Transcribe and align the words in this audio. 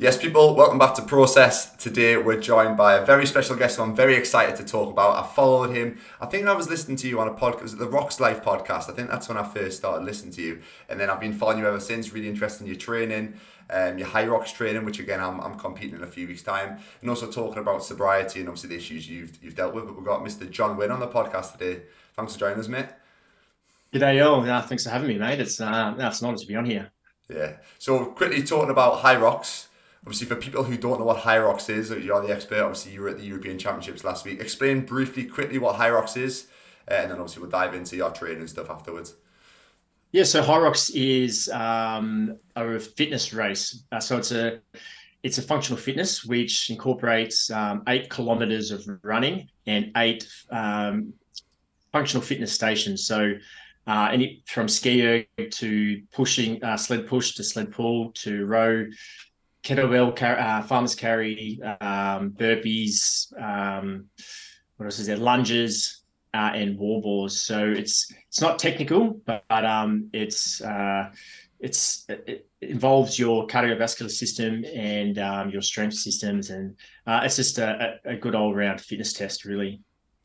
Yes, 0.00 0.16
people, 0.16 0.54
welcome 0.54 0.78
back 0.78 0.94
to 0.94 1.02
Process. 1.02 1.76
Today 1.76 2.16
we're 2.16 2.40
joined 2.40 2.78
by 2.78 2.94
a 2.94 3.04
very 3.04 3.26
special 3.26 3.54
guest 3.54 3.76
who 3.76 3.82
I'm 3.82 3.94
very 3.94 4.16
excited 4.16 4.56
to 4.56 4.64
talk 4.64 4.90
about. 4.90 5.22
I 5.22 5.28
followed 5.28 5.76
him. 5.76 5.98
I 6.18 6.24
think 6.24 6.46
I 6.46 6.54
was 6.54 6.70
listening 6.70 6.96
to 6.96 7.06
you 7.06 7.20
on 7.20 7.28
a 7.28 7.34
podcast, 7.34 7.76
the 7.76 7.86
Rocks 7.86 8.18
Life 8.18 8.42
podcast. 8.42 8.88
I 8.88 8.94
think 8.94 9.10
that's 9.10 9.28
when 9.28 9.36
I 9.36 9.42
first 9.42 9.76
started 9.76 10.06
listening 10.06 10.32
to 10.36 10.40
you. 10.40 10.62
And 10.88 10.98
then 10.98 11.10
I've 11.10 11.20
been 11.20 11.34
following 11.34 11.58
you 11.58 11.66
ever 11.66 11.80
since, 11.80 12.14
really 12.14 12.30
interested 12.30 12.62
in 12.62 12.68
your 12.68 12.76
training, 12.76 13.34
um, 13.68 13.98
your 13.98 14.08
rocks 14.08 14.52
training, 14.52 14.86
which 14.86 15.00
again, 15.00 15.20
I'm, 15.20 15.38
I'm 15.38 15.58
competing 15.58 15.96
in 15.96 16.02
a 16.02 16.06
few 16.06 16.26
weeks' 16.26 16.42
time. 16.42 16.78
And 17.02 17.10
also 17.10 17.30
talking 17.30 17.58
about 17.58 17.84
sobriety 17.84 18.40
and 18.40 18.48
obviously 18.48 18.70
the 18.70 18.76
issues 18.76 19.06
you've, 19.06 19.38
you've 19.44 19.54
dealt 19.54 19.74
with. 19.74 19.84
But 19.84 19.96
we've 19.96 20.06
got 20.06 20.24
Mr. 20.24 20.50
John 20.50 20.78
Wynn 20.78 20.92
on 20.92 21.00
the 21.00 21.08
podcast 21.08 21.58
today. 21.58 21.82
Thanks 22.14 22.32
for 22.32 22.38
joining 22.38 22.58
us, 22.58 22.68
mate. 22.68 22.86
G'day, 23.92 24.26
all. 24.26 24.48
Uh, 24.48 24.62
thanks 24.62 24.84
for 24.84 24.90
having 24.90 25.08
me, 25.08 25.18
mate. 25.18 25.40
It's, 25.40 25.60
uh, 25.60 25.94
it's 25.98 26.22
an 26.22 26.28
honour 26.28 26.38
to 26.38 26.46
be 26.46 26.56
on 26.56 26.64
here. 26.64 26.90
Yeah. 27.28 27.56
So 27.78 28.06
quickly 28.06 28.42
talking 28.42 28.70
about 28.70 29.02
Hyrox 29.02 29.66
obviously 30.02 30.26
for 30.26 30.36
people 30.36 30.64
who 30.64 30.76
don't 30.76 30.98
know 30.98 31.04
what 31.04 31.18
Hyrox 31.18 31.68
is, 31.68 31.90
you're 31.90 32.24
the 32.26 32.32
expert. 32.32 32.62
Obviously, 32.62 32.92
you 32.92 33.02
were 33.02 33.08
at 33.08 33.18
the 33.18 33.24
European 33.24 33.58
Championships 33.58 34.04
last 34.04 34.24
week. 34.24 34.40
Explain 34.40 34.80
briefly, 34.86 35.24
quickly 35.24 35.58
what 35.58 35.76
Hyrox 35.76 36.16
is, 36.16 36.46
uh, 36.90 36.94
and 36.94 37.10
then 37.10 37.18
obviously 37.18 37.42
we'll 37.42 37.50
dive 37.50 37.74
into 37.74 37.96
your 37.96 38.10
training 38.10 38.40
and 38.40 38.50
stuff 38.50 38.70
afterwards. 38.70 39.14
Yeah, 40.12 40.24
so 40.24 40.42
Hyrox 40.42 40.90
is 40.92 41.48
um, 41.50 42.36
a 42.56 42.80
fitness 42.80 43.32
race. 43.32 43.84
Uh, 43.92 44.00
so 44.00 44.16
it's 44.16 44.32
a 44.32 44.60
it's 45.22 45.38
a 45.38 45.42
functional 45.42 45.78
fitness 45.78 46.24
which 46.24 46.70
incorporates 46.70 47.50
um, 47.50 47.82
eight 47.88 48.08
kilometers 48.08 48.70
of 48.70 48.84
running 49.02 49.48
and 49.66 49.92
eight 49.98 50.26
um, 50.50 51.12
functional 51.92 52.22
fitness 52.22 52.52
stations. 52.52 53.06
So 53.06 53.34
uh, 53.86 54.08
any 54.10 54.42
from 54.46 54.66
ski 54.66 55.26
to 55.50 56.02
pushing 56.12 56.62
uh, 56.64 56.76
sled 56.76 57.06
push 57.06 57.34
to 57.34 57.44
sled 57.44 57.70
pull 57.70 58.12
to 58.12 58.46
row 58.46 58.86
kettlebell 59.62 60.16
car- 60.16 60.38
uh, 60.38 60.62
farmers 60.62 60.94
carry, 60.94 61.60
um, 61.80 62.30
burpees, 62.30 63.32
um, 63.40 64.06
what 64.76 64.86
else 64.86 64.98
is 64.98 65.06
there? 65.06 65.16
Lunges 65.16 66.02
uh, 66.32 66.52
and 66.54 66.78
wall 66.78 67.02
balls. 67.02 67.40
So 67.40 67.68
it's 67.68 68.12
it's 68.28 68.40
not 68.40 68.58
technical, 68.58 69.20
but, 69.26 69.44
but 69.48 69.64
um, 69.64 70.08
it's 70.12 70.62
uh, 70.62 71.10
it's 71.58 72.06
it 72.08 72.48
involves 72.62 73.18
your 73.18 73.46
cardiovascular 73.46 74.10
system 74.10 74.64
and 74.64 75.18
um, 75.18 75.50
your 75.50 75.62
strength 75.62 75.94
systems, 75.94 76.50
and 76.50 76.76
uh, 77.06 77.20
it's 77.24 77.36
just 77.36 77.58
a, 77.58 77.96
a 78.04 78.16
good 78.16 78.34
all 78.34 78.54
round 78.54 78.80
fitness 78.80 79.12
test, 79.12 79.44
really. 79.44 79.82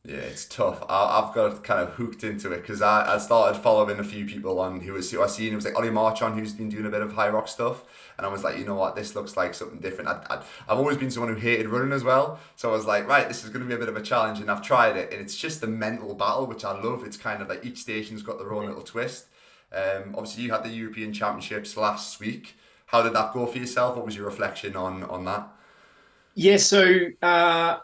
Yeah, 0.08 0.18
it's 0.18 0.46
tough. 0.46 0.84
I, 0.88 1.20
have 1.20 1.34
got 1.34 1.64
kind 1.64 1.82
of 1.82 1.96
hooked 1.96 2.24
into 2.24 2.52
it 2.52 2.62
because 2.62 2.80
I, 2.84 3.16
I 3.16 3.18
started 3.18 3.60
following 3.60 3.98
a 3.98 4.04
few 4.04 4.26
people 4.26 4.60
on 4.60 4.82
who 4.82 4.94
was 4.94 5.10
who 5.10 5.24
I 5.24 5.26
seen. 5.26 5.52
It 5.52 5.56
was 5.56 5.66
like 5.66 5.76
Ollie 5.76 5.90
Marchand 5.90 6.40
who's 6.40 6.54
been 6.54 6.70
doing 6.70 6.86
a 6.86 6.92
bit 6.92 7.02
of 7.02 7.14
Hyrox 7.14 7.50
stuff, 7.50 7.84
and 8.16 8.26
I 8.26 8.30
was 8.30 8.44
like, 8.44 8.60
you 8.60 8.66
know 8.66 8.76
what, 8.76 8.96
this 8.96 9.16
looks 9.16 9.36
like 9.36 9.56
something 9.56 9.80
different. 9.80 10.10
I, 10.10 10.24
I, 10.30 10.36
I've 10.70 10.78
always 10.78 10.98
been 10.98 11.10
someone 11.10 11.34
who 11.34 11.40
hated 11.40 11.70
running 11.70 11.92
as 11.92 12.04
well, 12.04 12.40
so 12.56 12.70
I 12.70 12.74
was 12.74 12.86
like, 12.86 13.08
right, 13.08 13.28
this 13.28 13.44
is 13.44 13.50
going 13.50 13.64
to 13.64 13.68
be 13.68 13.74
a 13.74 13.80
bit 13.80 13.90
of 13.90 13.98
a 13.98 14.02
challenge, 14.02 14.40
and 14.40 14.52
I've 14.52 14.62
tried 14.62 14.96
it, 14.96 15.12
and 15.12 15.20
it's 15.20 15.36
just 15.36 15.60
the 15.60 15.68
mental 15.68 16.14
battle 16.14 16.46
which 16.46 16.64
I 16.64 16.80
love. 16.80 17.04
It's 17.04 17.18
kind 17.18 17.42
of 17.42 17.50
like 17.50 17.66
each 17.66 17.80
station's 17.80 18.22
got 18.22 18.38
their 18.38 18.54
own 18.54 18.68
little 18.68 18.84
twist. 18.84 19.26
Um, 19.74 20.14
obviously, 20.14 20.44
you 20.44 20.52
had 20.52 20.64
the 20.64 20.70
European 20.70 21.14
Championships 21.14 21.76
last 21.76 22.20
week. 22.20 22.54
How 22.86 23.02
did 23.02 23.14
that 23.14 23.34
go 23.34 23.48
for 23.48 23.58
yourself? 23.58 23.96
What 23.96 24.06
was 24.06 24.16
your 24.16 24.26
reflection 24.26 24.76
on 24.76 25.04
on 25.06 25.26
that? 25.26 25.48
Yeah, 26.36 26.58
so. 26.58 27.08
Uh 27.24 27.80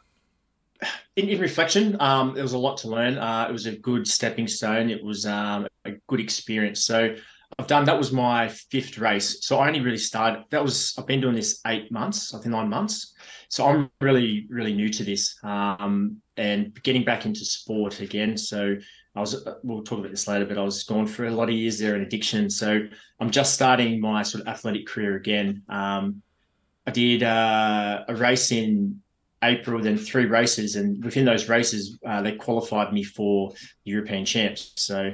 in, 1.15 1.29
in 1.29 1.39
reflection, 1.39 1.99
um, 1.99 2.33
there 2.33 2.43
was 2.43 2.53
a 2.53 2.57
lot 2.57 2.77
to 2.77 2.87
learn. 2.87 3.17
Uh, 3.17 3.47
it 3.49 3.51
was 3.51 3.65
a 3.65 3.77
good 3.77 4.07
stepping 4.07 4.47
stone. 4.47 4.89
It 4.89 5.03
was 5.03 5.25
um, 5.25 5.67
a 5.85 5.91
good 6.07 6.19
experience. 6.19 6.85
So 6.85 7.15
I've 7.59 7.67
done 7.67 7.85
that 7.85 7.97
was 7.97 8.11
my 8.11 8.47
fifth 8.47 8.97
race. 8.97 9.45
So 9.45 9.59
I 9.59 9.67
only 9.67 9.81
really 9.81 9.97
started. 9.97 10.45
That 10.51 10.63
was 10.63 10.95
I've 10.97 11.07
been 11.07 11.21
doing 11.21 11.35
this 11.35 11.59
eight 11.67 11.91
months. 11.91 12.33
I 12.33 12.39
think 12.39 12.51
nine 12.51 12.69
months. 12.69 13.13
So 13.49 13.65
I'm 13.65 13.91
really 13.99 14.47
really 14.49 14.73
new 14.73 14.89
to 14.89 15.03
this 15.03 15.37
um, 15.43 16.21
and 16.37 16.73
getting 16.83 17.03
back 17.03 17.25
into 17.25 17.43
sport 17.43 17.99
again. 17.99 18.37
So 18.37 18.75
I 19.15 19.19
was 19.19 19.45
we'll 19.63 19.83
talk 19.83 19.99
about 19.99 20.11
this 20.11 20.27
later, 20.27 20.45
but 20.45 20.57
I 20.57 20.63
was 20.63 20.83
gone 20.83 21.05
for 21.05 21.25
a 21.25 21.31
lot 21.31 21.49
of 21.49 21.55
years 21.55 21.77
there 21.77 21.95
in 21.95 22.01
addiction. 22.01 22.49
So 22.49 22.79
I'm 23.19 23.29
just 23.29 23.53
starting 23.53 23.99
my 23.99 24.23
sort 24.23 24.41
of 24.41 24.47
athletic 24.47 24.87
career 24.87 25.17
again. 25.17 25.63
Um, 25.67 26.21
I 26.87 26.91
did 26.91 27.21
uh, 27.21 28.05
a 28.07 28.15
race 28.15 28.51
in 28.51 29.00
April, 29.43 29.81
then 29.81 29.97
three 29.97 30.25
races, 30.25 30.75
and 30.75 31.03
within 31.03 31.25
those 31.25 31.49
races, 31.49 31.99
uh, 32.05 32.21
they 32.21 32.33
qualified 32.33 32.93
me 32.93 33.03
for 33.03 33.53
European 33.83 34.25
champs. 34.25 34.73
So 34.75 35.13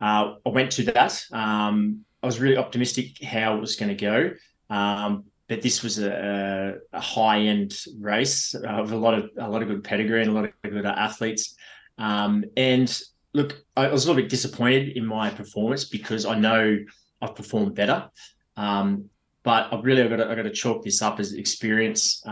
uh, 0.00 0.34
I 0.44 0.48
went 0.48 0.72
to 0.72 0.84
that. 0.84 1.24
Um, 1.32 2.04
I 2.22 2.26
was 2.26 2.40
really 2.40 2.56
optimistic 2.56 3.22
how 3.22 3.56
it 3.56 3.60
was 3.60 3.76
going 3.76 3.94
to 3.96 4.00
go, 4.00 4.30
um, 4.70 5.24
but 5.48 5.60
this 5.60 5.82
was 5.82 5.98
a, 5.98 6.76
a 6.92 7.00
high 7.00 7.40
end 7.40 7.76
race 7.98 8.54
uh, 8.54 8.78
with 8.82 8.92
a 8.92 8.96
lot 8.96 9.14
of 9.14 9.30
a 9.38 9.48
lot 9.48 9.62
of 9.62 9.68
good 9.68 9.84
pedigree 9.84 10.22
and 10.22 10.30
a 10.30 10.34
lot 10.34 10.44
of 10.44 10.52
good 10.62 10.86
athletes. 10.86 11.54
Um, 11.98 12.44
and 12.56 13.00
look, 13.34 13.62
I 13.76 13.88
was 13.88 14.04
a 14.04 14.08
little 14.08 14.22
bit 14.22 14.30
disappointed 14.30 14.96
in 14.96 15.04
my 15.04 15.30
performance 15.30 15.84
because 15.84 16.24
I 16.24 16.38
know 16.38 16.78
I've 17.20 17.34
performed 17.34 17.74
better. 17.74 18.08
Um, 18.56 19.10
but 19.42 19.72
I've 19.72 19.84
really 19.84 20.02
I've 20.02 20.10
got 20.10 20.16
to, 20.16 20.30
I've 20.30 20.36
got 20.36 20.44
to 20.44 20.50
chalk 20.50 20.82
this 20.82 21.02
up 21.02 21.20
as 21.20 21.34
experience. 21.34 22.22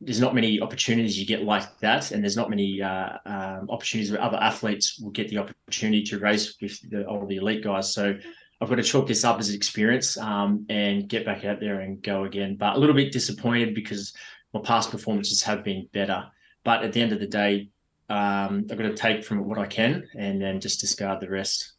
There's 0.00 0.20
not 0.20 0.34
many 0.34 0.60
opportunities 0.60 1.18
you 1.18 1.26
get 1.26 1.42
like 1.42 1.78
that, 1.80 2.12
and 2.12 2.22
there's 2.22 2.36
not 2.36 2.50
many 2.50 2.80
uh, 2.80 3.18
um, 3.26 3.68
opportunities 3.68 4.12
where 4.12 4.22
other 4.22 4.36
athletes 4.36 4.98
will 5.00 5.10
get 5.10 5.28
the 5.28 5.38
opportunity 5.38 6.04
to 6.04 6.18
race 6.18 6.54
with 6.60 6.78
the, 6.90 7.04
all 7.04 7.26
the 7.26 7.36
elite 7.36 7.64
guys. 7.64 7.92
So 7.92 8.16
I've 8.60 8.68
got 8.68 8.76
to 8.76 8.82
chalk 8.82 9.06
this 9.06 9.24
up 9.24 9.38
as 9.38 9.50
experience 9.50 10.16
um, 10.16 10.66
and 10.68 11.08
get 11.08 11.24
back 11.24 11.44
out 11.44 11.60
there 11.60 11.80
and 11.80 12.02
go 12.02 12.24
again. 12.24 12.56
But 12.56 12.76
a 12.76 12.78
little 12.78 12.94
bit 12.94 13.12
disappointed 13.12 13.74
because 13.74 14.12
my 14.52 14.60
past 14.60 14.90
performances 14.90 15.42
have 15.42 15.64
been 15.64 15.88
better. 15.92 16.26
But 16.64 16.82
at 16.82 16.92
the 16.92 17.00
end 17.00 17.12
of 17.12 17.20
the 17.20 17.26
day, 17.26 17.70
um, 18.08 18.66
I've 18.70 18.78
got 18.78 18.84
to 18.84 18.94
take 18.94 19.24
from 19.24 19.38
it 19.38 19.44
what 19.44 19.58
I 19.58 19.66
can 19.66 20.08
and 20.16 20.40
then 20.40 20.60
just 20.60 20.80
discard 20.80 21.20
the 21.20 21.28
rest. 21.28 21.72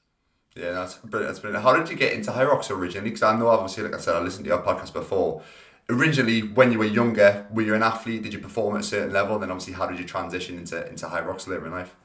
Yeah, 0.56 0.72
that's 0.72 0.96
brilliant. 0.96 1.30
That's 1.30 1.40
brilliant. 1.40 1.64
How 1.64 1.76
did 1.76 1.90
you 1.90 1.96
get 1.96 2.14
into 2.14 2.32
Hyrox 2.32 2.70
originally? 2.70 3.10
Because 3.10 3.24
I 3.24 3.38
know, 3.38 3.48
obviously, 3.48 3.84
like 3.84 3.96
I 3.96 4.00
said, 4.00 4.16
I 4.16 4.20
listened 4.20 4.46
to 4.46 4.50
your 4.50 4.62
podcast 4.62 4.94
before 4.94 5.42
originally 5.90 6.42
when 6.42 6.72
you 6.72 6.80
were 6.80 6.86
younger 6.86 7.48
were 7.52 7.64
you 7.64 7.76
an 7.76 7.84
athlete? 7.84 8.24
Did 8.24 8.34
you 8.34 8.40
perform 8.40 8.76
at 8.76 8.82
a 8.82 8.84
certain 8.84 9.14
level? 9.14 9.36
And 9.36 9.44
then 9.44 9.52
obviously 9.52 9.74
how 9.74 9.88
did 9.88 10.00
you 10.00 10.06
transition 10.06 10.58
into 10.58 10.88
into 10.88 11.08
Hyrox 11.08 11.48
later 11.48 11.66
in 11.66 11.72
life? 11.72 11.96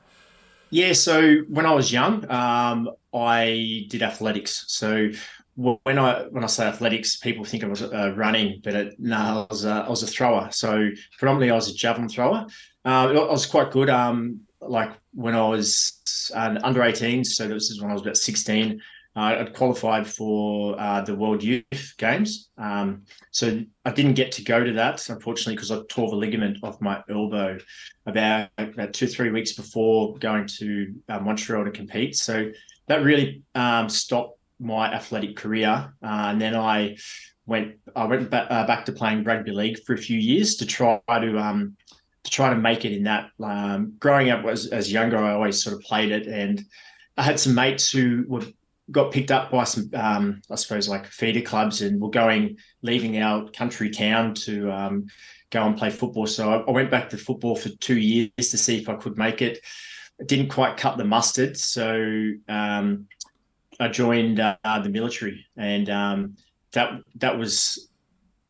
Yeah 0.70 0.92
so 0.92 1.36
when 1.48 1.66
i 1.66 1.72
was 1.72 1.92
young 1.92 2.28
um, 2.30 2.90
i 3.14 3.86
did 3.88 4.02
athletics. 4.02 4.64
So 4.68 5.10
when 5.56 5.98
i 5.98 6.22
when 6.30 6.42
i 6.42 6.48
say 6.48 6.66
athletics 6.66 7.16
people 7.16 7.44
think 7.44 7.62
i 7.62 7.68
was 7.68 7.82
uh, 7.82 8.12
running 8.16 8.60
but 8.64 8.74
it, 8.74 8.94
no 8.98 9.16
I 9.16 9.46
was, 9.48 9.64
uh, 9.64 9.84
I 9.86 9.88
was 9.88 10.02
a 10.02 10.06
thrower. 10.06 10.48
So 10.50 10.90
predominantly 11.18 11.50
i 11.50 11.54
was 11.54 11.68
a 11.68 11.74
javelin 11.74 12.08
thrower. 12.08 12.46
Uh, 12.84 13.08
i 13.28 13.30
was 13.30 13.46
quite 13.46 13.70
good 13.70 13.90
um, 13.90 14.40
like 14.60 14.92
when 15.12 15.34
i 15.34 15.46
was 15.46 16.30
uh, 16.34 16.58
under 16.64 16.82
18 16.82 17.24
so 17.24 17.46
this 17.46 17.70
is 17.70 17.80
when 17.80 17.90
i 17.90 17.94
was 17.94 18.02
about 18.02 18.16
16 18.16 18.80
uh, 19.16 19.36
I'd 19.40 19.54
qualified 19.54 20.06
for 20.06 20.78
uh, 20.78 21.02
the 21.02 21.14
World 21.14 21.42
Youth 21.42 21.94
Games. 21.98 22.50
Um, 22.58 23.02
so 23.30 23.60
I 23.84 23.92
didn't 23.92 24.14
get 24.14 24.32
to 24.32 24.44
go 24.44 24.64
to 24.64 24.72
that, 24.72 25.08
unfortunately, 25.08 25.54
because 25.54 25.70
I 25.70 25.80
tore 25.88 26.10
the 26.10 26.16
ligament 26.16 26.58
off 26.62 26.80
my 26.80 27.02
elbow 27.08 27.58
about, 28.06 28.48
about 28.58 28.92
two, 28.92 29.06
three 29.06 29.30
weeks 29.30 29.52
before 29.52 30.16
going 30.18 30.46
to 30.58 30.94
uh, 31.08 31.20
Montreal 31.20 31.64
to 31.64 31.70
compete. 31.70 32.16
So 32.16 32.50
that 32.88 33.04
really 33.04 33.42
um, 33.54 33.88
stopped 33.88 34.38
my 34.58 34.92
athletic 34.92 35.36
career. 35.36 35.92
Uh, 36.02 36.26
and 36.30 36.40
then 36.40 36.56
I 36.56 36.96
went 37.46 37.76
I 37.94 38.06
went 38.06 38.30
back, 38.30 38.46
uh, 38.50 38.66
back 38.66 38.84
to 38.86 38.92
playing 38.92 39.22
rugby 39.24 39.52
league 39.52 39.78
for 39.84 39.92
a 39.92 39.98
few 39.98 40.18
years 40.18 40.56
to 40.56 40.66
try 40.66 41.00
to 41.08 41.38
um, 41.38 41.76
to 42.24 42.30
try 42.30 42.50
to 42.50 42.56
make 42.56 42.84
it 42.84 42.92
in 42.92 43.04
that. 43.04 43.30
Um, 43.42 43.94
growing 43.98 44.30
up 44.30 44.44
as, 44.46 44.66
as 44.66 44.90
younger, 44.90 45.18
I 45.18 45.34
always 45.34 45.62
sort 45.62 45.76
of 45.76 45.82
played 45.82 46.10
it 46.10 46.26
and 46.26 46.64
I 47.16 47.22
had 47.22 47.38
some 47.38 47.54
mates 47.54 47.90
who 47.90 48.24
were 48.26 48.42
got 48.90 49.12
picked 49.12 49.30
up 49.30 49.50
by 49.50 49.64
some, 49.64 49.90
um, 49.94 50.42
I 50.50 50.56
suppose, 50.56 50.88
like 50.88 51.06
feeder 51.06 51.40
clubs, 51.40 51.82
and 51.82 52.00
we're 52.00 52.10
going, 52.10 52.56
leaving 52.82 53.20
our 53.20 53.48
country 53.50 53.90
town 53.90 54.34
to 54.34 54.70
um, 54.70 55.06
go 55.50 55.62
and 55.62 55.76
play 55.76 55.90
football. 55.90 56.26
So 56.26 56.50
I, 56.50 56.56
I, 56.58 56.70
went 56.70 56.90
back 56.90 57.08
to 57.10 57.16
football 57.16 57.56
for 57.56 57.70
two 57.80 57.98
years 57.98 58.30
to 58.36 58.58
see 58.58 58.78
if 58.78 58.88
I 58.88 58.96
could 58.96 59.16
make 59.16 59.40
it. 59.40 59.60
it 60.18 60.28
didn't 60.28 60.48
quite 60.48 60.76
cut 60.76 60.98
the 60.98 61.04
mustard, 61.04 61.56
so 61.56 62.32
um, 62.48 63.06
I 63.80 63.88
joined 63.88 64.40
uh, 64.40 64.56
the 64.82 64.90
military, 64.90 65.46
and 65.56 65.88
um, 65.88 66.36
that 66.72 67.00
that 67.16 67.38
was 67.38 67.88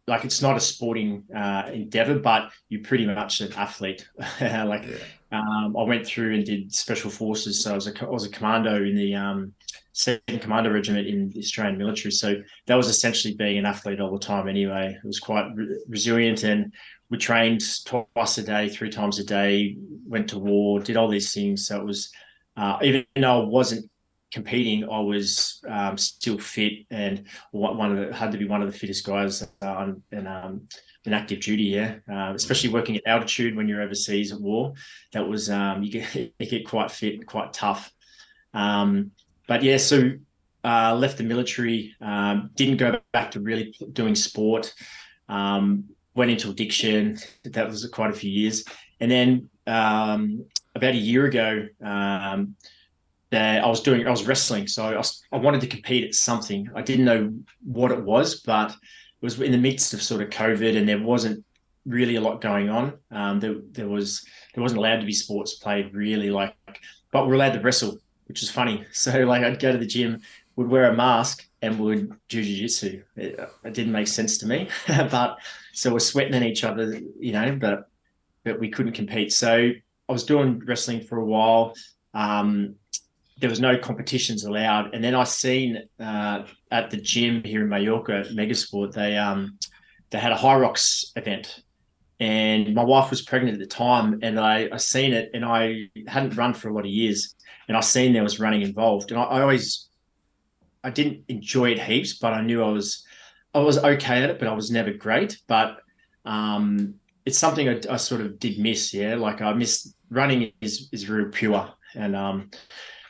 like 0.06 0.25
it's 0.25 0.43
not 0.43 0.56
a 0.56 0.61
sporting 0.61 1.25
uh, 1.35 1.70
endeavor, 1.73 2.19
but 2.19 2.50
you're 2.69 2.82
pretty 2.82 3.06
much 3.06 3.41
an 3.41 3.53
athlete. 3.55 4.06
like 4.41 4.85
yeah. 4.85 4.97
um, 5.32 5.76
I 5.76 5.82
went 5.82 6.06
through 6.06 6.35
and 6.35 6.44
did 6.44 6.75
special 6.75 7.11
forces, 7.11 7.62
so 7.62 7.73
I 7.73 7.75
was 7.75 7.87
a, 7.87 8.03
I 8.05 8.11
was 8.11 8.25
a 8.25 8.31
commando 8.31 8.76
in 8.82 8.97
the 8.97 9.14
um, 9.14 9.53
second 9.93 10.41
commando 10.41 10.71
regiment 10.71 11.06
in 11.06 11.31
the 11.31 11.38
Australian 11.38 11.79
military. 11.79 12.12
So 12.12 12.37
that 12.67 12.75
was 12.75 12.88
essentially 12.88 13.35
being 13.35 13.59
an 13.59 13.67
athlete 13.67 14.00
all 14.00 14.12
the 14.12 14.19
time. 14.19 14.49
Anyway, 14.49 14.97
it 15.03 15.06
was 15.06 15.21
quite 15.21 15.50
re- 15.55 15.79
resilient, 15.88 16.44
and 16.44 16.73
we 17.11 17.19
trained 17.19 17.62
twice 17.85 18.38
a 18.38 18.43
day, 18.43 18.69
three 18.69 18.91
times 18.91 19.19
a 19.19 19.25
day. 19.25 19.76
Went 20.06 20.29
to 20.31 20.38
war, 20.38 20.81
did 20.81 20.97
all 20.97 21.09
these 21.09 21.32
things. 21.32 21.67
So 21.67 21.81
it 21.81 21.85
was 21.85 22.12
uh, 22.56 22.79
even 22.82 23.05
though 23.17 23.43
I 23.43 23.44
wasn't 23.47 23.91
competing, 24.32 24.88
I 24.88 25.00
was 25.00 25.62
um, 25.69 25.97
still 25.97 26.38
fit 26.38 26.87
and 26.91 27.25
one 27.53 27.93
of 27.93 28.09
the, 28.09 28.15
had 28.15 28.32
to 28.32 28.38
be 28.38 28.47
one 28.47 28.62
of 28.62 28.70
the 28.70 28.79
fittest 28.79 29.06
guys 29.06 29.43
uh, 29.62 29.67
on 29.67 30.03
and 30.12 30.29
um, 30.29 30.69
in 31.05 31.12
active 31.12 31.41
duty. 31.41 31.65
Yeah, 31.65 31.97
uh, 32.11 32.32
especially 32.35 32.70
working 32.70 32.97
at 32.97 33.06
altitude 33.06 33.56
when 33.56 33.69
you're 33.69 33.82
overseas 33.82 34.32
at 34.32 34.41
war, 34.41 34.75
that 35.12 35.27
was 35.27 35.50
um, 35.50 35.82
you 35.82 35.93
get 35.93 36.15
you 36.38 36.47
get 36.47 36.67
quite 36.67 36.91
fit, 36.91 37.27
quite 37.27 37.53
tough. 37.53 37.93
Um, 38.53 39.12
but 39.46 39.62
yeah, 39.62 39.76
so 39.76 40.12
uh, 40.64 40.94
left 40.94 41.19
the 41.19 41.25
military, 41.25 41.94
um, 42.00 42.50
didn't 42.55 42.79
go 42.79 42.99
back 43.12 43.31
to 43.32 43.41
really 43.41 43.75
doing 43.93 44.14
sport. 44.14 44.75
Um, 45.29 45.85
went 46.14 46.31
into 46.31 46.50
addiction. 46.50 47.19
That 47.44 47.69
was 47.69 47.87
quite 47.93 48.11
a 48.11 48.14
few 48.14 48.31
years, 48.31 48.64
and 49.00 49.11
then 49.11 49.49
um, 49.67 50.44
about 50.75 50.94
a 50.94 50.99
year 50.99 51.26
ago, 51.26 51.67
um, 51.82 52.56
I 53.32 53.67
was 53.67 53.81
doing, 53.81 54.06
I 54.06 54.11
was 54.11 54.25
wrestling. 54.25 54.67
So 54.69 54.85
I, 54.85 54.96
was, 54.96 55.23
I, 55.32 55.38
wanted 55.38 55.61
to 55.62 55.67
compete 55.67 56.05
at 56.05 56.14
something. 56.14 56.69
I 56.75 56.82
didn't 56.82 57.05
know 57.05 57.35
what 57.64 57.91
it 57.91 58.02
was, 58.02 58.41
but 58.43 58.70
it 58.70 58.76
was 59.23 59.41
in 59.41 59.52
the 59.52 59.58
midst 59.58 59.93
of 59.93 60.02
sort 60.02 60.23
of 60.23 60.31
COVID, 60.31 60.76
and 60.76 60.88
there 60.88 61.02
wasn't 61.02 61.44
really 61.87 62.17
a 62.17 62.20
lot 62.20 62.41
going 62.41 62.69
on. 62.69 62.94
Um, 63.11 63.41
there, 63.41 63.56
there 63.73 63.88
was 63.88 64.25
there 64.55 64.62
wasn't 64.62 64.79
allowed 64.79 65.00
to 65.00 65.06
be 65.06 65.12
sports 65.12 65.55
played 65.55 65.94
really 65.94 66.31
like, 66.31 66.55
but 67.11 67.26
we're 67.26 67.35
allowed 67.35 67.55
to 67.55 67.61
wrestle, 67.61 67.99
which 68.26 68.43
is 68.43 68.50
funny. 68.50 68.85
So 68.93 69.11
like 69.21 69.43
I'd 69.43 69.61
go 69.61 69.73
to 69.73 69.79
the 69.79 69.87
gym, 69.87 70.21
would 70.56 70.69
wear 70.69 70.91
a 70.91 70.97
mask, 70.97 71.47
and 71.62 71.79
would 71.81 72.12
do 72.29 72.43
jiu-jitsu. 72.43 73.03
It, 73.17 73.41
it 73.65 73.75
didn't 73.75 73.93
make 73.93 74.06
sense 74.06 74.38
to 74.38 74.47
me, 74.47 74.69
but 74.87 75.38
so 75.73 75.93
we're 75.93 75.99
sweating 75.99 76.35
at 76.35 76.43
each 76.43 76.65
other, 76.65 77.00
you 77.19 77.32
know, 77.32 77.56
but 77.59 77.88
but 78.44 78.61
we 78.61 78.69
couldn't 78.69 78.93
compete. 78.93 79.32
So 79.32 79.71
I 80.09 80.12
was 80.12 80.25
doing 80.25 80.61
wrestling 80.67 81.00
for 81.00 81.19
a 81.19 81.25
while. 81.25 81.75
Um, 82.12 82.76
there 83.38 83.50
was 83.50 83.61
no 83.61 83.76
competitions 83.79 84.44
allowed, 84.44 84.94
and 84.94 85.03
then 85.03 85.15
I 85.15 85.25
seen 85.25 85.88
uh, 85.99 86.44
at 86.70 86.91
the 86.91 86.99
gym 86.99 87.43
here 87.43 87.62
in 87.62 87.69
Mallorca, 87.69 88.25
Megasport, 88.32 88.93
they 88.93 89.17
um, 89.17 89.59
they 90.11 90.19
had 90.19 90.32
a 90.32 90.37
Hyrox 90.37 91.06
event, 91.17 91.63
and 92.20 92.75
my 92.75 92.84
wife 92.84 93.11
was 93.11 93.22
pregnant 93.22 93.55
at 93.55 93.61
the 93.61 93.66
time, 93.66 94.20
and 94.22 94.38
I 94.38 94.69
I 94.72 94.76
seen 94.76 95.12
it, 95.12 95.31
and 95.34 95.44
I 95.44 95.90
hadn't 96.06 96.37
run 96.37 96.55
for 96.55 96.69
a 96.69 96.75
lot 96.75 96.84
of 96.84 96.90
years, 96.90 97.34
and 97.69 97.76
I 97.76 97.81
seen 97.81 98.12
there 98.12 98.22
was 98.22 98.40
running 98.40 98.62
involved, 98.62 99.11
and 99.11 99.20
I, 99.20 99.25
I 99.25 99.40
always 99.43 99.88
I 100.84 100.90
didn't 100.90 101.25
enjoy 101.28 101.70
it 101.72 101.81
heaps, 101.81 102.19
but 102.19 102.34
I 102.34 102.43
knew 102.43 102.62
I 102.62 102.69
was 102.69 103.05
I 103.55 103.58
was 103.58 103.78
okay 103.78 104.22
at 104.22 104.31
it, 104.31 104.38
but 104.38 104.49
I 104.49 104.52
was 104.52 104.70
never 104.70 104.93
great. 104.93 105.40
But 105.46 105.78
um, 106.25 106.94
it's 107.25 107.38
something 107.38 107.69
I, 107.69 107.81
I, 107.90 107.96
sort 107.96 108.20
of 108.20 108.38
did 108.38 108.58
miss. 108.58 108.93
Yeah, 108.93 109.14
like 109.17 109.40
I 109.40 109.52
miss 109.55 109.94
running 110.10 110.52
is 110.60 110.88
is 110.93 111.08
real 111.08 111.31
pure, 111.31 111.72
and 111.94 112.14
um, 112.14 112.50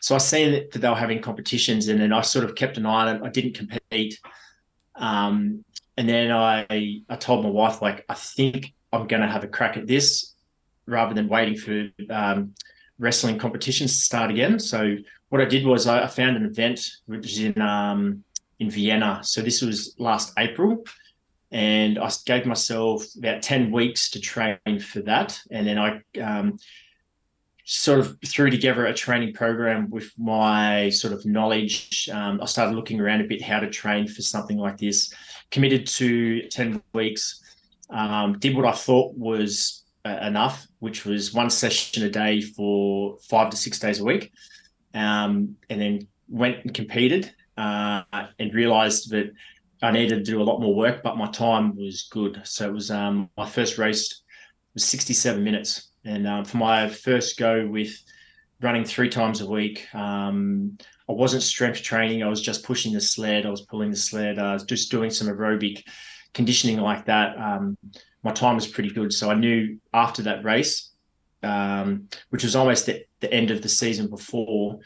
so 0.00 0.14
I 0.14 0.18
seen 0.18 0.52
that 0.52 0.72
they 0.72 0.88
were 0.88 0.94
having 0.94 1.20
competitions, 1.20 1.88
and 1.88 2.00
then 2.00 2.12
I 2.12 2.20
sort 2.20 2.44
of 2.44 2.54
kept 2.54 2.78
an 2.78 2.86
eye 2.86 3.08
on 3.08 3.16
it. 3.16 3.22
I 3.22 3.28
didn't 3.28 3.54
compete, 3.54 4.18
um, 4.94 5.64
and 5.96 6.08
then 6.08 6.30
I 6.30 7.02
I 7.08 7.16
told 7.16 7.44
my 7.44 7.50
wife 7.50 7.82
like 7.82 8.04
I 8.08 8.14
think 8.14 8.72
I'm 8.94 9.06
going 9.06 9.22
to 9.22 9.28
have 9.28 9.44
a 9.44 9.48
crack 9.48 9.76
at 9.76 9.86
this 9.86 10.34
rather 10.86 11.14
than 11.14 11.28
waiting 11.28 11.56
for 11.56 11.88
um, 12.10 12.54
wrestling 12.98 13.38
competitions 13.38 13.96
to 13.96 14.02
start 14.02 14.30
again. 14.30 14.58
So 14.58 14.96
what 15.30 15.40
I 15.40 15.46
did 15.46 15.66
was 15.66 15.86
I, 15.86 16.04
I 16.04 16.06
found 16.06 16.36
an 16.36 16.44
event 16.44 16.80
which 17.06 17.26
is 17.32 17.38
in 17.40 17.60
um, 17.60 18.24
in 18.60 18.70
Vienna. 18.70 19.20
So 19.22 19.42
this 19.42 19.62
was 19.62 19.94
last 19.98 20.32
April, 20.38 20.84
and 21.50 21.98
I 21.98 22.08
gave 22.24 22.46
myself 22.46 23.04
about 23.18 23.42
ten 23.42 23.72
weeks 23.72 24.10
to 24.10 24.20
train 24.20 24.78
for 24.80 25.00
that, 25.02 25.38
and 25.50 25.66
then 25.66 25.78
I 25.78 25.88
um, 26.20 26.58
sort 27.64 27.98
of 27.98 28.16
threw 28.24 28.50
together 28.50 28.86
a 28.86 28.94
training 28.94 29.32
program 29.32 29.90
with 29.90 30.12
my 30.18 30.90
sort 30.90 31.12
of 31.12 31.24
knowledge. 31.24 32.08
Um, 32.12 32.40
I 32.40 32.46
started 32.46 32.76
looking 32.76 33.00
around 33.00 33.22
a 33.22 33.24
bit 33.24 33.42
how 33.42 33.58
to 33.58 33.70
train 33.70 34.06
for 34.06 34.22
something 34.22 34.58
like 34.58 34.78
this. 34.78 35.12
Committed 35.50 35.86
to 35.98 36.48
ten 36.48 36.82
weeks. 36.92 37.40
Um, 37.90 38.38
did 38.38 38.56
what 38.56 38.66
I 38.66 38.72
thought 38.72 39.14
was 39.16 39.84
uh, 40.04 40.18
enough, 40.22 40.66
which 40.78 41.04
was 41.04 41.32
one 41.32 41.50
session 41.50 42.04
a 42.04 42.10
day 42.10 42.40
for 42.40 43.18
five 43.28 43.50
to 43.50 43.56
six 43.56 43.78
days 43.78 44.00
a 44.00 44.04
week 44.04 44.32
um, 44.94 45.56
and 45.68 45.80
then 45.80 46.08
went 46.28 46.64
and 46.64 46.72
competed 46.72 47.32
uh, 47.56 48.02
and 48.38 48.54
realized 48.54 49.10
that 49.10 49.32
I 49.82 49.90
needed 49.90 50.24
to 50.24 50.30
do 50.30 50.40
a 50.40 50.44
lot 50.44 50.60
more 50.60 50.74
work, 50.74 51.02
but 51.02 51.16
my 51.16 51.30
time 51.30 51.76
was 51.76 52.08
good. 52.10 52.40
So 52.44 52.68
it 52.68 52.72
was 52.72 52.90
um, 52.90 53.28
my 53.36 53.48
first 53.48 53.76
race 53.76 54.22
was 54.72 54.84
67 54.84 55.42
minutes. 55.42 55.90
And 56.04 56.26
um, 56.26 56.44
for 56.44 56.56
my 56.56 56.88
first 56.88 57.38
go 57.38 57.66
with 57.66 57.94
running 58.60 58.84
three 58.84 59.08
times 59.08 59.40
a 59.40 59.46
week, 59.46 59.86
um, 59.94 60.78
I 61.08 61.12
wasn't 61.12 61.42
strength 61.42 61.82
training. 61.82 62.22
I 62.22 62.28
was 62.28 62.40
just 62.40 62.64
pushing 62.64 62.94
the 62.94 63.00
sled. 63.00 63.44
I 63.44 63.50
was 63.50 63.62
pulling 63.62 63.90
the 63.90 63.96
sled. 63.96 64.38
I 64.38 64.54
was 64.54 64.64
just 64.64 64.90
doing 64.90 65.10
some 65.10 65.28
aerobic 65.28 65.82
conditioning 66.34 66.78
like 66.78 67.06
that. 67.06 67.38
Um, 67.38 67.78
my 68.22 68.32
time 68.32 68.56
was 68.56 68.66
pretty 68.66 68.90
good. 68.90 69.12
So 69.12 69.30
I 69.30 69.34
knew 69.34 69.78
after 69.92 70.22
that 70.22 70.44
race, 70.44 70.90
um, 71.42 72.08
which 72.30 72.42
was 72.42 72.56
almost 72.56 72.86
the, 72.86 73.04
the 73.20 73.32
end 73.32 73.50
of 73.50 73.62
the 73.62 73.68
season 73.68 74.08
before, 74.08 74.80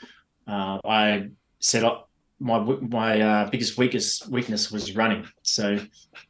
uh, 0.46 0.78
I 0.84 1.28
set 1.60 1.84
up 1.84 2.08
my 2.40 2.58
my 2.60 3.20
uh, 3.20 3.50
biggest 3.50 3.76
weakest 3.78 4.28
weakness 4.28 4.70
was 4.70 4.94
running. 4.94 5.26
So 5.42 5.78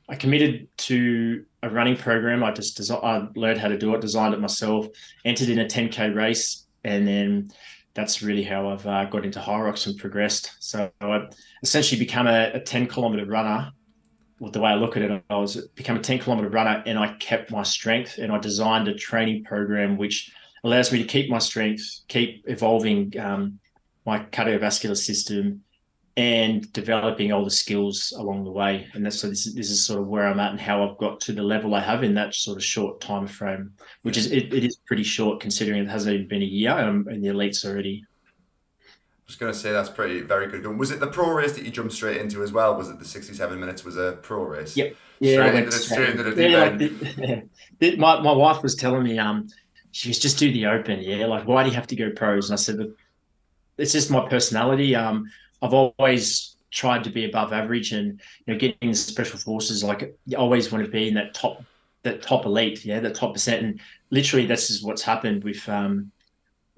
I 0.09 0.17
committed 0.17 0.69
to 0.79 1.45
a 1.63 1.69
running 1.69 1.97
program. 1.97 2.43
I 2.43 2.53
just 2.53 2.91
I 2.91 3.29
learned 3.37 3.61
how 3.61 3.69
to 3.69 3.79
do 3.79 3.95
it, 3.95 4.01
designed 4.01 4.35
it 4.35 4.41
myself, 4.41 4.87
entered 5.25 5.51
in 5.51 5.59
a 5.59 5.67
10k 5.67 6.15
race, 6.15 6.67
and 6.85 7.07
then 7.07 7.51
that's 7.95 8.23
really 8.23 8.43
how 8.43 8.69
I've 8.69 8.87
uh, 8.87 9.05
got 9.07 9.25
into 9.25 9.41
Hyrox 9.41 9.87
and 9.87 9.99
progressed. 9.99 10.53
So 10.61 10.91
I 11.01 11.27
essentially 11.63 11.99
become 11.99 12.27
a, 12.27 12.53
a 12.55 12.61
10 12.61 12.87
kilometer 12.87 13.27
runner 13.27 13.73
well, 14.39 14.51
the 14.51 14.61
way 14.61 14.71
I 14.71 14.75
look 14.75 14.97
at 14.97 15.03
it, 15.03 15.23
I 15.29 15.37
was 15.37 15.57
become 15.75 15.97
a 15.97 16.01
10 16.01 16.21
kilometer 16.21 16.49
runner 16.49 16.83
and 16.87 16.99
I 16.99 17.15
kept 17.15 17.51
my 17.51 17.63
strength 17.63 18.19
and 18.19 18.33
I 18.33 18.39
designed 18.39 18.89
a 18.89 18.95
training 18.95 19.45
program 19.45 19.97
which 19.97 20.33
allows 20.65 20.93
me 20.93 20.99
to 20.99 21.05
keep 21.05 21.31
my 21.31 21.39
strength, 21.39 22.01
keep 22.09 22.45
evolving 22.47 23.19
um, 23.19 23.59
my 24.05 24.21
cardiovascular 24.21 24.97
system 24.97 25.63
and 26.17 26.73
developing 26.73 27.33
all 27.33 27.45
the 27.45 27.51
skills 27.51 28.13
along 28.17 28.43
the 28.43 28.51
way. 28.51 28.89
And 28.93 29.07
that's 29.07 29.21
so 29.21 29.29
this, 29.29 29.53
this 29.55 29.71
is 29.71 29.87
sort 29.87 30.01
of 30.01 30.09
where 30.09 30.27
I'm 30.27 30.41
at 30.41 30.51
and 30.51 30.61
how 30.61 30.83
I've 30.83 30.99
got 30.99 31.21
to 31.23 31.33
the 31.33 31.43
level 31.43 31.75
I 31.75 31.81
have 31.81 32.03
in 32.03 32.15
that 32.15 32.35
sort 32.35 32.57
of 32.57 32.65
short 32.65 33.01
time 33.01 33.29
frame, 33.29 33.73
which 34.03 34.17
is 34.17 34.33
it, 34.33 34.53
it 34.53 34.65
is 34.65 34.77
pretty 34.87 35.05
short 35.05 35.41
considering 35.41 35.83
it 35.83 35.89
hasn't 35.89 36.15
even 36.15 36.29
been 36.29 36.43
a 36.43 36.47
year 36.47 36.73
and 36.73 36.89
I'm 36.89 37.09
in 37.09 37.23
the 37.23 37.29
elites 37.29 37.65
already 37.65 38.05
was 39.29 39.37
going 39.37 39.53
to 39.53 39.59
say 39.59 39.71
that's 39.71 39.91
pretty 39.91 40.23
very 40.23 40.49
good. 40.49 40.67
Was 40.67 40.91
it 40.91 41.01
the 41.01 41.07
pro 41.07 41.31
race 41.31 41.53
that 41.53 41.65
you 41.65 41.71
jumped 41.71 41.93
straight 41.93 42.21
into 42.21 42.43
as 42.43 42.51
well? 42.51 42.75
Was 42.77 42.89
it 42.89 42.99
the 42.99 43.05
sixty-seven 43.05 43.61
minutes 43.61 43.85
was 43.85 43.97
a 43.97 44.19
pro 44.23 44.43
race? 44.43 44.77
Yep. 44.77 44.97
Yeah. 45.21 45.33
Straight 45.35 45.55
into 45.55 45.71
the, 45.71 45.77
straight 45.77 46.09
into 46.11 46.23
the 46.23 46.49
yeah, 46.49 46.69
the, 46.77 47.49
yeah. 47.81 47.97
My 47.97 48.21
my 48.21 48.33
wife 48.33 48.63
was 48.63 48.75
telling 48.75 49.05
me 49.05 49.19
um 49.19 49.49
she 49.93 50.09
was 50.09 50.19
just 50.19 50.39
do 50.39 50.51
the 50.51 50.67
open. 50.67 51.01
Yeah. 51.01 51.27
Like 51.27 51.47
why 51.47 51.63
do 51.63 51.69
you 51.69 51.77
have 51.77 51.87
to 51.89 51.97
go 51.97 52.11
pros? 52.11 52.51
And 52.51 52.59
I 52.59 52.61
said 52.61 52.93
it's 53.77 53.93
just 53.93 54.11
my 54.11 54.27
personality. 54.29 54.97
Um, 54.97 55.31
I've 55.61 55.75
always 55.75 56.57
tried 56.71 57.05
to 57.05 57.11
be 57.11 57.25
above 57.25 57.53
average 57.53 57.93
and 57.93 58.21
you 58.47 58.53
know 58.53 58.59
getting 58.59 58.93
special 58.95 59.39
forces 59.39 59.83
like 59.83 60.15
you 60.27 60.37
always 60.37 60.71
want 60.71 60.85
to 60.85 60.91
be 60.91 61.09
in 61.09 61.15
that 61.15 61.33
top 61.33 61.65
that 62.03 62.21
top 62.21 62.45
elite 62.45 62.85
yeah 62.85 63.01
that 63.01 63.15
top 63.15 63.33
percent 63.33 63.65
and 63.65 63.81
literally 64.11 64.45
this 64.45 64.69
is 64.69 64.83
what's 64.83 65.01
happened 65.01 65.43
with 65.43 65.67
um 65.67 66.13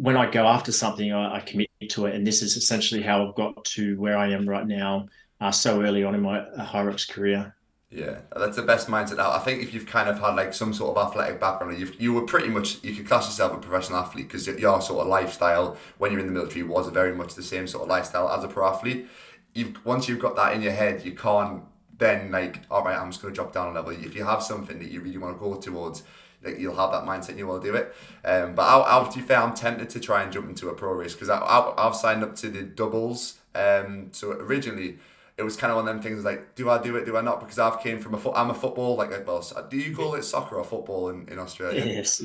when 0.00 0.16
I 0.16 0.30
go 0.30 0.46
after 0.46 0.72
something, 0.72 1.12
I, 1.12 1.36
I, 1.36 1.40
commit 1.40 1.68
to 1.90 2.06
it, 2.06 2.14
and 2.14 2.26
this 2.26 2.40
is 2.40 2.56
essentially 2.56 3.02
how 3.02 3.26
I've 3.26 3.34
got 3.34 3.62
to 3.66 4.00
where 4.00 4.16
I 4.16 4.32
am 4.32 4.48
right 4.48 4.66
now, 4.66 5.06
uh, 5.42 5.50
so 5.50 5.82
early 5.82 6.04
on 6.04 6.14
in 6.14 6.22
my 6.22 6.40
uh, 6.40 6.66
Hyrox 6.66 7.06
career. 7.06 7.54
Yeah, 7.90 8.20
that's 8.34 8.56
the 8.56 8.62
best 8.62 8.88
mindset. 8.88 9.18
Now, 9.18 9.32
I 9.32 9.40
think 9.40 9.62
if 9.62 9.74
you've 9.74 9.84
kind 9.84 10.08
of 10.08 10.18
had 10.18 10.36
like 10.36 10.54
some 10.54 10.72
sort 10.72 10.96
of 10.96 11.06
athletic 11.06 11.38
background, 11.38 11.78
you 11.78 11.92
you 11.98 12.14
were 12.14 12.22
pretty 12.22 12.48
much 12.48 12.82
you 12.82 12.94
could 12.94 13.06
class 13.06 13.26
yourself 13.26 13.52
a 13.52 13.58
professional 13.58 13.98
athlete 13.98 14.28
because 14.28 14.46
your 14.46 14.80
sort 14.80 15.02
of 15.02 15.08
lifestyle 15.08 15.76
when 15.98 16.12
you're 16.12 16.20
in 16.20 16.26
the 16.26 16.32
military 16.32 16.62
was 16.62 16.88
very 16.88 17.14
much 17.14 17.34
the 17.34 17.42
same 17.42 17.66
sort 17.66 17.82
of 17.82 17.88
lifestyle 17.90 18.30
as 18.30 18.42
a 18.42 18.48
pro 18.48 18.68
athlete. 18.68 19.06
You've 19.54 19.84
once 19.84 20.08
you've 20.08 20.20
got 20.20 20.34
that 20.36 20.54
in 20.54 20.62
your 20.62 20.72
head, 20.72 21.04
you 21.04 21.12
can't 21.12 21.64
then 21.98 22.30
like 22.30 22.60
all 22.70 22.84
right, 22.84 22.96
I'm 22.96 23.10
just 23.10 23.20
going 23.20 23.34
to 23.34 23.36
drop 23.36 23.52
down 23.52 23.68
a 23.68 23.72
level. 23.72 23.90
If 23.90 24.14
you 24.14 24.24
have 24.24 24.42
something 24.42 24.78
that 24.78 24.90
you 24.90 25.00
really 25.00 25.18
want 25.18 25.36
to 25.36 25.40
go 25.40 25.56
towards, 25.56 26.04
like 26.42 26.58
you'll 26.58 26.76
have 26.76 26.92
that 26.92 27.04
mindset 27.04 27.30
and 27.30 27.38
you 27.38 27.46
will 27.46 27.60
do 27.60 27.74
it. 27.74 27.94
Um, 28.24 28.54
but 28.54 28.62
I'll, 28.62 28.82
I'll, 28.84 29.08
to 29.08 29.18
be 29.18 29.24
fair, 29.24 29.38
I'm 29.38 29.54
tempted 29.54 29.90
to 29.90 30.00
try 30.00 30.22
and 30.22 30.32
jump 30.32 30.48
into 30.48 30.68
a 30.68 30.74
pro 30.74 30.92
race 30.92 31.12
because 31.12 31.28
I, 31.28 31.38
I, 31.38 31.86
I've 31.86 31.96
signed 31.96 32.22
up 32.22 32.36
to 32.36 32.48
the 32.48 32.62
doubles. 32.62 33.38
Um, 33.54 34.08
so 34.12 34.32
originally 34.32 34.98
it 35.36 35.42
was 35.42 35.56
kind 35.56 35.70
of 35.70 35.76
one 35.76 35.88
of 35.88 35.94
them 35.94 36.02
things 36.02 36.24
like, 36.24 36.54
do 36.54 36.70
I 36.70 36.80
do 36.80 36.96
it? 36.96 37.04
Do 37.04 37.16
I 37.16 37.20
not? 37.20 37.40
Because 37.40 37.58
I've 37.58 37.80
came 37.80 37.98
from 37.98 38.14
a 38.14 38.18
foot. 38.18 38.34
I'm 38.36 38.50
a 38.50 38.54
football 38.54 38.96
like 38.96 39.12
a 39.12 39.20
boss. 39.20 39.52
Do 39.70 39.76
you 39.76 39.94
call 39.94 40.14
it 40.14 40.22
soccer 40.22 40.56
or 40.56 40.64
football 40.64 41.10
in, 41.10 41.28
in 41.28 41.38
Australia? 41.38 41.84
Yes. 41.84 42.22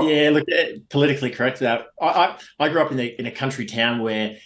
yeah, 0.00 0.30
look, 0.30 0.44
eh, 0.50 0.76
politically 0.88 1.30
correct. 1.30 1.60
That 1.60 1.86
I, 2.00 2.06
I 2.06 2.38
I 2.58 2.68
grew 2.68 2.80
up 2.80 2.90
in 2.90 2.96
the 2.96 3.18
in 3.18 3.26
a 3.26 3.30
country 3.30 3.66
town 3.66 4.02
where 4.02 4.36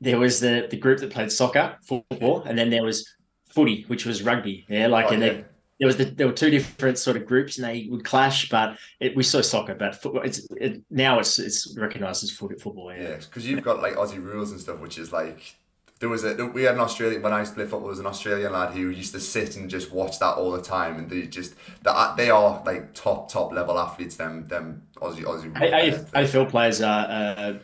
there 0.00 0.18
was 0.18 0.40
the 0.40 0.68
the 0.70 0.76
group 0.76 1.00
that 1.00 1.10
played 1.10 1.30
soccer, 1.30 1.76
football, 1.82 2.42
and 2.42 2.58
then 2.58 2.70
there 2.70 2.82
was 2.82 3.08
footy, 3.50 3.84
which 3.88 4.04
was 4.04 4.22
rugby. 4.22 4.66
Yeah, 4.68 4.86
like 4.86 5.06
oh, 5.06 5.14
and 5.14 5.22
yeah 5.22 5.40
there 5.84 5.88
was 5.88 5.96
the, 5.98 6.04
there 6.06 6.26
were 6.26 6.32
two 6.32 6.48
different 6.48 6.98
sort 6.98 7.18
of 7.18 7.26
groups 7.26 7.58
and 7.58 7.66
they 7.66 7.86
would 7.90 8.04
clash. 8.04 8.48
But 8.48 8.78
it, 9.00 9.14
we 9.14 9.22
saw 9.22 9.42
soccer, 9.42 9.74
but 9.74 9.94
football. 9.94 10.22
It's 10.22 10.46
it, 10.56 10.82
now 10.90 11.18
it's 11.18 11.38
it's 11.38 11.76
recognised 11.76 12.24
as 12.24 12.30
football. 12.30 12.90
Yeah, 12.96 13.16
because 13.16 13.46
you've 13.46 13.62
got 13.62 13.82
like 13.82 13.94
Aussie 13.94 14.22
rules 14.22 14.50
and 14.50 14.58
stuff, 14.58 14.80
which 14.80 14.96
is 14.96 15.12
like 15.12 15.56
there 16.00 16.08
was 16.08 16.24
a 16.24 16.46
we 16.46 16.62
had 16.62 16.76
an 16.76 16.80
Australian 16.80 17.20
when 17.20 17.34
I 17.34 17.40
used 17.40 17.52
to 17.52 17.56
play 17.56 17.64
football. 17.64 17.80
There 17.80 17.88
was 17.90 17.98
an 17.98 18.06
Australian 18.06 18.52
lad 18.52 18.72
who 18.72 18.88
used 18.88 19.12
to 19.12 19.20
sit 19.20 19.56
and 19.56 19.68
just 19.68 19.92
watch 19.92 20.18
that 20.20 20.36
all 20.36 20.52
the 20.52 20.62
time, 20.62 20.96
and 20.96 21.10
they 21.10 21.26
just 21.26 21.54
that 21.82 22.16
they 22.16 22.30
are 22.30 22.62
like 22.64 22.94
top 22.94 23.30
top 23.30 23.52
level 23.52 23.78
athletes. 23.78 24.16
Them 24.16 24.46
them 24.46 24.86
Aussie 24.96 25.24
Aussie. 25.24 25.52
AFL 25.52 26.48
players 26.48 26.80
are 26.80 27.06
uh, 27.10 27.54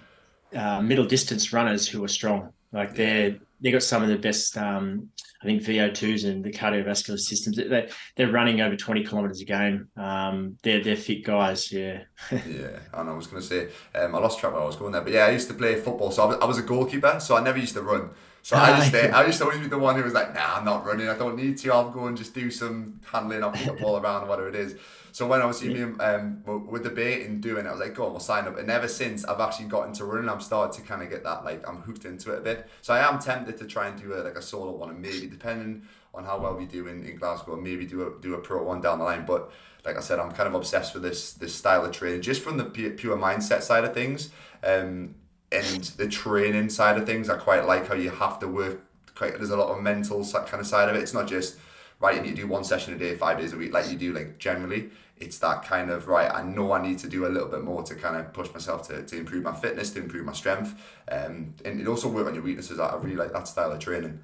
uh, 0.54 0.82
middle 0.82 1.06
distance 1.06 1.54
runners 1.54 1.88
who 1.88 2.04
are 2.04 2.08
strong. 2.08 2.52
Like 2.70 2.94
they're 2.94 3.36
they 3.60 3.70
got 3.70 3.82
some 3.82 4.02
of 4.02 4.08
the 4.08 4.18
best. 4.18 4.56
Um, 4.56 5.08
I 5.42 5.46
think 5.46 5.62
VO2s 5.62 6.28
and 6.28 6.44
the 6.44 6.52
cardiovascular 6.52 7.18
systems. 7.18 7.56
They 7.56 7.88
they're 8.16 8.30
running 8.30 8.60
over 8.60 8.76
twenty 8.76 9.04
kilometers 9.04 9.40
a 9.40 9.44
game. 9.44 9.88
Um, 9.96 10.56
they're 10.62 10.82
they're 10.82 10.96
fit 10.96 11.24
guys. 11.24 11.72
Yeah. 11.72 12.02
yeah, 12.30 12.78
and 12.92 13.08
I 13.08 13.12
was 13.14 13.26
going 13.26 13.42
to 13.42 13.48
say 13.48 13.68
um, 13.94 14.14
I 14.14 14.18
lost 14.18 14.38
track 14.38 14.52
where 14.52 14.62
I 14.62 14.66
was 14.66 14.76
going 14.76 14.92
there, 14.92 15.00
but 15.02 15.12
yeah, 15.12 15.26
I 15.26 15.30
used 15.30 15.48
to 15.48 15.54
play 15.54 15.76
football, 15.76 16.10
so 16.10 16.24
I 16.24 16.26
was, 16.26 16.36
I 16.42 16.44
was 16.44 16.58
a 16.58 16.62
goalkeeper, 16.62 17.18
so 17.20 17.36
I 17.36 17.42
never 17.42 17.58
used 17.58 17.74
to 17.74 17.82
run. 17.82 18.10
So 18.42 18.56
I 18.56 18.76
just 18.78 18.94
I 18.94 19.26
used 19.26 19.38
to 19.38 19.44
always 19.44 19.60
be 19.60 19.66
the 19.66 19.78
one 19.78 19.96
who 19.96 20.02
was 20.02 20.14
like, 20.14 20.34
nah, 20.34 20.56
I'm 20.56 20.64
not 20.64 20.84
running. 20.84 21.08
I 21.08 21.16
don't 21.16 21.36
need 21.36 21.58
to. 21.58 21.72
I'll 21.72 21.90
go 21.90 22.06
and 22.06 22.16
just 22.16 22.34
do 22.34 22.50
some 22.50 23.00
handling. 23.04 23.44
I'll 23.44 23.52
put 23.52 23.66
the 23.66 23.82
ball 23.82 23.98
around, 23.98 24.28
whatever 24.28 24.48
it 24.48 24.54
is. 24.54 24.76
So 25.12 25.26
when 25.26 25.42
I 25.42 25.46
was 25.46 25.62
yeah. 25.62 25.86
me 25.86 25.98
um 26.00 26.42
with 26.66 26.84
debating 26.84 27.40
doing 27.40 27.66
it, 27.66 27.68
I 27.68 27.72
was 27.72 27.80
like, 27.80 27.94
go 27.94 28.06
on, 28.06 28.12
we'll 28.12 28.20
sign 28.20 28.46
up. 28.46 28.58
And 28.58 28.70
ever 28.70 28.88
since 28.88 29.24
I've 29.24 29.40
actually 29.40 29.66
got 29.66 29.86
into 29.88 30.04
running, 30.04 30.28
I'm 30.28 30.40
starting 30.40 30.80
to 30.80 30.88
kind 30.88 31.02
of 31.02 31.10
get 31.10 31.24
that 31.24 31.44
like 31.44 31.66
I'm 31.68 31.82
hooked 31.82 32.04
into 32.04 32.32
it 32.32 32.38
a 32.38 32.40
bit. 32.40 32.68
So 32.82 32.94
I 32.94 33.06
am 33.06 33.18
tempted 33.18 33.58
to 33.58 33.66
try 33.66 33.88
and 33.88 34.00
do 34.00 34.14
a 34.14 34.18
like 34.18 34.36
a 34.36 34.42
solo 34.42 34.72
one, 34.72 34.90
and 34.90 35.00
maybe 35.00 35.26
depending 35.26 35.82
on 36.14 36.24
how 36.24 36.38
well 36.38 36.56
we 36.56 36.64
do 36.64 36.86
in, 36.88 37.04
in 37.04 37.16
Glasgow, 37.16 37.56
maybe 37.56 37.86
do 37.86 38.06
a 38.06 38.20
do 38.20 38.34
a 38.34 38.38
pro 38.38 38.62
one 38.62 38.80
down 38.80 38.98
the 38.98 39.04
line. 39.04 39.24
But 39.26 39.52
like 39.84 39.96
I 39.96 40.00
said, 40.00 40.18
I'm 40.18 40.32
kind 40.32 40.48
of 40.48 40.54
obsessed 40.54 40.94
with 40.94 41.02
this 41.02 41.32
this 41.32 41.54
style 41.54 41.84
of 41.84 41.92
training, 41.92 42.22
just 42.22 42.42
from 42.42 42.56
the 42.56 42.64
pure 42.64 43.16
mindset 43.16 43.62
side 43.62 43.84
of 43.84 43.94
things. 43.94 44.30
Um, 44.62 45.14
and 45.52 45.84
the 45.96 46.08
training 46.08 46.68
side 46.70 46.96
of 46.96 47.06
things, 47.06 47.28
I 47.28 47.36
quite 47.36 47.66
like 47.66 47.88
how 47.88 47.94
you 47.94 48.10
have 48.10 48.38
to 48.40 48.48
work. 48.48 48.80
Quite, 49.14 49.36
there's 49.36 49.50
a 49.50 49.56
lot 49.56 49.68
of 49.68 49.82
mental 49.82 50.24
kind 50.24 50.60
of 50.60 50.66
side 50.66 50.88
of 50.88 50.96
it. 50.96 51.02
It's 51.02 51.14
not 51.14 51.26
just 51.26 51.58
right. 51.98 52.16
You 52.16 52.22
need 52.22 52.36
to 52.36 52.42
do 52.42 52.46
one 52.46 52.64
session 52.64 52.94
a 52.94 52.98
day, 52.98 53.14
five 53.16 53.38
days 53.38 53.52
a 53.52 53.56
week, 53.56 53.72
like 53.72 53.90
you 53.90 53.96
do 53.96 54.12
like 54.12 54.38
generally 54.38 54.90
it's 55.20 55.38
that 55.38 55.62
kind 55.62 55.90
of 55.90 56.08
right 56.08 56.30
i 56.32 56.42
know 56.42 56.72
i 56.72 56.82
need 56.82 56.98
to 56.98 57.08
do 57.08 57.26
a 57.26 57.28
little 57.28 57.48
bit 57.48 57.62
more 57.62 57.82
to 57.82 57.94
kind 57.94 58.16
of 58.16 58.32
push 58.32 58.52
myself 58.52 58.88
to, 58.88 59.02
to 59.04 59.18
improve 59.18 59.44
my 59.44 59.52
fitness 59.52 59.90
to 59.90 60.00
improve 60.00 60.24
my 60.24 60.32
strength 60.32 60.74
um, 61.12 61.54
and 61.64 61.80
it 61.80 61.86
also 61.86 62.08
work 62.08 62.26
on 62.26 62.34
your 62.34 62.42
weaknesses 62.42 62.80
i 62.80 62.94
really 62.96 63.16
like 63.16 63.32
that 63.32 63.46
style 63.46 63.70
of 63.70 63.78
training 63.78 64.18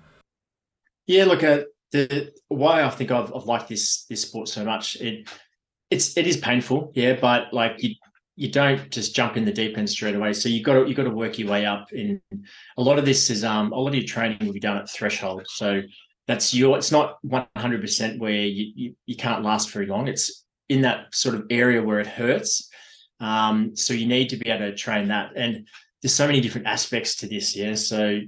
yeah 1.06 1.24
look 1.24 1.42
at 1.42 1.60
uh, 1.60 1.64
the 1.92 2.32
why 2.48 2.82
i 2.82 2.90
think 2.90 3.10
I've, 3.10 3.32
I've 3.34 3.44
liked 3.44 3.68
this 3.68 4.04
this 4.06 4.22
sport 4.22 4.48
so 4.48 4.64
much 4.64 4.96
it 4.96 5.28
it's 5.90 6.16
it 6.16 6.26
is 6.26 6.38
painful 6.38 6.90
yeah 6.94 7.16
but 7.20 7.52
like 7.52 7.82
you 7.82 7.94
you 8.36 8.50
don't 8.50 8.90
just 8.90 9.16
jump 9.16 9.36
in 9.36 9.44
the 9.44 9.52
deep 9.52 9.76
end 9.78 9.88
straight 9.88 10.14
away 10.14 10.32
so 10.32 10.48
you 10.48 10.62
got 10.62 10.74
to 10.74 10.86
you 10.86 10.94
got 10.94 11.04
to 11.04 11.10
work 11.10 11.38
your 11.38 11.48
way 11.48 11.64
up 11.64 11.92
in 11.92 12.20
a 12.76 12.82
lot 12.82 12.98
of 12.98 13.04
this 13.04 13.30
is 13.30 13.42
um 13.44 13.72
a 13.72 13.76
lot 13.76 13.88
of 13.88 13.94
your 13.94 14.04
training 14.04 14.38
will 14.40 14.52
be 14.52 14.60
done 14.60 14.76
at 14.76 14.88
threshold 14.90 15.42
so 15.48 15.80
that's 16.26 16.52
your 16.52 16.76
it's 16.76 16.90
not 16.90 17.18
100% 17.24 18.18
where 18.18 18.32
you, 18.32 18.72
you, 18.74 18.94
you 19.06 19.16
can't 19.16 19.42
last 19.42 19.70
very 19.70 19.86
long 19.86 20.08
it's 20.08 20.44
in 20.68 20.82
that 20.82 21.14
sort 21.14 21.34
of 21.34 21.44
area 21.50 21.82
where 21.82 22.00
it 22.00 22.06
hurts. 22.06 22.68
Um, 23.20 23.76
so 23.76 23.94
you 23.94 24.06
need 24.06 24.28
to 24.30 24.36
be 24.36 24.50
able 24.50 24.70
to 24.70 24.74
train 24.74 25.08
that. 25.08 25.32
And 25.36 25.66
there's 26.02 26.14
so 26.14 26.26
many 26.26 26.40
different 26.40 26.66
aspects 26.66 27.16
to 27.16 27.28
this. 27.28 27.56
Yeah. 27.56 27.74
So 27.74 28.20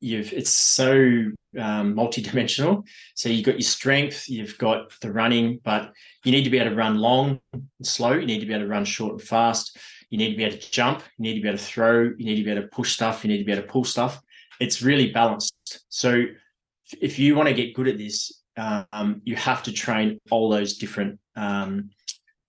you've 0.00 0.32
it's 0.32 0.50
so 0.50 1.30
um, 1.58 1.94
multi-dimensional. 1.94 2.84
So 3.14 3.28
you've 3.28 3.46
got 3.46 3.56
your 3.56 3.62
strength, 3.62 4.28
you've 4.28 4.56
got 4.58 4.98
the 5.00 5.12
running, 5.12 5.60
but 5.64 5.92
you 6.24 6.32
need 6.32 6.44
to 6.44 6.50
be 6.50 6.58
able 6.58 6.70
to 6.70 6.76
run 6.76 6.96
long 6.96 7.40
and 7.52 7.68
slow. 7.82 8.12
You 8.12 8.26
need 8.26 8.40
to 8.40 8.46
be 8.46 8.54
able 8.54 8.64
to 8.64 8.68
run 8.68 8.84
short 8.84 9.12
and 9.12 9.22
fast. 9.22 9.76
You 10.10 10.18
need 10.18 10.30
to 10.30 10.36
be 10.36 10.44
able 10.44 10.58
to 10.58 10.70
jump. 10.70 11.02
You 11.18 11.22
need 11.22 11.34
to 11.34 11.40
be 11.40 11.48
able 11.48 11.58
to 11.58 11.64
throw. 11.64 12.02
You 12.02 12.24
need 12.24 12.36
to 12.36 12.44
be 12.44 12.50
able 12.50 12.62
to 12.62 12.68
push 12.68 12.92
stuff. 12.92 13.24
You 13.24 13.30
need 13.30 13.38
to 13.38 13.44
be 13.44 13.52
able 13.52 13.62
to 13.62 13.68
pull 13.68 13.84
stuff. 13.84 14.20
It's 14.60 14.82
really 14.82 15.12
balanced. 15.12 15.84
So 15.88 16.24
if 17.00 17.18
you 17.18 17.36
want 17.36 17.48
to 17.48 17.54
get 17.54 17.74
good 17.74 17.88
at 17.88 17.98
this, 17.98 18.42
um, 18.56 19.22
you 19.24 19.36
have 19.36 19.62
to 19.64 19.72
train 19.72 20.18
all 20.30 20.50
those 20.50 20.76
different 20.76 21.18
um, 21.36 21.90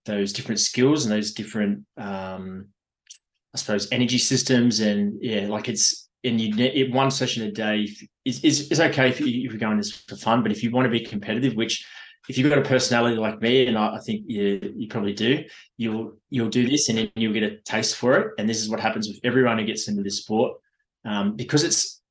those 0.05 0.34
different 0.34 0.60
skills 0.60 1.05
and 1.05 1.12
those 1.12 1.34
different 1.34 1.86
um, 1.98 2.67
I 3.53 3.58
suppose 3.58 3.88
energy 3.91 4.17
systems 4.17 4.79
and 4.79 5.20
yeah, 5.22 5.48
like 5.48 5.70
it's 5.70 6.00
in 6.24 6.40
you 6.40 6.54
it, 6.58 6.92
one 6.92 7.12
session 7.12 7.44
a 7.44 7.51
day 7.51 7.88
is, 8.25 8.44
is, 8.44 8.72
is 8.72 8.80
okay 8.80 9.10
if 9.10 9.20
you're 9.20 9.58
going 9.58 9.78
this 9.78 9.92
for 9.92 10.16
fun, 10.16 10.44
but 10.44 10.51
if 10.51 10.63
you 10.63 10.72
want 10.72 10.86
to 10.86 10.92
be 10.92 11.06
competitive, 11.06 11.56
which 11.56 11.86
if 12.30 12.38
you've 12.38 12.50
got 12.50 12.60
a 12.60 12.62
personality 12.62 13.18
like 13.18 13.42
me, 13.42 13.66
and 13.66 13.78
I, 13.78 13.96
I 13.96 14.00
think 14.00 14.25
you, 14.28 14.74
you 14.75 14.88
probably 14.88 15.13
do, 15.13 15.44
you'll 15.78 16.18
you'll 16.30 16.50
do 16.50 16.68
this 16.68 16.90
and 16.90 16.98
then 16.98 17.12
you'll 17.16 17.34
get 17.34 17.44
a 17.44 17.58
taste 17.66 17.96
for 17.96 18.13
it. 18.20 18.34
And 18.38 18.48
this 18.48 18.62
is 18.62 18.70
what 18.70 18.80
happens 18.80 19.08
with 19.08 19.20
everyone 19.24 19.58
who 19.58 19.66
gets 19.66 19.88
into 19.88 20.04
this 20.04 20.20
sport, 20.20 20.58
um, 21.04 21.36
because 21.36 21.63
it's 21.63 22.01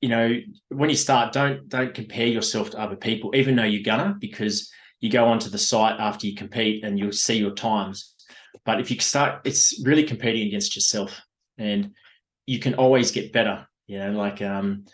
you 0.00 0.08
know, 0.08 0.34
when 0.70 0.88
you 0.90 0.96
start, 0.96 1.32
don't 1.32 1.68
don't 1.68 1.94
compare 1.94 2.26
yourself 2.26 2.70
to 2.70 2.80
other 2.80 2.96
people, 2.96 3.34
even 3.36 3.54
though 3.54 3.64
you're 3.64 3.82
gonna, 3.82 4.16
because 4.18 4.70
you 5.00 5.10
go 5.10 5.26
onto 5.26 5.50
the 5.50 5.58
site 5.58 6.00
after 6.00 6.26
you 6.26 6.34
compete 6.34 6.84
and 6.84 6.98
you'll 6.98 7.12
see 7.12 7.38
your 7.38 7.52
times. 7.52 8.14
But 8.64 8.80
if 8.80 8.90
you 8.90 8.98
start, 8.98 9.42
it's 9.44 9.82
really 9.84 10.04
competing 10.04 10.46
against 10.48 10.74
yourself, 10.74 11.20
and 11.58 11.92
you 12.50 12.58
can 12.58 12.74
always 12.74 13.12
get 13.12 13.32
better. 13.32 13.64
You 13.86 14.00
know, 14.00 14.10
like 14.10 14.42
um, 14.42 14.86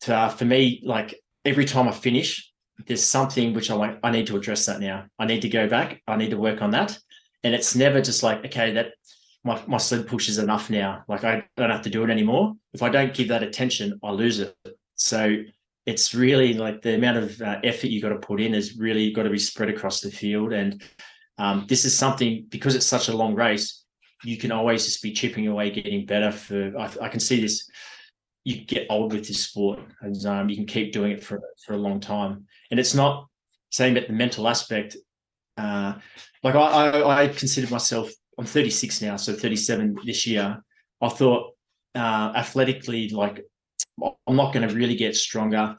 to, 0.00 0.16
uh, 0.16 0.28
for 0.30 0.46
me, 0.46 0.80
like 0.82 1.20
every 1.44 1.66
time 1.66 1.86
I 1.86 1.92
finish, 1.92 2.50
there's 2.86 3.04
something 3.04 3.52
which 3.52 3.70
I 3.70 3.74
like. 3.74 3.98
I 4.02 4.10
need 4.10 4.26
to 4.28 4.36
address 4.36 4.64
that 4.64 4.80
now. 4.80 5.04
I 5.18 5.26
need 5.26 5.42
to 5.42 5.50
go 5.50 5.68
back. 5.68 6.00
I 6.06 6.16
need 6.16 6.30
to 6.30 6.38
work 6.38 6.62
on 6.62 6.70
that. 6.70 6.98
And 7.42 7.54
it's 7.54 7.74
never 7.74 8.00
just 8.00 8.22
like, 8.22 8.46
okay, 8.46 8.72
that 8.72 8.92
my, 9.44 9.62
my 9.66 9.76
sled 9.76 10.06
push 10.06 10.30
is 10.30 10.38
enough 10.38 10.70
now. 10.70 11.04
Like 11.06 11.22
I 11.22 11.44
don't 11.58 11.68
have 11.68 11.82
to 11.82 11.90
do 11.90 12.02
it 12.02 12.08
anymore. 12.08 12.54
If 12.72 12.82
I 12.82 12.88
don't 12.88 13.12
give 13.12 13.28
that 13.28 13.42
attention, 13.42 14.00
I 14.02 14.12
lose 14.12 14.40
it. 14.40 14.56
So 14.94 15.36
it's 15.84 16.14
really 16.14 16.54
like 16.54 16.80
the 16.80 16.94
amount 16.94 17.18
of 17.18 17.42
uh, 17.42 17.60
effort 17.62 17.88
you 17.88 18.00
got 18.00 18.08
to 18.08 18.26
put 18.26 18.40
in 18.40 18.54
is 18.54 18.78
really 18.78 19.12
got 19.12 19.24
to 19.24 19.30
be 19.30 19.38
spread 19.38 19.68
across 19.68 20.00
the 20.00 20.10
field. 20.10 20.54
And 20.54 20.82
um, 21.36 21.66
this 21.68 21.84
is 21.84 21.96
something 21.96 22.46
because 22.48 22.74
it's 22.74 22.86
such 22.86 23.08
a 23.08 23.16
long 23.16 23.34
race, 23.34 23.83
you 24.24 24.36
can 24.36 24.52
always 24.52 24.84
just 24.84 25.02
be 25.02 25.12
chipping 25.12 25.46
away, 25.46 25.70
getting 25.70 26.06
better. 26.06 26.32
For 26.32 26.76
I, 26.78 26.90
I 27.02 27.08
can 27.08 27.20
see 27.20 27.40
this. 27.40 27.68
You 28.44 28.64
get 28.64 28.86
old 28.90 29.12
with 29.12 29.26
this 29.26 29.44
sport, 29.44 29.80
and 30.02 30.26
um, 30.26 30.48
you 30.48 30.56
can 30.56 30.66
keep 30.66 30.92
doing 30.92 31.12
it 31.12 31.22
for 31.22 31.40
for 31.64 31.74
a 31.74 31.78
long 31.78 32.00
time. 32.00 32.46
And 32.70 32.78
it's 32.78 32.94
not 32.94 33.26
saying 33.70 33.96
about 33.96 34.08
the 34.08 34.14
mental 34.14 34.48
aspect. 34.48 34.96
Uh, 35.56 35.94
like 36.42 36.54
I, 36.54 36.58
I, 36.58 37.22
I 37.22 37.28
consider 37.28 37.70
myself 37.70 38.10
I'm 38.38 38.46
36 38.46 39.02
now, 39.02 39.16
so 39.16 39.32
37 39.32 39.96
this 40.04 40.26
year. 40.26 40.62
I 41.00 41.08
thought 41.08 41.52
uh, 41.94 42.32
athletically, 42.34 43.08
like 43.10 43.44
I'm 44.02 44.36
not 44.36 44.52
going 44.52 44.68
to 44.68 44.74
really 44.74 44.96
get 44.96 45.16
stronger. 45.16 45.76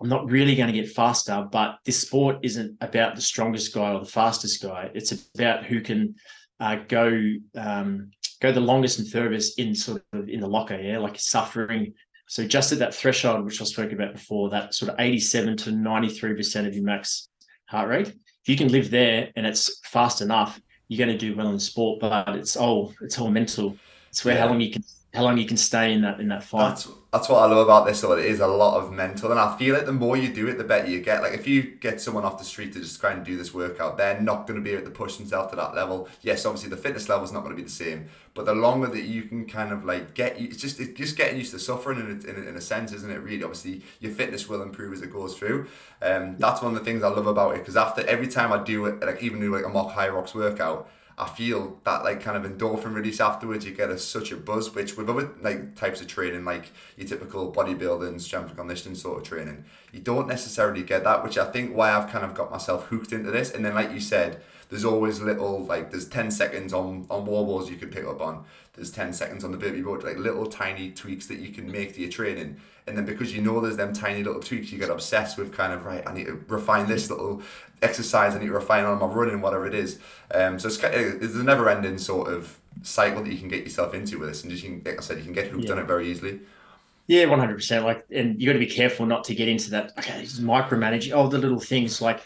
I'm 0.00 0.08
not 0.08 0.30
really 0.30 0.54
going 0.54 0.72
to 0.72 0.78
get 0.80 0.90
faster. 0.90 1.46
But 1.50 1.78
this 1.84 2.00
sport 2.00 2.38
isn't 2.42 2.76
about 2.80 3.16
the 3.16 3.22
strongest 3.22 3.74
guy 3.74 3.92
or 3.92 4.00
the 4.00 4.10
fastest 4.10 4.62
guy. 4.62 4.90
It's 4.94 5.12
about 5.34 5.64
who 5.64 5.80
can 5.80 6.14
uh, 6.60 6.76
go 6.88 7.20
um, 7.56 8.10
go 8.40 8.52
the 8.52 8.60
longest 8.60 8.98
and 8.98 9.08
furthest 9.08 9.58
in 9.58 9.74
sort 9.74 10.02
of 10.12 10.28
in 10.28 10.40
the 10.40 10.48
locker. 10.48 10.80
Yeah, 10.80 10.98
like 10.98 11.18
suffering. 11.18 11.94
So 12.28 12.46
just 12.46 12.72
at 12.72 12.80
that 12.80 12.94
threshold, 12.94 13.44
which 13.44 13.60
I 13.60 13.64
spoke 13.64 13.92
about 13.92 14.14
before, 14.14 14.50
that 14.50 14.74
sort 14.74 14.90
of 14.90 14.96
87 14.98 15.56
to 15.58 15.72
93 15.72 16.34
percent 16.34 16.66
of 16.66 16.74
your 16.74 16.84
max 16.84 17.28
heart 17.66 17.88
rate. 17.88 18.08
If 18.08 18.48
you 18.48 18.56
can 18.56 18.68
live 18.68 18.90
there 18.90 19.30
and 19.36 19.46
it's 19.46 19.80
fast 19.84 20.22
enough, 20.22 20.60
you're 20.88 21.04
going 21.04 21.16
to 21.16 21.18
do 21.18 21.36
well 21.36 21.50
in 21.50 21.58
sport, 21.58 22.00
but 22.00 22.28
it's 22.36 22.56
all 22.56 22.94
it's 23.00 23.18
all 23.18 23.30
mental. 23.30 23.76
It's 24.10 24.24
where 24.24 24.34
yeah. 24.34 24.42
how 24.42 24.48
long 24.48 24.60
you 24.60 24.70
can 24.70 24.84
how 25.16 25.24
long 25.24 25.38
you 25.38 25.46
can 25.46 25.56
stay 25.56 25.94
in 25.94 26.02
that 26.02 26.20
in 26.20 26.28
that 26.28 26.44
fight. 26.44 26.68
That's, 26.68 26.88
that's 27.10 27.28
what 27.30 27.38
I 27.38 27.46
love 27.46 27.58
about 27.58 27.86
this. 27.86 28.00
So 28.00 28.12
it 28.12 28.26
is 28.26 28.40
a 28.40 28.46
lot 28.46 28.78
of 28.78 28.92
mental, 28.92 29.30
and 29.30 29.40
I 29.40 29.56
feel 29.56 29.74
like 29.74 29.86
the 29.86 29.92
more 29.92 30.16
you 30.16 30.32
do 30.32 30.46
it, 30.48 30.58
the 30.58 30.64
better 30.64 30.88
you 30.88 31.00
get. 31.00 31.22
Like 31.22 31.32
if 31.32 31.46
you 31.46 31.62
get 31.62 32.02
someone 32.02 32.24
off 32.24 32.38
the 32.38 32.44
street 32.44 32.74
to 32.74 32.80
just 32.80 33.00
try 33.00 33.12
and 33.12 33.24
do 33.24 33.36
this 33.36 33.54
workout, 33.54 33.96
they're 33.96 34.20
not 34.20 34.46
going 34.46 34.58
to 34.58 34.62
be 34.62 34.72
able 34.72 34.84
to 34.84 34.90
push 34.90 35.16
themselves 35.16 35.50
to 35.50 35.56
that 35.56 35.74
level. 35.74 36.06
Yes, 36.20 36.44
obviously 36.44 36.68
the 36.68 36.76
fitness 36.76 37.08
level 37.08 37.24
is 37.24 37.32
not 37.32 37.40
going 37.44 37.56
to 37.56 37.56
be 37.56 37.62
the 37.62 37.70
same, 37.70 38.10
but 38.34 38.44
the 38.44 38.54
longer 38.54 38.88
that 38.88 39.04
you 39.04 39.22
can 39.22 39.46
kind 39.46 39.72
of 39.72 39.86
like 39.86 40.12
get, 40.12 40.38
it's 40.38 40.58
just 40.58 40.78
it's 40.78 40.98
just 40.98 41.16
getting 41.16 41.38
used 41.38 41.52
to 41.52 41.58
suffering 41.58 41.98
in 41.98 42.06
a, 42.06 42.30
in, 42.30 42.44
a, 42.44 42.48
in 42.50 42.56
a 42.56 42.60
sense, 42.60 42.92
isn't 42.92 43.10
it? 43.10 43.18
Really, 43.18 43.42
obviously 43.42 43.82
your 44.00 44.12
fitness 44.12 44.48
will 44.48 44.60
improve 44.60 44.92
as 44.92 45.00
it 45.00 45.10
goes 45.10 45.34
through. 45.36 45.68
Um, 46.02 46.36
that's 46.38 46.60
one 46.60 46.74
of 46.74 46.78
the 46.78 46.84
things 46.84 47.02
I 47.02 47.08
love 47.08 47.26
about 47.26 47.54
it 47.54 47.60
because 47.60 47.76
after 47.76 48.06
every 48.06 48.28
time 48.28 48.52
I 48.52 48.62
do 48.62 48.84
it, 48.84 49.00
like 49.00 49.22
even 49.22 49.40
do 49.40 49.54
like 49.54 49.64
a 49.64 49.70
mock 49.70 49.94
Hyrox 49.94 50.34
workout 50.34 50.90
I 51.18 51.26
feel 51.28 51.78
that 51.84 52.04
like 52.04 52.20
kind 52.20 52.36
of 52.36 52.50
endorphin 52.50 52.94
release 52.94 53.20
afterwards. 53.20 53.64
You 53.64 53.72
get 53.72 53.88
a, 53.88 53.96
such 53.96 54.32
a 54.32 54.36
buzz, 54.36 54.74
which 54.74 54.96
with 54.96 55.08
other 55.08 55.30
like 55.40 55.74
types 55.74 56.02
of 56.02 56.08
training, 56.08 56.44
like 56.44 56.72
your 56.96 57.08
typical 57.08 57.50
bodybuilding, 57.50 58.20
strength 58.20 58.48
and 58.48 58.58
conditioning 58.58 58.96
sort 58.96 59.22
of 59.22 59.24
training, 59.24 59.64
you 59.92 60.00
don't 60.00 60.28
necessarily 60.28 60.82
get 60.82 61.04
that. 61.04 61.24
Which 61.24 61.38
I 61.38 61.50
think 61.50 61.74
why 61.74 61.92
I've 61.92 62.10
kind 62.10 62.24
of 62.24 62.34
got 62.34 62.50
myself 62.50 62.86
hooked 62.88 63.12
into 63.12 63.30
this. 63.30 63.50
And 63.50 63.64
then, 63.64 63.74
like 63.74 63.92
you 63.92 64.00
said, 64.00 64.42
there's 64.68 64.84
always 64.84 65.20
little 65.20 65.64
like 65.64 65.90
there's 65.90 66.06
ten 66.06 66.30
seconds 66.30 66.74
on 66.74 67.06
on 67.08 67.24
wall 67.24 67.46
balls 67.46 67.70
you 67.70 67.76
can 67.76 67.88
pick 67.88 68.04
up 68.04 68.20
on. 68.20 68.44
There's 68.74 68.90
ten 68.90 69.14
seconds 69.14 69.42
on 69.42 69.52
the 69.52 69.58
burpee 69.58 69.80
board, 69.80 70.04
like 70.04 70.18
little 70.18 70.44
tiny 70.44 70.90
tweaks 70.90 71.26
that 71.28 71.38
you 71.38 71.48
can 71.48 71.70
make 71.70 71.94
to 71.94 72.00
your 72.00 72.10
training 72.10 72.60
and 72.86 72.96
then 72.96 73.04
because 73.04 73.34
you 73.34 73.42
know 73.42 73.60
there's 73.60 73.76
them 73.76 73.92
tiny 73.92 74.22
little 74.22 74.40
tweaks, 74.40 74.70
you 74.70 74.78
get 74.78 74.90
obsessed 74.90 75.36
with 75.38 75.52
kind 75.52 75.72
of 75.72 75.84
right. 75.84 76.02
I 76.06 76.12
need 76.12 76.26
to 76.26 76.44
refine 76.48 76.86
this 76.86 77.10
little 77.10 77.42
exercise. 77.82 78.34
I 78.34 78.38
need 78.38 78.46
to 78.46 78.52
refine 78.52 78.84
on 78.84 78.98
my 78.98 79.06
running, 79.06 79.40
whatever 79.40 79.66
it 79.66 79.74
is. 79.74 79.98
Um, 80.32 80.58
so 80.58 80.68
it's 80.68 80.78
it's 80.82 81.34
a 81.34 81.42
never 81.42 81.68
ending 81.68 81.98
sort 81.98 82.32
of 82.32 82.58
cycle 82.82 83.22
that 83.24 83.32
you 83.32 83.38
can 83.38 83.48
get 83.48 83.64
yourself 83.64 83.94
into 83.94 84.18
with 84.18 84.28
this, 84.28 84.42
and 84.42 84.52
just 84.52 84.62
you 84.62 84.70
can, 84.70 84.82
like 84.84 84.98
I 84.98 85.02
said, 85.02 85.18
you 85.18 85.24
can 85.24 85.32
get 85.32 85.48
hooked 85.48 85.64
yeah. 85.64 85.72
on 85.72 85.78
it 85.78 85.86
very 85.86 86.08
easily. 86.08 86.40
Yeah, 87.08 87.26
one 87.26 87.38
hundred 87.38 87.56
percent. 87.56 87.84
Like, 87.84 88.04
and 88.10 88.40
you 88.40 88.46
got 88.46 88.54
to 88.54 88.58
be 88.58 88.66
careful 88.66 89.06
not 89.06 89.24
to 89.24 89.34
get 89.34 89.48
into 89.48 89.70
that. 89.70 89.92
Okay, 89.98 90.22
micromanage 90.22 91.14
all 91.16 91.28
the 91.28 91.38
little 91.38 91.60
things. 91.60 92.00
Like, 92.00 92.20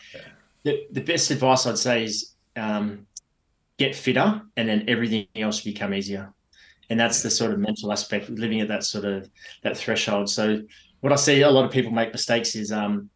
the 0.63 0.87
the 0.91 1.01
best 1.03 1.31
advice 1.31 1.67
I'd 1.67 1.79
say 1.79 2.05
is 2.05 2.35
um, 2.57 3.07
get 3.79 3.95
fitter, 3.95 4.43
and 4.57 4.69
then 4.69 4.85
everything 4.89 5.27
else 5.37 5.61
become 5.61 5.95
easier. 5.95 6.33
And 6.91 6.99
that's 6.99 7.23
the 7.23 7.31
sort 7.31 7.53
of 7.53 7.59
mental 7.59 7.93
aspect, 7.93 8.29
living 8.29 8.61
at 8.61 8.69
that 8.69 8.85
sort 8.85 9.05
of 9.05 9.31
that 9.63 9.77
threshold. 9.77 10.29
So, 10.29 10.63
what 11.01 11.13
I 11.13 11.17
see 11.17 11.41
a 11.43 11.51
lot 11.51 11.65
of 11.65 11.71
people 11.71 11.93
make 11.93 12.13
mistakes 12.13 12.55
is 12.55 12.73
um, 12.73 13.09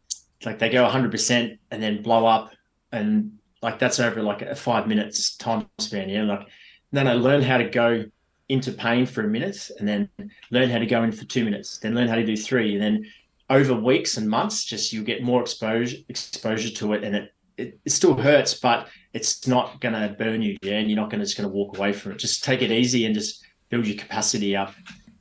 like 0.44 0.58
they 0.58 0.70
go 0.70 0.86
hundred 0.86 1.10
percent 1.10 1.58
and 1.70 1.82
then 1.82 2.02
blow 2.02 2.24
up, 2.26 2.52
and 2.92 3.32
like 3.62 3.78
that's 3.78 4.00
over 4.00 4.22
like 4.22 4.42
a 4.42 4.54
five 4.54 4.86
minutes 4.86 5.36
time 5.36 5.66
span. 5.78 6.08
Yeah, 6.08 6.22
like 6.22 6.48
then 6.92 7.08
I 7.08 7.14
learn 7.14 7.42
how 7.42 7.58
to 7.58 7.68
go 7.68 8.04
into 8.48 8.72
pain 8.72 9.06
for 9.06 9.22
a 9.22 9.28
minute 9.28 9.70
and 9.78 9.88
then 9.88 10.08
learn 10.50 10.68
how 10.68 10.78
to 10.78 10.86
go 10.86 11.02
in 11.02 11.12
for 11.12 11.24
two 11.24 11.44
minutes, 11.44 11.78
then 11.78 11.94
learn 11.94 12.08
how 12.08 12.14
to 12.14 12.24
do 12.24 12.36
three. 12.36 12.74
And 12.74 12.82
then 12.82 13.06
over 13.50 13.74
weeks 13.74 14.16
and 14.16 14.28
months, 14.28 14.64
just 14.64 14.92
you 14.92 15.02
get 15.02 15.22
more 15.22 15.40
exposure 15.40 15.96
exposure 16.08 16.70
to 16.70 16.92
it 16.92 17.04
and 17.04 17.16
it, 17.16 17.34
it, 17.56 17.78
it 17.84 17.90
still 17.90 18.14
hurts, 18.14 18.54
but 18.54 18.88
it's 19.12 19.46
not 19.46 19.80
gonna 19.80 20.14
burn 20.18 20.42
you, 20.42 20.56
yeah, 20.62 20.74
and 20.74 20.88
you're 20.88 21.00
not 21.00 21.10
gonna 21.10 21.24
just 21.24 21.36
gonna 21.36 21.48
walk 21.48 21.78
away 21.78 21.92
from 21.92 22.12
it. 22.12 22.18
Just 22.18 22.44
take 22.44 22.62
it 22.62 22.70
easy 22.70 23.06
and 23.06 23.14
just 23.14 23.43
build 23.74 23.86
your 23.88 23.96
capacity 23.96 24.54
up. 24.54 24.72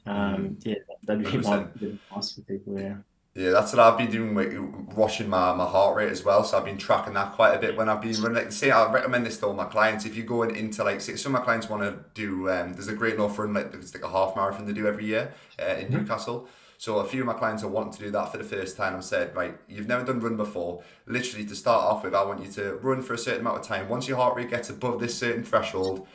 Um, 0.05 0.57
yeah, 0.61 0.75
that'd 1.03 1.23
be 1.23 1.37
my 1.39 1.61
advice 1.61 2.33
for 2.33 2.41
people, 2.41 2.79
yeah. 2.79 2.97
Yeah, 3.33 3.49
that's 3.49 3.73
what 3.73 3.79
I've 3.79 3.97
been 3.97 4.11
doing 4.11 4.35
with 4.35 4.53
watching 4.95 5.27
my, 5.27 5.55
my 5.55 5.65
heart 5.65 5.95
rate 5.95 6.11
as 6.11 6.23
well. 6.23 6.43
So 6.43 6.55
I've 6.55 6.65
been 6.65 6.77
tracking 6.77 7.15
that 7.15 7.31
quite 7.33 7.55
a 7.55 7.57
bit 7.57 7.75
when 7.75 7.89
I've 7.89 7.99
been 7.99 8.13
running. 8.21 8.35
Like, 8.43 8.51
say, 8.51 8.69
I 8.69 8.91
recommend 8.91 9.25
this 9.25 9.39
to 9.39 9.47
all 9.47 9.55
my 9.55 9.65
clients. 9.65 10.05
If 10.05 10.15
you're 10.15 10.27
going 10.27 10.55
into 10.55 10.83
like, 10.83 11.01
say, 11.01 11.15
some 11.15 11.33
of 11.33 11.41
my 11.41 11.45
clients 11.45 11.67
want 11.67 11.81
to 11.81 12.05
do, 12.13 12.47
um, 12.51 12.73
there's 12.73 12.89
a 12.89 12.93
Great 12.93 13.17
North 13.17 13.39
Run, 13.39 13.55
like 13.55 13.73
it's 13.73 13.95
like 13.95 14.03
a 14.03 14.09
half 14.09 14.35
marathon 14.35 14.67
they 14.67 14.73
do 14.73 14.85
every 14.85 15.05
year 15.05 15.33
uh, 15.59 15.65
in 15.65 15.87
mm-hmm. 15.87 15.97
Newcastle. 15.97 16.47
So 16.77 16.97
a 16.97 17.05
few 17.05 17.21
of 17.21 17.25
my 17.25 17.33
clients 17.33 17.63
are 17.63 17.69
wanting 17.69 17.93
to 17.93 17.99
do 17.99 18.11
that 18.11 18.31
for 18.31 18.37
the 18.37 18.43
first 18.43 18.77
time. 18.77 18.95
I've 18.95 19.03
said, 19.03 19.35
right, 19.35 19.57
you've 19.67 19.87
never 19.87 20.05
done 20.05 20.19
run 20.19 20.37
before. 20.37 20.83
Literally, 21.07 21.45
to 21.47 21.55
start 21.55 21.85
off 21.85 22.03
with, 22.03 22.13
I 22.13 22.23
want 22.23 22.45
you 22.45 22.51
to 22.51 22.75
run 22.83 23.01
for 23.01 23.15
a 23.15 23.17
certain 23.17 23.41
amount 23.41 23.61
of 23.61 23.65
time. 23.65 23.89
Once 23.89 24.07
your 24.07 24.17
heart 24.17 24.35
rate 24.35 24.51
gets 24.51 24.69
above 24.69 24.99
this 24.99 25.17
certain 25.17 25.43
threshold, 25.43 26.05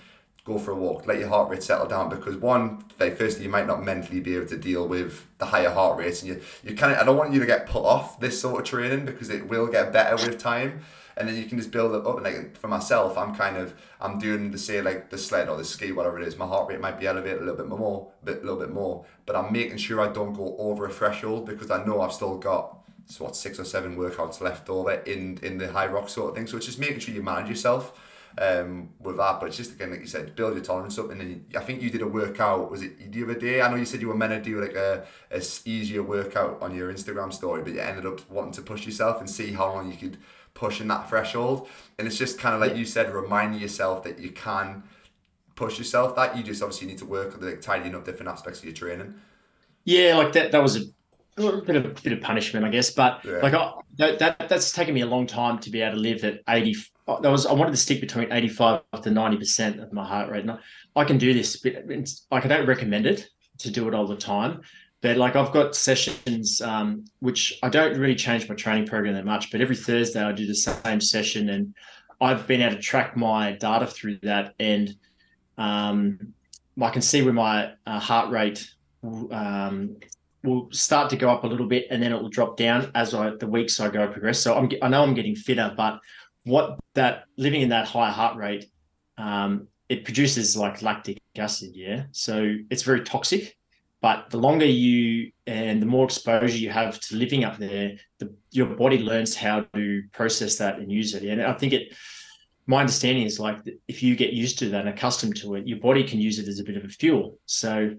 go 0.44 0.58
for 0.58 0.70
a 0.70 0.74
walk, 0.74 1.06
let 1.06 1.18
your 1.18 1.28
heart 1.28 1.50
rate 1.50 1.62
settle 1.62 1.86
down 1.86 2.08
because 2.08 2.36
one, 2.36 2.84
like 2.98 3.16
firstly, 3.16 3.44
you 3.44 3.50
might 3.50 3.66
not 3.66 3.84
mentally 3.84 4.20
be 4.20 4.34
able 4.34 4.46
to 4.46 4.56
deal 4.56 4.88
with 4.88 5.26
the 5.38 5.46
higher 5.46 5.70
heart 5.70 5.98
rates, 5.98 6.22
and 6.22 6.30
you 6.30 6.40
you 6.64 6.74
kind 6.74 6.92
of 6.92 6.98
I 6.98 7.04
don't 7.04 7.16
want 7.16 7.32
you 7.32 7.40
to 7.40 7.46
get 7.46 7.66
put 7.66 7.84
off 7.84 8.18
this 8.18 8.40
sort 8.40 8.60
of 8.60 8.66
training 8.66 9.04
because 9.04 9.30
it 9.30 9.48
will 9.48 9.66
get 9.66 9.92
better 9.92 10.16
with 10.16 10.38
time, 10.38 10.80
and 11.16 11.28
then 11.28 11.36
you 11.36 11.44
can 11.44 11.58
just 11.58 11.70
build 11.70 11.94
it 11.94 12.06
up. 12.06 12.16
And 12.16 12.24
like 12.24 12.56
for 12.56 12.68
myself, 12.68 13.18
I'm 13.18 13.34
kind 13.34 13.56
of 13.56 13.74
I'm 14.00 14.18
doing 14.18 14.50
the 14.50 14.58
say 14.58 14.80
like 14.80 15.10
the 15.10 15.18
sled 15.18 15.48
or 15.48 15.56
the 15.56 15.64
ski, 15.64 15.92
whatever 15.92 16.18
it 16.20 16.26
is. 16.26 16.36
My 16.36 16.46
heart 16.46 16.68
rate 16.68 16.80
might 16.80 16.98
be 16.98 17.06
elevated 17.06 17.42
a 17.42 17.44
little 17.44 17.56
bit 17.56 17.68
more, 17.68 18.10
bit 18.24 18.38
a 18.38 18.40
little 18.40 18.58
bit 18.58 18.70
more, 18.70 19.04
but 19.26 19.36
I'm 19.36 19.52
making 19.52 19.76
sure 19.76 20.00
I 20.00 20.10
don't 20.10 20.32
go 20.32 20.56
over 20.58 20.86
a 20.86 20.92
threshold 20.92 21.46
because 21.46 21.70
I 21.70 21.84
know 21.84 22.00
I've 22.00 22.12
still 22.12 22.38
got 22.38 22.78
so 23.06 23.24
what 23.24 23.36
six 23.36 23.58
or 23.58 23.64
seven 23.64 23.96
workouts 23.96 24.40
left 24.40 24.68
over 24.68 24.92
in 24.92 25.38
in 25.42 25.58
the 25.58 25.68
Hyrox 25.68 26.10
sort 26.10 26.30
of 26.30 26.36
thing. 26.36 26.46
So 26.46 26.56
it's 26.56 26.66
just 26.66 26.78
making 26.78 27.00
sure 27.00 27.14
you 27.14 27.22
manage 27.22 27.48
yourself 27.48 27.92
um, 28.38 28.90
with 29.00 29.16
that. 29.16 29.40
But 29.40 29.46
it's 29.46 29.56
just 29.56 29.72
again, 29.72 29.90
like 29.90 30.00
you 30.00 30.06
said, 30.06 30.34
build 30.36 30.54
your 30.54 30.64
tolerance 30.64 30.98
up. 30.98 31.10
And 31.10 31.20
then 31.20 31.44
I 31.56 31.60
think 31.60 31.82
you 31.82 31.90
did 31.90 32.02
a 32.02 32.06
workout. 32.06 32.70
Was 32.70 32.82
it 32.82 33.12
the 33.12 33.24
other 33.24 33.34
day? 33.34 33.60
I 33.60 33.70
know 33.70 33.76
you 33.76 33.84
said 33.84 34.00
you 34.00 34.08
were 34.08 34.16
meant 34.16 34.32
to 34.32 34.50
do 34.50 34.60
like 34.60 34.74
a, 34.74 35.04
a 35.30 35.42
easier 35.64 36.02
workout 36.02 36.62
on 36.62 36.74
your 36.74 36.92
Instagram 36.92 37.32
story, 37.32 37.62
but 37.62 37.72
you 37.72 37.80
ended 37.80 38.06
up 38.06 38.28
wanting 38.30 38.52
to 38.52 38.62
push 38.62 38.86
yourself 38.86 39.20
and 39.20 39.28
see 39.28 39.52
how 39.52 39.72
long 39.72 39.90
you 39.90 39.96
could 39.96 40.18
push 40.54 40.80
in 40.80 40.88
that 40.88 41.08
threshold. 41.08 41.68
And 41.98 42.06
it's 42.06 42.16
just 42.16 42.38
kind 42.38 42.54
of 42.54 42.60
like 42.60 42.76
you 42.76 42.84
said, 42.84 43.12
reminding 43.12 43.60
yourself 43.60 44.02
that 44.04 44.18
you 44.18 44.30
can 44.30 44.84
push 45.54 45.78
yourself. 45.78 46.14
That 46.16 46.36
you 46.36 46.42
just 46.42 46.62
obviously 46.62 46.86
need 46.86 46.98
to 46.98 47.06
work 47.06 47.34
on 47.34 47.40
like 47.40 47.60
tidying 47.60 47.94
up 47.94 48.04
different 48.04 48.30
aspects 48.30 48.60
of 48.60 48.66
your 48.66 48.74
training. 48.74 49.14
Yeah, 49.84 50.16
like 50.16 50.32
that. 50.32 50.52
That 50.52 50.62
was 50.62 50.76
a 50.76 50.82
a 51.38 51.62
bit 51.62 51.76
of 51.76 52.02
bit 52.02 52.12
of 52.12 52.20
punishment, 52.20 52.64
I 52.64 52.68
guess. 52.68 52.90
But 52.90 53.24
yeah. 53.24 53.38
like 53.38 53.54
I, 53.54 53.72
that, 53.96 54.18
that 54.18 54.48
that's 54.48 54.72
taken 54.72 54.94
me 54.94 55.02
a 55.02 55.06
long 55.06 55.26
time 55.26 55.58
to 55.60 55.70
be 55.70 55.80
able 55.80 55.96
to 55.96 56.00
live 56.00 56.24
at 56.24 56.40
eighty. 56.48 56.74
That 57.22 57.30
was 57.30 57.46
I 57.46 57.54
wanted 57.54 57.70
to 57.70 57.78
stick 57.78 58.00
between 58.00 58.30
eighty 58.32 58.48
five 58.48 58.82
to 59.02 59.10
ninety 59.10 59.38
percent 59.38 59.80
of 59.80 59.92
my 59.92 60.06
heart 60.06 60.30
rate. 60.30 60.42
And 60.42 60.52
I, 60.52 60.58
I 60.94 61.04
can 61.04 61.16
do 61.16 61.32
this, 61.32 61.56
but 61.56 61.84
like 62.30 62.44
I 62.44 62.48
don't 62.48 62.66
recommend 62.66 63.06
it 63.06 63.28
to 63.58 63.70
do 63.70 63.88
it 63.88 63.94
all 63.94 64.06
the 64.06 64.16
time. 64.16 64.60
But 65.00 65.16
like 65.16 65.36
I've 65.36 65.52
got 65.52 65.74
sessions, 65.74 66.60
um, 66.60 67.04
which 67.20 67.58
I 67.62 67.68
don't 67.68 67.98
really 67.98 68.14
change 68.14 68.48
my 68.48 68.54
training 68.54 68.86
program 68.86 69.14
that 69.14 69.24
much. 69.24 69.50
But 69.50 69.60
every 69.60 69.76
Thursday 69.76 70.22
I 70.22 70.32
do 70.32 70.46
the 70.46 70.54
same 70.54 71.00
session, 71.00 71.48
and 71.50 71.74
I've 72.20 72.46
been 72.46 72.60
able 72.60 72.76
to 72.76 72.82
track 72.82 73.16
my 73.16 73.52
data 73.52 73.86
through 73.86 74.18
that, 74.24 74.54
and 74.58 74.94
um, 75.56 76.34
I 76.80 76.90
can 76.90 77.02
see 77.02 77.22
where 77.22 77.32
my 77.32 77.72
uh, 77.86 78.00
heart 78.00 78.30
rate 78.30 78.68
um, 79.02 79.96
will 80.44 80.68
start 80.72 81.10
to 81.10 81.16
go 81.16 81.30
up 81.30 81.44
a 81.44 81.46
little 81.46 81.66
bit 81.66 81.86
and 81.90 82.02
then 82.02 82.12
it 82.12 82.20
will 82.20 82.28
drop 82.28 82.56
down 82.56 82.90
as 82.94 83.14
I 83.14 83.30
the 83.30 83.46
weeks 83.46 83.80
I 83.80 83.88
go 83.88 84.06
progress. 84.08 84.40
So 84.40 84.56
I'm 84.56 84.70
I 84.82 84.88
know 84.88 85.02
I'm 85.02 85.14
getting 85.14 85.34
fitter, 85.34 85.72
but 85.76 86.00
what 86.48 86.78
that 86.94 87.24
living 87.36 87.60
in 87.60 87.68
that 87.70 87.86
high 87.86 88.10
heart 88.10 88.36
rate, 88.36 88.70
um, 89.16 89.68
it 89.88 90.04
produces 90.04 90.56
like 90.56 90.82
lactic 90.82 91.20
acid, 91.36 91.70
yeah. 91.74 92.04
So 92.12 92.56
it's 92.70 92.82
very 92.82 93.02
toxic. 93.02 93.56
But 94.00 94.30
the 94.30 94.38
longer 94.38 94.64
you 94.64 95.32
and 95.46 95.82
the 95.82 95.86
more 95.86 96.04
exposure 96.04 96.56
you 96.56 96.70
have 96.70 97.00
to 97.00 97.16
living 97.16 97.44
up 97.44 97.58
there, 97.58 97.96
the, 98.18 98.32
your 98.52 98.66
body 98.66 98.98
learns 98.98 99.34
how 99.34 99.66
to 99.74 100.02
process 100.12 100.56
that 100.58 100.78
and 100.78 100.90
use 100.90 101.14
it. 101.14 101.24
And 101.24 101.42
I 101.42 101.52
think 101.54 101.72
it, 101.72 101.96
my 102.66 102.80
understanding 102.80 103.24
is 103.24 103.40
like 103.40 103.58
if 103.88 104.02
you 104.02 104.14
get 104.14 104.32
used 104.32 104.58
to 104.60 104.68
that 104.68 104.80
and 104.82 104.90
accustomed 104.90 105.36
to 105.38 105.56
it, 105.56 105.66
your 105.66 105.80
body 105.80 106.04
can 106.04 106.20
use 106.20 106.38
it 106.38 106.46
as 106.46 106.60
a 106.60 106.64
bit 106.64 106.76
of 106.76 106.84
a 106.84 106.88
fuel. 106.88 107.38
So 107.46 107.90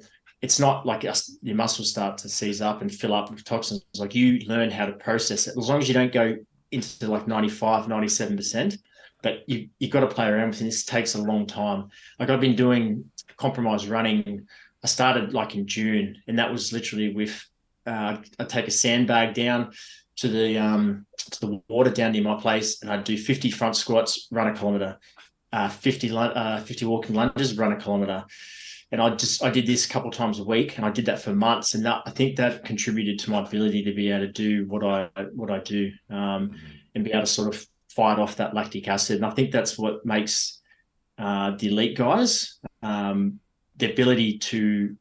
it's 0.42 0.60
not 0.60 0.86
like 0.86 1.04
your 1.04 1.56
muscles 1.56 1.90
start 1.90 2.18
to 2.20 2.30
seize 2.30 2.62
up 2.62 2.82
and 2.82 2.94
fill 2.94 3.14
up 3.14 3.30
with 3.30 3.44
toxins. 3.44 3.84
Like 3.98 4.16
you 4.16 4.40
learn 4.48 4.72
how 4.72 4.86
to 4.86 4.94
process 4.94 5.48
it. 5.48 5.58
As 5.58 5.68
long 5.68 5.80
as 5.80 5.90
you 5.90 5.94
don't 5.94 6.14
go 6.14 6.38
into 6.72 7.08
like 7.08 7.28
95, 7.28 7.88
97%, 7.88 8.78
but 9.22 9.44
you, 9.48 9.70
you've 9.80 9.92
got 9.92 10.02
to 10.02 10.08
play 10.08 10.28
around 10.28 10.50
with 10.50 10.62
it. 10.62 10.66
This 10.66 10.86
takes 10.86 11.16
a 11.16 11.22
long 11.22 11.46
time. 11.46 11.90
Like 12.20 12.30
I've 12.30 12.42
been 12.42 12.56
doing 12.56 13.06
compromise 13.38 13.88
running. 13.88 14.48
I 14.84 14.88
started 14.88 15.34
like 15.34 15.56
in 15.56 15.68
June, 15.68 16.18
and 16.28 16.40
that 16.40 16.52
was 16.52 16.72
literally 16.72 17.14
with 17.14 17.44
uh, 17.86 18.18
I 18.38 18.44
take 18.46 18.68
a 18.68 18.72
sandbag 18.72 19.34
down 19.34 19.72
to 20.18 20.28
the 20.28 20.58
um, 20.58 21.06
to 21.32 21.40
the 21.42 21.62
water 21.68 21.90
down 21.90 22.12
near 22.14 22.24
my 22.24 22.40
place, 22.40 22.82
and 22.82 22.92
I'd 22.92 23.04
do 23.04 23.18
50 23.18 23.52
front 23.52 23.76
squats, 23.76 24.28
run 24.32 24.48
a 24.48 24.54
kilometer, 24.54 25.00
uh, 25.52 25.70
50 25.70 26.12
uh, 26.12 26.62
50 26.62 26.86
walking 26.86 27.16
lunges, 27.16 27.58
run 27.58 27.74
a 27.74 27.78
kilometer, 27.78 28.26
and 28.92 29.02
I 29.02 29.10
just 29.16 29.44
I 29.44 29.50
did 29.50 29.68
this 29.68 29.86
a 29.86 29.90
couple 29.90 30.10
of 30.10 30.16
times 30.16 30.40
a 30.40 30.44
week, 30.44 30.78
and 30.78 30.86
I 30.86 30.90
did 30.90 31.06
that 31.06 31.22
for 31.22 31.34
months, 31.34 31.76
and 31.76 31.86
that 31.86 32.02
I 32.06 32.12
think 32.12 32.38
that 32.38 32.66
contributed 32.66 33.20
to 33.20 33.32
my 33.32 33.46
ability 33.46 33.84
to 33.84 33.94
be 33.94 34.10
able 34.10 34.26
to 34.26 34.32
do 34.32 34.66
what 34.68 34.84
I 34.84 35.10
what 35.34 35.52
I 35.52 35.60
do, 35.60 35.92
um, 36.10 36.52
and 36.96 37.04
be 37.04 37.12
able 37.12 37.22
to 37.22 37.28
sort 37.28 37.54
of 37.54 37.66
fight 37.90 38.20
off 38.20 38.38
that 38.38 38.54
lactic 38.54 38.88
acid. 38.88 39.18
And 39.18 39.26
I 39.26 39.32
think 39.32 39.52
that's 39.52 39.78
what 39.78 40.06
makes 40.06 40.60
uh, 41.18 41.52
the 41.58 41.68
elite 41.68 41.98
guys 41.98 42.60
um, 42.82 43.40
the 43.78 43.92
ability 43.92 44.38
to 44.38 44.96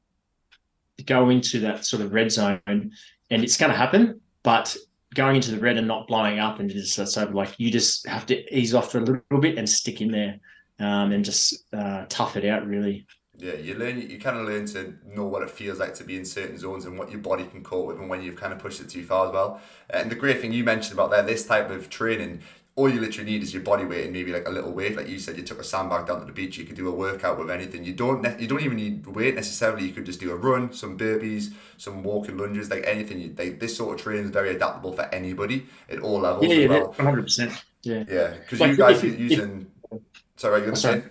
go 1.06 1.30
into 1.30 1.60
that 1.60 1.84
sort 1.84 2.02
of 2.02 2.12
red 2.12 2.30
zone, 2.30 2.60
and 2.66 2.92
it's 3.30 3.56
going 3.56 3.70
to 3.70 3.78
happen, 3.78 4.20
but 4.42 4.76
going 5.14 5.36
into 5.36 5.50
the 5.50 5.58
red 5.58 5.78
and 5.78 5.88
not 5.88 6.06
blowing 6.06 6.38
up 6.38 6.60
and 6.60 6.70
just 6.70 6.94
so 6.94 7.24
like 7.32 7.54
you 7.58 7.70
just 7.70 8.06
have 8.06 8.26
to 8.26 8.56
ease 8.56 8.74
off 8.74 8.92
for 8.92 8.98
a 8.98 9.00
little 9.00 9.40
bit 9.40 9.56
and 9.56 9.68
stick 9.68 10.02
in 10.02 10.10
there 10.10 10.38
um, 10.80 11.12
and 11.12 11.24
just 11.24 11.64
uh, 11.72 12.04
tough 12.08 12.36
it 12.36 12.44
out 12.44 12.66
really 12.66 13.06
yeah, 13.38 13.54
you 13.54 13.74
learn. 13.76 14.00
You 14.00 14.18
kind 14.18 14.36
of 14.36 14.46
learn 14.46 14.66
to 14.66 14.94
know 15.14 15.24
what 15.24 15.42
it 15.42 15.50
feels 15.50 15.78
like 15.78 15.94
to 15.94 16.04
be 16.04 16.16
in 16.16 16.24
certain 16.24 16.58
zones 16.58 16.84
and 16.84 16.98
what 16.98 17.10
your 17.10 17.20
body 17.20 17.44
can 17.44 17.62
cope 17.62 17.86
with, 17.86 17.98
and 17.98 18.08
when 18.08 18.20
you've 18.20 18.36
kind 18.36 18.52
of 18.52 18.58
pushed 18.58 18.80
it 18.80 18.88
too 18.88 19.04
far 19.04 19.28
as 19.28 19.32
well. 19.32 19.60
Uh, 19.92 19.98
and 19.98 20.10
the 20.10 20.16
great 20.16 20.40
thing 20.40 20.52
you 20.52 20.64
mentioned 20.64 20.98
about 20.98 21.10
there, 21.10 21.22
this 21.22 21.46
type 21.46 21.70
of 21.70 21.88
training, 21.88 22.40
all 22.74 22.88
you 22.88 23.00
literally 23.00 23.30
need 23.30 23.42
is 23.42 23.54
your 23.54 23.62
body 23.62 23.84
weight 23.84 24.04
and 24.04 24.12
maybe 24.12 24.32
like 24.32 24.46
a 24.46 24.50
little 24.50 24.72
weight. 24.72 24.96
Like 24.96 25.08
you 25.08 25.18
said, 25.18 25.36
you 25.36 25.44
took 25.44 25.60
a 25.60 25.64
sandbag 25.64 26.06
down 26.06 26.20
to 26.20 26.26
the 26.26 26.32
beach. 26.32 26.58
You 26.58 26.64
could 26.64 26.76
do 26.76 26.88
a 26.88 26.92
workout 26.92 27.38
with 27.38 27.50
anything. 27.50 27.84
You 27.84 27.92
don't. 27.92 28.22
Ne- 28.22 28.36
you 28.40 28.48
don't 28.48 28.62
even 28.62 28.76
need 28.76 29.06
weight 29.06 29.36
necessarily. 29.36 29.86
You 29.86 29.92
could 29.92 30.06
just 30.06 30.20
do 30.20 30.32
a 30.32 30.36
run, 30.36 30.72
some 30.72 30.98
burpees, 30.98 31.52
some 31.76 32.02
walking 32.02 32.36
lunges, 32.38 32.70
like 32.70 32.84
anything. 32.86 33.20
You, 33.20 33.34
like 33.38 33.60
this 33.60 33.76
sort 33.76 33.94
of 33.94 34.02
training 34.02 34.24
is 34.24 34.30
very 34.30 34.50
adaptable 34.54 34.92
for 34.92 35.02
anybody 35.14 35.66
at 35.88 36.00
all 36.00 36.20
levels. 36.20 36.46
Yeah, 36.46 36.54
yeah, 36.54 36.82
one 36.82 36.94
hundred 36.94 37.22
percent. 37.22 37.52
Yeah, 37.82 38.04
yeah. 38.08 38.34
Because 38.40 38.60
like, 38.60 38.70
you 38.70 38.76
guys 38.76 39.02
if, 39.02 39.18
using. 39.18 39.70
If, 39.92 40.00
sorry, 40.36 40.58
you're 40.58 40.66
gonna 40.66 40.76
say. 40.76 41.02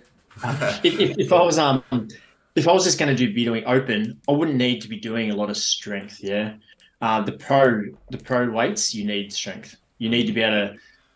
If, 0.44 0.84
if, 1.00 1.18
if 1.18 1.32
I 1.32 1.42
was 1.42 1.58
um 1.58 1.82
if 2.54 2.66
I 2.66 2.72
was 2.72 2.84
just 2.84 2.98
going 2.98 3.14
to 3.14 3.14
do 3.14 3.32
be 3.32 3.44
doing 3.44 3.64
open, 3.66 4.20
I 4.28 4.32
wouldn't 4.32 4.56
need 4.56 4.80
to 4.82 4.88
be 4.88 4.98
doing 4.98 5.30
a 5.30 5.36
lot 5.36 5.48
of 5.50 5.56
strength. 5.56 6.18
Yeah, 6.20 6.54
uh, 7.00 7.22
the 7.22 7.32
pro 7.32 7.84
the 8.10 8.18
pro 8.18 8.50
weights 8.50 8.94
you 8.94 9.04
need 9.04 9.32
strength. 9.32 9.76
You 9.98 10.08
need 10.08 10.26
to 10.26 10.32
be 10.32 10.42
able 10.42 10.68
to 10.68 10.74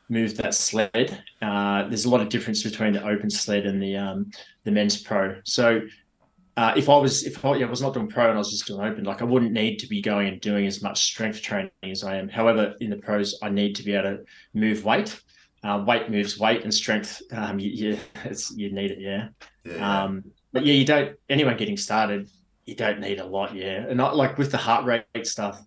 move 0.09 0.37
that 0.37 0.55
sled. 0.55 1.23
Uh, 1.41 1.89
there's 1.89 2.05
a 2.05 2.11
lot 2.11 2.21
of 2.21 2.29
difference 2.29 2.63
between 2.63 2.93
the 2.93 3.05
open 3.07 3.31
sled 3.31 3.67
and 3.67 3.83
the 3.83 3.97
um, 3.97 4.31
the 4.65 4.71
men's 4.71 5.01
pro. 5.01 5.37
So 5.45 5.83
uh, 6.57 6.75
if 6.77 6.89
I 6.89 6.97
was 6.97 7.25
if 7.25 7.45
I, 7.45 7.57
yeah, 7.57 7.67
I, 7.67 7.71
was 7.71 7.81
not 7.81 7.95
doing 7.95 8.09
pro 8.09 8.27
and 8.29 8.35
I 8.35 8.39
was 8.39 8.51
just 8.51 8.67
doing 8.67 8.81
open, 8.81 9.05
like 9.05 9.23
I 9.23 9.25
wouldn't 9.25 9.53
need 9.53 9.79
to 9.79 9.87
be 9.87 10.03
going 10.03 10.29
and 10.29 10.41
doing 10.41 10.67
as 10.67 10.83
much 10.83 11.03
strength 11.03 11.41
training 11.41 11.71
as 11.83 12.05
I 12.05 12.17
am. 12.17 12.29
However, 12.29 12.75
in 12.81 12.91
the 12.91 12.97
pros, 12.97 13.39
I 13.43 13.49
need 13.49 13.75
to 13.77 13.83
be 13.83 13.95
able 13.95 14.19
to 14.19 14.25
move 14.55 14.85
weight. 14.85 15.19
Uh, 15.65 15.83
weight 15.87 16.11
moves 16.11 16.39
weight, 16.39 16.65
and 16.65 16.75
strength. 16.75 17.23
Um, 17.31 17.59
you, 17.59 17.71
you, 17.71 17.99
you 18.57 18.73
need 18.73 18.91
it, 18.91 18.99
yeah. 18.99 19.29
yeah. 19.65 20.03
Um, 20.03 20.25
but 20.53 20.67
yeah, 20.67 20.75
you 20.75 20.85
don't. 20.85 21.17
Anyone 21.29 21.57
getting 21.57 21.77
started, 21.77 22.29
you 22.67 22.75
don't 22.75 23.01
need 23.01 23.21
a 23.21 23.25
lot, 23.25 23.55
yeah. 23.55 23.87
And 23.89 23.97
not 23.97 24.17
like 24.17 24.39
with 24.39 24.51
the 24.51 24.57
heart 24.57 24.85
rate 24.85 25.27
stuff, 25.27 25.65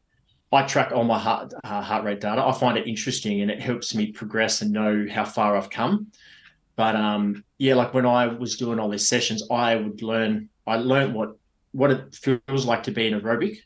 I 0.52 0.64
track 0.64 0.92
all 0.92 1.04
my 1.04 1.20
heart 1.20 1.54
uh, 1.64 1.82
heart 1.82 2.04
rate 2.04 2.22
data. 2.22 2.44
I 2.46 2.52
find 2.52 2.78
it 2.78 2.88
interesting, 2.88 3.42
and 3.42 3.52
it 3.52 3.62
helps 3.62 3.96
me 3.96 4.12
progress 4.12 4.62
and 4.62 4.72
know 4.72 5.06
how 5.10 5.26
far 5.26 5.56
I've 5.56 5.70
come. 5.70 6.08
But 6.76 6.96
um, 6.96 7.44
yeah, 7.58 7.76
like 7.76 7.94
when 7.94 8.06
I 8.06 8.28
was 8.28 8.58
doing 8.58 8.80
all 8.80 8.90
these 8.90 9.08
sessions, 9.08 9.48
I 9.52 9.76
would 9.76 10.02
learn. 10.02 10.50
I 10.68 10.78
learned 10.78 11.14
what 11.14 11.38
what 11.72 11.92
it 11.92 12.16
feels 12.16 12.66
like 12.66 12.84
to 12.84 12.92
be 12.92 13.08
an 13.08 13.20
aerobic. 13.20 13.58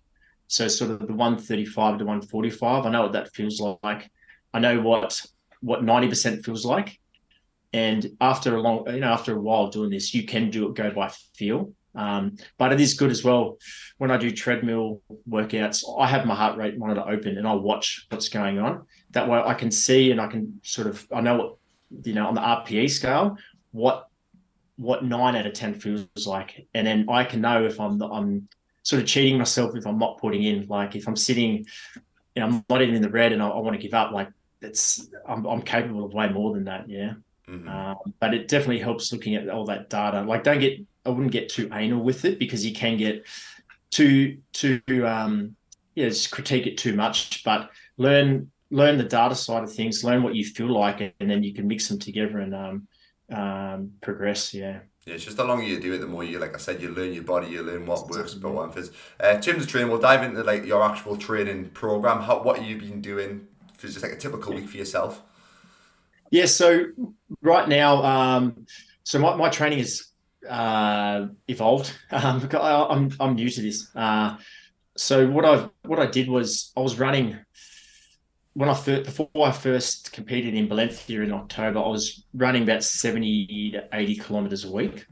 So 0.47 0.67
sort 0.67 0.89
of 0.89 0.99
the 1.01 1.13
135 1.13 1.99
to 1.99 2.05
145. 2.05 2.85
I 2.85 2.89
know 2.89 3.03
what 3.03 3.13
that 3.13 3.31
feels 3.35 3.61
like. 3.83 4.09
I 4.51 4.59
know 4.59 4.81
what 4.81 5.23
what 5.62 5.82
90% 5.82 6.43
feels 6.43 6.65
like. 6.65 7.00
And 7.72 8.08
after 8.19 8.56
a 8.56 8.62
long, 8.62 8.86
you 8.88 9.00
know, 9.00 9.12
after 9.12 9.36
a 9.36 9.39
while 9.39 9.69
doing 9.69 9.91
this, 9.91 10.13
you 10.13 10.24
can 10.26 10.50
do 10.50 10.67
it 10.67 10.76
go 10.76 10.91
by 10.91 11.12
feel. 11.36 11.74
Um, 11.95 12.38
but 12.58 12.72
it 12.72 12.80
is 12.80 12.93
good 12.93 13.12
as 13.12 13.24
well. 13.24 13.58
When 13.98 14.12
I 14.12 14.17
do 14.17 14.32
treadmill 14.32 15.02
workouts, 15.30 15.84
I 16.00 16.08
have 16.08 16.26
my 16.26 16.36
heart 16.36 16.58
rate 16.58 16.78
monitor 16.78 17.04
open 17.08 17.38
and 17.38 17.48
I 17.48 17.54
watch 17.54 18.08
what's 18.10 18.30
going 18.30 18.60
on. 18.60 18.86
That 19.12 19.28
way 19.28 19.39
I 19.39 19.54
can 19.54 19.72
see 19.72 20.12
and 20.12 20.22
I 20.22 20.28
can 20.28 20.62
sort 20.63 20.88
of 20.88 21.06
I 21.13 21.22
know 21.22 21.36
what 21.36 21.56
you 22.06 22.13
know 22.13 22.28
on 22.28 22.36
the 22.36 22.41
RPE 22.41 22.89
scale 22.91 23.38
what 23.72 24.08
what 24.78 25.04
nine 25.04 25.36
out 25.36 25.45
of 25.45 25.54
ten 25.54 25.74
feels 25.74 26.08
like, 26.26 26.67
and 26.74 26.88
then 26.88 27.06
I 27.10 27.24
can 27.24 27.41
know 27.41 27.65
if 27.65 27.80
I'm 27.80 28.02
I'm 28.02 28.48
sort 28.84 29.02
of 29.02 29.08
cheating 29.08 29.38
myself 29.38 29.76
if 29.76 29.86
I'm 29.86 30.00
not 30.00 30.19
putting 30.19 30.43
in. 30.43 30.67
Like 30.67 30.95
if 30.95 31.08
I'm 31.08 31.15
sitting, 31.15 31.65
you 32.36 32.39
know, 32.41 32.45
I'm 32.45 32.65
not 32.69 32.82
even 32.82 32.95
in 32.95 33.02
the 33.02 33.10
red 33.10 33.34
and 33.34 33.43
I, 33.43 33.50
I 33.50 33.60
want 33.60 33.76
to 33.76 33.82
give 33.82 33.93
up. 33.93 34.12
Like 34.12 34.30
it's 34.62 35.08
I'm 35.28 35.45
I'm 35.45 35.62
capable 35.62 36.06
of 36.06 36.13
way 36.13 36.30
more 36.30 36.54
than 36.54 36.65
that. 36.65 36.89
Yeah. 36.89 37.13
Mm-hmm. 37.48 37.67
Um, 37.67 38.13
but 38.19 38.34
it 38.34 38.48
definitely 38.48 38.80
helps 38.80 39.12
looking 39.12 39.36
at 39.36 39.50
all 39.50 39.65
that 39.65 39.89
data. 39.89 40.22
Like, 40.22 40.43
don't 40.43 40.60
get 40.60 40.80
I 41.06 41.10
wouldn't 41.10 41.32
get 41.32 41.50
too 41.50 41.69
anal 41.74 42.04
with 42.04 42.26
it 42.26 42.39
because 42.39 42.65
you 42.65 42.74
can 42.74 42.98
get 42.98 43.26
too 43.91 44.38
too 44.54 44.82
um 45.08 45.56
yeah 45.95 46.10
just 46.10 46.32
critique 46.32 46.67
it 46.67 46.78
too 46.78 46.95
much. 46.95 47.43
But 47.43 47.72
learn 47.98 48.52
learn 48.72 48.98
the 48.98 49.04
data 49.04 49.36
side 49.36 49.63
of 49.63 49.74
things, 49.74 50.04
learn 50.04 50.24
what 50.24 50.36
you 50.36 50.45
feel 50.45 50.72
like, 50.72 51.02
and 51.02 51.30
then 51.30 51.43
you 51.43 51.54
can 51.54 51.67
mix 51.67 51.88
them 51.88 52.00
together 52.00 52.39
and 52.39 52.54
um, 52.54 52.88
um, 53.32 53.91
progress. 54.02 54.54
Yeah. 54.54 54.80
Yeah, 55.06 55.15
it's 55.15 55.26
just 55.26 55.38
the 55.38 55.43
longer 55.43 55.63
you 55.63 55.80
do 55.80 55.93
it, 55.93 56.00
the 56.00 56.08
more 56.08 56.24
you, 56.24 56.38
like 56.38 56.54
I 56.54 56.60
said, 56.60 56.82
you 56.82 56.89
learn 56.89 57.13
your 57.13 57.24
body, 57.24 57.48
you 57.48 57.63
learn 57.63 57.86
what 57.88 58.10
works, 58.10 58.36
but 58.36 58.52
what 58.52 58.76
fits. 58.76 58.91
Uh, 59.24 59.30
in 59.30 59.41
terms 59.41 59.63
of 59.63 59.69
training, 59.69 59.89
we'll 59.89 60.00
dive 60.00 60.22
into 60.22 60.43
like 60.43 60.65
your 60.65 60.84
actual 60.84 61.17
training 61.17 61.69
program. 61.69 62.22
How 62.22 62.43
what 62.43 62.63
you 62.63 62.78
been 62.78 63.02
doing 63.02 63.48
for 63.79 63.87
just 63.87 64.03
like 64.03 64.11
a 64.11 64.17
typical 64.17 64.53
week 64.53 64.69
for 64.69 64.77
yourself? 64.77 65.21
Yeah, 66.31 66.45
so 66.45 66.85
right 67.41 67.67
now, 67.67 68.03
um, 68.03 68.65
so 69.03 69.19
my, 69.19 69.35
my 69.35 69.49
training 69.49 69.79
has 69.79 70.11
uh, 70.47 71.27
evolved. 71.47 71.91
Um, 72.11 72.47
I, 72.53 72.85
I'm 72.89 73.11
I'm 73.19 73.35
new 73.35 73.49
to 73.49 73.61
this. 73.61 73.89
Uh, 73.95 74.37
so 74.97 75.27
what 75.27 75.45
I 75.45 75.69
what 75.83 75.99
I 75.99 76.05
did 76.07 76.27
was 76.27 76.71
I 76.75 76.81
was 76.81 76.99
running 76.99 77.37
when 78.53 78.67
I 78.67 78.73
first, 78.73 79.05
before 79.05 79.29
I 79.37 79.51
first 79.51 80.11
competed 80.11 80.53
in 80.53 80.67
Valencia 80.67 81.21
in 81.21 81.31
October, 81.31 81.79
I 81.79 81.87
was 81.87 82.25
running 82.33 82.63
about 82.63 82.83
70 82.83 83.71
to 83.71 83.87
80 83.93 84.15
kilometers 84.17 84.65
a 84.65 84.71
week. 84.71 85.05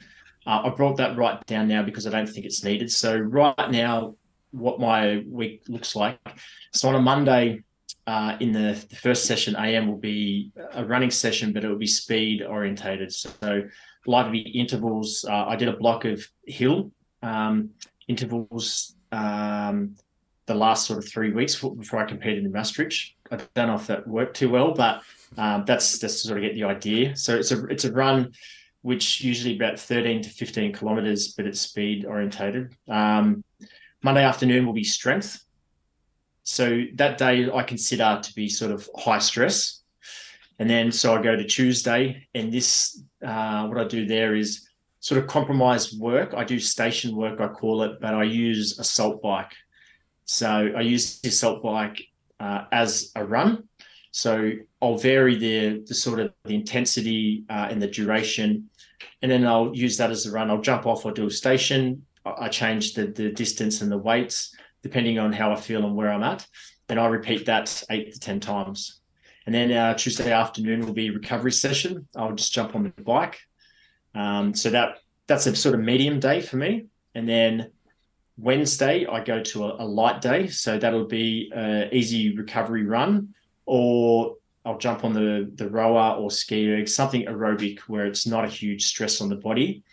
Uh, 0.46 0.64
I 0.66 0.70
brought 0.70 0.98
that 0.98 1.18
right 1.18 1.46
down 1.46 1.68
now 1.68 1.84
because 1.84 2.08
I 2.08 2.10
don't 2.10 2.28
think 2.28 2.46
it's 2.46 2.64
needed. 2.64 2.92
So 2.92 3.18
right 3.18 3.72
now, 3.72 4.16
what 4.52 4.80
my 4.80 5.24
week 5.28 5.64
looks 5.68 5.96
like. 5.96 6.20
So 6.74 6.90
on 6.90 6.96
a 6.96 7.02
Monday, 7.02 7.64
uh, 8.08 8.38
in 8.40 8.54
the, 8.54 8.86
the, 8.90 8.96
first 8.96 9.26
session, 9.26 9.56
AM 9.58 9.88
will 9.88 9.98
be 9.98 10.52
a 10.74 10.84
running 10.84 11.12
session, 11.12 11.52
but 11.52 11.64
it 11.64 11.68
will 11.68 11.78
be 11.78 11.86
speed 11.86 12.42
orientated. 12.42 13.14
So 13.14 13.64
likely 14.06 14.40
intervals. 14.40 15.26
Uh, 15.30 15.46
I 15.46 15.58
did 15.58 15.68
a 15.68 15.76
block 15.76 16.06
of 16.06 16.26
hill 16.46 16.92
um, 17.22 17.72
intervals 18.08 18.96
um, 19.12 19.96
the 20.46 20.56
last 20.56 20.88
sort 20.88 21.00
of 21.00 21.10
three 21.10 21.32
weeks 21.32 21.56
before 21.56 22.00
I 22.00 22.06
competed 22.06 22.46
in 22.46 22.52
Maastricht. 22.52 23.14
I 23.30 23.40
don't 23.54 23.68
know 23.68 23.76
if 23.76 23.88
that 23.88 24.08
worked 24.08 24.38
too 24.38 24.50
well, 24.50 24.74
but 24.74 25.04
um, 25.38 25.66
that's 25.66 26.00
just 26.00 26.22
to 26.22 26.28
sort 26.28 26.38
of 26.38 26.44
get 26.44 26.56
the 26.56 26.64
idea. 26.64 27.16
So 27.18 27.36
it's 27.36 27.52
a 27.52 27.66
it's 27.66 27.84
a 27.84 27.92
run 27.92 28.32
which 28.84 29.22
usually 29.22 29.58
about 29.58 29.78
13 29.78 30.22
to 30.22 30.30
15 30.30 30.72
kilometers, 30.72 31.34
but 31.34 31.46
it's 31.46 31.60
speed 31.60 32.06
orientated. 32.06 32.74
Um, 32.88 33.44
Monday 34.02 34.24
afternoon 34.24 34.66
will 34.66 34.74
be 34.74 34.86
strength. 34.86 35.44
So 36.50 36.84
that 36.94 37.18
day 37.18 37.52
I 37.52 37.62
consider 37.62 38.22
to 38.24 38.34
be 38.34 38.48
sort 38.48 38.72
of 38.72 38.90
high 38.96 39.20
stress. 39.20 39.82
And 40.60 40.70
then 40.70 40.94
so 40.94 41.14
I 41.14 41.22
go 41.22 41.36
to 41.36 41.44
Tuesday, 41.44 42.26
and 42.34 42.54
this 42.54 43.04
uh, 43.22 43.68
what 43.68 43.78
I 43.78 43.84
do 43.84 44.06
there 44.06 44.34
is 44.34 44.70
sort 45.02 45.22
of 45.22 45.28
compromise 45.28 45.94
work. 45.94 46.34
I 46.34 46.46
do 46.46 46.58
station 46.58 47.18
work, 47.18 47.42
I 47.42 47.50
call 47.50 47.84
it, 47.84 48.00
but 48.00 48.14
I 48.16 48.24
use 48.24 48.80
assault 48.80 49.22
bike. 49.22 49.52
So 50.24 50.72
I 50.74 50.82
use 50.82 51.20
the 51.20 51.32
salt 51.32 51.62
bike 51.62 52.02
uh, 52.40 52.64
as 52.72 53.12
a 53.18 53.26
run. 53.26 53.68
So 54.12 54.54
I'll 54.82 54.98
vary 54.98 55.36
the 55.36 55.84
the 55.86 55.94
sort 55.94 56.22
of 56.22 56.32
the 56.46 56.56
intensity 56.56 57.44
uh, 57.50 57.68
and 57.70 57.82
the 57.82 57.90
duration, 57.90 58.70
and 59.22 59.30
then 59.30 59.46
I'll 59.46 59.76
use 59.76 59.98
that 59.98 60.12
as 60.12 60.26
a 60.26 60.32
run. 60.32 60.50
I'll 60.50 60.62
jump 60.62 60.86
off 60.86 61.04
or 61.04 61.12
do 61.12 61.28
a 61.28 61.32
station. 61.44 62.06
I 62.26 62.48
change 62.48 62.94
the 62.94 63.08
the 63.08 63.32
distance 63.32 63.82
and 63.82 63.92
the 63.92 63.98
weights 63.98 64.56
depending 64.88 65.20
on 65.20 65.34
how 65.34 65.52
I 65.52 65.58
feel 65.68 65.86
and 65.86 65.96
where 65.98 66.12
I'm 66.12 66.24
at, 66.24 66.48
and 66.90 67.00
I 67.00 67.08
repeat 67.08 67.46
that 67.46 67.84
eight 67.90 68.14
to 68.14 68.20
ten 68.20 68.40
times. 68.40 69.02
And 69.46 69.54
then 69.56 69.72
uh, 69.72 69.94
Tuesday 69.94 70.32
afternoon 70.32 70.86
will 70.86 70.94
be 70.94 71.10
recovery 71.10 71.52
session. 71.52 72.08
I'll 72.16 72.36
just 72.36 72.54
jump 72.54 72.76
on 72.76 72.84
the 72.84 73.04
bike. 73.04 73.38
Um, 74.16 74.54
so 74.54 74.70
that 74.70 74.90
that's 75.28 75.46
a 75.48 75.56
sort 75.56 75.76
of 75.76 75.82
medium 75.82 76.20
day 76.20 76.40
for 76.42 76.58
me. 76.58 76.88
And 77.16 77.28
then 77.28 77.72
Wednesday, 78.38 79.06
I 79.06 79.24
go 79.24 79.42
to 79.52 79.66
a, 79.66 79.84
a 79.84 79.88
light 80.00 80.22
day. 80.22 80.48
So 80.48 80.78
that'll 80.78 81.12
be 81.24 81.52
an 81.54 81.90
easy 81.92 82.36
recovery 82.36 82.86
run, 82.86 83.34
or 83.66 84.36
I'll 84.66 84.78
jump 84.78 85.04
on 85.04 85.14
the, 85.14 85.50
the 85.56 85.70
rower 85.70 86.16
or 86.20 86.30
ski 86.32 86.60
erg, 86.74 86.88
something 86.88 87.26
aerobic 87.26 87.80
where 87.88 88.06
it's 88.06 88.28
not 88.28 88.46
a 88.46 88.50
huge 88.50 88.86
stress 88.86 89.22
on 89.22 89.30
the 89.30 89.36
body. 89.36 89.84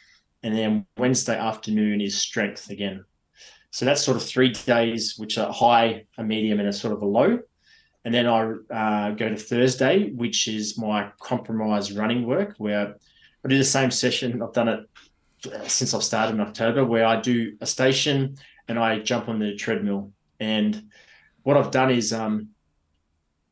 And 0.42 0.54
then 0.54 0.86
Wednesday 0.98 1.38
afternoon 1.38 2.00
is 2.00 2.20
strength 2.28 2.70
again. 2.70 3.04
So 3.74 3.84
that's 3.84 4.04
sort 4.04 4.16
of 4.16 4.22
three 4.22 4.50
days, 4.50 5.14
which 5.18 5.36
are 5.36 5.52
high, 5.52 6.04
a 6.16 6.22
medium, 6.22 6.60
and 6.60 6.68
a 6.68 6.72
sort 6.72 6.92
of 6.94 7.02
a 7.02 7.06
low. 7.06 7.40
And 8.04 8.14
then 8.14 8.24
I 8.24 8.52
uh, 8.72 9.10
go 9.16 9.28
to 9.28 9.36
Thursday, 9.36 10.12
which 10.12 10.46
is 10.46 10.78
my 10.78 11.10
compromise 11.20 11.90
running 11.90 12.24
work, 12.24 12.54
where 12.58 12.94
I 13.44 13.48
do 13.48 13.58
the 13.58 13.64
same 13.64 13.90
session. 13.90 14.40
I've 14.40 14.52
done 14.52 14.68
it 14.68 14.88
since 15.66 15.92
I've 15.92 16.04
started 16.04 16.36
in 16.36 16.40
October, 16.40 16.84
where 16.84 17.04
I 17.04 17.20
do 17.20 17.56
a 17.60 17.66
station 17.66 18.36
and 18.68 18.78
I 18.78 19.00
jump 19.00 19.28
on 19.28 19.40
the 19.40 19.56
treadmill. 19.56 20.12
And 20.38 20.90
what 21.42 21.56
I've 21.56 21.72
done 21.72 21.90
is 21.90 22.12
um, 22.12 22.50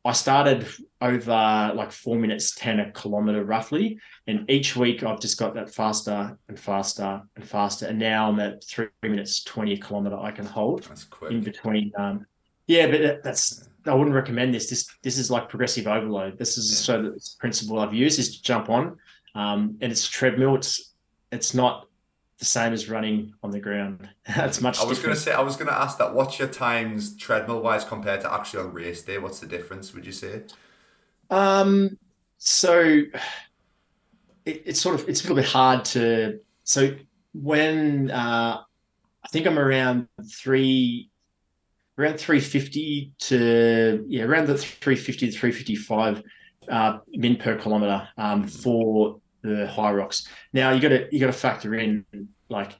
I 0.05 0.13
started 0.13 0.67
over 1.01 1.73
like 1.75 1.93
four 1.93 2.17
minutes, 2.17 2.55
10 2.57 2.81
a 2.81 2.91
kilometer 2.91 3.45
roughly. 3.45 3.99
And 4.27 4.51
each 4.51 4.75
week 4.75 5.05
I've 5.05 5.21
just 5.21 5.39
got 5.39 5.55
that 5.55 5.73
faster 5.73 6.37
and 6.49 6.59
faster 6.59 7.23
and 7.37 7.49
faster. 7.49 7.87
And 7.87 7.99
now 7.99 8.29
I'm 8.29 8.41
at 8.41 8.65
three 8.65 8.89
minutes, 9.03 9.45
20 9.45 9.75
a 9.75 9.79
kilometer 9.79 10.17
I 10.17 10.33
can 10.33 10.47
hold 10.47 10.89
in 11.31 11.43
between. 11.43 11.93
Um, 11.97 12.27
yeah, 12.67 12.91
but 12.91 13.23
that's, 13.23 13.69
I 13.87 13.95
wouldn't 13.95 14.15
recommend 14.15 14.55
this. 14.55 14.69
This, 14.69 14.89
this 15.03 15.19
is 15.19 15.31
like 15.31 15.49
progressive 15.49 15.87
overload. 15.87 16.37
This 16.37 16.59
is 16.59 16.77
so 16.77 17.03
the 17.03 17.31
principle 17.39 17.79
I've 17.79 17.95
used 17.95 18.19
is 18.19 18.37
to 18.37 18.43
jump 18.43 18.71
on. 18.71 18.97
Um, 19.35 19.79
and 19.81 19.93
it's 19.93 20.09
a 20.09 20.11
treadmill. 20.11 20.57
It's 20.57 20.93
it's 21.33 21.55
not 21.55 21.89
the 22.43 22.47
same 22.47 22.73
as 22.73 22.91
running 22.91 23.33
on 23.45 23.53
the 23.53 23.61
ground. 23.61 24.09
it's 24.27 24.61
much. 24.61 24.81
I 24.81 24.85
was 24.85 24.99
going 24.99 25.15
to 25.15 25.21
say. 25.21 25.33
I 25.33 25.41
was 25.41 25.55
going 25.55 25.69
to 25.69 25.79
ask 25.81 25.97
that. 25.99 26.13
What's 26.13 26.41
your 26.41 26.49
times 26.49 27.17
treadmill 27.17 27.63
wise 27.63 27.85
compared 27.85 28.21
to 28.23 28.33
actually 28.33 28.65
on 28.65 28.73
race 28.73 29.03
day? 29.03 29.19
What's 29.19 29.39
the 29.39 29.47
difference? 29.47 29.95
Would 29.95 30.05
you 30.05 30.11
say? 30.11 30.43
Um. 31.31 31.97
So 32.39 32.81
it, 34.45 34.63
it's 34.67 34.81
sort 34.81 34.97
of 34.97 35.09
it's 35.09 35.21
a 35.21 35.23
little 35.23 35.37
bit 35.37 35.47
hard 35.47 35.85
to. 35.87 36.41
So 36.65 36.97
when 37.33 38.11
uh, 38.11 38.61
I 39.25 39.29
think 39.29 39.47
I'm 39.47 39.59
around 39.59 40.09
three 40.29 41.11
around 41.97 42.19
350 42.19 43.13
to 43.19 44.05
yeah 44.09 44.25
around 44.25 44.49
the 44.49 44.59
350 44.59 45.31
to 45.31 45.39
355 45.39 46.23
uh, 46.69 46.99
min 47.11 47.37
per 47.37 47.57
kilometer 47.57 48.09
um, 48.17 48.49
for 48.49 49.21
the 49.43 49.71
Hyrox. 49.71 50.27
Now 50.53 50.71
you 50.71 50.81
got 50.81 50.91
to 50.91 51.09
you 51.13 51.21
got 51.21 51.27
to 51.27 51.33
factor 51.33 51.75
in 51.75 52.05
like 52.49 52.73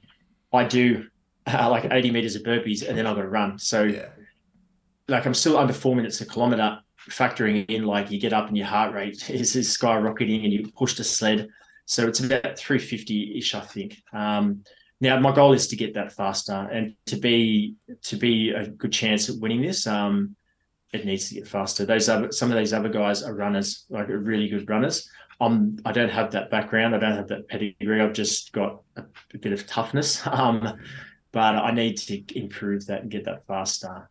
I 0.51 0.63
do 0.63 1.05
uh, 1.45 1.69
like 1.71 1.91
80 1.91 2.11
meters 2.11 2.35
of 2.35 2.43
burpees 2.43 2.87
and 2.87 2.97
then 2.97 3.05
I've 3.05 3.15
got 3.15 3.23
to 3.23 3.29
run. 3.29 3.59
So 3.59 3.83
yeah. 3.83 4.09
like 5.07 5.25
I'm 5.25 5.33
still 5.33 5.57
under 5.57 5.73
four 5.73 5.95
minutes 5.95 6.21
a 6.21 6.25
kilometer. 6.25 6.79
Factoring 7.09 7.69
in 7.69 7.83
like 7.83 8.11
you 8.11 8.19
get 8.19 8.31
up 8.31 8.47
and 8.47 8.57
your 8.57 8.67
heart 8.67 8.93
rate 8.93 9.29
is, 9.29 9.55
is 9.55 9.77
skyrocketing 9.77 10.43
and 10.43 10.53
you 10.53 10.71
push 10.71 10.95
the 10.95 11.03
sled. 11.03 11.49
So 11.85 12.07
it's 12.07 12.21
about 12.21 12.57
350 12.57 13.37
ish, 13.37 13.55
I 13.55 13.59
think. 13.59 14.01
Um, 14.13 14.63
now 15.01 15.19
my 15.19 15.35
goal 15.35 15.51
is 15.51 15.67
to 15.67 15.75
get 15.75 15.95
that 15.95 16.13
faster 16.13 16.53
and 16.71 16.95
to 17.07 17.17
be 17.17 17.75
to 18.03 18.15
be 18.15 18.51
a 18.51 18.67
good 18.67 18.93
chance 18.93 19.29
at 19.29 19.35
winning 19.37 19.61
this. 19.61 19.85
Um, 19.85 20.37
it 20.93 21.05
needs 21.05 21.27
to 21.27 21.35
get 21.35 21.47
faster. 21.47 21.85
Those 21.85 22.07
other 22.07 22.31
some 22.31 22.51
of 22.51 22.57
these 22.57 22.71
other 22.71 22.87
guys 22.87 23.21
are 23.23 23.33
runners, 23.33 23.85
like 23.89 24.07
really 24.07 24.47
good 24.47 24.69
runners. 24.69 25.09
I'm 25.39 25.79
I 25.85 25.91
don't 25.91 26.09
have 26.09 26.31
that 26.31 26.49
background. 26.49 26.95
I 26.95 26.99
don't 26.99 27.15
have 27.15 27.27
that 27.27 27.47
pedigree. 27.47 28.01
I've 28.01 28.13
just 28.13 28.53
got 28.53 28.81
a, 28.95 29.03
a 29.33 29.37
bit 29.37 29.53
of 29.53 29.67
toughness. 29.67 30.21
Um, 30.33 30.79
but 31.31 31.55
I 31.55 31.71
need 31.71 31.97
to 31.97 32.39
improve 32.39 32.85
that 32.85 33.01
and 33.01 33.11
get 33.11 33.25
that 33.25 33.45
faster. 33.47 34.07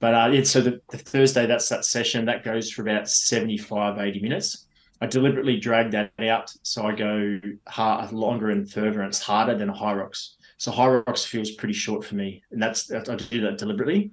But 0.00 0.14
uh, 0.14 0.28
yeah, 0.32 0.42
so 0.42 0.60
the, 0.60 0.80
the, 0.90 0.98
Thursday, 0.98 1.46
that's 1.46 1.68
that 1.68 1.84
session 1.84 2.26
that 2.26 2.44
goes 2.44 2.70
for 2.70 2.82
about 2.82 3.08
75, 3.08 3.98
80 3.98 4.20
minutes. 4.20 4.66
I 5.00 5.06
deliberately 5.06 5.58
drag 5.58 5.92
that 5.92 6.12
out 6.18 6.52
so 6.62 6.84
I 6.86 6.94
go 6.94 7.40
hard, 7.68 8.12
longer 8.12 8.50
and 8.50 8.70
further, 8.70 9.00
and 9.00 9.08
it's 9.08 9.22
harder 9.22 9.56
than 9.56 9.70
a 9.70 9.72
Hyrox. 9.72 10.34
So 10.56 10.72
Hyrox 10.72 11.26
feels 11.26 11.52
pretty 11.52 11.74
short 11.74 12.04
for 12.04 12.16
me, 12.16 12.42
and 12.50 12.62
that's 12.62 12.90
I 12.92 13.14
do 13.16 13.40
that 13.42 13.58
deliberately. 13.58 14.10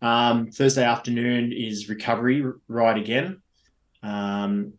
Um, 0.00 0.50
Thursday 0.50 0.84
afternoon 0.84 1.52
is 1.52 1.88
recovery 1.88 2.44
ride 2.68 2.98
again, 2.98 3.42
um, 4.02 4.74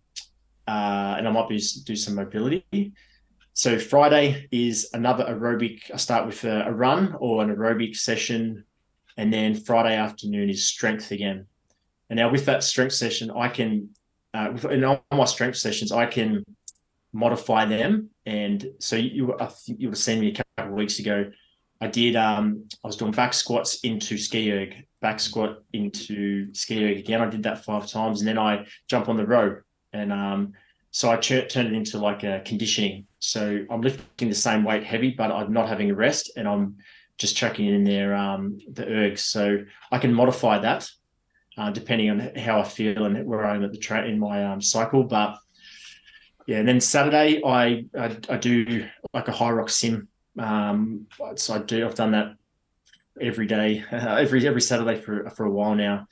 uh, 0.68 1.16
and 1.18 1.28
I 1.28 1.32
might 1.32 1.50
be 1.50 1.62
do 1.84 1.96
some 1.96 2.16
mobility. 2.16 2.94
So 3.54 3.78
Friday 3.78 4.48
is 4.52 4.90
another 4.94 5.26
aerobic. 5.26 5.92
I 5.94 5.98
start 5.98 6.26
with 6.26 6.44
a, 6.44 6.64
a 6.66 6.72
run 6.72 7.16
or 7.20 7.44
an 7.44 7.56
aerobic 7.56 7.96
session, 7.96 8.64
and 9.18 9.32
then 9.32 9.54
Friday 9.56 9.96
afternoon 9.96 10.50
is 10.50 10.66
strength 10.66 11.12
again. 11.12 11.46
And 12.10 12.18
now 12.18 12.32
with 12.32 12.46
that 12.46 12.64
strength 12.64 12.94
session, 12.94 13.32
I 13.32 13.48
can, 13.48 13.90
uh, 14.34 14.54
in 14.70 14.84
all 14.84 15.06
my 15.12 15.26
strength 15.26 15.58
sessions, 15.58 15.92
I 15.92 16.06
can 16.06 16.44
modify 17.12 17.66
them. 17.66 18.10
And 18.26 18.66
so 18.80 18.96
you, 18.96 19.38
I 19.40 19.48
think 19.48 19.80
you 19.80 19.88
would 19.88 19.96
have 19.96 20.04
seen 20.04 20.20
me 20.20 20.30
a 20.30 20.36
couple 20.36 20.74
of 20.74 20.78
weeks 20.78 21.00
ago. 21.00 21.32
I 21.80 21.88
did. 21.88 22.16
Um, 22.16 22.66
I 22.84 22.88
was 22.88 22.96
doing 22.96 23.12
back 23.12 23.34
squats 23.34 23.82
into 23.82 24.18
ski 24.18 24.52
erg, 24.52 24.86
back 25.02 25.20
squat 25.20 25.64
into 25.74 26.54
ski 26.54 26.86
erg 26.86 26.98
again. 26.98 27.22
I 27.22 27.30
did 27.30 27.44
that 27.44 27.66
five 27.66 27.88
times, 27.88 28.22
and 28.22 28.28
then 28.28 28.40
I 28.40 28.66
jump 28.88 29.10
on 29.10 29.18
the 29.18 29.26
row, 29.28 29.58
and 29.94 30.12
um, 30.12 30.54
so 30.92 31.10
I 31.10 31.18
ch- 31.18 31.50
turned 31.50 31.70
it 31.70 31.74
into 31.74 31.98
like 31.98 32.24
a 32.24 32.42
conditioning. 32.46 33.08
So 33.20 33.66
I'm 33.70 33.82
lifting 33.82 34.30
the 34.30 34.36
same 34.36 34.64
weight 34.64 34.84
heavy, 34.84 35.12
but 35.12 35.32
I'm 35.32 35.54
not 35.54 35.70
having 35.70 35.90
a 35.90 35.96
rest 35.96 36.32
and 36.36 36.48
I'm 36.48 36.78
just 37.18 37.36
chucking 37.36 37.66
in 37.66 37.84
there 37.84 38.16
um, 38.16 38.58
the 38.72 38.84
ergs. 38.84 39.20
So 39.20 39.60
I 39.92 39.98
can 39.98 40.14
modify 40.14 40.60
that 40.60 40.90
uh, 41.58 41.72
depending 41.72 42.10
on 42.10 42.36
how 42.36 42.60
I 42.60 42.64
feel 42.64 43.06
and 43.06 43.26
where 43.26 43.46
I'm 43.46 43.64
at 43.64 43.72
the 43.72 43.78
train 43.78 44.06
in 44.06 44.20
my 44.20 44.46
um, 44.46 44.62
cycle. 44.62 45.04
But 45.04 45.38
yeah, 46.48 46.58
and 46.58 46.68
then 46.68 46.82
Saturday 46.82 47.42
I 47.46 47.86
I, 47.98 48.18
I 48.30 48.38
do 48.38 48.88
like 49.14 49.28
a 49.28 49.32
Hyrox 49.32 49.72
sim. 49.72 50.08
Um, 50.38 51.08
so 51.36 51.56
I 51.56 51.60
do. 51.60 51.86
I've 51.86 51.96
done 51.96 52.12
that 52.12 52.36
every 53.22 53.46
day, 53.46 53.84
every 53.92 54.48
every 54.48 54.62
Saturday 54.62 55.00
for 55.00 55.30
for 55.32 55.46
a 55.46 55.52
while 55.52 55.76
now. 55.76 56.08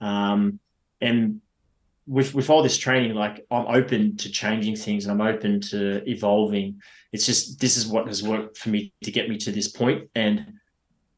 Um, 0.00 0.60
and 1.00 1.40
with 2.06 2.34
with 2.34 2.50
all 2.50 2.62
this 2.62 2.78
training, 2.78 3.14
like 3.14 3.44
I'm 3.50 3.66
open 3.66 4.16
to 4.18 4.30
changing 4.30 4.76
things 4.76 5.06
and 5.06 5.12
I'm 5.12 5.26
open 5.26 5.60
to 5.62 6.08
evolving. 6.08 6.80
It's 7.12 7.26
just 7.26 7.60
this 7.60 7.76
is 7.76 7.86
what 7.86 8.06
has 8.06 8.22
worked 8.22 8.58
for 8.58 8.68
me 8.68 8.92
to 9.02 9.10
get 9.10 9.28
me 9.28 9.36
to 9.38 9.52
this 9.52 9.68
point. 9.68 10.08
And 10.14 10.54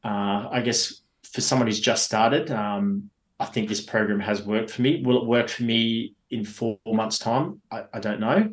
uh, 0.04 0.48
I 0.50 0.62
guess 0.64 1.02
for 1.22 1.40
someone 1.40 1.66
who's 1.66 1.80
just 1.80 2.04
started, 2.04 2.50
um, 2.50 3.10
I 3.38 3.44
think 3.44 3.68
this 3.68 3.82
program 3.82 4.20
has 4.20 4.42
worked 4.42 4.70
for 4.70 4.82
me. 4.82 5.02
Will 5.04 5.20
it 5.22 5.26
work 5.26 5.48
for 5.48 5.62
me 5.62 6.14
in 6.30 6.44
four 6.44 6.78
months' 6.86 7.18
time? 7.18 7.60
I, 7.70 7.84
I 7.92 8.00
don't 8.00 8.20
know. 8.20 8.50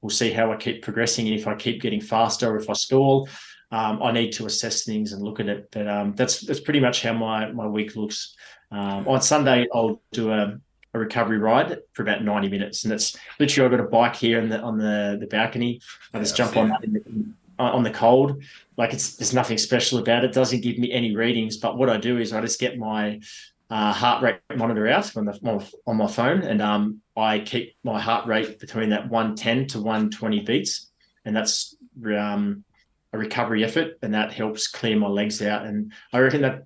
We'll 0.00 0.10
see 0.10 0.30
how 0.30 0.52
I 0.52 0.56
keep 0.56 0.82
progressing 0.82 1.26
and 1.26 1.38
if 1.38 1.46
I 1.46 1.54
keep 1.54 1.80
getting 1.80 2.00
faster 2.00 2.50
or 2.50 2.56
if 2.56 2.70
I 2.70 2.74
stall. 2.74 3.28
Um, 3.70 4.02
I 4.02 4.12
need 4.12 4.32
to 4.32 4.46
assess 4.46 4.84
things 4.84 5.12
and 5.12 5.22
look 5.22 5.40
at 5.40 5.48
it. 5.48 5.68
But 5.72 5.88
um, 5.88 6.14
that's 6.14 6.40
that's 6.40 6.60
pretty 6.60 6.80
much 6.80 7.02
how 7.02 7.14
my 7.14 7.50
my 7.50 7.66
week 7.66 7.96
looks. 7.96 8.36
Um, 8.70 9.08
on 9.08 9.20
Sunday, 9.20 9.66
I'll 9.74 10.00
do 10.12 10.30
a 10.30 10.58
a 10.94 10.98
recovery 10.98 11.38
ride 11.38 11.78
for 11.92 12.02
about 12.02 12.22
90 12.22 12.48
minutes. 12.48 12.84
And 12.84 12.92
it's 12.92 13.16
literally, 13.38 13.66
I've 13.66 13.78
got 13.78 13.86
a 13.86 13.88
bike 13.88 14.16
here 14.16 14.44
the, 14.46 14.60
on 14.60 14.78
the, 14.78 15.16
the 15.20 15.26
balcony. 15.26 15.80
I 16.12 16.18
just 16.18 16.38
yeah, 16.38 16.44
jump 16.44 16.56
on 16.56 16.68
that 16.68 16.82
the, 16.82 17.24
on 17.58 17.82
the 17.82 17.90
cold. 17.90 18.42
Like 18.76 18.92
it's, 18.92 19.16
there's 19.16 19.34
nothing 19.34 19.58
special 19.58 19.98
about 19.98 20.24
it. 20.24 20.30
it. 20.30 20.34
Doesn't 20.34 20.60
give 20.60 20.78
me 20.78 20.92
any 20.92 21.14
readings. 21.14 21.56
But 21.56 21.78
what 21.78 21.88
I 21.88 21.96
do 21.96 22.18
is 22.18 22.32
I 22.32 22.40
just 22.40 22.60
get 22.60 22.78
my 22.78 23.20
uh, 23.70 23.92
heart 23.92 24.22
rate 24.22 24.40
monitor 24.54 24.86
out 24.88 25.16
on 25.16 25.24
the 25.24 25.72
on 25.86 25.96
my 25.96 26.06
phone, 26.06 26.42
and 26.42 26.60
um, 26.60 27.00
I 27.16 27.38
keep 27.38 27.74
my 27.82 27.98
heart 27.98 28.26
rate 28.26 28.60
between 28.60 28.90
that 28.90 29.08
110 29.08 29.68
to 29.68 29.78
120 29.78 30.40
beats, 30.40 30.90
and 31.24 31.34
that's 31.34 31.74
um, 32.04 32.64
a 33.14 33.18
recovery 33.18 33.64
effort, 33.64 33.98
and 34.02 34.12
that 34.12 34.30
helps 34.30 34.68
clear 34.68 34.96
my 34.96 35.08
legs 35.08 35.40
out. 35.40 35.64
And 35.64 35.92
I 36.12 36.18
reckon 36.18 36.42
that 36.42 36.64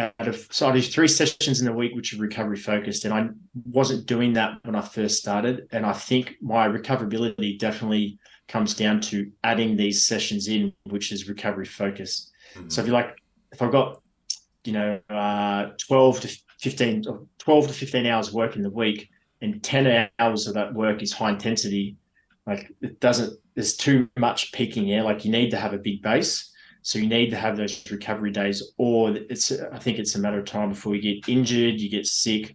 out 0.00 0.28
of 0.28 0.46
so 0.50 0.68
I 0.68 0.72
do 0.72 0.82
three 0.82 1.08
sessions 1.08 1.60
in 1.60 1.68
a 1.68 1.72
week, 1.72 1.94
which 1.94 2.14
are 2.14 2.18
recovery 2.18 2.56
focused, 2.56 3.04
and 3.04 3.14
I 3.14 3.28
wasn't 3.64 4.06
doing 4.06 4.32
that 4.34 4.58
when 4.64 4.74
I 4.74 4.80
first 4.80 5.18
started. 5.18 5.68
And 5.72 5.84
I 5.84 5.92
think 5.92 6.36
my 6.40 6.68
recoverability 6.68 7.58
definitely 7.58 8.18
comes 8.48 8.74
down 8.74 9.00
to 9.02 9.30
adding 9.44 9.76
these 9.76 10.04
sessions 10.04 10.48
in, 10.48 10.72
which 10.84 11.12
is 11.12 11.28
recovery 11.28 11.66
focused. 11.66 12.32
Mm-hmm. 12.54 12.68
So 12.68 12.80
if 12.80 12.86
you 12.86 12.92
like, 12.92 13.16
if 13.52 13.62
I've 13.62 13.72
got 13.72 14.02
you 14.64 14.72
know 14.72 15.00
uh, 15.08 15.70
twelve 15.86 16.20
to 16.20 16.40
15, 16.60 17.04
12 17.38 17.66
to 17.68 17.72
fifteen 17.72 18.06
hours 18.06 18.32
work 18.32 18.56
in 18.56 18.62
the 18.62 18.70
week, 18.70 19.08
and 19.42 19.62
ten 19.62 20.08
hours 20.18 20.46
of 20.46 20.54
that 20.54 20.74
work 20.74 21.02
is 21.02 21.12
high 21.12 21.30
intensity, 21.30 21.96
like 22.46 22.72
it 22.80 23.00
doesn't. 23.00 23.38
There's 23.54 23.76
too 23.76 24.08
much 24.18 24.52
peaking 24.52 24.86
here. 24.86 25.02
Like 25.02 25.24
you 25.24 25.30
need 25.30 25.50
to 25.50 25.58
have 25.58 25.74
a 25.74 25.78
big 25.78 26.02
base 26.02 26.49
so 26.82 26.98
you 26.98 27.08
need 27.08 27.30
to 27.30 27.36
have 27.36 27.56
those 27.56 27.88
recovery 27.90 28.30
days, 28.30 28.72
or 28.78 29.10
it's 29.10 29.52
I 29.52 29.78
think 29.78 29.98
it's 29.98 30.14
a 30.14 30.18
matter 30.18 30.38
of 30.38 30.46
time 30.46 30.70
before 30.70 30.94
you 30.94 31.02
get 31.02 31.28
injured, 31.28 31.80
you 31.80 31.90
get 31.90 32.06
sick, 32.06 32.54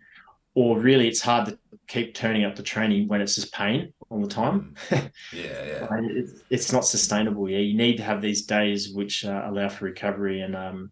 or 0.56 0.80
really 0.80 1.08
it's 1.08 1.22
hard 1.22 1.48
to 1.48 1.60
keep 1.88 2.16
turning 2.16 2.44
up 2.44 2.56
the 2.56 2.64
training 2.64 3.08
when 3.08 3.22
it's 3.22 3.36
just 3.36 3.54
pain 3.54 3.94
all 4.10 4.22
the 4.22 4.28
time. 4.28 4.76
Mm. 4.90 5.12
yeah, 5.34 5.88
yeah. 5.92 6.22
it's 6.50 6.72
not 6.72 6.86
sustainable. 6.86 7.50
Yeah, 7.50 7.60
you 7.60 7.78
need 7.78 7.98
to 7.98 8.04
have 8.04 8.22
these 8.22 8.46
days 8.46 8.92
which 8.94 9.26
uh, 9.26 9.44
allow 9.46 9.70
for 9.70 9.86
recovery 9.86 10.42
and 10.42 10.56
um, 10.56 10.92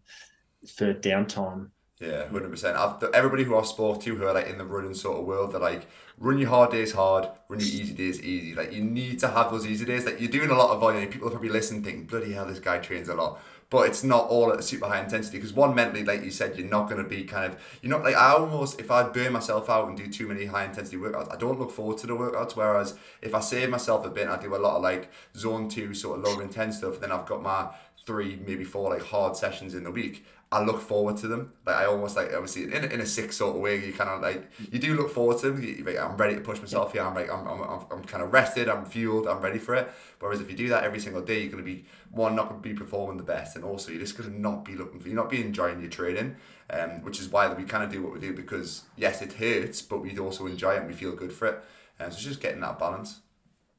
for 0.76 0.94
downtime. 0.94 1.70
Yeah, 2.04 2.28
hundred 2.28 2.50
percent. 2.50 2.76
Everybody 3.14 3.44
who 3.44 3.56
I've 3.56 3.66
spoke 3.66 4.00
to 4.02 4.14
who 4.14 4.24
are 4.26 4.34
like 4.34 4.48
in 4.48 4.58
the 4.58 4.64
running 4.64 4.94
sort 4.94 5.18
of 5.18 5.24
world, 5.24 5.52
they're 5.52 5.60
like, 5.60 5.86
run 6.18 6.38
your 6.38 6.50
hard 6.50 6.70
days 6.70 6.92
hard, 6.92 7.28
run 7.48 7.60
your 7.60 7.68
easy 7.68 7.94
days 7.94 8.20
easy. 8.20 8.54
Like 8.54 8.72
you 8.72 8.82
need 8.82 9.18
to 9.20 9.28
have 9.28 9.50
those 9.50 9.66
easy 9.66 9.84
days. 9.84 10.04
Like 10.04 10.20
you're 10.20 10.30
doing 10.30 10.50
a 10.50 10.54
lot 10.54 10.70
of 10.70 10.80
volume. 10.80 11.08
People 11.08 11.30
probably 11.30 11.48
listen, 11.48 11.82
think, 11.82 12.08
bloody 12.08 12.32
hell, 12.32 12.46
this 12.46 12.60
guy 12.60 12.78
trains 12.78 13.08
a 13.08 13.14
lot. 13.14 13.40
But 13.70 13.88
it's 13.88 14.04
not 14.04 14.28
all 14.28 14.52
at 14.52 14.60
a 14.60 14.62
super 14.62 14.86
high 14.86 15.02
intensity 15.02 15.38
because 15.38 15.52
one 15.52 15.74
mentally, 15.74 16.04
like 16.04 16.22
you 16.22 16.30
said, 16.30 16.56
you're 16.56 16.68
not 16.68 16.88
going 16.88 17.02
to 17.02 17.08
be 17.08 17.24
kind 17.24 17.52
of 17.52 17.58
you're 17.82 17.90
not 17.90 18.04
like 18.04 18.14
I 18.14 18.32
almost 18.32 18.78
if 18.78 18.90
I 18.90 19.02
burn 19.04 19.32
myself 19.32 19.68
out 19.68 19.88
and 19.88 19.96
do 19.96 20.06
too 20.06 20.28
many 20.28 20.44
high 20.44 20.64
intensity 20.64 20.96
workouts, 20.96 21.32
I 21.32 21.36
don't 21.36 21.58
look 21.58 21.72
forward 21.72 21.98
to 21.98 22.06
the 22.06 22.12
workouts. 22.12 22.54
Whereas 22.54 22.94
if 23.22 23.34
I 23.34 23.40
save 23.40 23.70
myself 23.70 24.04
a 24.04 24.10
bit, 24.10 24.28
I 24.28 24.40
do 24.40 24.54
a 24.54 24.58
lot 24.58 24.76
of 24.76 24.82
like 24.82 25.10
zone 25.36 25.68
two 25.68 25.94
sort 25.94 26.18
of 26.18 26.24
lower 26.24 26.42
intense 26.42 26.76
stuff. 26.76 27.00
Then 27.00 27.10
I've 27.10 27.26
got 27.26 27.42
my 27.42 27.68
three, 28.06 28.38
maybe 28.46 28.64
four 28.64 28.90
like 28.90 29.02
hard 29.02 29.36
sessions 29.36 29.74
in 29.74 29.84
the 29.84 29.90
week. 29.90 30.24
I 30.54 30.62
look 30.62 30.80
forward 30.80 31.16
to 31.16 31.26
them. 31.26 31.52
Like 31.66 31.74
I 31.74 31.86
almost 31.86 32.16
like 32.16 32.32
obviously 32.32 32.64
in, 32.72 32.84
in 32.84 33.00
a 33.00 33.06
sick 33.06 33.32
sort 33.32 33.56
of 33.56 33.60
way. 33.60 33.84
You 33.84 33.92
kind 33.92 34.08
of 34.08 34.20
like 34.20 34.48
you 34.70 34.78
do 34.78 34.94
look 34.94 35.10
forward 35.10 35.38
to 35.38 35.50
them. 35.50 35.60
You, 35.60 35.82
like, 35.82 35.98
I'm 35.98 36.16
ready 36.16 36.36
to 36.36 36.40
push 36.40 36.60
myself 36.60 36.92
here. 36.92 37.02
I'm 37.02 37.12
like 37.12 37.28
I'm, 37.28 37.44
I'm, 37.48 37.60
I'm, 37.60 37.80
I'm 37.90 38.04
kind 38.04 38.22
of 38.22 38.32
rested. 38.32 38.68
I'm 38.68 38.84
fueled. 38.84 39.26
I'm 39.26 39.40
ready 39.40 39.58
for 39.58 39.74
it. 39.74 39.90
Whereas 40.20 40.40
if 40.40 40.48
you 40.48 40.56
do 40.56 40.68
that 40.68 40.84
every 40.84 41.00
single 41.00 41.22
day, 41.22 41.40
you're 41.40 41.50
gonna 41.50 41.64
be 41.64 41.86
one 42.12 42.36
not 42.36 42.48
gonna 42.48 42.60
be 42.60 42.72
performing 42.72 43.16
the 43.16 43.24
best, 43.24 43.56
and 43.56 43.64
also 43.64 43.90
you're 43.90 44.00
just 44.00 44.16
gonna 44.16 44.30
not 44.30 44.64
be 44.64 44.76
looking 44.76 45.00
for. 45.00 45.08
You're 45.08 45.16
not 45.16 45.28
be 45.28 45.40
enjoying 45.40 45.80
your 45.80 45.90
training. 45.90 46.36
Um, 46.70 47.02
which 47.02 47.20
is 47.20 47.28
why 47.28 47.52
we 47.52 47.64
kind 47.64 47.84
of 47.84 47.92
do 47.92 48.02
what 48.02 48.14
we 48.14 48.20
do 48.20 48.32
because 48.32 48.84
yes, 48.96 49.20
it 49.20 49.34
hurts, 49.34 49.82
but 49.82 50.00
we 50.00 50.16
also 50.18 50.46
enjoy 50.46 50.76
it 50.76 50.78
and 50.78 50.86
we 50.86 50.94
feel 50.94 51.14
good 51.14 51.32
for 51.32 51.48
it. 51.48 51.62
And 51.98 52.06
um, 52.06 52.10
so 52.12 52.16
it's 52.16 52.24
just 52.24 52.40
getting 52.40 52.60
that 52.60 52.78
balance. 52.78 53.20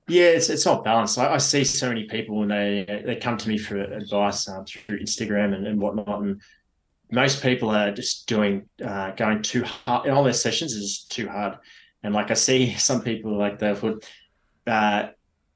Yeah, 0.08 0.26
it's 0.26 0.50
it's 0.50 0.66
not 0.66 0.84
balanced. 0.84 1.18
I, 1.18 1.34
I, 1.34 1.38
see 1.38 1.64
so 1.64 1.88
many 1.90 2.04
people 2.04 2.44
and 2.44 2.52
they 2.52 3.04
they 3.06 3.16
come 3.16 3.38
to 3.38 3.50
me 3.50 3.58
for 3.58 3.78
advice 3.82 4.48
um, 4.48 4.66
through 4.66 5.00
Instagram 5.00 5.56
and, 5.56 5.66
and 5.66 5.82
whatnot, 5.82 6.22
and 6.22 6.42
most 7.12 7.42
people 7.42 7.70
are 7.70 7.92
just 7.92 8.28
doing 8.28 8.68
uh, 8.84 9.12
going 9.12 9.42
too 9.42 9.64
hard. 9.64 10.10
All 10.10 10.24
their 10.24 10.34
sessions 10.34 10.74
is 10.74 11.06
too 11.10 11.28
hard, 11.28 11.58
and 12.04 12.14
like 12.14 12.32
I 12.32 12.36
see 12.36 12.74
some 12.78 13.02
people 13.02 13.38
like 13.38 13.60
they 13.60 13.74
put 13.74 14.06
uh, 14.68 15.08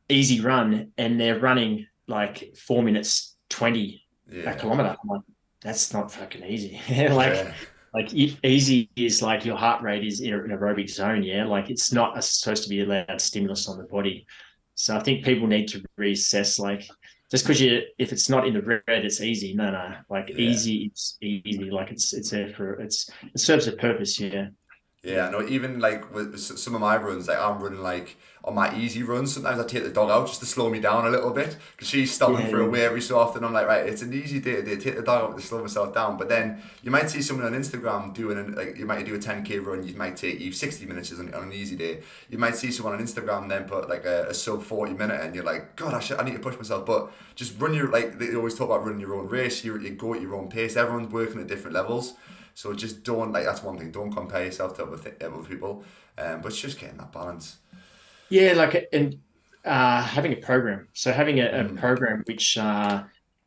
easy 0.08 0.42
run 0.42 0.92
and 0.98 1.20
they're 1.20 1.40
running 1.40 1.88
like 2.08 2.56
four 2.56 2.84
minutes 2.84 3.38
twenty 3.50 4.04
yeah. 4.32 4.52
a 4.52 4.56
kilometer. 4.56 4.96
I'm 5.02 5.10
like, 5.10 5.22
that's 5.62 5.94
not 5.94 6.12
fucking 6.12 6.44
easy. 6.44 6.80
like. 6.90 7.34
Yeah. 7.36 7.54
Like 7.92 8.14
easy 8.14 8.92
is 8.96 9.24
like 9.24 9.46
your 9.46 9.58
heart 9.58 9.82
rate 9.82 10.06
is 10.06 10.22
in 10.22 10.32
an 10.32 10.52
aerobic 10.52 10.88
zone, 10.92 11.24
yeah. 11.24 11.44
Like 11.46 11.72
it's 11.72 11.92
not 11.92 12.16
a, 12.16 12.22
supposed 12.22 12.62
to 12.62 12.70
be 12.70 12.82
allowed 12.82 13.20
stimulus 13.20 13.68
on 13.68 13.80
the 13.80 13.86
body. 13.86 14.28
So 14.76 14.96
I 14.96 15.00
think 15.00 15.26
people 15.26 15.48
need 15.48 15.70
to 15.70 15.84
reassess 16.00 16.60
like 16.60 16.88
just 17.32 17.44
because 17.46 17.62
you 17.62 17.82
if 17.98 18.12
it's 18.12 18.30
not 18.30 18.48
in 18.48 18.54
the 18.54 18.62
red 18.62 18.82
it's 18.88 19.22
easy. 19.22 19.54
No 19.54 19.72
no. 19.72 19.96
Like 20.10 20.30
yeah. 20.30 20.36
easy 20.36 20.86
it's 20.86 21.18
easy. 21.22 21.70
Like 21.70 21.92
it's 21.92 22.14
it's 22.14 22.32
there 22.32 22.50
for 22.50 22.74
it's 22.74 23.10
it 23.34 23.40
serves 23.40 23.68
a 23.68 23.74
purpose 23.74 24.20
yeah. 24.20 24.48
Yeah, 25.02 25.30
no, 25.30 25.48
even 25.48 25.80
like 25.80 26.14
with 26.14 26.38
some 26.38 26.76
of 26.76 26.82
my 26.82 26.98
runs, 26.98 27.30
like 27.30 27.40
I'm 27.40 27.62
running 27.62 27.80
like 27.80 28.18
on 28.44 28.56
my 28.56 28.76
easy 28.76 29.04
runs. 29.04 29.34
Sometimes 29.34 29.60
I 29.60 29.66
take 29.66 29.84
the 29.84 29.90
dog 29.90 30.10
out 30.10 30.28
just 30.28 30.40
to 30.40 30.46
slow 30.46 30.70
me 30.70 30.80
down 30.80 31.06
a 31.06 31.10
little 31.10 31.32
bit 31.32 31.58
because 31.72 31.88
she's 31.88 32.14
stopping 32.14 32.46
yeah, 32.46 32.52
for 32.52 32.62
a 32.62 32.70
wee 32.70 32.82
every 32.82 33.02
so 33.02 33.20
often. 33.20 33.44
I'm 33.44 33.54
like, 33.54 33.68
right, 33.68 33.86
it's 33.86 34.02
an 34.02 34.14
easy 34.14 34.40
day 34.40 34.58
today. 34.58 34.78
Take 34.78 34.96
the 34.96 35.02
dog 35.02 35.32
out 35.32 35.38
to 35.38 35.44
slow 35.44 35.62
myself 35.62 35.94
down. 35.94 36.18
But 36.18 36.30
then 36.30 36.62
you 36.82 36.92
might 36.92 37.10
see 37.10 37.22
someone 37.22 37.46
on 37.46 37.54
Instagram 37.54 38.14
doing 38.14 38.56
like 38.56 38.78
you 38.78 38.86
might 38.86 39.06
do 39.06 39.16
a 39.16 39.20
10k 39.20 39.66
run. 39.66 39.86
You 39.86 39.96
might 39.96 40.16
take 40.16 40.40
you 40.40 40.52
60 40.52 40.86
minutes 40.86 41.12
on, 41.12 41.34
on 41.34 41.44
an 41.44 41.54
easy 41.54 41.76
day. 41.76 42.02
You 42.30 42.38
might 42.38 42.56
see 42.56 42.72
someone 42.72 42.96
on 42.96 43.02
Instagram 43.02 43.50
then 43.50 43.66
put 43.66 43.90
like 43.90 44.06
a, 44.06 44.28
a 44.30 44.34
sub 44.34 44.64
40 44.64 44.94
minute, 44.94 45.22
and 45.22 45.36
you're 45.36 45.44
like, 45.44 45.76
God, 45.76 45.94
I 45.94 46.00
should, 46.00 46.20
I 46.20 46.24
need 46.24 46.34
to 46.34 46.40
push 46.40 46.56
myself. 46.56 46.86
But 46.86 47.12
just 47.36 47.60
run 47.60 47.74
your 47.74 47.90
like 47.90 48.20
they 48.20 48.36
always 48.36 48.56
talk 48.56 48.70
about 48.70 48.86
running 48.86 49.02
your 49.02 49.16
own 49.16 49.28
race. 49.28 49.64
You 49.64 49.78
you 49.80 49.92
go 49.92 50.14
at 50.14 50.22
your 50.22 50.36
own 50.36 50.50
pace. 50.50 50.78
Everyone's 50.78 51.12
working 51.12 51.42
at 51.42 51.48
different 51.48 51.74
levels. 51.74 52.16
So 52.56 52.74
just 52.74 53.04
don't 53.04 53.32
like 53.32 53.46
that's 53.46 53.64
one 53.64 53.78
thing. 53.78 53.92
Don't 53.92 54.12
compare 54.12 54.44
yourself 54.44 54.76
to 54.76 54.84
other, 54.84 54.98
th- 54.98 55.16
other 55.22 55.44
people. 55.44 55.84
Um, 56.18 56.42
but 56.42 56.52
it's 56.52 56.60
just 56.60 56.78
getting 56.78 56.98
that 56.98 57.14
balance. 57.14 57.58
Yeah, 58.30 58.54
like 58.54 58.88
and 58.94 59.20
uh, 59.66 60.02
having 60.02 60.34
a 60.34 60.38
program. 60.38 60.88
So 60.94 61.12
having 61.12 61.40
a, 61.40 61.46
a 61.46 61.64
mm. 61.64 61.78
program 61.78 62.24
which 62.26 62.58
uh, 62.58 63.04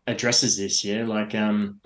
addresses 0.07 0.57
this. 0.57 0.85
Yeah, 0.85 1.05
like 1.05 1.35
um, 1.35 1.81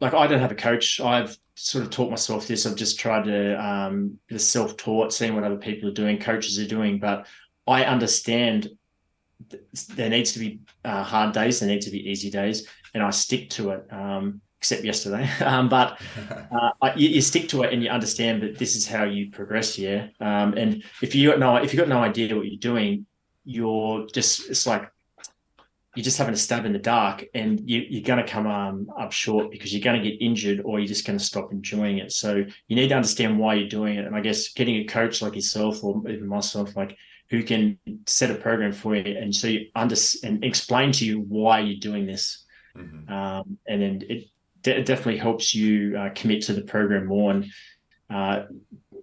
like 0.00 0.14
I 0.14 0.26
don't 0.26 0.40
have 0.40 0.52
a 0.52 0.56
coach. 0.56 1.00
I've 1.00 1.36
sort 1.54 1.84
of 1.84 1.90
taught 1.90 2.10
myself 2.10 2.46
this. 2.46 2.66
I've 2.66 2.76
just 2.76 2.98
tried 2.98 3.24
to 3.24 3.64
um, 3.64 4.18
be 4.26 4.38
self-taught, 4.38 5.12
seeing 5.12 5.34
what 5.34 5.44
other 5.44 5.56
people 5.56 5.88
are 5.90 5.94
doing, 5.94 6.18
coaches 6.18 6.58
are 6.58 6.66
doing. 6.66 6.98
But 6.98 7.26
I 7.66 7.84
understand 7.84 8.68
there 9.94 10.08
needs 10.08 10.32
to 10.32 10.38
be 10.38 10.60
uh, 10.84 11.02
hard 11.02 11.34
days. 11.34 11.60
There 11.60 11.68
need 11.68 11.82
to 11.82 11.90
be 11.90 12.10
easy 12.10 12.30
days, 12.30 12.66
and 12.94 13.02
I 13.02 13.10
stick 13.10 13.50
to 13.50 13.70
it. 13.70 13.86
Um, 13.90 14.40
except 14.62 14.84
yesterday. 14.84 15.28
Um, 15.42 15.68
but 15.68 16.00
uh, 16.52 16.92
you, 16.96 17.08
you, 17.08 17.20
stick 17.20 17.48
to 17.48 17.64
it 17.64 17.72
and 17.72 17.82
you 17.82 17.90
understand 17.90 18.42
that 18.42 18.58
this 18.58 18.76
is 18.76 18.86
how 18.86 19.02
you 19.04 19.30
progress. 19.30 19.76
Yeah. 19.76 20.06
Um, 20.20 20.54
and 20.54 20.84
if 21.02 21.16
you 21.16 21.30
got 21.30 21.40
no, 21.40 21.56
if 21.56 21.74
you 21.74 21.80
got 21.80 21.88
no 21.88 21.98
idea 21.98 22.34
what 22.36 22.46
you're 22.46 22.58
doing, 22.72 23.06
you're 23.44 24.06
just 24.06 24.48
it's 24.48 24.66
like 24.66 24.88
you're 25.96 26.04
just 26.04 26.16
having 26.16 26.32
a 26.32 26.36
stab 26.36 26.64
in 26.64 26.72
the 26.72 26.78
dark, 26.78 27.24
and 27.34 27.68
you, 27.68 27.98
are 27.98 28.06
going 28.06 28.24
to 28.24 28.32
come 28.32 28.46
um, 28.46 28.88
up 28.98 29.12
short 29.12 29.50
because 29.50 29.74
you're 29.74 29.82
going 29.82 30.00
to 30.00 30.10
get 30.10 30.22
injured, 30.22 30.62
or 30.64 30.78
you're 30.78 30.86
just 30.86 31.06
going 31.06 31.18
to 31.18 31.24
stop 31.24 31.52
enjoying 31.52 31.98
it. 31.98 32.12
So 32.12 32.36
you 32.68 32.76
need 32.76 32.88
to 32.88 32.94
understand 32.94 33.38
why 33.38 33.54
you're 33.54 33.68
doing 33.68 33.98
it. 33.98 34.06
And 34.06 34.14
I 34.14 34.20
guess 34.20 34.52
getting 34.52 34.76
a 34.76 34.84
coach 34.84 35.20
like 35.20 35.34
yourself, 35.34 35.82
or 35.82 36.00
even 36.08 36.28
myself, 36.28 36.76
like 36.76 36.96
who 37.30 37.42
can 37.42 37.78
set 38.06 38.30
a 38.30 38.36
program 38.36 38.72
for 38.72 38.94
you, 38.94 39.18
and 39.18 39.34
so 39.34 39.48
you 39.48 39.66
understand 39.74 40.34
and 40.34 40.44
explain 40.44 40.92
to 40.92 41.04
you 41.04 41.20
why 41.20 41.60
you're 41.60 41.80
doing 41.80 42.06
this. 42.06 42.46
Mm-hmm. 42.76 43.12
Um, 43.12 43.58
and 43.66 43.82
then 43.82 44.02
it 44.08 44.28
de- 44.62 44.82
definitely 44.82 45.18
helps 45.18 45.54
you 45.54 45.96
uh, 45.96 46.10
commit 46.14 46.42
to 46.42 46.52
the 46.52 46.62
program 46.62 47.06
more 47.06 47.32
and 47.32 47.52
uh, 48.10 48.44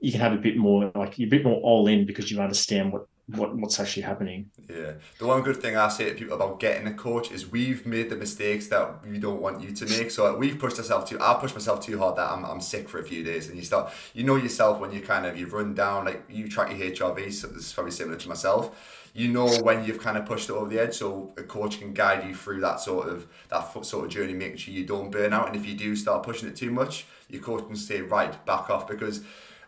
you 0.02 0.12
can 0.12 0.22
have 0.22 0.34
a 0.34 0.38
bit 0.38 0.58
more 0.58 0.92
like 0.96 1.18
you're 1.18 1.28
a 1.28 1.30
bit 1.30 1.44
more 1.44 1.60
all 1.62 1.88
in 1.88 2.06
because 2.06 2.32
you 2.32 2.40
understand 2.40 2.92
what 2.94 3.08
what 3.36 3.56
what's 3.56 3.80
actually 3.80 4.04
happening. 4.04 4.50
Yeah, 4.70 4.94
the 5.20 5.28
one 5.28 5.42
good 5.42 5.58
thing 5.58 5.78
I 5.78 5.88
say 5.90 6.10
to 6.10 6.16
people 6.16 6.36
about 6.36 6.60
getting 6.60 6.88
a 6.88 6.94
coach 6.94 7.32
is 7.32 7.52
we've 7.52 7.86
made 7.86 8.10
the 8.10 8.16
mistakes 8.16 8.68
that 8.68 9.06
we 9.06 9.20
don't 9.20 9.42
want 9.42 9.62
you 9.62 9.72
to 9.72 9.86
make. 9.86 10.10
So 10.12 10.36
we've 10.36 10.58
pushed 10.58 10.78
ourselves 10.78 11.10
too. 11.10 11.20
I 11.22 11.36
pushed 11.36 11.56
myself 11.56 11.86
too 11.86 12.00
hard 12.00 12.16
that 12.16 12.32
I'm, 12.32 12.44
I'm 12.44 12.62
sick 12.62 12.90
for 12.90 13.00
a 13.00 13.04
few 13.04 13.24
days, 13.24 13.48
and 13.48 13.58
you 13.58 13.64
start 13.64 13.92
you 14.14 14.24
know 14.24 14.36
yourself 14.36 14.80
when 14.80 14.92
you 14.92 15.02
kind 15.02 15.26
of 15.26 15.38
you've 15.38 15.54
run 15.54 15.74
down 15.74 16.06
like 16.06 16.24
you 16.30 16.48
track 16.50 16.70
your 16.76 16.92
HRV. 16.92 17.32
So 17.34 17.48
this 17.48 17.68
is 17.68 17.74
probably 17.74 17.92
similar 17.92 18.18
to 18.18 18.30
myself 18.30 18.99
you 19.14 19.28
know 19.28 19.48
when 19.62 19.84
you've 19.84 20.00
kind 20.00 20.18
of 20.18 20.26
pushed 20.26 20.50
it 20.50 20.54
over 20.54 20.70
the 20.70 20.80
edge 20.80 20.96
so 20.96 21.34
a 21.38 21.44
coach 21.44 21.80
can 21.80 21.94
guide 21.94 22.28
you 22.28 22.36
through 22.36 22.60
that 22.62 22.80
sort 22.80 23.08
of 23.08 23.28
that 23.50 23.62
sort 23.86 24.06
of 24.06 24.12
journey 24.12 24.34
making 24.34 24.58
sure 24.58 24.74
you 24.74 24.86
don't 24.86 25.12
burn 25.12 25.34
out 25.34 25.48
and 25.48 25.56
if 25.56 25.66
you 25.66 25.76
do 25.76 25.96
start 25.96 26.24
pushing 26.24 26.48
it 26.48 26.56
too 26.56 26.72
much 26.72 27.06
your 27.30 27.42
coach 27.42 27.66
can 27.66 27.76
say 27.76 28.02
right 28.02 28.46
back 28.46 28.70
off 28.70 28.88
because 28.88 29.24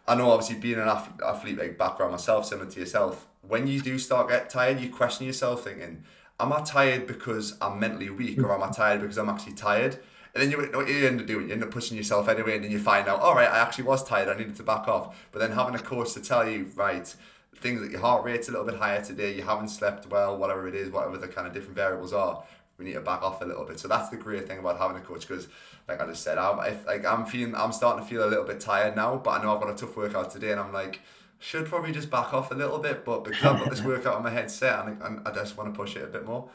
I 0.07 0.15
know 0.15 0.29
obviously 0.31 0.59
being 0.59 0.79
an 0.79 0.87
athlete 0.87 1.57
like 1.57 1.77
background 1.77 2.11
myself 2.11 2.45
similar 2.45 2.69
to 2.69 2.79
yourself 2.79 3.27
when 3.47 3.67
you 3.67 3.81
do 3.81 3.97
start 3.97 4.29
get 4.29 4.49
tired 4.49 4.79
you 4.79 4.89
question 4.89 5.25
yourself 5.25 5.63
thinking 5.63 6.03
am 6.39 6.53
I 6.53 6.61
tired 6.61 7.07
because 7.07 7.57
I'm 7.61 7.79
mentally 7.79 8.09
weak 8.09 8.39
or 8.39 8.53
am 8.53 8.63
I 8.63 8.69
tired 8.69 9.01
because 9.01 9.17
I'm 9.17 9.29
actually 9.29 9.53
tired 9.53 9.99
and 10.33 10.41
then 10.41 10.51
you, 10.51 10.61
you 10.87 11.07
end 11.07 11.19
up 11.19 11.27
doing, 11.27 11.47
you 11.47 11.53
end 11.53 11.63
up 11.63 11.71
pushing 11.71 11.97
yourself 11.97 12.29
anyway, 12.29 12.55
and 12.55 12.63
then 12.63 12.71
you 12.71 12.79
find 12.79 13.07
out, 13.07 13.19
all 13.19 13.35
right, 13.35 13.49
I 13.49 13.59
actually 13.59 13.83
was 13.83 14.03
tired, 14.03 14.29
I 14.29 14.37
needed 14.37 14.55
to 14.55 14.63
back 14.63 14.87
off. 14.87 15.27
But 15.31 15.39
then 15.39 15.51
having 15.51 15.75
a 15.75 15.79
coach 15.79 16.13
to 16.13 16.21
tell 16.21 16.47
you, 16.47 16.71
right, 16.75 17.13
things 17.61 17.81
that 17.81 17.91
your 17.91 18.01
heart 18.01 18.25
rate's 18.25 18.49
a 18.49 18.51
little 18.51 18.65
bit 18.65 18.75
higher 18.75 19.03
today, 19.03 19.35
you 19.35 19.43
haven't 19.43 19.69
slept 19.69 20.07
well, 20.07 20.37
whatever 20.37 20.67
it 20.67 20.75
is, 20.75 20.89
whatever 20.89 21.17
the 21.17 21.27
kind 21.27 21.47
of 21.47 21.53
different 21.53 21.75
variables 21.75 22.11
are, 22.11 22.43
we 22.77 22.85
need 22.85 22.93
to 22.93 23.01
back 23.01 23.21
off 23.21 23.41
a 23.41 23.45
little 23.45 23.63
bit. 23.63 23.79
So 23.79 23.87
that's 23.87 24.09
the 24.09 24.17
great 24.17 24.47
thing 24.47 24.59
about 24.59 24.79
having 24.79 24.97
a 24.97 25.01
coach 25.01 25.27
because, 25.27 25.47
like 25.87 26.01
I 26.01 26.07
just 26.07 26.23
said, 26.23 26.37
I'm 26.37 26.59
if, 26.65 26.85
like 26.85 27.05
I'm 27.05 27.25
feeling, 27.25 27.55
I'm 27.55 27.71
starting 27.71 28.03
to 28.03 28.09
feel 28.09 28.25
a 28.25 28.29
little 28.29 28.43
bit 28.43 28.59
tired 28.59 28.95
now, 28.95 29.17
but 29.17 29.31
I 29.31 29.43
know 29.43 29.53
I've 29.53 29.61
got 29.61 29.69
a 29.69 29.75
tough 29.75 29.95
workout 29.95 30.31
today, 30.31 30.51
and 30.51 30.59
I'm 30.59 30.73
like, 30.73 31.01
should 31.39 31.67
probably 31.67 31.91
just 31.91 32.09
back 32.09 32.33
off 32.33 32.51
a 32.51 32.55
little 32.55 32.79
bit, 32.79 33.05
but 33.05 33.23
because 33.23 33.45
I've 33.45 33.59
got 33.59 33.69
this 33.69 33.81
workout 33.83 34.15
on 34.15 34.23
my 34.23 34.31
headset, 34.31 34.85
and, 34.85 35.01
and 35.01 35.27
I 35.27 35.31
just 35.31 35.57
want 35.57 35.73
to 35.73 35.77
push 35.77 35.95
it 35.95 36.03
a 36.03 36.07
bit 36.07 36.25
more. 36.25 36.49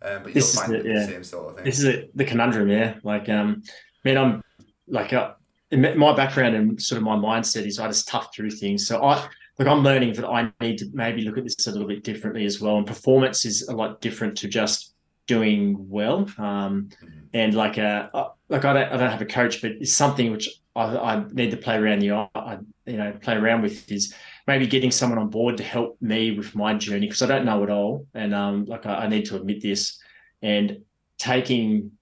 Um, 0.00 0.22
but 0.24 0.34
you'll 0.34 0.44
find 0.44 0.72
the, 0.72 0.82
yeah. 0.84 1.06
same 1.06 1.24
sort 1.24 1.50
of 1.50 1.56
thing. 1.56 1.64
This 1.64 1.78
is 1.78 1.84
a, 1.84 2.08
the 2.14 2.24
conundrum, 2.24 2.68
yeah. 2.68 2.94
Like, 3.04 3.28
um, 3.28 3.62
man, 4.04 4.18
I'm 4.18 4.42
like, 4.88 5.12
uh, 5.12 5.34
my 5.70 6.14
background 6.14 6.54
and 6.54 6.82
sort 6.82 6.98
of 6.98 7.04
my 7.04 7.16
mindset 7.16 7.66
is 7.66 7.78
I 7.78 7.86
just 7.86 8.08
tough 8.08 8.34
through 8.34 8.50
things. 8.50 8.86
So 8.86 9.02
I 9.04 9.28
look, 9.62 9.72
I'm 9.72 9.84
learning 9.84 10.14
that 10.14 10.26
I 10.26 10.52
need 10.60 10.78
to 10.78 10.86
maybe 10.92 11.22
look 11.22 11.38
at 11.38 11.44
this 11.44 11.66
a 11.66 11.70
little 11.70 11.86
bit 11.86 12.02
differently 12.02 12.44
as 12.44 12.60
well. 12.60 12.78
And 12.78 12.86
performance 12.86 13.44
is 13.44 13.68
a 13.68 13.72
lot 13.72 14.00
different 14.00 14.36
to 14.38 14.48
just 14.48 14.94
doing 15.26 15.88
well. 15.88 16.28
Um, 16.36 16.88
and 17.32 17.54
like 17.54 17.78
a 17.78 18.10
uh, 18.12 18.28
like 18.48 18.64
I 18.64 18.72
don't 18.72 18.92
I 18.92 18.96
don't 18.96 19.10
have 19.10 19.22
a 19.22 19.26
coach, 19.26 19.62
but 19.62 19.72
it's 19.72 19.92
something 19.92 20.32
which 20.32 20.48
I, 20.74 20.96
I 20.96 21.24
need 21.30 21.52
to 21.52 21.56
play 21.56 21.76
around 21.76 22.00
the 22.00 22.10
I, 22.12 22.58
you 22.86 22.96
know 22.96 23.12
play 23.20 23.34
around 23.34 23.62
with 23.62 23.90
is 23.90 24.14
maybe 24.48 24.66
getting 24.66 24.90
someone 24.90 25.18
on 25.18 25.28
board 25.28 25.56
to 25.58 25.62
help 25.62 25.96
me 26.00 26.36
with 26.36 26.54
my 26.56 26.74
journey 26.74 27.06
because 27.06 27.22
I 27.22 27.26
don't 27.26 27.44
know 27.44 27.62
it 27.62 27.70
all, 27.70 28.06
and 28.14 28.34
um, 28.34 28.64
like 28.64 28.84
I, 28.84 29.04
I 29.04 29.08
need 29.08 29.26
to 29.26 29.36
admit 29.36 29.62
this, 29.62 30.00
and 30.42 30.78
taking 31.18 31.92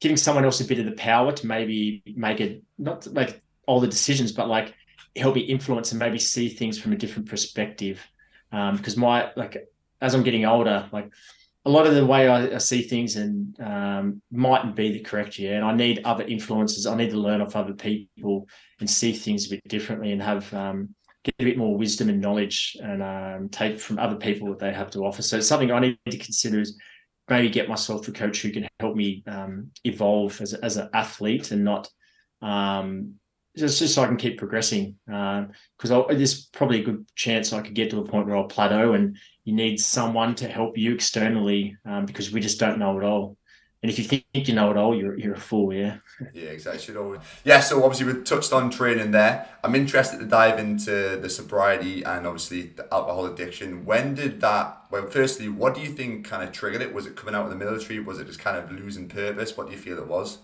giving 0.00 0.16
someone 0.16 0.44
else 0.44 0.60
a 0.60 0.64
bit 0.64 0.78
of 0.78 0.86
the 0.86 0.92
power 0.92 1.32
to 1.32 1.46
maybe 1.46 2.02
make 2.16 2.40
it 2.40 2.62
not 2.78 3.06
make 3.12 3.40
all 3.66 3.78
the 3.78 3.86
decisions, 3.86 4.32
but 4.32 4.48
like 4.48 4.74
help 5.16 5.34
me 5.34 5.42
influence 5.42 5.92
and 5.92 5.98
maybe 5.98 6.18
see 6.18 6.48
things 6.48 6.78
from 6.78 6.92
a 6.92 6.96
different 6.96 7.28
perspective. 7.28 8.00
Um, 8.50 8.76
because 8.76 8.96
my 8.96 9.30
like 9.36 9.68
as 10.00 10.14
I'm 10.14 10.22
getting 10.22 10.44
older, 10.44 10.88
like 10.92 11.10
a 11.64 11.70
lot 11.70 11.86
of 11.86 11.94
the 11.94 12.04
way 12.04 12.28
I, 12.28 12.56
I 12.56 12.58
see 12.58 12.82
things 12.82 13.16
and 13.16 13.58
um, 13.60 14.22
mightn't 14.32 14.74
be 14.74 14.92
the 14.92 15.00
correct 15.00 15.38
yeah. 15.38 15.56
And 15.56 15.64
I 15.64 15.74
need 15.74 16.02
other 16.04 16.24
influences. 16.24 16.86
I 16.86 16.96
need 16.96 17.10
to 17.10 17.18
learn 17.18 17.40
off 17.40 17.54
other 17.54 17.74
people 17.74 18.48
and 18.80 18.90
see 18.90 19.12
things 19.12 19.46
a 19.46 19.50
bit 19.50 19.68
differently 19.68 20.12
and 20.12 20.20
have 20.20 20.52
um, 20.52 20.94
get 21.24 21.34
a 21.38 21.44
bit 21.44 21.58
more 21.58 21.76
wisdom 21.76 22.08
and 22.08 22.20
knowledge 22.20 22.76
and 22.82 23.02
um, 23.02 23.48
take 23.48 23.78
from 23.78 23.98
other 23.98 24.16
people 24.16 24.48
what 24.48 24.58
they 24.58 24.72
have 24.72 24.90
to 24.90 25.06
offer. 25.06 25.22
So 25.22 25.40
something 25.40 25.70
I 25.70 25.78
need 25.78 25.98
to 26.10 26.18
consider 26.18 26.60
is 26.60 26.76
maybe 27.28 27.48
get 27.48 27.68
myself 27.68 28.08
a 28.08 28.12
coach 28.12 28.42
who 28.42 28.50
can 28.50 28.68
help 28.80 28.96
me 28.96 29.22
um, 29.28 29.70
evolve 29.84 30.40
as, 30.40 30.54
as 30.54 30.76
an 30.76 30.90
athlete 30.92 31.52
and 31.52 31.64
not 31.64 31.88
um, 32.42 33.14
just, 33.56 33.78
just 33.78 33.94
so 33.94 34.02
I 34.02 34.06
can 34.06 34.16
keep 34.16 34.38
progressing. 34.38 34.96
Because 35.06 35.90
um, 35.90 36.04
there's 36.08 36.46
probably 36.46 36.80
a 36.80 36.84
good 36.84 37.06
chance 37.14 37.52
I 37.52 37.62
could 37.62 37.74
get 37.74 37.90
to 37.90 38.00
a 38.00 38.04
point 38.04 38.26
where 38.26 38.36
I'll 38.36 38.44
plateau, 38.44 38.94
and 38.94 39.16
you 39.44 39.54
need 39.54 39.78
someone 39.80 40.34
to 40.36 40.48
help 40.48 40.78
you 40.78 40.94
externally 40.94 41.76
um, 41.84 42.06
because 42.06 42.32
we 42.32 42.40
just 42.40 42.60
don't 42.60 42.78
know 42.78 42.98
it 42.98 43.04
all. 43.04 43.36
And 43.82 43.90
if 43.90 43.98
you 43.98 44.04
think 44.04 44.24
you 44.32 44.54
know 44.54 44.70
it 44.70 44.76
all, 44.76 44.94
you're 44.94 45.18
you're 45.18 45.34
a 45.34 45.40
fool, 45.40 45.72
yeah. 45.74 45.96
Yeah, 46.32 46.50
exactly. 46.50 46.94
Yeah, 47.44 47.58
so 47.58 47.82
obviously 47.82 48.12
we 48.12 48.22
touched 48.22 48.52
on 48.52 48.70
training 48.70 49.10
there. 49.10 49.48
I'm 49.64 49.74
interested 49.74 50.20
to 50.20 50.26
dive 50.26 50.60
into 50.60 51.18
the 51.20 51.28
sobriety 51.28 52.04
and 52.04 52.24
obviously 52.24 52.62
the 52.62 52.86
alcohol 52.94 53.26
addiction. 53.26 53.84
When 53.84 54.14
did 54.14 54.40
that? 54.40 54.82
Well, 54.92 55.08
firstly, 55.08 55.48
what 55.48 55.74
do 55.74 55.80
you 55.80 55.88
think 55.88 56.24
kind 56.24 56.44
of 56.44 56.52
triggered 56.52 56.80
it? 56.80 56.94
Was 56.94 57.06
it 57.06 57.16
coming 57.16 57.34
out 57.34 57.46
of 57.46 57.50
the 57.50 57.56
military? 57.56 57.98
Was 57.98 58.20
it 58.20 58.28
just 58.28 58.38
kind 58.38 58.56
of 58.56 58.70
losing 58.70 59.08
purpose? 59.08 59.56
What 59.56 59.66
do 59.66 59.72
you 59.72 59.78
feel 59.78 59.98
it 59.98 60.06
was? 60.06 60.38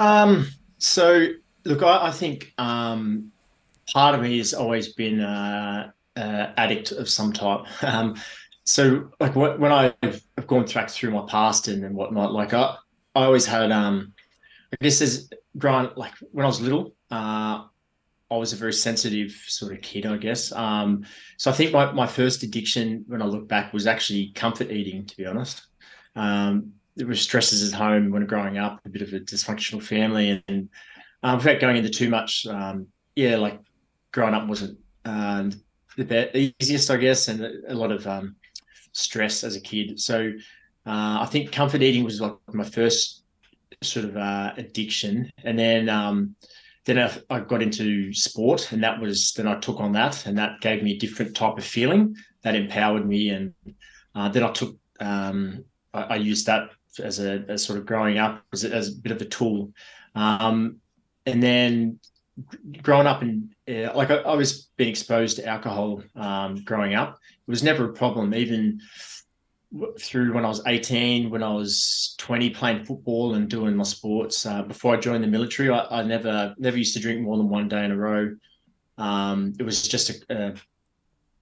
Um. 0.00 0.48
So 0.78 1.28
Look, 1.64 1.82
I, 1.82 2.08
I 2.08 2.10
think 2.10 2.52
um, 2.58 3.32
part 3.92 4.14
of 4.14 4.22
me 4.22 4.38
has 4.38 4.54
always 4.54 4.94
been 4.94 5.20
uh, 5.20 5.90
uh, 6.16 6.46
addict 6.56 6.92
of 6.92 7.08
some 7.08 7.32
type. 7.32 7.66
Um, 7.82 8.16
so, 8.66 9.10
like 9.20 9.36
when 9.36 9.70
I've 9.70 10.46
gone 10.46 10.64
back 10.64 10.88
through 10.88 11.10
my 11.10 11.26
past 11.28 11.68
and, 11.68 11.84
and 11.84 11.94
whatnot, 11.94 12.32
like 12.32 12.54
I, 12.54 12.76
I 13.14 13.24
always 13.24 13.44
had, 13.44 13.70
um, 13.70 14.14
I 14.72 14.76
guess, 14.82 15.02
as 15.02 15.28
growing 15.58 15.90
like 15.96 16.14
when 16.32 16.44
I 16.44 16.46
was 16.46 16.62
little, 16.62 16.94
uh, 17.10 17.64
I 18.30 18.36
was 18.36 18.54
a 18.54 18.56
very 18.56 18.72
sensitive 18.72 19.32
sort 19.48 19.74
of 19.74 19.82
kid, 19.82 20.06
I 20.06 20.16
guess. 20.16 20.50
Um, 20.50 21.04
so 21.36 21.50
I 21.50 21.54
think 21.54 21.72
my, 21.72 21.92
my 21.92 22.06
first 22.06 22.42
addiction, 22.42 23.04
when 23.06 23.20
I 23.20 23.26
look 23.26 23.46
back, 23.46 23.74
was 23.74 23.86
actually 23.86 24.32
comfort 24.34 24.70
eating. 24.70 25.04
To 25.04 25.16
be 25.16 25.26
honest, 25.26 25.66
um, 26.16 26.72
there 26.96 27.06
were 27.06 27.14
stresses 27.14 27.70
at 27.70 27.78
home 27.78 28.10
when 28.10 28.24
growing 28.24 28.56
up, 28.56 28.80
a 28.86 28.88
bit 28.88 29.02
of 29.02 29.12
a 29.12 29.20
dysfunctional 29.20 29.82
family, 29.82 30.42
and 30.48 30.70
um, 31.24 31.38
without 31.38 31.58
going 31.58 31.76
into 31.76 31.88
too 31.88 32.10
much, 32.10 32.46
um, 32.46 32.86
yeah, 33.16 33.36
like 33.36 33.58
growing 34.12 34.34
up 34.34 34.46
wasn't 34.46 34.78
um, 35.06 35.52
the 35.96 36.52
easiest, 36.60 36.90
I 36.90 36.98
guess, 36.98 37.28
and 37.28 37.42
a 37.66 37.74
lot 37.74 37.90
of 37.90 38.06
um, 38.06 38.36
stress 38.92 39.42
as 39.42 39.56
a 39.56 39.60
kid. 39.60 39.98
So 39.98 40.32
uh, 40.86 41.18
I 41.20 41.26
think 41.30 41.50
comfort 41.50 41.82
eating 41.82 42.04
was 42.04 42.20
like 42.20 42.34
my 42.52 42.62
first 42.62 43.22
sort 43.82 44.04
of 44.04 44.16
uh, 44.18 44.52
addiction, 44.58 45.30
and 45.44 45.58
then 45.58 45.88
um, 45.88 46.36
then 46.84 46.98
I, 46.98 47.10
I, 47.30 47.40
got 47.40 47.62
into 47.62 48.12
sport, 48.12 48.72
and 48.72 48.84
that 48.84 49.00
was 49.00 49.32
then 49.32 49.48
I 49.48 49.58
took 49.58 49.80
on 49.80 49.92
that, 49.92 50.26
and 50.26 50.36
that 50.36 50.60
gave 50.60 50.82
me 50.82 50.92
a 50.92 50.98
different 50.98 51.34
type 51.34 51.56
of 51.56 51.64
feeling 51.64 52.14
that 52.42 52.54
empowered 52.54 53.08
me. 53.08 53.30
And 53.30 53.54
uh, 54.14 54.28
then 54.28 54.42
I 54.42 54.52
took 54.52 54.76
um, 55.00 55.64
I, 55.94 56.02
I, 56.02 56.16
used 56.16 56.44
that 56.46 56.68
as 57.02 57.18
a 57.18 57.44
as 57.48 57.64
sort 57.64 57.78
of 57.78 57.86
growing 57.86 58.18
up 58.18 58.42
as 58.52 58.64
as 58.64 58.90
a 58.90 59.00
bit 59.00 59.12
of 59.12 59.22
a 59.22 59.24
tool. 59.24 59.72
Um, 60.14 60.80
and 61.26 61.42
then 61.42 61.98
growing 62.82 63.06
up 63.06 63.22
and 63.22 63.54
uh, 63.68 63.94
like 63.94 64.10
I, 64.10 64.16
I, 64.16 64.34
was 64.34 64.68
being 64.76 64.90
exposed 64.90 65.36
to 65.36 65.46
alcohol 65.46 66.02
um, 66.16 66.62
growing 66.64 66.94
up. 66.94 67.18
It 67.46 67.50
was 67.50 67.62
never 67.62 67.86
a 67.86 67.92
problem, 67.92 68.34
even 68.34 68.80
through 69.98 70.34
when 70.34 70.44
I 70.44 70.48
was 70.48 70.62
18, 70.66 71.30
when 71.30 71.42
I 71.42 71.52
was 71.52 72.14
20, 72.18 72.50
playing 72.50 72.84
football 72.84 73.34
and 73.34 73.48
doing 73.48 73.74
my 73.74 73.84
sports. 73.84 74.44
Uh, 74.46 74.62
before 74.62 74.94
I 74.94 75.00
joined 75.00 75.24
the 75.24 75.28
military, 75.28 75.70
I, 75.70 76.00
I, 76.00 76.02
never 76.02 76.54
never 76.58 76.76
used 76.76 76.94
to 76.94 77.00
drink 77.00 77.20
more 77.20 77.36
than 77.36 77.48
one 77.48 77.68
day 77.68 77.84
in 77.84 77.90
a 77.90 77.96
row. 77.96 78.36
Um, 78.98 79.54
it 79.58 79.62
was 79.62 79.86
just 79.86 80.10
a, 80.10 80.14
a, 80.30 80.48
I 80.52 80.56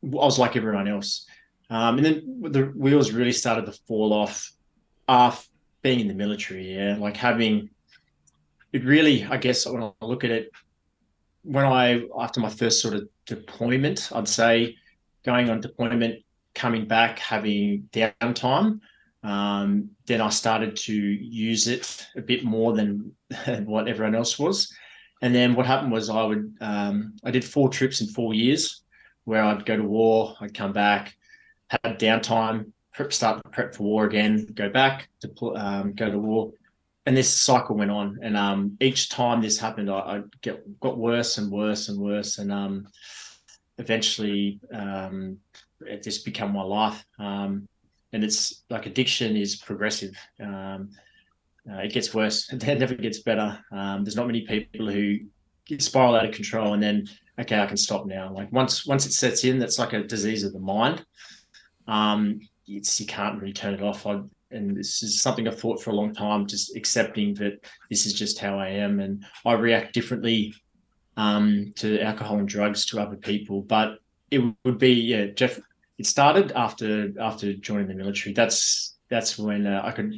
was 0.03 0.39
like 0.39 0.57
everyone 0.57 0.89
else. 0.89 1.27
Um, 1.69 1.99
and 1.99 2.07
then 2.07 2.43
the 2.43 2.65
wheels 2.65 3.13
really 3.13 3.33
started 3.33 3.67
to 3.67 3.73
fall 3.87 4.13
off 4.13 4.53
after 5.09 5.49
being 5.83 6.01
in 6.01 6.09
the 6.09 6.15
military. 6.15 6.75
Yeah, 6.75 6.97
like 6.99 7.17
having 7.17 7.71
it 8.73 8.85
really, 8.85 9.25
I 9.25 9.37
guess, 9.37 9.67
when 9.67 9.83
I 9.83 9.93
look 10.01 10.25
at 10.25 10.31
it, 10.31 10.51
when 11.43 11.65
I 11.65 12.03
after 12.19 12.41
my 12.41 12.49
first 12.49 12.81
sort 12.81 12.95
of 12.95 13.09
deployment, 13.27 14.11
I'd 14.15 14.29
say 14.29 14.77
going 15.25 15.51
on 15.51 15.61
deployment 15.61 16.23
coming 16.55 16.87
back, 16.87 17.19
having 17.19 17.89
downtime, 17.93 18.81
um, 19.23 19.91
then 20.07 20.21
I 20.21 20.29
started 20.31 20.77
to 20.77 20.95
use 20.95 21.69
it 21.69 22.07
a 22.17 22.23
bit 22.23 22.45
more 22.45 22.73
than 22.73 23.13
what 23.65 23.89
everyone 23.89 24.15
else 24.15 24.39
was. 24.39 24.73
And 25.21 25.35
then 25.35 25.55
what 25.55 25.67
happened 25.67 25.93
was 25.93 26.11
I 26.11 26.25
would 26.25 26.57
um, 26.61 27.17
I 27.25 27.31
did 27.31 27.45
four 27.45 27.69
trips 27.69 28.01
in 28.01 28.09
four 28.09 28.35
years, 28.35 28.83
where 29.25 29.43
I'd 29.43 29.67
go 29.67 29.77
to 29.77 29.85
war, 29.85 30.35
I'd 30.41 30.55
come 30.55 30.73
back, 30.73 31.15
have 31.69 31.99
downtime, 31.99 32.73
prep, 32.93 33.13
start 33.13 33.43
to 33.43 33.51
prep 33.51 33.75
for 33.75 33.85
war 33.85 34.05
again, 34.05 34.47
go 34.55 34.69
back 34.69 35.09
to 35.21 35.55
um, 35.57 35.93
go 35.93 36.11
to 36.11 36.19
war, 36.19 36.53
and 37.07 37.17
this 37.17 37.33
cycle 37.41 37.77
went 37.77 37.91
on. 37.91 38.19
And 38.23 38.37
um, 38.37 38.77
each 38.81 39.09
time 39.09 39.41
this 39.41 39.59
happened, 39.59 39.91
I, 39.91 39.99
I, 39.99 40.21
get 40.41 40.81
got 40.81 40.99
worse 40.99 41.39
and 41.39 41.51
worse 41.51 41.89
and 41.89 41.99
worse, 41.99 42.39
and 42.39 42.53
um, 42.53 42.89
eventually 43.79 44.61
um, 44.73 45.39
it 45.81 46.03
just 46.03 46.25
became 46.25 46.53
my 46.53 46.63
life. 46.63 47.05
Um, 47.19 47.69
and 48.13 48.23
it's 48.23 48.65
like 48.71 48.87
addiction 48.87 49.37
is 49.37 49.57
progressive. 49.57 50.15
Um, 50.41 50.91
uh, 51.71 51.79
it 51.79 51.93
gets 51.93 52.13
worse. 52.13 52.49
It 52.53 52.79
never 52.79 52.95
gets 52.95 53.21
better. 53.21 53.59
Um, 53.73 54.05
there's 54.05 54.17
not 54.17 54.27
many 54.27 54.43
people 54.43 54.91
who 54.91 55.19
spiral 55.79 56.17
out 56.17 56.27
of 56.27 56.35
control 56.35 56.75
and 56.75 56.83
then 56.83 57.09
okay, 57.41 57.59
I 57.59 57.67
can 57.67 57.79
stop 57.79 58.05
now. 58.07 58.31
Like 58.33 58.53
once 58.53 58.87
once 58.87 59.07
it 59.07 59.13
sets 59.13 59.45
in, 59.45 59.59
that's 59.59 59.79
like 59.79 59.95
a 59.95 60.03
disease 60.03 60.45
of 60.45 60.53
the 60.53 60.61
mind. 60.61 61.05
It's 62.67 63.01
you 63.01 63.07
can't 63.07 63.41
really 63.41 63.53
turn 63.53 63.75
it 63.75 63.83
off. 63.83 64.07
I, 64.07 64.21
and 64.53 64.77
this 64.77 65.03
is 65.03 65.21
something 65.21 65.47
I've 65.47 65.59
thought 65.59 65.83
for 65.83 65.91
a 65.91 65.95
long 65.95 66.15
time. 66.15 66.47
Just 66.47 66.77
accepting 66.77 67.35
that 67.35 67.65
this 67.91 68.07
is 68.07 68.15
just 68.15 68.39
how 68.39 68.59
I 68.59 68.69
am, 68.69 69.01
and 69.01 69.25
I 69.45 69.53
react 69.53 69.95
differently 69.95 70.55
um, 71.17 71.73
to 71.77 72.01
alcohol 72.01 72.39
and 72.39 72.49
drugs 72.49 72.87
to 72.87 73.01
other 73.01 73.17
people. 73.17 73.63
But 73.63 73.99
it 74.31 74.43
would 74.65 74.79
be 74.79 74.93
yeah, 74.93 75.27
Jeff 75.27 75.59
it 75.99 76.07
started 76.07 76.53
after 76.53 77.13
after 77.21 77.55
joining 77.55 77.89
the 77.89 77.95
military. 77.95 78.35
That's 78.35 78.97
that's 79.09 79.39
when 79.39 79.67
uh, 79.67 79.83
I 79.85 79.93
could 79.93 80.15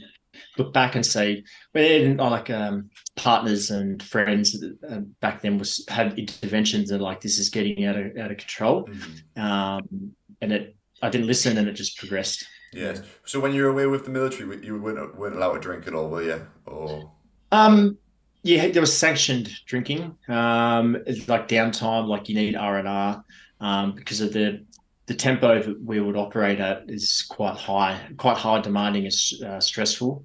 look 0.57 0.73
back 0.73 0.95
and 0.95 1.05
say, 1.05 1.45
when 1.73 2.17
like 2.17 2.51
um, 2.51 2.91
partners 3.17 3.71
and 3.71 4.03
friends 4.03 4.65
uh, 4.89 5.01
back 5.21 5.43
then 5.43 5.59
was 5.59 5.85
had 5.89 6.19
interventions 6.19 6.91
and 6.91 7.03
like 7.03 7.21
this 7.21 7.39
is 7.39 7.51
getting 7.51 7.85
out 7.85 7.97
of 7.97 8.17
out 8.17 8.31
of 8.31 8.39
control, 8.39 8.85
mm-hmm. 8.85 9.43
um, 9.43 10.13
and 10.41 10.53
it 10.53 10.77
I 11.03 11.11
didn't 11.11 11.27
listen 11.27 11.59
and 11.59 11.69
it 11.69 11.73
just 11.73 11.99
progressed. 11.99 12.47
Yes. 12.75 13.03
So 13.25 13.41
when 13.41 13.55
you 13.55 13.63
were 13.63 13.71
away 13.71 13.87
with 13.87 14.05
the 14.05 14.11
military, 14.11 14.65
you 14.65 14.79
weren't, 14.79 15.17
weren't 15.17 15.37
allowed 15.37 15.55
to 15.55 15.61
drink 15.61 15.87
at 15.87 15.95
all, 15.95 16.09
were 16.09 16.23
you? 16.23 16.47
Or 16.67 17.11
um, 17.53 17.97
yeah, 18.43 18.69
there 18.69 18.83
was 18.83 18.97
sanctioned 18.97 19.51
drinking. 19.67 20.17
Um, 20.29 20.99
like 21.29 21.49
downtime, 21.49 22.09
like 22.09 22.29
you 22.29 22.35
need 22.35 22.57
R 22.57 22.79
and 22.79 22.89
R 22.89 23.25
um, 23.61 23.93
because 23.93 24.21
of 24.21 24.33
the 24.33 24.65
the 25.07 25.15
tempo 25.15 25.63
that 25.63 25.83
we 25.83 26.01
would 26.01 26.17
operate 26.17 26.61
at 26.61 26.85
is 26.89 27.27
quite 27.29 27.57
high, 27.57 28.01
quite 28.17 28.39
high 28.39 28.61
demanding 28.61 29.05
and 29.05 29.47
uh, 29.47 29.61
stressful. 29.61 30.25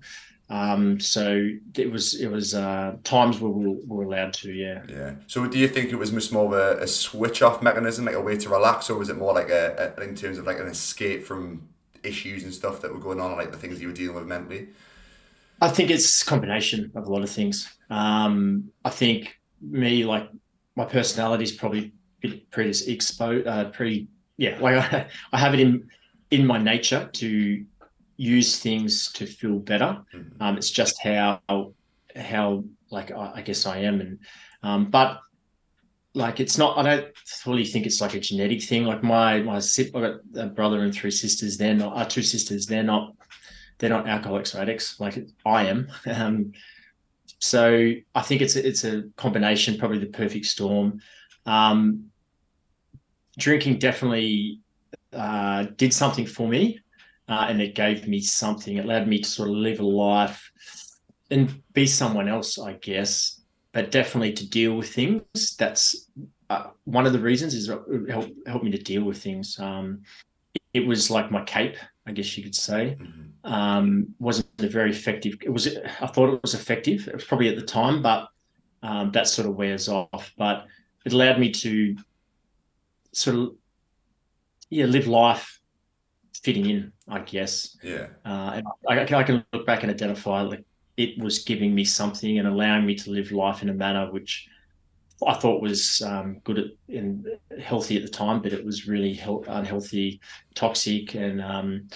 Um, 0.50 1.00
so 1.00 1.50
it 1.78 1.91
was 1.91 2.20
it 2.20 2.28
was 2.28 2.56
uh, 2.56 2.95
times 3.04 3.39
where 3.39 3.52
we 3.52 3.78
were 3.86 4.04
allowed 4.04 4.34
to, 4.34 4.52
yeah. 4.52 4.82
Yeah. 4.88 5.16
So 5.28 5.45
do 5.45 5.60
you 5.60 5.68
think 5.68 5.91
it 5.91 5.97
was 5.97 6.12
much 6.12 6.32
more 6.32 6.45
of 6.45 6.54
a, 6.54 6.84
a 6.84 6.88
switch 6.88 7.41
off 7.41 7.62
mechanism, 7.62 8.06
like 8.06 8.16
a 8.16 8.22
way 8.22 8.36
to 8.38 8.50
relax, 8.50 8.89
or 8.89 8.97
was 8.97 9.10
it 9.10 9.18
more 9.18 9.34
like 9.34 9.50
a, 9.50 9.93
a, 9.97 10.02
in 10.02 10.16
terms 10.16 10.38
of 10.38 10.45
like 10.45 10.60
an 10.60 10.68
escape 10.68 11.24
from 11.26 11.70
issues 12.04 12.43
and 12.43 12.54
stuff 12.54 12.82
that 12.82 12.93
were 12.93 13.00
going 13.00 13.20
on, 13.20 13.36
like 13.38 13.52
the 13.52 13.58
things 13.58 13.82
you 13.82 13.88
were 13.88 13.93
dealing 13.93 14.16
with 14.16 14.26
mentally? 14.26 14.70
I 15.62 15.70
think 15.70 15.89
it's 15.89 16.22
a 16.22 16.26
combination 16.26 16.91
of 16.95 17.08
a 17.08 17.12
lot 17.12 17.24
of 17.24 17.30
things. 17.30 17.70
Um, 17.89 18.72
I 18.86 18.89
think 18.89 19.39
me, 19.62 20.06
like 20.06 20.30
my 20.76 20.86
personality 20.86 21.43
is 21.43 21.52
probably 21.52 21.93
pretty 22.52 22.91
exposed, 22.91 23.47
uh, 23.47 23.70
pretty 23.72 24.08
yeah, 24.38 24.58
like 24.60 24.93
I, 24.93 25.08
I 25.34 25.38
have 25.38 25.54
it 25.54 25.60
in 25.60 25.88
in 26.32 26.45
my 26.45 26.58
nature 26.58 27.10
to 27.14 27.66
use 28.18 28.60
things 28.60 29.12
to 29.14 29.26
feel 29.26 29.60
better. 29.60 30.02
Mm-hmm. 30.14 30.41
Um, 30.41 30.58
it's 30.58 30.72
just 30.72 31.02
how 31.02 31.41
how 32.16 32.64
like 32.89 33.12
I, 33.12 33.34
I 33.36 33.41
guess 33.41 33.66
I 33.66 33.80
am, 33.80 34.02
and 34.02 34.20
um, 34.64 34.89
but 34.89 35.20
like 36.14 36.39
it's 36.39 36.57
not. 36.57 36.78
I 36.78 36.84
don't 36.84 37.18
fully 37.18 37.66
think 37.66 37.86
it's 37.86 38.01
like 38.01 38.16
a 38.16 38.20
genetic 38.20 38.64
thing. 38.64 38.84
Like 38.86 39.03
my 39.03 39.41
my 39.41 39.57
I've 39.57 39.93
got 39.93 40.16
a 40.36 40.47
brother 40.47 40.82
and 40.82 40.93
three 40.93 41.12
sisters. 41.12 41.57
They're 41.57 41.76
not. 41.76 41.95
Our 41.95 42.03
uh, 42.03 42.05
two 42.05 42.24
sisters. 42.24 42.66
They're 42.66 42.84
not. 42.84 43.14
They're 43.78 43.89
not 43.89 44.07
alcoholics 44.07 44.53
or 44.55 44.60
addicts 44.60 44.99
like 44.99 45.20
I 45.45 45.68
am. 45.68 45.91
Um, 46.07 46.53
so 47.41 47.93
I 48.14 48.22
think 48.22 48.41
it's 48.41 48.57
a, 48.57 48.68
it's 48.68 48.84
a 48.84 49.03
combination, 49.16 49.78
probably 49.78 49.99
the 49.99 50.07
perfect 50.07 50.45
storm. 50.45 50.99
Um, 51.45 52.12
drinking 53.38 53.80
definitely 53.80 54.60
uh, 55.14 55.68
did 55.78 55.93
something 55.93 56.26
for 56.26 56.47
me, 56.47 56.82
uh, 57.30 57.45
and 57.49 57.62
it 57.62 57.76
gave 57.76 58.07
me 58.07 58.20
something. 58.20 58.78
It 58.78 58.84
allowed 58.84 59.07
me 59.07 59.20
to 59.20 59.30
sort 59.30 59.49
of 59.49 59.55
live 59.55 59.80
a 59.80 59.86
life 59.86 60.51
and 61.32 61.62
be 61.74 61.86
someone 61.86 62.28
else, 62.28 62.60
I 62.60 62.74
guess. 62.74 63.38
But 63.72 63.91
definitely 63.91 64.34
to 64.34 64.49
deal 64.49 64.76
with 64.76 64.93
things. 64.93 65.55
That's 65.57 66.09
uh, 66.49 66.67
one 66.86 67.05
of 67.05 67.13
the 67.13 67.20
reasons 67.20 67.53
is 67.53 67.70
it 67.70 68.09
helped 68.09 68.32
help 68.47 68.63
me 68.63 68.72
to 68.72 68.78
deal 68.78 69.03
with 69.03 69.22
things. 69.22 69.59
Um, 69.59 70.01
it 70.74 70.86
was 70.86 71.11
like 71.11 71.32
my 71.32 71.43
cape, 71.43 71.78
I 72.07 72.11
guess 72.11 72.36
you 72.38 72.43
could 72.43 72.55
say. 72.55 72.97
Mm-hmm. 72.99 73.53
Um, 73.53 74.15
wasn't 74.20 74.49
a 74.59 74.67
very 74.67 74.89
effective. 74.91 75.38
It 75.43 75.49
was. 75.49 75.67
I 76.01 76.07
thought 76.07 76.34
it 76.34 76.41
was 76.41 76.55
effective. 76.55 77.07
It 77.07 77.13
was 77.13 77.24
probably 77.24 77.49
at 77.49 77.55
the 77.55 77.65
time, 77.65 78.01
but 78.01 78.30
um, 78.82 79.11
that 79.11 79.28
sort 79.28 79.47
of 79.47 79.55
wears 79.55 79.88
off. 79.88 80.34
But 80.38 80.65
it 81.05 81.13
allowed 81.13 81.39
me 81.39 81.51
to 81.51 81.95
sort 83.11 83.38
of 83.38 83.55
yeah 84.70 84.86
live 84.86 85.07
life 85.07 85.59
fitting 86.43 86.70
in 86.70 86.91
i 87.07 87.20
guess 87.20 87.78
yeah 87.84 88.07
uh, 88.26 88.61
I, 88.89 88.99
I, 88.99 89.24
can 89.24 89.43
look 89.51 89.65
back 89.65 89.84
and 89.84 89.91
identify 89.91 90.41
like 90.41 90.63
it 91.00 91.18
was 91.18 91.39
giving 91.39 91.74
me 91.74 91.86
something 91.86 92.39
and 92.39 92.47
allowing 92.47 92.86
me 92.86 92.93
to 92.93 93.10
live 93.10 93.32
life 93.32 93.62
in 93.62 93.70
a 93.70 93.74
manner 93.74 94.12
which 94.12 94.50
I 95.26 95.34
thought 95.34 95.62
was 95.62 96.02
um, 96.02 96.39
good 96.43 96.60
at, 96.60 96.66
and 96.89 97.26
healthy 97.62 97.95
at 97.95 98.04
the 98.04 98.10
time, 98.10 98.41
but 98.41 98.52
it 98.52 98.66
was 98.66 98.86
really 98.86 99.14
he- 99.14 99.43
unhealthy, 99.47 100.20
toxic, 100.56 101.16
and 101.16 101.41
um, 101.41 101.88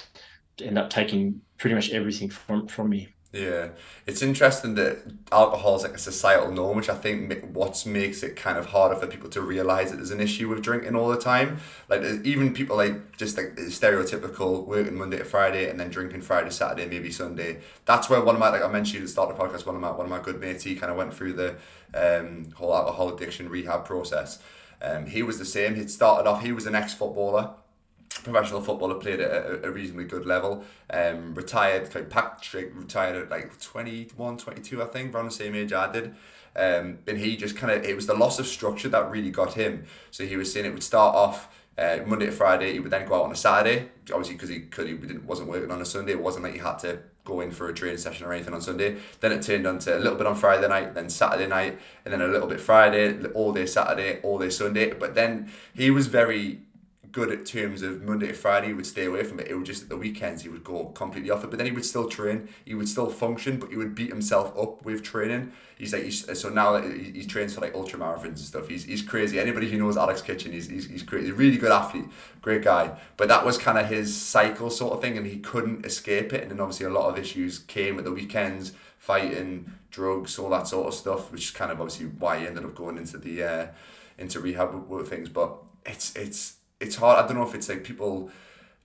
end 0.62 0.78
up 0.78 0.90
taking 0.90 1.42
pretty 1.58 1.76
much 1.76 1.92
everything 1.92 2.30
from 2.30 2.68
from 2.68 2.90
me. 2.90 3.13
Yeah, 3.34 3.70
it's 4.06 4.22
interesting 4.22 4.76
that 4.76 5.00
alcohol 5.32 5.76
is 5.78 5.82
like 5.82 5.96
a 5.96 5.98
societal 5.98 6.52
norm, 6.52 6.78
which 6.78 6.88
I 6.88 6.94
think 6.94 7.44
what 7.52 7.84
makes 7.84 8.22
it 8.22 8.36
kind 8.36 8.60
of 8.60 8.68
harder 8.68 8.96
for 8.96 9.08
people 9.08 9.28
to 9.32 9.42
realize 9.42 9.90
that 9.90 9.98
there's 9.98 10.12
an 10.12 10.22
issue 10.22 10.48
with 10.50 10.62
drinking 10.62 10.96
all 10.96 11.10
the 11.10 11.18
time. 11.18 11.58
Like 11.90 12.04
even 12.24 12.54
people 12.54 12.78
like 12.78 13.18
just 13.18 13.36
like 13.36 13.56
stereotypical 13.56 14.68
working 14.68 14.96
Monday 14.96 15.18
to 15.18 15.26
Friday 15.26 15.68
and 15.68 15.80
then 15.80 15.90
drinking 15.90 16.22
Friday, 16.22 16.52
Saturday, 16.52 16.86
maybe 16.86 17.10
Sunday. 17.12 17.62
That's 17.86 18.08
where 18.08 18.22
one 18.22 18.36
of 18.36 18.40
my 18.40 18.50
like 18.50 18.62
I 18.62 18.68
mentioned 18.68 19.02
at 19.02 19.06
the 19.08 19.12
start 19.12 19.32
of 19.32 19.36
the 19.38 19.44
podcast. 19.44 19.66
One 19.66 19.74
of 19.74 19.82
my 19.82 19.90
one 19.90 20.06
of 20.06 20.12
my 20.12 20.20
good 20.20 20.40
mates, 20.40 20.64
he 20.64 20.76
kind 20.76 20.92
of 20.92 20.98
went 20.98 21.12
through 21.12 21.34
the 21.34 21.56
um, 21.96 22.52
whole 22.56 22.76
alcohol 22.76 23.16
addiction 23.16 23.50
rehab 23.50 23.84
process. 23.84 24.38
Um, 24.80 25.08
he 25.08 25.24
was 25.24 25.40
the 25.40 25.46
same. 25.46 25.74
He'd 25.74 25.90
started 25.90 26.30
off. 26.30 26.44
He 26.44 26.52
was 26.52 26.68
an 26.68 26.76
ex 26.76 26.94
footballer 26.94 27.50
professional 28.24 28.62
footballer, 28.62 28.96
played 28.96 29.20
at 29.20 29.66
a, 29.66 29.72
reasonably 29.72 30.06
good 30.06 30.26
level. 30.26 30.64
Um, 30.90 31.34
retired, 31.34 31.90
Patrick 32.10 32.72
retired 32.76 33.16
at 33.16 33.30
like 33.30 33.60
21, 33.60 34.38
22, 34.38 34.82
I 34.82 34.86
think, 34.86 35.14
around 35.14 35.26
the 35.26 35.32
same 35.32 35.56
age 35.56 35.74
I 35.74 35.92
did. 35.92 36.16
Um, 36.56 37.00
and 37.08 37.18
he 37.18 37.36
just 37.36 37.58
kind 37.58 37.74
of, 37.74 37.84
it 37.84 37.96
was 37.96 38.06
the 38.06 38.14
loss 38.14 38.38
of 38.40 38.46
structure 38.46 38.90
that 38.90 39.10
really 39.10 39.32
got 39.32 39.54
him. 39.54 39.86
So 40.12 40.26
he 40.26 40.38
was 40.38 40.54
saying 40.54 40.66
it 40.66 40.74
would 40.74 40.84
start 40.84 41.16
off 41.16 41.50
Uh, 41.76 41.98
Monday 42.06 42.28
to 42.28 42.32
Friday, 42.32 42.74
he 42.74 42.80
would 42.80 42.92
then 42.92 43.08
go 43.08 43.16
out 43.16 43.24
on 43.24 43.32
a 43.32 43.36
Saturday, 43.36 43.90
obviously 44.12 44.36
because 44.36 44.50
he 44.50 44.60
could 44.60 44.88
he 44.88 44.94
didn't 44.94 45.26
wasn't 45.26 45.50
working 45.50 45.72
on 45.72 45.82
a 45.82 45.86
Sunday. 45.86 46.12
It 46.12 46.22
wasn't 46.22 46.44
like 46.44 46.54
he 46.54 46.60
had 46.60 46.78
to 46.86 47.00
go 47.26 47.42
in 47.42 47.50
for 47.50 47.68
a 47.68 47.74
training 47.74 47.98
session 47.98 48.28
or 48.28 48.32
anything 48.34 48.54
on 48.54 48.62
Sunday. 48.62 48.98
Then 49.22 49.32
it 49.32 49.42
turned 49.42 49.66
on 49.66 49.80
to 49.80 49.98
a 49.98 50.02
little 50.04 50.16
bit 50.16 50.28
on 50.28 50.36
Friday 50.36 50.68
night, 50.68 50.94
then 50.94 51.10
Saturday 51.10 51.48
night, 51.48 51.80
and 52.06 52.14
then 52.14 52.22
a 52.22 52.28
little 52.28 52.48
bit 52.48 52.62
Friday, 52.62 53.26
all 53.34 53.54
day 53.54 53.66
Saturday, 53.66 54.20
all 54.22 54.38
day 54.38 54.52
Sunday. 54.52 54.94
But 54.94 55.16
then 55.16 55.50
he 55.74 55.90
was 55.90 56.06
very 56.06 56.60
good 57.14 57.32
at 57.32 57.46
terms 57.46 57.84
of 57.84 58.02
Monday 58.02 58.28
to 58.28 58.34
Friday, 58.34 58.68
he 58.68 58.74
would 58.74 58.88
stay 58.88 59.06
away 59.06 59.24
from 59.24 59.40
it. 59.40 59.48
It 59.48 59.56
would 59.56 59.68
just 59.68 59.84
at 59.84 59.90
the 59.90 59.96
weekends 59.96 60.42
he 60.42 60.50
would 60.50 60.64
go 60.64 60.86
completely 60.88 61.30
off 61.30 61.44
it. 61.44 61.52
But 61.52 61.58
then 61.58 61.68
he 61.68 61.72
would 61.72 61.86
still 61.86 62.10
train, 62.10 62.50
he 62.66 62.74
would 62.74 62.90
still 62.90 63.10
function, 63.10 63.60
but 63.60 63.70
he 63.70 63.78
would 63.78 63.94
beat 63.94 64.10
himself 64.10 64.52
up 64.58 64.84
with 64.84 65.04
training. 65.04 65.54
He's 65.78 65.94
like 65.94 66.04
he's, 66.04 66.40
so 66.40 66.50
now 66.50 66.82
he, 66.82 67.12
he 67.12 67.26
trains 67.26 67.54
for 67.54 67.62
like 67.62 67.76
ultra 67.76 68.00
marathons 68.00 68.26
and 68.26 68.40
stuff. 68.40 68.68
He's, 68.68 68.86
he's 68.86 69.04
crazy. 69.04 69.40
Anybody 69.40 69.70
who 69.70 69.78
knows 69.78 69.96
Alex 69.96 70.24
Kitchen, 70.24 70.52
he's 70.52 70.68
he's 70.68 70.88
he's 70.88 71.04
crazy. 71.04 71.32
Really 71.32 71.58
good 71.58 71.72
athlete, 71.72 72.06
great 72.42 72.64
guy. 72.64 72.98
But 73.16 73.28
that 73.28 73.46
was 73.46 73.60
kind 73.60 73.78
of 73.78 73.86
his 73.86 74.16
cycle 74.16 74.72
sort 74.72 74.94
of 74.94 75.02
thing, 75.02 75.16
and 75.16 75.28
he 75.28 75.38
couldn't 75.38 75.86
escape 75.86 76.34
it. 76.34 76.42
And 76.42 76.52
then 76.52 76.60
obviously 76.60 76.88
a 76.88 76.90
lot 76.90 77.10
of 77.10 77.20
issues 77.20 77.60
came 77.60 78.00
at 78.00 78.06
the 78.06 78.12
weekends, 78.12 78.74
fighting, 78.98 79.72
drugs, 79.92 80.40
all 80.40 80.50
that 80.50 80.68
sort 80.68 80.88
of 80.88 80.96
stuff, 80.96 81.32
which 81.32 81.46
is 81.46 81.52
kind 81.52 81.72
of 81.72 81.80
obviously 81.80 82.08
why 82.08 82.40
he 82.40 82.48
ended 82.48 82.66
up 82.66 82.74
going 82.74 82.98
into 82.98 83.20
the 83.20 83.44
uh, 83.44 83.68
into 84.18 84.40
rehab 84.40 84.74
with, 84.74 84.86
with 84.86 85.10
things. 85.10 85.30
But 85.30 85.58
it's 85.86 86.16
it's 86.16 86.56
it's 86.84 86.96
hard. 86.98 87.24
I 87.24 87.28
don't 87.28 87.38
know 87.38 87.48
if 87.48 87.56
it's 87.56 87.70
like 87.70 87.84
people 87.84 88.30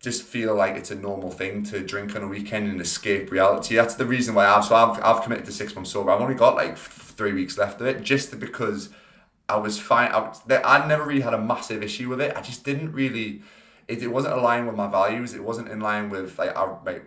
just 0.00 0.22
feel 0.22 0.54
like 0.54 0.76
it's 0.76 0.90
a 0.90 0.94
normal 0.94 1.30
thing 1.30 1.64
to 1.64 1.80
drink 1.80 2.14
on 2.14 2.22
a 2.22 2.28
weekend 2.28 2.70
and 2.70 2.80
escape 2.80 3.30
reality. 3.30 3.74
That's 3.74 3.96
the 3.96 4.06
reason 4.06 4.34
why 4.34 4.46
I've 4.46 4.64
so 4.64 4.76
I've, 4.76 5.02
I've 5.02 5.22
committed 5.22 5.44
to 5.46 5.52
six 5.52 5.74
months 5.74 5.90
sober. 5.90 6.10
I've 6.10 6.20
only 6.20 6.36
got 6.36 6.54
like 6.54 6.78
three 6.78 7.32
weeks 7.32 7.58
left 7.58 7.80
of 7.80 7.86
it, 7.88 8.02
just 8.02 8.38
because 8.38 8.90
I 9.48 9.56
was 9.56 9.78
fine. 9.78 10.10
I, 10.12 10.32
I 10.64 10.86
never 10.86 11.04
really 11.04 11.22
had 11.22 11.34
a 11.34 11.40
massive 11.40 11.82
issue 11.82 12.08
with 12.08 12.20
it. 12.20 12.36
I 12.36 12.40
just 12.42 12.64
didn't 12.64 12.92
really. 12.92 13.42
It, 13.88 14.02
it 14.02 14.08
wasn't 14.08 14.34
aligned 14.34 14.66
with 14.66 14.76
my 14.76 14.88
values. 14.88 15.34
It 15.34 15.42
wasn't 15.42 15.68
in 15.68 15.80
line 15.80 16.10
with 16.10 16.38
like 16.38 16.56
I 16.56 16.76
like 16.86 17.04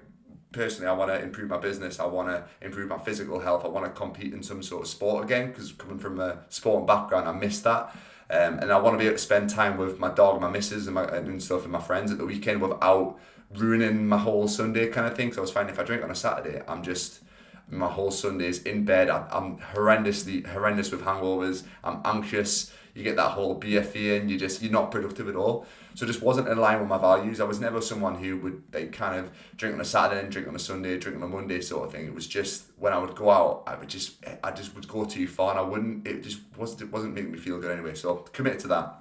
personally. 0.52 0.90
I 0.90 0.94
want 0.94 1.12
to 1.12 1.22
improve 1.22 1.50
my 1.50 1.58
business. 1.58 2.00
I 2.00 2.06
want 2.06 2.28
to 2.28 2.44
improve 2.66 2.90
my 2.90 2.98
physical 2.98 3.40
health. 3.40 3.64
I 3.64 3.70
want 3.70 3.86
to 3.86 3.92
compete 3.92 4.34
in 4.34 4.44
some 4.44 4.62
sort 4.62 4.82
of 4.82 4.90
sport 4.90 5.24
again 5.24 5.48
because 5.48 5.72
coming 5.72 6.00
from 6.00 6.20
a 6.20 6.40
sporting 6.50 6.86
background, 6.86 7.30
I 7.30 7.32
missed 7.32 7.64
that. 7.64 7.96
Um, 8.32 8.60
and 8.60 8.72
I 8.72 8.80
want 8.80 8.94
to 8.94 8.98
be 8.98 9.08
able 9.08 9.18
to 9.18 9.22
spend 9.22 9.50
time 9.50 9.78
with 9.78 10.00
my 10.00 10.10
dog, 10.10 10.40
my 10.40 10.50
missus, 10.50 10.88
and 10.88 10.96
my 10.96 11.04
and 11.04 11.44
stuff, 11.44 11.64
and 11.64 11.72
my 11.72 11.82
friends 11.82 12.12
at 12.12 12.18
the 12.18 12.26
weekend 12.26 12.62
without 12.62 13.20
ruining 13.54 14.08
my 14.08 14.18
whole 14.18 14.48
Sunday 14.48 14.88
kind 14.88 15.06
of 15.06 15.16
thing. 15.16 15.28
Because 15.28 15.38
I 15.38 15.42
was 15.42 15.52
finding 15.52 15.76
if 15.76 15.80
I 15.80 15.84
drink 15.84 16.02
on 16.04 16.12
a 16.12 16.16
Saturday, 16.16 16.62
I'm 16.68 16.82
just 16.82 17.22
my 17.70 17.88
whole 17.88 18.12
Sundays 18.12 18.62
in 18.64 18.86
bed. 18.86 19.10
I, 19.10 19.28
I'm 19.32 19.58
horrendously 19.58 20.48
horrendous 20.48 20.92
with 20.92 21.02
hangovers. 21.02 21.64
I'm 21.84 22.00
anxious. 22.06 22.74
You 22.94 23.04
get 23.04 23.16
that 23.16 23.32
whole 23.32 23.60
BFE 23.60 24.20
and 24.20 24.30
you 24.30 24.38
just 24.38 24.62
you're 24.62 24.72
not 24.72 24.92
productive 24.92 25.28
at 25.30 25.36
all. 25.36 25.66
So 25.94 26.06
just 26.06 26.22
wasn't 26.22 26.48
in 26.48 26.58
line 26.58 26.80
with 26.80 26.88
my 26.88 26.98
values. 26.98 27.40
I 27.40 27.44
was 27.46 27.60
never 27.60 27.82
someone 27.82 28.16
who 28.16 28.38
would 28.38 28.64
like 28.74 28.92
kind 28.92 29.20
of 29.20 29.32
drink 29.56 29.76
on 29.76 29.82
a 29.82 29.86
Saturday 29.86 30.22
and 30.22 30.32
drink 30.32 30.48
on 30.48 30.56
a 30.56 30.60
Sunday, 30.60 30.98
drink 30.98 31.18
on 31.18 31.24
a 31.24 31.28
Monday 31.28 31.62
sort 31.62 31.86
of 31.86 31.92
thing. 31.92 32.06
It 32.06 32.14
was 32.14 32.28
just 32.28 32.66
when 32.78 32.94
I 32.94 32.98
would 32.98 33.16
go 33.16 33.30
out, 33.30 33.64
I 33.68 33.76
would 33.76 33.90
just 33.90 34.24
I 34.44 34.52
just 34.52 34.76
would 34.76 34.88
go 34.88 35.06
too 35.06 35.28
far 35.28 35.52
and 35.52 35.60
I 35.60 35.64
wouldn't 35.64 36.08
it 36.08 36.24
just 36.24 36.40
wasn't 36.58 36.82
it 36.82 36.92
wasn't 36.92 37.14
making 37.14 37.32
me 37.32 37.38
feel 37.38 37.60
good 37.60 37.72
anyway. 37.72 37.96
So 37.96 38.16
committed 38.34 38.60
to 38.62 38.68
that. 38.68 38.96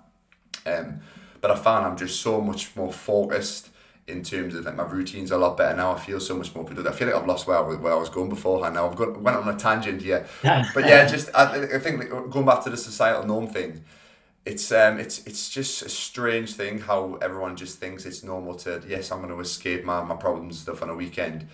Um 0.67 1.01
but 1.41 1.51
I 1.51 1.57
found 1.57 1.87
I'm 1.87 1.97
just 1.97 2.21
so 2.21 2.41
much 2.41 2.77
more 2.77 2.93
focused 2.93 3.70
in 4.11 4.23
terms 4.23 4.55
of 4.55 4.65
like 4.65 4.77
my 4.77 4.85
routine's 4.85 5.33
are 5.33 5.37
a 5.37 5.39
lot 5.39 5.57
better 5.57 5.77
now. 5.77 5.93
I 5.93 5.99
feel 5.99 6.21
so 6.21 6.37
much 6.37 6.55
more 6.55 6.65
productive. 6.65 6.93
I 6.93 6.97
feel 6.97 7.09
like 7.09 7.17
I've 7.17 7.27
lost 7.27 7.47
where 7.47 7.59
I 7.59 7.63
where 7.77 7.93
I 7.93 7.97
was 7.97 8.11
going 8.11 8.29
beforehand. 8.29 8.75
Now 8.75 8.89
I've 8.89 8.97
got 8.97 9.21
went 9.21 9.37
on 9.37 9.49
a 9.49 9.57
tangent 9.57 10.03
here, 10.03 10.27
but 10.43 10.87
yeah, 10.87 11.07
just 11.07 11.31
I, 11.35 11.77
I 11.77 11.79
think 11.79 12.01
like, 12.01 12.31
going 12.31 12.47
back 12.47 12.63
to 12.65 12.71
the 12.71 12.77
societal 12.77 13.25
norm 13.25 13.47
thing 13.47 13.85
it's 14.45 14.73
um 14.73 14.99
it's 14.99 15.25
it's 15.27 15.51
just 15.51 15.83
a 15.83 15.89
strange 15.89 16.55
thing 16.55 16.79
how 16.81 17.19
everyone 17.21 17.57
just 17.57 17.79
thinks 17.79 18.07
it's 18.07 18.23
normal 18.23 18.55
to 18.55 18.83
yes 18.89 19.13
I'm 19.13 19.21
going 19.21 19.33
to 19.33 19.41
escape 19.41 19.85
my, 19.85 20.03
my 20.03 20.17
problems 20.17 20.57
and 20.57 20.63
stuff 20.63 20.83
on 20.83 20.89
a 20.89 20.95
weekend 20.95 21.47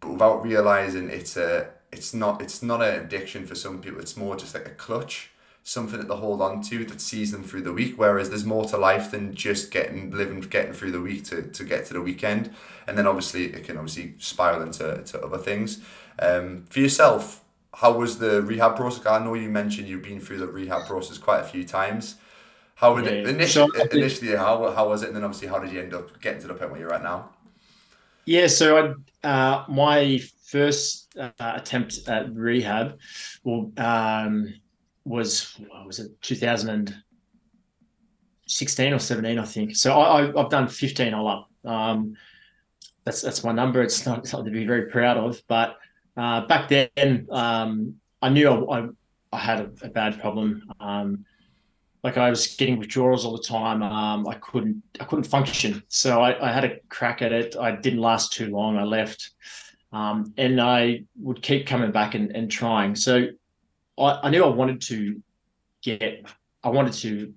but 0.00 0.12
without 0.12 0.42
realizing 0.42 1.10
it's 1.10 1.36
a 1.36 1.68
it's 1.92 2.14
not 2.14 2.40
it's 2.40 2.62
not 2.62 2.82
an 2.82 3.00
addiction 3.00 3.46
for 3.46 3.54
some 3.54 3.80
people 3.80 4.00
it's 4.00 4.16
more 4.16 4.34
just 4.34 4.54
like 4.54 4.66
a 4.66 4.70
clutch 4.70 5.30
something 5.64 5.98
that 5.98 6.08
they 6.08 6.14
hold 6.14 6.42
on 6.42 6.60
to 6.60 6.84
that 6.84 7.00
sees 7.00 7.30
them 7.30 7.44
through 7.44 7.62
the 7.62 7.72
week 7.72 7.94
whereas 7.96 8.28
there's 8.28 8.44
more 8.44 8.64
to 8.64 8.76
life 8.76 9.10
than 9.10 9.34
just 9.34 9.70
getting 9.70 10.10
living 10.10 10.40
getting 10.40 10.72
through 10.72 10.90
the 10.90 11.00
week 11.00 11.24
to, 11.24 11.42
to 11.42 11.62
get 11.64 11.86
to 11.86 11.92
the 11.92 12.00
weekend 12.00 12.50
and 12.86 12.98
then 12.98 13.06
obviously 13.06 13.46
it 13.46 13.64
can 13.64 13.76
obviously 13.76 14.14
spiral 14.18 14.62
into 14.62 15.02
to 15.04 15.20
other 15.24 15.38
things 15.38 15.80
um 16.18 16.64
for 16.68 16.80
yourself 16.80 17.44
how 17.74 17.92
was 17.92 18.18
the 18.18 18.42
rehab 18.42 18.76
process 18.76 19.06
I 19.06 19.24
know 19.24 19.34
you 19.34 19.48
mentioned 19.48 19.88
you've 19.88 20.02
been 20.02 20.20
through 20.20 20.38
the 20.38 20.48
rehab 20.48 20.86
process 20.86 21.16
quite 21.16 21.40
a 21.40 21.44
few 21.44 21.64
times 21.64 22.16
how 22.82 22.94
would 22.94 23.04
yeah. 23.04 23.12
it 23.12 23.28
initially? 23.28 23.68
So 23.78 23.84
initially, 23.92 24.34
how, 24.34 24.68
how 24.72 24.88
was 24.88 25.04
it, 25.04 25.06
and 25.06 25.16
then 25.16 25.22
obviously, 25.22 25.46
how 25.46 25.60
did 25.60 25.70
you 25.70 25.80
end 25.80 25.94
up 25.94 26.20
getting 26.20 26.40
to 26.40 26.48
the 26.48 26.54
point 26.54 26.72
where 26.72 26.80
you're 26.80 26.92
at 26.92 27.04
now? 27.04 27.30
Yeah, 28.24 28.48
so 28.48 28.96
I, 29.22 29.28
uh, 29.28 29.64
my 29.68 30.20
first 30.46 31.16
uh, 31.16 31.30
attempt 31.38 32.00
at 32.08 32.34
rehab, 32.34 32.98
well, 33.44 33.70
um, 33.76 34.52
was 35.04 35.60
was 35.86 35.98
it 35.98 36.12
2016 36.22 38.92
or 38.92 38.98
17, 38.98 39.38
I 39.38 39.44
think. 39.44 39.76
So 39.76 40.00
I 40.00 40.32
have 40.36 40.50
done 40.50 40.68
15 40.68 41.14
all 41.14 41.28
up. 41.28 41.48
Um, 41.64 42.16
that's 43.04 43.22
that's 43.22 43.44
my 43.44 43.52
number. 43.52 43.82
It's 43.82 44.06
not 44.06 44.26
something 44.30 44.52
to 44.52 44.58
be 44.58 44.66
very 44.66 44.90
proud 44.90 45.16
of, 45.16 45.42
but 45.48 45.76
uh, 46.16 46.46
back 46.46 46.68
then 46.68 47.26
um, 47.30 47.94
I 48.20 48.28
knew 48.28 48.48
I, 48.48 48.80
I, 48.80 48.88
I 49.32 49.38
had 49.38 49.60
a, 49.60 49.86
a, 49.86 49.88
bad 49.88 50.20
problem. 50.20 50.70
Um, 50.78 51.24
like 52.04 52.18
I 52.18 52.30
was 52.30 52.56
getting 52.56 52.78
withdrawals 52.78 53.24
all 53.24 53.36
the 53.36 53.42
time. 53.42 53.82
Um, 53.82 54.28
I 54.28 54.34
couldn't 54.34 54.82
I 55.00 55.04
couldn't 55.04 55.24
function. 55.24 55.82
So 55.88 56.20
I, 56.20 56.48
I, 56.48 56.52
had 56.52 56.64
a 56.64 56.78
crack 56.88 57.22
at 57.22 57.32
it. 57.32 57.56
I 57.58 57.76
didn't 57.76 58.00
last 58.00 58.32
too 58.32 58.50
long. 58.50 58.76
I 58.76 58.82
left, 58.82 59.30
um, 59.92 60.32
and 60.36 60.60
I 60.60 61.04
would 61.20 61.42
keep 61.42 61.66
coming 61.66 61.92
back 61.92 62.14
and, 62.14 62.34
and 62.34 62.50
trying. 62.50 62.96
So 62.96 63.28
I, 63.98 64.20
I 64.24 64.30
knew 64.30 64.44
I 64.44 64.48
wanted 64.48 64.80
to 64.82 65.22
get. 65.82 66.24
I 66.62 66.70
wanted 66.70 66.92
to. 66.94 67.34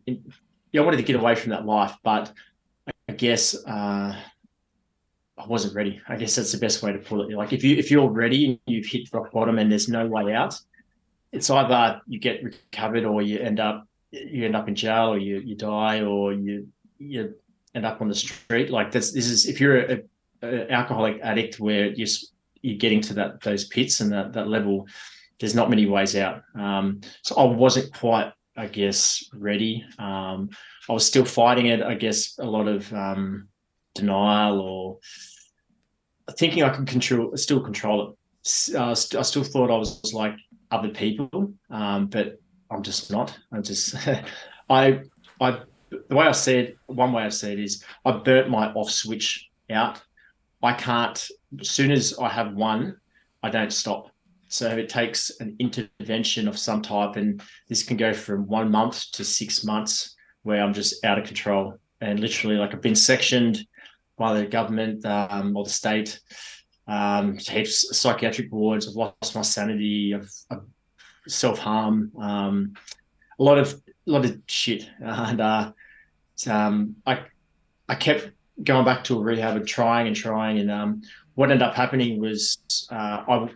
Yeah, 0.71 0.81
I 0.81 0.83
wanted 0.83 0.97
to 0.97 1.03
get 1.03 1.15
away 1.15 1.35
from 1.35 1.51
that 1.51 1.65
life, 1.65 1.95
but 2.03 2.31
I 3.07 3.13
guess 3.13 3.55
uh, 3.65 4.15
I 5.37 5.45
wasn't 5.47 5.75
ready. 5.75 6.01
I 6.07 6.15
guess 6.15 6.35
that's 6.35 6.51
the 6.51 6.57
best 6.57 6.81
way 6.81 6.91
to 6.91 6.99
put 6.99 7.29
it. 7.29 7.35
Like 7.35 7.53
if 7.53 7.63
you 7.63 7.75
if 7.77 7.91
you're 7.91 8.09
ready 8.09 8.45
and 8.45 8.59
you've 8.65 8.85
hit 8.85 9.13
rock 9.13 9.31
bottom 9.31 9.59
and 9.59 9.71
there's 9.71 9.89
no 9.89 10.05
way 10.07 10.33
out, 10.33 10.59
it's 11.31 11.49
either 11.49 12.01
you 12.07 12.19
get 12.19 12.43
recovered 12.43 13.05
or 13.05 13.21
you 13.21 13.39
end 13.39 13.59
up 13.59 13.87
you 14.11 14.45
end 14.45 14.55
up 14.55 14.67
in 14.67 14.75
jail 14.75 15.09
or 15.09 15.17
you 15.17 15.39
you 15.39 15.55
die 15.55 16.01
or 16.01 16.33
you 16.33 16.67
you 16.97 17.35
end 17.73 17.85
up 17.85 18.01
on 18.01 18.07
the 18.07 18.15
street. 18.15 18.69
Like 18.69 18.91
this 18.91 19.11
this 19.11 19.27
is 19.27 19.45
if 19.45 19.59
you're 19.59 19.79
a, 19.79 20.03
a 20.41 20.71
alcoholic 20.71 21.19
addict 21.21 21.59
where 21.59 21.87
you're 21.87 22.07
you're 22.61 22.77
getting 22.77 23.01
to 23.01 23.13
that 23.15 23.41
those 23.41 23.65
pits 23.65 23.99
and 23.99 24.11
that 24.11 24.33
that 24.33 24.47
level, 24.47 24.87
there's 25.39 25.55
not 25.55 25.69
many 25.69 25.86
ways 25.86 26.15
out. 26.15 26.41
Um, 26.55 27.01
so 27.21 27.36
I 27.36 27.43
wasn't 27.43 27.93
quite, 27.93 28.31
I 28.55 28.67
guess, 28.67 29.23
ready. 29.33 29.86
Um, 29.99 30.49
I 30.89 30.93
was 30.93 31.05
still 31.05 31.25
fighting 31.25 31.67
it. 31.67 31.81
I 31.81 31.95
guess 31.95 32.38
a 32.39 32.45
lot 32.45 32.67
of 32.67 32.91
um, 32.93 33.47
denial 33.93 34.59
or 34.61 34.99
thinking 36.38 36.63
I 36.63 36.69
could 36.69 36.88
control, 36.88 37.36
still 37.38 37.61
control 37.61 38.09
it. 38.09 38.75
Uh, 38.75 38.91
I 38.91 38.93
still 38.93 39.43
thought 39.43 39.71
I 39.71 39.77
was 39.77 40.13
like 40.13 40.36
other 40.71 40.89
people, 40.89 41.53
um, 41.69 42.07
but 42.07 42.39
I'm 42.69 42.83
just 42.83 43.11
not. 43.11 43.38
I'm 43.51 43.63
just 43.63 43.95
I 44.69 45.01
I 45.41 45.59
the 45.89 46.15
way 46.15 46.25
I 46.25 46.31
said 46.31 46.75
one 46.86 47.11
way 47.11 47.23
I 47.23 47.29
said 47.29 47.59
is 47.59 47.83
I 48.05 48.11
burnt 48.11 48.49
my 48.49 48.71
off 48.73 48.91
switch 48.91 49.49
out. 49.69 50.01
I 50.61 50.73
can't 50.73 51.27
as 51.59 51.69
soon 51.69 51.91
as 51.91 52.17
I 52.19 52.29
have 52.29 52.53
one, 52.53 52.97
I 53.41 53.49
don't 53.49 53.71
stop. 53.71 54.11
So 54.47 54.69
it 54.69 54.89
takes 54.89 55.31
an 55.39 55.55
intervention 55.59 56.47
of 56.47 56.57
some 56.57 56.81
type, 56.81 57.15
and 57.15 57.41
this 57.67 57.83
can 57.83 57.97
go 57.97 58.13
from 58.13 58.47
one 58.47 58.71
month 58.71 59.11
to 59.13 59.23
six 59.23 59.63
months 59.63 60.15
where 60.43 60.61
I'm 60.61 60.73
just 60.73 61.03
out 61.03 61.17
of 61.17 61.25
control 61.25 61.79
and 62.01 62.19
literally 62.19 62.57
like 62.57 62.73
I've 62.73 62.81
been 62.81 62.95
sectioned 62.95 63.65
by 64.17 64.39
the 64.39 64.45
government 64.45 65.05
um, 65.05 65.55
or 65.57 65.63
the 65.63 65.69
state. 65.69 66.19
Um, 66.87 67.37
heaps 67.37 67.97
psychiatric 67.97 68.51
wards. 68.51 68.87
I've 68.87 68.93
lost 68.93 69.35
my 69.35 69.41
sanity. 69.41 70.13
I've, 70.13 70.31
I've 70.51 70.61
self 71.27 71.59
harm, 71.59 72.11
um, 72.19 72.73
a 73.39 73.43
lot 73.43 73.57
of 73.57 73.73
a 74.07 74.11
lot 74.11 74.25
of 74.25 74.39
shit, 74.47 74.89
and 74.99 75.41
uh, 75.41 75.71
um, 76.47 76.95
I 77.05 77.21
I 77.87 77.95
kept 77.95 78.31
going 78.63 78.85
back 78.85 79.03
to 79.05 79.17
a 79.17 79.21
rehab 79.21 79.55
and 79.55 79.67
trying 79.67 80.07
and 80.07 80.15
trying, 80.15 80.59
and 80.59 80.71
um, 80.71 81.01
what 81.33 81.51
ended 81.51 81.67
up 81.67 81.75
happening 81.75 82.19
was 82.19 82.87
uh, 82.91 83.23
I 83.27 83.49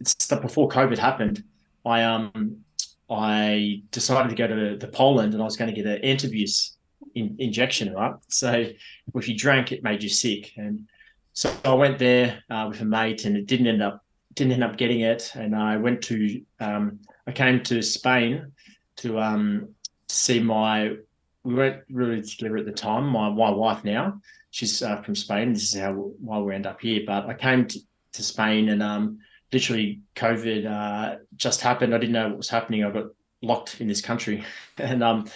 it's 0.00 0.26
before 0.26 0.68
COVID 0.68 0.98
happened. 0.98 1.44
I 1.84 2.04
um 2.04 2.64
I 3.10 3.82
decided 3.90 4.28
to 4.28 4.36
go 4.36 4.46
to, 4.46 4.76
the 4.76 4.88
Poland 4.88 5.32
and 5.32 5.42
I 5.42 5.44
was 5.44 5.56
going 5.56 5.74
to 5.74 5.82
get 5.82 5.86
an 5.86 6.02
antabuse 6.02 6.72
in, 7.14 7.36
injection, 7.38 7.94
right? 7.94 8.12
So 8.28 8.66
if 9.14 9.28
you 9.28 9.36
drank, 9.36 9.72
it 9.72 9.82
made 9.82 10.02
you 10.02 10.10
sick, 10.10 10.52
and 10.56 10.86
so 11.32 11.54
I 11.64 11.72
went 11.72 11.98
there 11.98 12.42
uh, 12.50 12.66
with 12.68 12.80
a 12.80 12.84
mate, 12.84 13.24
and 13.24 13.36
it 13.36 13.46
didn't 13.46 13.68
end 13.68 13.82
up 13.82 14.04
didn't 14.34 14.52
end 14.52 14.64
up 14.64 14.76
getting 14.76 15.00
it, 15.00 15.32
and 15.34 15.54
I 15.54 15.76
went 15.76 16.02
to 16.02 16.42
um, 16.60 17.00
I 17.26 17.32
came 17.32 17.62
to 17.64 17.82
Spain 17.82 18.52
to 18.96 19.18
um, 19.18 19.68
see 20.08 20.40
my 20.40 20.96
we 21.44 21.54
weren't 21.54 21.82
really 21.90 22.22
together 22.22 22.58
at 22.58 22.66
the 22.66 22.72
time. 22.72 23.06
My 23.06 23.30
my 23.30 23.50
wife 23.50 23.84
now, 23.84 24.20
she's 24.50 24.82
uh, 24.82 25.00
from 25.02 25.14
Spain. 25.14 25.52
This 25.52 25.74
is 25.74 25.80
how 25.80 25.92
why 25.92 26.38
we 26.38 26.54
end 26.54 26.66
up 26.66 26.80
here. 26.80 27.02
But 27.06 27.26
I 27.26 27.34
came 27.34 27.66
to, 27.66 27.78
to 28.12 28.22
Spain 28.22 28.68
and 28.68 28.82
um, 28.82 29.18
literally 29.52 30.00
COVID 30.16 30.66
uh, 30.66 31.16
just 31.36 31.60
happened. 31.60 31.94
I 31.94 31.98
didn't 31.98 32.12
know 32.12 32.28
what 32.28 32.38
was 32.38 32.50
happening. 32.50 32.84
I 32.84 32.90
got 32.90 33.06
locked 33.42 33.80
in 33.80 33.88
this 33.88 34.00
country, 34.00 34.44
and 34.78 35.02
um, 35.02 35.28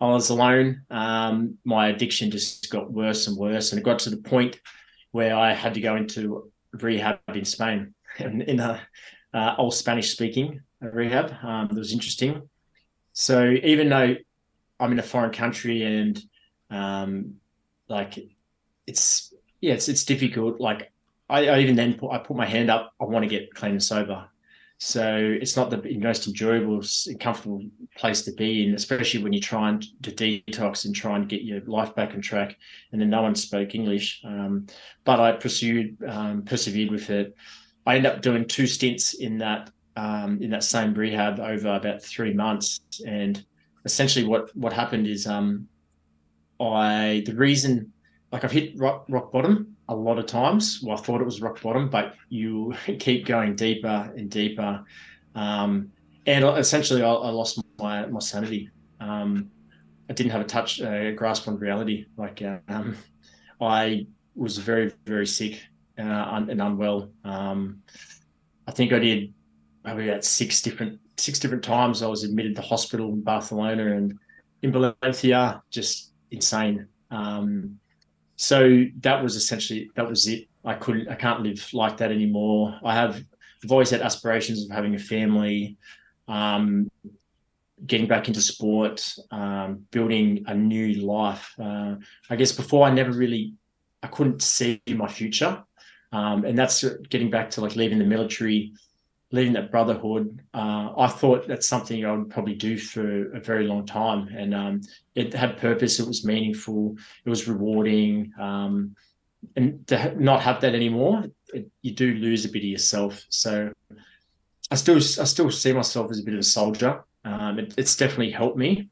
I 0.00 0.06
was 0.08 0.30
alone. 0.30 0.82
Um, 0.90 1.58
my 1.64 1.88
addiction 1.88 2.30
just 2.30 2.70
got 2.70 2.92
worse 2.92 3.26
and 3.26 3.36
worse, 3.36 3.72
and 3.72 3.78
it 3.78 3.84
got 3.84 3.98
to 4.00 4.10
the 4.10 4.16
point 4.16 4.58
where 5.12 5.34
I 5.36 5.52
had 5.52 5.74
to 5.74 5.80
go 5.80 5.96
into 5.96 6.50
rehab 6.72 7.18
in 7.34 7.44
Spain, 7.44 7.94
in, 8.18 8.42
in 8.42 8.60
a 8.60 8.80
uh, 9.34 9.54
old 9.58 9.74
Spanish 9.74 10.12
speaking 10.12 10.60
rehab. 10.80 11.32
Um, 11.42 11.68
that 11.68 11.78
was 11.78 11.92
interesting. 11.92 12.48
So 13.12 13.50
even 13.50 13.88
though 13.88 14.16
I'm 14.78 14.92
in 14.92 14.98
a 14.98 15.02
foreign 15.02 15.32
country 15.32 15.82
and 15.82 16.20
um, 16.70 17.34
like 17.88 18.18
it's 18.86 19.34
yeah, 19.60 19.74
it's 19.74 19.88
it's 19.88 20.04
difficult. 20.04 20.60
Like 20.60 20.92
I, 21.30 21.46
I 21.46 21.58
even 21.60 21.76
then 21.76 21.94
put, 21.94 22.10
I 22.10 22.18
put 22.18 22.36
my 22.36 22.46
hand 22.46 22.70
up. 22.70 22.92
I 23.00 23.04
want 23.04 23.22
to 23.22 23.28
get 23.28 23.54
clean 23.54 23.72
and 23.72 23.82
sober. 23.82 24.26
So 24.78 25.14
it's 25.14 25.56
not 25.56 25.68
the 25.68 25.98
most 25.98 26.26
enjoyable, 26.26 26.82
comfortable 27.20 27.62
place 27.98 28.22
to 28.22 28.32
be 28.32 28.64
in, 28.64 28.74
especially 28.74 29.22
when 29.22 29.34
you're 29.34 29.42
trying 29.42 29.82
to 30.02 30.10
detox 30.10 30.86
and 30.86 30.96
try 30.96 31.16
and 31.16 31.28
get 31.28 31.42
your 31.42 31.60
life 31.66 31.94
back 31.94 32.14
on 32.14 32.22
track. 32.22 32.56
And 32.90 33.00
then 33.00 33.10
no 33.10 33.20
one 33.20 33.34
spoke 33.34 33.74
English, 33.74 34.22
um, 34.24 34.66
but 35.04 35.20
I 35.20 35.32
pursued, 35.32 35.98
um, 36.08 36.42
persevered 36.42 36.90
with 36.90 37.10
it. 37.10 37.36
I 37.86 37.96
ended 37.96 38.10
up 38.10 38.22
doing 38.22 38.46
two 38.46 38.66
stints 38.66 39.14
in 39.14 39.38
that 39.38 39.70
um, 39.96 40.40
in 40.40 40.50
that 40.50 40.64
same 40.64 40.94
rehab 40.94 41.40
over 41.40 41.74
about 41.74 42.02
three 42.02 42.32
months, 42.32 42.80
and 43.06 43.44
essentially 43.84 44.24
what 44.24 44.54
what 44.56 44.72
happened 44.72 45.06
is 45.06 45.26
um, 45.26 45.68
I 46.60 47.22
the 47.26 47.34
reason 47.34 47.92
like 48.32 48.44
I've 48.44 48.52
hit 48.52 48.78
rock, 48.78 49.06
rock 49.08 49.32
bottom 49.32 49.76
a 49.90 49.94
lot 49.94 50.18
of 50.18 50.26
times. 50.26 50.80
Well, 50.82 50.96
I 50.96 51.00
thought 51.00 51.20
it 51.20 51.24
was 51.24 51.42
rock 51.42 51.60
bottom, 51.60 51.90
but 51.90 52.14
you 52.28 52.74
keep 52.98 53.26
going 53.26 53.56
deeper 53.56 54.12
and 54.16 54.30
deeper. 54.30 54.84
Um, 55.34 55.90
and 56.26 56.44
essentially, 56.44 57.02
I, 57.02 57.10
I, 57.10 57.30
lost 57.30 57.60
my, 57.78 58.06
my 58.06 58.20
sanity. 58.20 58.70
Um, 59.00 59.50
I 60.08 60.12
didn't 60.12 60.32
have 60.32 60.40
a 60.40 60.44
touch, 60.44 60.80
uh, 60.80 61.10
grasp 61.12 61.48
on 61.48 61.58
reality. 61.58 62.06
Like 62.16 62.42
um, 62.68 62.96
I 63.60 64.06
was 64.36 64.58
very, 64.58 64.92
very 65.06 65.26
sick 65.26 65.60
uh, 65.98 66.02
and 66.02 66.62
unwell. 66.62 67.10
Um, 67.24 67.82
I 68.66 68.70
think 68.70 68.92
I 68.92 69.00
did 69.00 69.34
probably 69.82 70.08
about 70.08 70.24
six 70.24 70.62
different 70.62 71.00
six 71.16 71.38
different 71.38 71.64
times. 71.64 72.02
I 72.02 72.06
was 72.06 72.22
admitted 72.22 72.54
to 72.56 72.62
hospital 72.62 73.08
in 73.08 73.22
Barcelona 73.22 73.96
and 73.96 74.14
in 74.62 74.72
Valencia. 74.72 75.62
Just 75.70 76.12
insane. 76.30 76.86
Um, 77.10 77.80
so 78.40 78.86
that 79.00 79.22
was 79.22 79.36
essentially 79.36 79.90
that 79.96 80.08
was 80.08 80.26
it. 80.26 80.48
I 80.64 80.72
couldn't, 80.72 81.08
I 81.10 81.14
can't 81.14 81.42
live 81.42 81.68
like 81.74 81.98
that 81.98 82.10
anymore. 82.10 82.80
I 82.82 82.94
have, 82.94 83.22
I've 83.62 83.70
always 83.70 83.90
had 83.90 84.00
aspirations 84.00 84.64
of 84.64 84.70
having 84.70 84.94
a 84.94 84.98
family, 84.98 85.76
um, 86.26 86.90
getting 87.86 88.08
back 88.08 88.28
into 88.28 88.40
sport, 88.40 89.14
um, 89.30 89.84
building 89.90 90.44
a 90.46 90.54
new 90.54 90.94
life. 91.04 91.54
Uh, 91.62 91.96
I 92.30 92.36
guess 92.36 92.50
before 92.50 92.86
I 92.86 92.90
never 92.90 93.12
really, 93.12 93.52
I 94.02 94.06
couldn't 94.06 94.40
see 94.40 94.80
my 94.88 95.08
future, 95.08 95.62
um, 96.10 96.46
and 96.46 96.58
that's 96.58 96.82
getting 97.10 97.30
back 97.30 97.50
to 97.50 97.60
like 97.60 97.76
leaving 97.76 97.98
the 97.98 98.06
military 98.06 98.72
leading 99.32 99.52
that 99.52 99.70
brotherhood, 99.70 100.40
uh, 100.54 100.92
I 100.96 101.06
thought 101.06 101.46
that's 101.46 101.68
something 101.68 102.04
I 102.04 102.12
would 102.12 102.30
probably 102.30 102.54
do 102.54 102.76
for 102.76 103.32
a 103.34 103.40
very 103.40 103.66
long 103.66 103.86
time. 103.86 104.28
And 104.28 104.54
um, 104.54 104.80
it 105.14 105.32
had 105.32 105.56
purpose, 105.56 106.00
it 106.00 106.06
was 106.06 106.24
meaningful, 106.24 106.96
it 107.24 107.30
was 107.30 107.46
rewarding. 107.46 108.32
Um, 108.38 108.96
and 109.56 109.86
to 109.86 110.20
not 110.20 110.42
have 110.42 110.60
that 110.62 110.74
anymore, 110.74 111.24
it, 111.54 111.70
you 111.82 111.92
do 111.92 112.14
lose 112.14 112.44
a 112.44 112.48
bit 112.48 112.58
of 112.58 112.64
yourself. 112.64 113.24
So 113.28 113.72
I 114.70 114.74
still, 114.74 114.96
I 114.96 115.24
still 115.24 115.50
see 115.50 115.72
myself 115.72 116.10
as 116.10 116.20
a 116.20 116.24
bit 116.24 116.34
of 116.34 116.40
a 116.40 116.44
soldier. 116.44 117.04
Um, 117.24 117.58
it, 117.58 117.74
it's 117.76 117.96
definitely 117.96 118.32
helped 118.32 118.56
me, 118.56 118.88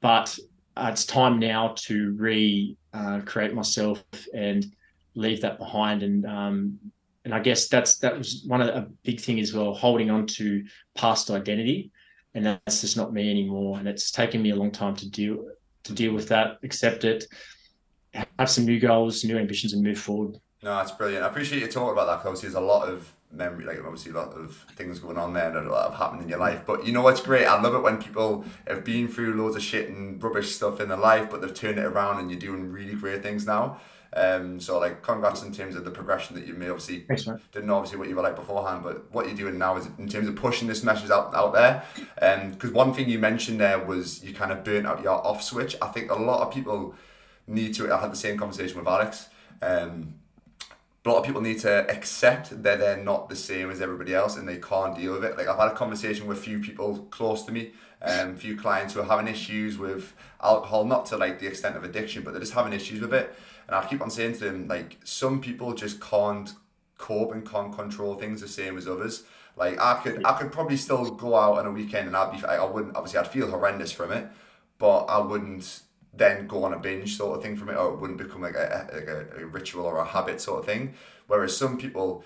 but 0.00 0.36
uh, 0.76 0.88
it's 0.92 1.04
time 1.04 1.38
now 1.38 1.74
to 1.76 2.14
re 2.16 2.76
uh, 2.92 3.20
create 3.24 3.54
myself 3.54 4.02
and 4.32 4.64
leave 5.14 5.40
that 5.42 5.58
behind 5.58 6.02
and 6.02 6.26
um, 6.26 6.78
and 7.24 7.34
I 7.34 7.40
guess 7.40 7.68
that's 7.68 7.96
that 7.98 8.16
was 8.16 8.44
one 8.46 8.60
of 8.60 8.68
a 8.68 8.88
big 9.02 9.20
thing 9.20 9.40
as 9.40 9.54
well, 9.54 9.74
holding 9.74 10.10
on 10.10 10.26
to 10.26 10.64
past 10.94 11.30
identity, 11.30 11.90
and 12.34 12.44
that's 12.46 12.82
just 12.82 12.96
not 12.96 13.12
me 13.12 13.30
anymore. 13.30 13.78
And 13.78 13.88
it's 13.88 14.10
taken 14.10 14.42
me 14.42 14.50
a 14.50 14.56
long 14.56 14.70
time 14.70 14.94
to 14.96 15.10
deal 15.10 15.46
to 15.84 15.92
deal 15.92 16.14
with 16.14 16.28
that, 16.28 16.58
accept 16.62 17.04
it, 17.04 17.26
have 18.38 18.50
some 18.50 18.64
new 18.64 18.80
goals, 18.80 19.24
new 19.24 19.38
ambitions, 19.38 19.72
and 19.72 19.82
move 19.82 19.98
forward. 19.98 20.38
No, 20.62 20.76
that's 20.76 20.92
brilliant. 20.92 21.24
I 21.24 21.28
appreciate 21.28 21.60
you 21.60 21.68
talking 21.68 21.92
about 21.92 22.06
that 22.06 22.22
because 22.22 22.40
there's 22.40 22.54
a 22.54 22.60
lot 22.60 22.88
of 22.88 23.12
memory, 23.30 23.64
like 23.64 23.78
obviously 23.84 24.12
a 24.12 24.14
lot 24.14 24.32
of 24.32 24.56
things 24.76 24.98
going 24.98 25.18
on 25.18 25.34
there 25.34 25.54
and 25.54 25.66
a 25.66 25.70
lot 25.70 25.88
of 25.88 25.94
happening 25.94 26.22
in 26.22 26.28
your 26.30 26.38
life. 26.38 26.62
But 26.64 26.86
you 26.86 26.92
know 26.92 27.02
what's 27.02 27.20
great? 27.20 27.44
I 27.44 27.60
love 27.60 27.74
it 27.74 27.82
when 27.82 28.00
people 28.00 28.44
have 28.66 28.84
been 28.84 29.08
through 29.08 29.34
loads 29.34 29.56
of 29.56 29.62
shit 29.62 29.90
and 29.90 30.22
rubbish 30.22 30.54
stuff 30.54 30.80
in 30.80 30.88
their 30.88 30.98
life, 30.98 31.28
but 31.30 31.42
they've 31.42 31.52
turned 31.52 31.78
it 31.78 31.84
around 31.84 32.18
and 32.18 32.30
you're 32.30 32.40
doing 32.40 32.72
really 32.72 32.94
great 32.94 33.22
things 33.22 33.46
now. 33.46 33.80
Um, 34.14 34.60
so 34.60 34.78
like 34.78 35.02
congrats 35.02 35.42
in 35.42 35.52
terms 35.52 35.74
of 35.74 35.84
the 35.84 35.90
progression 35.90 36.36
that 36.36 36.46
you've 36.46 36.56
made. 36.56 36.70
Obviously, 36.70 37.00
Thanks, 37.00 37.24
didn't 37.24 37.66
know 37.66 37.76
obviously 37.76 37.98
what 37.98 38.08
you 38.08 38.14
were 38.14 38.22
like 38.22 38.36
beforehand, 38.36 38.84
but 38.84 39.10
what 39.12 39.26
you're 39.26 39.36
doing 39.36 39.58
now 39.58 39.76
is 39.76 39.88
in 39.98 40.08
terms 40.08 40.28
of 40.28 40.36
pushing 40.36 40.68
this 40.68 40.84
message 40.84 41.10
out 41.10 41.34
out 41.34 41.52
there. 41.52 41.84
And 42.18 42.42
um, 42.42 42.50
because 42.52 42.70
one 42.70 42.94
thing 42.94 43.08
you 43.08 43.18
mentioned 43.18 43.60
there 43.60 43.78
was 43.78 44.22
you 44.22 44.32
kind 44.32 44.52
of 44.52 44.62
burnt 44.62 44.86
out 44.86 45.02
your 45.02 45.26
off 45.26 45.42
switch. 45.42 45.76
I 45.82 45.88
think 45.88 46.12
a 46.12 46.14
lot 46.14 46.46
of 46.46 46.54
people 46.54 46.94
need 47.48 47.74
to. 47.74 47.92
I 47.92 48.00
had 48.00 48.12
the 48.12 48.16
same 48.16 48.38
conversation 48.38 48.78
with 48.78 48.86
Alex. 48.86 49.28
Um, 49.60 50.14
a 51.04 51.10
lot 51.10 51.18
of 51.18 51.24
people 51.24 51.42
need 51.42 51.58
to 51.60 51.90
accept 51.90 52.62
that 52.62 52.78
they're 52.78 52.96
not 52.96 53.28
the 53.28 53.36
same 53.36 53.70
as 53.70 53.82
everybody 53.82 54.14
else 54.14 54.36
and 54.38 54.48
they 54.48 54.56
can't 54.56 54.96
deal 54.96 55.12
with 55.12 55.24
it. 55.24 55.36
Like 55.36 55.48
I've 55.48 55.58
had 55.58 55.68
a 55.68 55.74
conversation 55.74 56.26
with 56.26 56.38
a 56.38 56.40
few 56.40 56.60
people 56.60 57.06
close 57.10 57.42
to 57.42 57.52
me, 57.52 57.72
um, 58.00 58.30
a 58.30 58.36
few 58.36 58.56
clients 58.56 58.94
who 58.94 59.00
are 59.00 59.04
having 59.04 59.28
issues 59.28 59.76
with 59.76 60.14
alcohol, 60.42 60.86
not 60.86 61.04
to 61.06 61.18
like 61.18 61.40
the 61.40 61.46
extent 61.46 61.76
of 61.76 61.84
addiction, 61.84 62.22
but 62.22 62.30
they're 62.30 62.40
just 62.40 62.54
having 62.54 62.72
issues 62.72 63.02
with 63.02 63.12
it. 63.12 63.34
And 63.66 63.76
I 63.76 63.86
keep 63.86 64.00
on 64.00 64.10
saying 64.10 64.34
to 64.34 64.44
them, 64.44 64.68
like, 64.68 64.98
some 65.04 65.40
people 65.40 65.74
just 65.74 66.00
can't 66.00 66.52
cope 66.98 67.32
and 67.32 67.48
can't 67.48 67.74
control 67.74 68.14
things 68.14 68.40
the 68.40 68.48
same 68.48 68.78
as 68.78 68.86
others. 68.86 69.24
Like 69.56 69.80
I 69.80 70.00
could, 70.02 70.24
I 70.24 70.38
could 70.38 70.52
probably 70.52 70.76
still 70.76 71.10
go 71.10 71.36
out 71.36 71.58
on 71.58 71.66
a 71.66 71.70
weekend 71.70 72.08
and 72.08 72.16
I'd 72.16 72.32
be, 72.32 72.44
I 72.44 72.64
wouldn't, 72.64 72.96
obviously 72.96 73.20
I'd 73.20 73.28
feel 73.28 73.50
horrendous 73.50 73.92
from 73.92 74.12
it, 74.12 74.26
but 74.78 75.04
I 75.04 75.18
wouldn't 75.18 75.82
then 76.12 76.46
go 76.46 76.64
on 76.64 76.72
a 76.72 76.78
binge 76.78 77.16
sort 77.16 77.36
of 77.36 77.42
thing 77.42 77.56
from 77.56 77.68
it, 77.68 77.76
or 77.76 77.92
it 77.92 78.00
wouldn't 78.00 78.18
become 78.18 78.42
like 78.42 78.54
a, 78.54 78.88
like 78.92 79.08
a, 79.08 79.42
a 79.42 79.46
ritual 79.46 79.84
or 79.84 79.98
a 79.98 80.04
habit 80.04 80.40
sort 80.40 80.60
of 80.60 80.66
thing. 80.66 80.94
Whereas 81.26 81.56
some 81.56 81.78
people, 81.78 82.24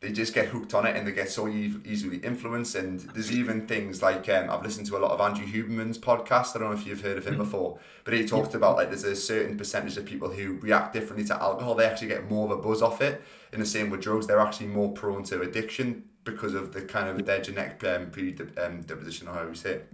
they 0.00 0.10
just 0.10 0.32
get 0.32 0.46
hooked 0.46 0.72
on 0.72 0.86
it 0.86 0.96
and 0.96 1.06
they 1.06 1.12
get 1.12 1.28
so 1.28 1.46
e- 1.46 1.76
easily 1.84 2.16
influenced. 2.18 2.74
And 2.74 3.00
there's 3.00 3.30
even 3.30 3.66
things 3.66 4.02
like 4.02 4.28
um, 4.30 4.48
I've 4.48 4.62
listened 4.62 4.86
to 4.86 4.96
a 4.96 4.98
lot 4.98 5.10
of 5.10 5.20
Andrew 5.20 5.46
Huberman's 5.46 5.98
podcast. 5.98 6.56
I 6.56 6.60
don't 6.60 6.70
know 6.70 6.72
if 6.72 6.86
you've 6.86 7.02
heard 7.02 7.18
of 7.18 7.26
him 7.26 7.34
mm-hmm. 7.34 7.42
before, 7.42 7.78
but 8.04 8.14
he 8.14 8.26
talked 8.26 8.54
about 8.54 8.76
like 8.76 8.88
there's 8.88 9.04
a 9.04 9.14
certain 9.14 9.58
percentage 9.58 9.98
of 9.98 10.06
people 10.06 10.30
who 10.30 10.54
react 10.60 10.94
differently 10.94 11.26
to 11.26 11.42
alcohol. 11.42 11.74
They 11.74 11.84
actually 11.84 12.08
get 12.08 12.30
more 12.30 12.46
of 12.46 12.58
a 12.58 12.62
buzz 12.62 12.80
off 12.80 13.02
it. 13.02 13.22
In 13.52 13.60
the 13.60 13.66
same 13.66 13.90
with 13.90 14.00
drugs, 14.00 14.26
they're 14.26 14.40
actually 14.40 14.68
more 14.68 14.90
prone 14.90 15.22
to 15.24 15.42
addiction 15.42 16.04
because 16.24 16.54
of 16.54 16.72
the 16.72 16.82
kind 16.82 17.08
of 17.08 17.26
their 17.26 17.42
genetic 17.42 17.84
um, 17.84 18.10
predisposition 18.10 19.28
or 19.28 19.34
how 19.34 19.46
you 19.46 19.54
say 19.54 19.72
it. 19.72 19.92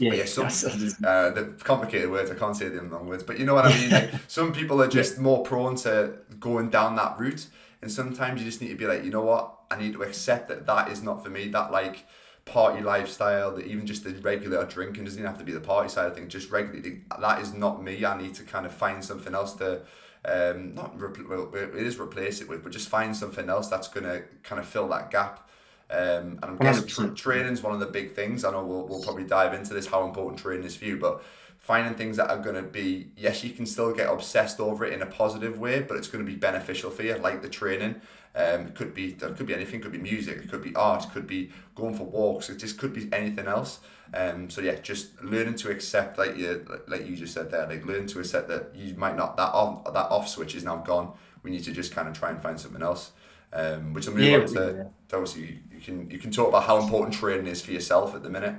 Yeah, 0.00 0.14
yeah 0.14 0.24
some, 0.24 0.46
uh, 0.46 1.30
the 1.30 1.54
complicated 1.62 2.10
words. 2.10 2.28
I 2.28 2.34
can't 2.34 2.56
say 2.56 2.68
them 2.68 2.90
long 2.90 3.06
words, 3.06 3.22
but 3.22 3.38
you 3.38 3.46
know 3.46 3.54
what 3.54 3.66
I 3.66 3.78
mean. 3.78 3.90
Like 3.92 4.10
some 4.26 4.52
people 4.52 4.82
are 4.82 4.88
just 4.88 5.20
more 5.20 5.44
prone 5.44 5.76
to 5.76 6.14
going 6.40 6.70
down 6.70 6.96
that 6.96 7.16
route 7.20 7.46
and 7.84 7.92
sometimes 7.92 8.40
you 8.40 8.46
just 8.46 8.62
need 8.62 8.68
to 8.68 8.76
be 8.76 8.86
like, 8.86 9.04
you 9.04 9.10
know 9.10 9.20
what? 9.20 9.56
I 9.70 9.76
need 9.76 9.92
to 9.92 10.02
accept 10.02 10.48
that 10.48 10.64
that 10.64 10.90
is 10.90 11.02
not 11.02 11.22
for 11.22 11.28
me. 11.28 11.48
That 11.48 11.70
like 11.70 12.06
party 12.46 12.82
lifestyle, 12.82 13.54
that 13.56 13.66
even 13.66 13.86
just 13.86 14.04
the 14.04 14.14
regular 14.22 14.64
drinking 14.64 15.04
doesn't 15.04 15.18
even 15.18 15.30
have 15.30 15.38
to 15.38 15.44
be 15.44 15.52
the 15.52 15.60
party 15.60 15.90
side 15.90 16.06
of 16.06 16.14
things. 16.14 16.32
Just 16.32 16.50
regularly, 16.50 17.02
that 17.20 17.42
is 17.42 17.52
not 17.52 17.82
me. 17.82 18.02
I 18.02 18.16
need 18.16 18.32
to 18.36 18.42
kind 18.42 18.64
of 18.64 18.72
find 18.72 19.04
something 19.04 19.34
else 19.34 19.52
to, 19.56 19.82
um, 20.24 20.74
not 20.74 20.96
repl- 20.96 21.28
well, 21.28 21.54
it 21.54 21.74
is 21.74 21.98
replace 21.98 22.40
it 22.40 22.48
with, 22.48 22.62
but 22.62 22.72
just 22.72 22.88
find 22.88 23.14
something 23.14 23.50
else 23.50 23.68
that's 23.68 23.88
gonna 23.88 24.22
kind 24.42 24.58
of 24.58 24.66
fill 24.66 24.88
that 24.88 25.10
gap. 25.10 25.46
Um, 25.90 26.38
and 26.40 26.44
I'm 26.44 26.56
guessing 26.56 26.86
tra- 26.86 27.14
training 27.14 27.52
is 27.52 27.62
one 27.62 27.74
of 27.74 27.80
the 27.80 27.86
big 27.86 28.12
things. 28.12 28.46
I 28.46 28.50
know 28.52 28.64
we'll, 28.64 28.88
we'll 28.88 29.02
probably 29.02 29.24
dive 29.24 29.52
into 29.52 29.74
this 29.74 29.86
how 29.86 30.06
important 30.06 30.38
training 30.40 30.64
is 30.64 30.74
for 30.74 30.86
you, 30.86 30.96
but 30.96 31.22
finding 31.64 31.94
things 31.94 32.18
that 32.18 32.28
are 32.28 32.36
going 32.36 32.54
to 32.54 32.62
be 32.62 33.06
yes 33.16 33.42
you 33.42 33.48
can 33.48 33.64
still 33.64 33.90
get 33.94 34.06
obsessed 34.06 34.60
over 34.60 34.84
it 34.84 34.92
in 34.92 35.00
a 35.00 35.06
positive 35.06 35.58
way 35.58 35.80
but 35.80 35.96
it's 35.96 36.08
going 36.08 36.22
to 36.22 36.30
be 36.30 36.36
beneficial 36.36 36.90
for 36.90 37.02
you 37.02 37.14
like 37.14 37.40
the 37.40 37.48
training. 37.48 37.94
Um, 38.36 38.66
it 38.66 38.74
could 38.74 38.92
be 38.92 39.12
it 39.12 39.36
could 39.36 39.46
be 39.46 39.54
anything 39.54 39.80
it 39.80 39.82
could 39.82 39.92
be 39.92 39.98
music 39.98 40.36
it 40.36 40.50
could 40.50 40.60
be 40.60 40.76
art 40.76 41.04
it 41.04 41.12
could 41.12 41.26
be 41.26 41.52
going 41.74 41.94
for 41.94 42.04
walks 42.04 42.50
it 42.50 42.58
just 42.58 42.76
could 42.76 42.92
be 42.92 43.08
anything 43.14 43.46
else. 43.46 43.80
Um, 44.12 44.50
so 44.50 44.60
yeah 44.60 44.74
just 44.74 45.22
learning 45.24 45.54
to 45.54 45.70
accept 45.70 46.18
like 46.18 46.36
you 46.36 46.66
like 46.86 47.06
you 47.06 47.16
just 47.16 47.32
said 47.32 47.50
there 47.50 47.66
like 47.66 47.86
learn 47.86 48.06
to 48.08 48.18
accept 48.18 48.48
that 48.48 48.72
you 48.74 48.94
might 48.96 49.16
not 49.16 49.38
that 49.38 49.54
off 49.54 49.84
that 49.84 50.10
off 50.10 50.28
switch 50.28 50.54
is 50.54 50.64
now 50.64 50.76
gone. 50.76 51.12
We 51.42 51.50
need 51.50 51.64
to 51.64 51.72
just 51.72 51.94
kind 51.94 52.08
of 52.08 52.18
try 52.18 52.28
and 52.28 52.42
find 52.42 52.60
something 52.60 52.82
else. 52.82 53.12
Um, 53.54 53.94
which 53.94 54.06
will 54.06 54.14
move 54.14 54.24
yeah, 54.24 54.38
on 54.38 54.46
to, 54.48 54.74
yeah. 54.76 54.84
to 55.08 55.16
obviously 55.16 55.60
you 55.72 55.80
can 55.80 56.10
you 56.10 56.18
can 56.18 56.30
talk 56.30 56.48
about 56.48 56.64
how 56.64 56.78
important 56.78 57.14
training 57.14 57.46
is 57.46 57.62
for 57.62 57.70
yourself 57.70 58.14
at 58.14 58.22
the 58.22 58.28
minute. 58.28 58.56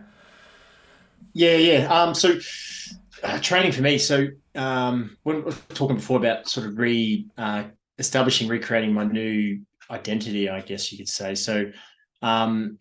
Yeah, 1.33 1.57
yeah. 1.57 1.93
Um, 1.93 2.15
so 2.15 2.39
uh, 3.25 3.39
training 3.39 3.71
for 3.71 3.81
me. 3.81 3.97
So 3.97 4.27
um, 4.53 5.17
when 5.23 5.37
we 5.37 5.41
were 5.43 5.51
talking 5.69 5.97
before 5.97 6.17
about 6.17 6.47
sort 6.47 6.67
of 6.67 6.77
re 6.77 7.25
uh, 7.37 7.63
establishing, 7.97 8.47
recreating 8.47 8.93
my 8.93 9.03
new 9.03 9.61
identity, 9.89 10.49
I 10.49 10.61
guess 10.61 10.91
you 10.91 10.97
could 10.97 11.09
say. 11.09 11.35
So 11.35 11.71
um, 12.21 12.77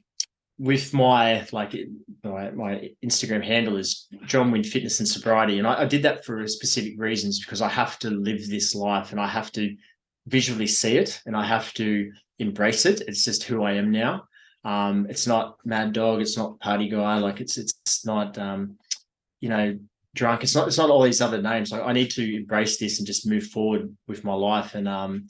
with 0.58 0.92
my 0.92 1.46
like 1.52 1.74
my, 2.22 2.50
my 2.50 2.90
Instagram 3.04 3.44
handle 3.44 3.76
is 3.76 4.06
John 4.26 4.50
Wynn 4.50 4.64
Fitness 4.64 5.00
and 5.00 5.08
Sobriety, 5.08 5.58
and 5.58 5.66
I, 5.66 5.82
I 5.82 5.84
did 5.86 6.02
that 6.02 6.24
for 6.24 6.46
specific 6.46 6.94
reasons 6.98 7.40
because 7.40 7.62
I 7.62 7.68
have 7.68 7.98
to 8.00 8.10
live 8.10 8.48
this 8.48 8.74
life 8.74 9.12
and 9.12 9.20
I 9.20 9.26
have 9.26 9.50
to 9.52 9.74
visually 10.26 10.66
see 10.66 10.96
it 10.96 11.20
and 11.26 11.36
I 11.36 11.44
have 11.44 11.72
to 11.74 12.10
embrace 12.38 12.86
it. 12.86 13.02
It's 13.02 13.24
just 13.24 13.44
who 13.44 13.62
I 13.62 13.72
am 13.72 13.90
now. 13.90 14.24
Um, 14.64 15.06
it's 15.10 15.26
not 15.26 15.56
mad 15.64 15.92
dog. 15.92 16.20
It's 16.20 16.36
not 16.36 16.60
party 16.60 16.88
guy. 16.88 17.18
Like 17.18 17.40
it's 17.40 17.56
it's 17.56 18.04
not 18.04 18.38
um, 18.38 18.76
you 19.40 19.48
know 19.48 19.78
drunk. 20.14 20.42
It's 20.42 20.54
not 20.54 20.68
it's 20.68 20.78
not 20.78 20.90
all 20.90 21.02
these 21.02 21.20
other 21.20 21.42
names. 21.42 21.72
Like 21.72 21.82
I 21.82 21.92
need 21.92 22.10
to 22.12 22.36
embrace 22.36 22.78
this 22.78 22.98
and 22.98 23.06
just 23.06 23.26
move 23.26 23.46
forward 23.48 23.94
with 24.08 24.24
my 24.24 24.34
life. 24.34 24.74
And 24.74 24.88
um, 24.88 25.28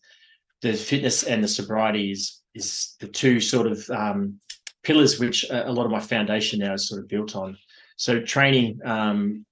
the 0.62 0.74
fitness 0.74 1.24
and 1.24 1.42
the 1.42 1.48
sobriety 1.48 2.12
is 2.12 2.40
is 2.54 2.94
the 3.00 3.08
two 3.08 3.40
sort 3.40 3.66
of 3.66 3.88
um, 3.90 4.38
pillars 4.82 5.18
which 5.18 5.44
a 5.50 5.72
lot 5.72 5.86
of 5.86 5.92
my 5.92 6.00
foundation 6.00 6.60
now 6.60 6.74
is 6.74 6.88
sort 6.88 7.00
of 7.00 7.08
built 7.08 7.34
on. 7.34 7.56
So 7.96 8.20
training 8.20 8.80
um, 8.84 9.44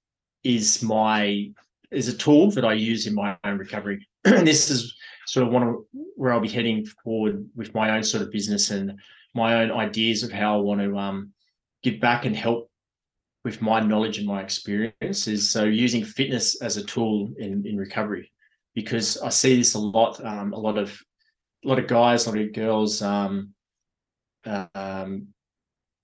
is 0.43 0.81
my 0.81 1.51
is 1.91 2.07
a 2.07 2.17
tool 2.17 2.51
that 2.51 2.65
I 2.65 2.73
use 2.73 3.07
in 3.07 3.13
my 3.13 3.37
own 3.43 3.57
recovery. 3.57 4.07
and 4.25 4.47
this 4.47 4.69
is 4.69 4.95
sort 5.25 5.47
of 5.47 5.53
one 5.53 5.63
of 5.63 5.75
where 6.15 6.33
I'll 6.33 6.39
be 6.39 6.49
heading 6.49 6.85
forward 7.03 7.45
with 7.55 7.73
my 7.73 7.95
own 7.95 8.03
sort 8.03 8.23
of 8.23 8.31
business 8.31 8.71
and 8.71 8.99
my 9.33 9.61
own 9.61 9.71
ideas 9.71 10.23
of 10.23 10.31
how 10.31 10.57
I 10.57 10.61
want 10.61 10.81
to 10.81 10.97
um, 10.97 11.33
give 11.81 11.99
back 11.99 12.25
and 12.25 12.35
help 12.35 12.69
with 13.43 13.61
my 13.61 13.79
knowledge 13.79 14.17
and 14.17 14.27
my 14.27 14.41
experience 14.41 15.27
is 15.27 15.51
So 15.51 15.65
using 15.65 16.03
fitness 16.03 16.61
as 16.61 16.77
a 16.77 16.83
tool 16.83 17.33
in, 17.37 17.65
in 17.65 17.77
recovery, 17.77 18.31
because 18.73 19.17
I 19.21 19.29
see 19.29 19.57
this 19.57 19.73
a 19.73 19.79
lot. 19.79 20.23
Um, 20.23 20.53
a 20.53 20.59
lot 20.59 20.77
of 20.77 20.97
a 21.63 21.67
lot 21.67 21.79
of 21.79 21.87
guys, 21.87 22.25
a 22.25 22.29
lot 22.29 22.39
of 22.39 22.53
girls 22.53 23.01
um, 23.01 23.53
um, 24.45 25.27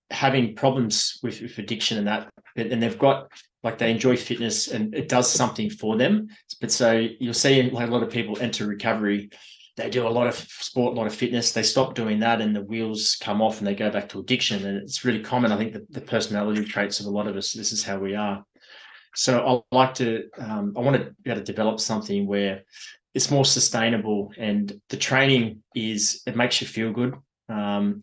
having 0.10 0.56
problems 0.56 1.20
with, 1.22 1.42
with 1.42 1.58
addiction 1.58 1.98
and 1.98 2.08
that, 2.08 2.30
and 2.56 2.82
they've 2.82 2.98
got 2.98 3.30
like 3.62 3.78
they 3.78 3.92
enjoy 3.92 4.16
fitness 4.16 4.70
and 4.70 4.96
it 4.96 5.10
does 5.10 5.30
something 5.30 5.70
for 5.70 5.98
them. 5.98 6.30
But 6.62 6.72
so 6.72 7.08
you'll 7.20 7.34
see 7.34 7.70
like 7.70 7.90
a 7.90 7.92
lot 7.92 8.04
of 8.04 8.10
people 8.10 8.40
enter 8.40 8.66
recovery 8.66 9.30
they 9.78 9.90
do 9.90 10.08
a 10.08 10.10
lot 10.10 10.28
of 10.28 10.36
sport, 10.36 10.94
a 10.94 10.98
lot 10.98 11.08
of 11.08 11.16
fitness. 11.16 11.52
They 11.52 11.64
stop 11.64 11.96
doing 11.96 12.20
that, 12.20 12.42
and 12.42 12.56
the 12.56 12.64
wheels 12.64 13.18
come 13.22 13.42
off, 13.42 13.60
and 13.60 13.68
they 13.68 13.76
go 13.76 13.90
back 13.90 14.10
to 14.10 14.20
addiction. 14.20 14.66
And 14.66 14.78
it's 14.78 15.06
really 15.06 15.22
common. 15.22 15.52
I 15.52 15.58
think 15.58 15.76
the 15.90 16.02
personality 16.02 16.66
traits 16.66 17.00
of 17.00 17.06
a 17.06 17.10
lot 17.10 17.28
of 17.28 17.36
us. 17.36 17.54
This 17.54 17.72
is 17.72 17.84
how 17.84 17.98
we 18.00 18.16
are. 18.16 18.44
So 19.16 19.64
I 19.72 19.76
like 19.76 19.94
to. 19.96 20.24
Um, 20.38 20.74
I 20.78 20.82
want 20.82 20.98
to 20.98 21.16
be 21.24 21.32
able 21.32 21.42
to 21.42 21.46
develop 21.46 21.80
something 21.80 22.28
where 22.28 22.64
it's 23.14 23.32
more 23.32 23.46
sustainable, 23.46 24.32
and 24.38 24.80
the 24.90 24.98
training 24.98 25.64
is 25.76 26.22
it 26.26 26.36
makes 26.36 26.62
you 26.62 26.68
feel 26.68 26.92
good. 26.92 27.16
Um, 27.48 28.02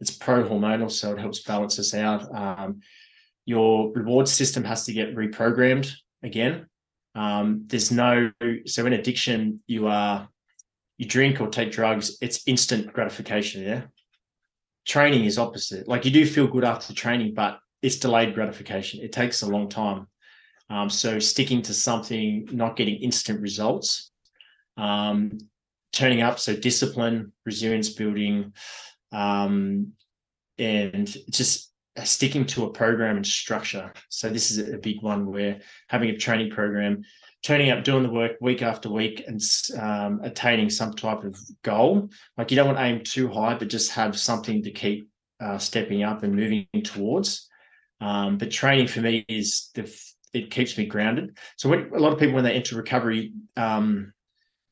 it's 0.00 0.10
pro 0.10 0.48
hormonal, 0.48 0.90
so 0.90 1.12
it 1.12 1.18
helps 1.18 1.42
balance 1.42 1.78
us 1.78 1.94
out. 1.94 2.34
Um, 2.34 2.80
your 3.44 3.92
reward 3.92 4.28
system 4.28 4.64
has 4.64 4.84
to 4.84 4.92
get 4.92 5.14
reprogrammed 5.14 5.92
again. 6.22 6.66
Um, 7.14 7.64
there's 7.66 7.90
no 7.90 8.30
so 8.66 8.86
in 8.86 8.92
addiction 8.92 9.60
you 9.66 9.88
are 9.88 10.28
you 11.00 11.06
drink 11.06 11.40
or 11.40 11.48
take 11.48 11.72
drugs, 11.72 12.18
it's 12.20 12.46
instant 12.46 12.92
gratification. 12.92 13.62
Yeah. 13.62 13.84
Training 14.86 15.24
is 15.24 15.38
opposite. 15.38 15.88
Like 15.88 16.04
you 16.04 16.10
do 16.10 16.26
feel 16.26 16.46
good 16.46 16.62
after 16.62 16.92
training, 16.92 17.32
but 17.32 17.58
it's 17.80 17.96
delayed 17.96 18.34
gratification. 18.34 19.00
It 19.00 19.10
takes 19.10 19.40
a 19.40 19.48
long 19.48 19.70
time. 19.70 20.08
Um, 20.68 20.90
so 20.90 21.18
sticking 21.18 21.62
to 21.62 21.72
something, 21.72 22.50
not 22.52 22.76
getting 22.76 22.96
instant 22.96 23.40
results, 23.40 24.10
um, 24.76 25.38
turning 25.94 26.20
up. 26.20 26.38
So 26.38 26.54
discipline, 26.54 27.32
resilience 27.46 27.88
building, 27.88 28.52
um, 29.10 29.92
and 30.58 31.16
just 31.30 31.72
sticking 32.04 32.44
to 32.48 32.64
a 32.64 32.72
program 32.72 33.16
and 33.16 33.26
structure. 33.26 33.90
So 34.10 34.28
this 34.28 34.50
is 34.50 34.58
a 34.68 34.76
big 34.76 35.00
one 35.00 35.32
where 35.32 35.60
having 35.88 36.10
a 36.10 36.18
training 36.18 36.50
program 36.50 37.04
turning 37.42 37.70
up, 37.70 37.84
doing 37.84 38.02
the 38.02 38.10
work 38.10 38.32
week 38.40 38.62
after 38.62 38.90
week, 38.90 39.24
and 39.26 39.40
um, 39.78 40.20
attaining 40.22 40.70
some 40.70 40.92
type 40.92 41.24
of 41.24 41.38
goal. 41.62 42.10
Like 42.36 42.50
you 42.50 42.56
don't 42.56 42.66
want 42.66 42.78
to 42.78 42.84
aim 42.84 43.02
too 43.04 43.28
high, 43.28 43.54
but 43.54 43.68
just 43.68 43.92
have 43.92 44.18
something 44.18 44.62
to 44.62 44.70
keep 44.70 45.08
uh, 45.40 45.58
stepping 45.58 46.02
up 46.02 46.22
and 46.22 46.34
moving 46.34 46.66
towards. 46.84 47.48
Um, 48.00 48.38
but 48.38 48.50
training 48.50 48.88
for 48.88 49.00
me 49.00 49.24
is 49.28 49.70
the 49.74 49.90
it 50.32 50.50
keeps 50.50 50.78
me 50.78 50.86
grounded. 50.86 51.36
So 51.56 51.68
when 51.68 51.90
a 51.94 51.98
lot 51.98 52.12
of 52.12 52.18
people 52.18 52.34
when 52.34 52.44
they 52.44 52.54
enter 52.54 52.76
recovery, 52.76 53.32
um, 53.56 54.12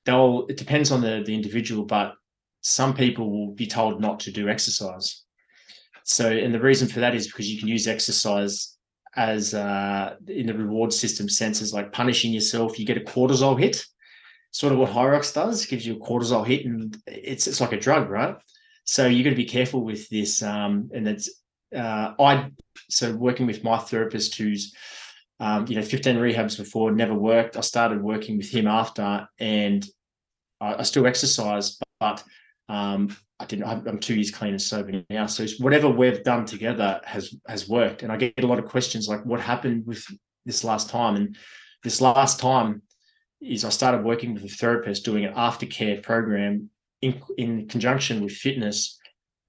they'll 0.04 0.46
it 0.48 0.56
depends 0.56 0.90
on 0.90 1.00
the 1.00 1.22
the 1.24 1.34
individual, 1.34 1.84
but 1.84 2.14
some 2.60 2.94
people 2.94 3.30
will 3.30 3.54
be 3.54 3.66
told 3.66 4.00
not 4.00 4.20
to 4.20 4.32
do 4.32 4.48
exercise. 4.48 5.22
So, 6.04 6.30
and 6.30 6.54
the 6.54 6.60
reason 6.60 6.88
for 6.88 7.00
that 7.00 7.14
is 7.14 7.26
because 7.26 7.50
you 7.50 7.58
can 7.58 7.68
use 7.68 7.86
exercise 7.86 8.77
as 9.18 9.52
uh, 9.52 10.14
in 10.28 10.46
the 10.46 10.54
reward 10.54 10.92
system 10.92 11.28
senses 11.28 11.74
like 11.74 11.92
punishing 11.92 12.32
yourself. 12.32 12.78
You 12.78 12.86
get 12.86 12.96
a 12.96 13.00
cortisol 13.00 13.58
hit, 13.58 13.84
sort 14.52 14.72
of 14.72 14.78
what 14.78 14.92
Hyrox 14.92 15.34
does, 15.34 15.66
gives 15.66 15.84
you 15.84 15.96
a 15.96 15.98
cortisol 15.98 16.46
hit, 16.46 16.64
and 16.64 16.96
it's 17.06 17.48
it's 17.48 17.60
like 17.60 17.72
a 17.72 17.80
drug, 17.80 18.08
right? 18.08 18.36
So 18.84 19.06
you 19.06 19.24
got 19.24 19.30
to 19.30 19.36
be 19.36 19.44
careful 19.44 19.84
with 19.84 20.08
this. 20.08 20.40
Um, 20.40 20.90
and 20.94 21.08
it's 21.08 21.28
uh, 21.74 22.14
I 22.18 22.50
so 22.88 23.12
working 23.16 23.48
with 23.48 23.64
my 23.64 23.78
therapist 23.78 24.36
who's 24.36 24.72
um, 25.40 25.66
you 25.66 25.74
know 25.74 25.82
15 25.82 26.16
rehabs 26.16 26.56
before 26.56 26.92
never 26.92 27.14
worked. 27.14 27.56
I 27.56 27.60
started 27.62 28.00
working 28.00 28.38
with 28.38 28.50
him 28.50 28.68
after, 28.68 29.28
and 29.40 29.84
I, 30.60 30.76
I 30.76 30.82
still 30.84 31.08
exercise, 31.08 31.76
but 31.98 32.22
um, 32.68 33.16
I 33.40 33.44
didn't. 33.44 33.64
I'm 33.64 33.98
two 33.98 34.14
years 34.14 34.30
clean 34.30 34.50
and 34.50 34.60
sober 34.60 35.02
now. 35.08 35.26
So 35.26 35.46
whatever 35.58 35.88
we've 35.88 36.22
done 36.24 36.44
together 36.44 37.00
has 37.04 37.34
has 37.46 37.68
worked. 37.68 38.02
And 38.02 38.10
I 38.10 38.16
get 38.16 38.42
a 38.42 38.46
lot 38.46 38.58
of 38.58 38.66
questions 38.66 39.08
like, 39.08 39.24
"What 39.24 39.40
happened 39.40 39.86
with 39.86 40.04
this 40.44 40.64
last 40.64 40.90
time?" 40.90 41.16
And 41.16 41.36
this 41.84 42.00
last 42.00 42.40
time 42.40 42.82
is 43.40 43.64
I 43.64 43.68
started 43.68 44.04
working 44.04 44.34
with 44.34 44.44
a 44.44 44.48
therapist 44.48 45.04
doing 45.04 45.24
an 45.24 45.34
aftercare 45.34 46.02
program 46.02 46.70
in 47.00 47.22
in 47.36 47.68
conjunction 47.68 48.24
with 48.24 48.32
fitness, 48.32 48.98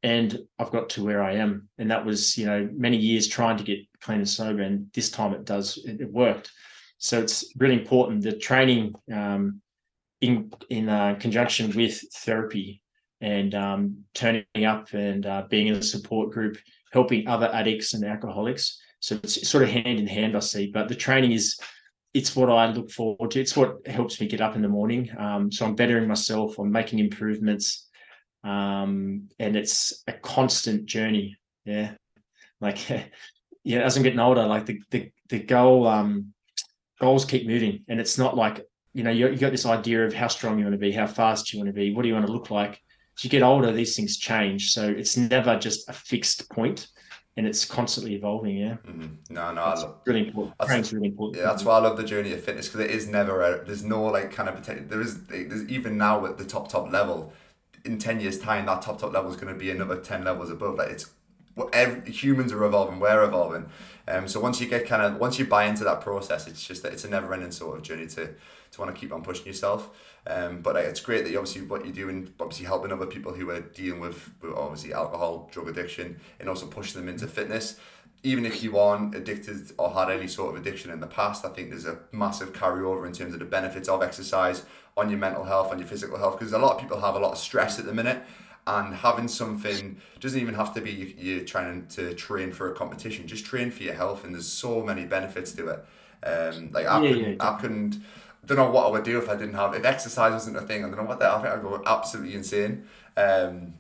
and 0.04 0.38
I've 0.60 0.72
got 0.72 0.90
to 0.92 1.04
where 1.04 1.24
I 1.24 1.34
am. 1.36 1.68
And 1.80 1.90
that 1.90 2.06
was 2.06 2.38
you 2.38 2.46
know 2.46 2.70
many 2.72 2.98
years 2.98 3.28
trying 3.28 3.58
to 3.58 3.64
get 3.64 3.80
clean 4.02 4.20
and 4.20 4.30
sober, 4.30 4.62
and 4.62 4.88
this 4.94 5.10
time 5.10 5.34
it 5.34 5.46
does 5.46 5.78
it, 5.84 6.00
it 6.00 6.12
worked. 6.12 6.52
So 7.00 7.20
it's 7.20 7.52
really 7.58 7.80
important 7.80 8.22
the 8.22 8.34
training 8.34 8.94
um, 9.12 9.62
in 10.22 10.52
in 10.70 10.90
uh, 10.90 11.16
conjunction 11.20 11.76
with 11.76 12.00
therapy 12.14 12.84
and 13.22 13.54
um, 13.54 14.04
turning 14.14 14.46
up 14.66 14.94
and 14.94 15.26
uh, 15.26 15.44
being 15.50 15.68
in 15.68 15.76
a 15.76 15.82
support 15.82 16.32
group, 16.32 16.58
helping 16.92 17.28
other 17.28 17.50
addicts 17.54 17.94
and 17.94 18.06
alcoholics. 18.06 18.80
So 19.02 19.16
it's 19.16 19.48
sort 19.48 19.64
of 19.64 19.70
hand 19.70 20.00
in 20.00 20.08
hand, 20.08 20.36
I 20.36 20.40
see. 20.40 20.72
But 20.72 20.88
the 20.88 20.96
training 20.96 21.32
is, 21.32 21.60
it's 22.14 22.36
what 22.36 22.50
I 22.50 22.72
look 22.72 22.92
forward 22.92 23.32
to. 23.32 23.42
It's 23.42 23.56
what 23.56 23.86
helps 23.88 24.20
me 24.20 24.28
get 24.28 24.42
up 24.42 24.56
in 24.56 24.62
the 24.62 24.70
morning. 24.70 25.10
Um, 25.18 25.52
so 25.52 25.66
I'm 25.66 25.76
bettering 25.76 26.08
myself. 26.08 26.58
I'm 26.58 26.72
making 26.72 27.00
improvements, 27.00 27.88
um, 28.44 29.30
and 29.38 29.56
it's 29.56 30.04
a 30.08 30.14
constant 30.14 30.86
journey. 30.86 31.38
Yeah, 31.66 31.92
like 32.60 32.90
yeah, 33.64 33.80
as 33.80 33.96
I'm 33.96 34.04
getting 34.04 34.20
older, 34.20 34.46
like 34.48 34.66
the 34.66 34.82
the 34.90 35.12
the 35.30 35.40
goal 35.40 35.88
um, 35.88 36.34
goals 37.00 37.26
keep 37.26 37.46
moving, 37.46 37.84
and 37.88 38.00
it's 38.00 38.18
not 38.18 38.36
like 38.36 38.66
you 38.94 39.04
know 39.04 39.12
you, 39.12 39.30
you 39.30 39.38
got 39.38 39.52
this 39.52 39.68
idea 39.68 40.04
of 40.04 40.14
how 40.14 40.28
strong 40.28 40.58
you 40.58 40.66
want 40.66 40.74
to 40.74 40.80
be, 40.80 40.92
how 40.92 41.06
fast 41.06 41.54
you 41.54 41.60
want 41.60 41.68
to 41.68 41.74
be, 41.74 41.94
what 41.94 42.02
do 42.02 42.08
you 42.08 42.16
want 42.16 42.26
to 42.26 42.34
look 42.34 42.50
like 42.50 42.82
as 43.20 43.24
you 43.26 43.30
get 43.30 43.44
older, 43.44 43.74
these 43.74 43.98
things 43.98 44.18
change. 44.18 44.72
So 44.72 44.88
it's 44.88 45.18
never 45.18 45.60
just 45.60 45.90
a 45.90 45.94
fixed 45.94 46.50
point 46.50 46.88
and 47.36 47.46
it's 47.46 47.66
constantly 47.66 48.16
evolving. 48.16 48.56
Yeah. 48.56 48.78
Mm-hmm. 48.88 49.34
No, 49.34 49.52
no, 49.52 49.66
that's 49.66 49.82
love, 49.82 49.98
really 50.06 50.28
important. 50.28 50.56
That's, 50.58 50.94
really 50.94 51.08
important. 51.08 51.38
Yeah, 51.38 51.50
that's 51.50 51.66
why 51.66 51.76
I 51.76 51.80
love 51.80 51.98
the 51.98 52.04
journey 52.06 52.32
of 52.32 52.42
fitness 52.42 52.70
because 52.70 52.86
it 52.86 52.92
is 52.92 53.08
never. 53.08 53.42
A, 53.42 53.66
there's 53.66 53.84
no 53.84 54.04
like 54.04 54.32
kind 54.32 54.48
of 54.48 54.66
there 54.90 55.02
is 55.02 55.26
there's 55.26 55.68
even 55.68 55.98
now 55.98 56.26
at 56.26 56.38
the 56.38 56.46
top 56.46 56.70
top 56.70 56.92
level. 56.92 57.34
In 57.84 57.98
ten 57.98 58.22
years' 58.22 58.40
time, 58.40 58.66
that 58.68 58.82
top 58.82 59.00
top 59.00 59.14
level 59.14 59.30
is 59.30 59.38
going 59.38 59.54
to 59.54 59.60
be 59.60 59.70
another 59.70 59.98
ten 59.98 60.24
levels 60.24 60.50
above. 60.50 60.76
Like 60.76 60.92
it's 60.92 61.10
every, 61.74 62.12
humans 62.12 62.52
are 62.52 62.64
evolving, 62.64 63.00
we're 63.00 63.24
evolving. 63.24 63.70
Um, 64.08 64.28
so 64.28 64.40
once 64.40 64.60
you 64.60 64.68
get 64.68 64.88
kind 64.88 65.02
of 65.02 65.20
once 65.20 65.40
you 65.40 65.46
buy 65.46 65.66
into 65.66 65.84
that 65.84 66.02
process, 66.02 66.48
it's 66.48 66.66
just 66.66 66.84
that 66.84 66.94
it's 66.94 67.04
a 67.04 67.10
never 67.10 67.34
ending 67.34 67.52
sort 67.52 67.78
of 67.78 67.84
journey 67.84 68.08
to 68.08 68.36
to 68.72 68.82
want 68.82 68.94
to 68.94 69.00
keep 69.00 69.12
on 69.14 69.22
pushing 69.24 69.46
yourself. 69.48 69.90
Um, 70.28 70.62
but 70.62 70.76
uh, 70.76 70.80
it's 70.80 71.00
great 71.00 71.24
that 71.24 71.32
you 71.32 71.38
obviously 71.40 71.62
what 71.64 71.86
you're 71.86 71.94
doing, 71.94 72.34
obviously 72.40 72.66
helping 72.66 72.92
other 72.92 73.06
people 73.06 73.34
who 73.34 73.50
are 73.50 73.62
dealing 73.62 74.00
with, 74.00 74.30
with 74.42 74.54
obviously 74.54 74.94
alcohol, 74.94 75.50
drug 75.52 75.68
addiction, 75.70 76.20
and 76.40 76.50
also 76.50 76.68
pushing 76.68 77.00
them 77.02 77.10
into 77.10 77.28
fitness. 77.28 77.80
Even 78.22 78.46
if 78.46 78.62
you 78.62 78.78
aren't 78.78 79.16
addicted 79.16 79.72
or 79.78 79.92
had 79.92 80.10
any 80.10 80.28
sort 80.28 80.54
of 80.54 80.62
addiction 80.62 80.92
in 80.92 81.00
the 81.00 81.08
past, 81.08 81.46
I 81.46 81.50
think 81.50 81.70
there's 81.70 81.86
a 81.86 82.00
massive 82.12 82.52
carryover 82.52 83.08
in 83.08 83.14
terms 83.14 83.34
of 83.34 83.40
the 83.40 83.46
benefits 83.46 83.88
of 83.88 84.04
exercise 84.04 84.66
on 84.98 85.10
your 85.10 85.20
mental 85.20 85.46
health, 85.46 85.72
on 85.72 85.80
your 85.80 85.88
physical 85.88 86.18
health, 86.18 86.38
because 86.38 86.52
a 86.52 86.60
lot 86.60 86.76
of 86.76 86.82
people 86.82 87.00
have 87.00 87.16
a 87.16 87.20
lot 87.20 87.32
of 87.32 87.38
stress 87.38 87.80
at 87.80 87.86
the 87.86 87.94
minute 87.94 88.22
and 88.68 88.94
having 88.96 89.28
something 89.28 90.00
doesn't 90.20 90.40
even 90.42 90.54
have 90.54 90.74
to 90.74 90.82
be 90.82 91.16
you're 91.18 91.46
trying 91.46 91.88
to 91.88 92.14
train 92.14 92.52
for 92.52 92.72
a 92.72 92.76
competition 92.76 93.26
just 93.26 93.46
train 93.46 93.72
for 93.72 93.84
your 93.84 93.94
health 93.94 94.24
and 94.24 94.34
there's 94.36 94.48
so 94.48 94.84
many 94.84 95.06
benefits 95.06 95.54
to 95.54 95.68
it 95.70 95.86
Um, 96.24 96.70
like 96.72 96.86
I 96.86 97.00
Yeah, 97.00 97.08
couldn't, 97.08 97.36
yeah. 97.36 97.36
I 97.40 97.54
couldn't. 97.60 98.02
Don't 98.46 98.58
know 98.58 98.72
what 98.72 98.88
I 98.88 98.90
would 98.90 99.04
do 99.04 99.18
if 99.20 99.30
I 99.30 99.36
didn't 99.36 99.56
have 99.56 99.76
if 99.76 99.86
exercise 99.86 100.32
wasn't 100.32 100.58
a 100.58 100.62
thing. 100.62 100.84
I 100.84 100.88
don't 100.88 100.98
know 100.98 101.04
what 101.04 101.20
that. 101.20 101.32
I 101.32 101.42
think 101.42 101.54
I'd 101.54 101.62
go 101.62 101.82
absolutely 101.86 102.36
insane. 102.36 102.86
Um, 103.16 103.74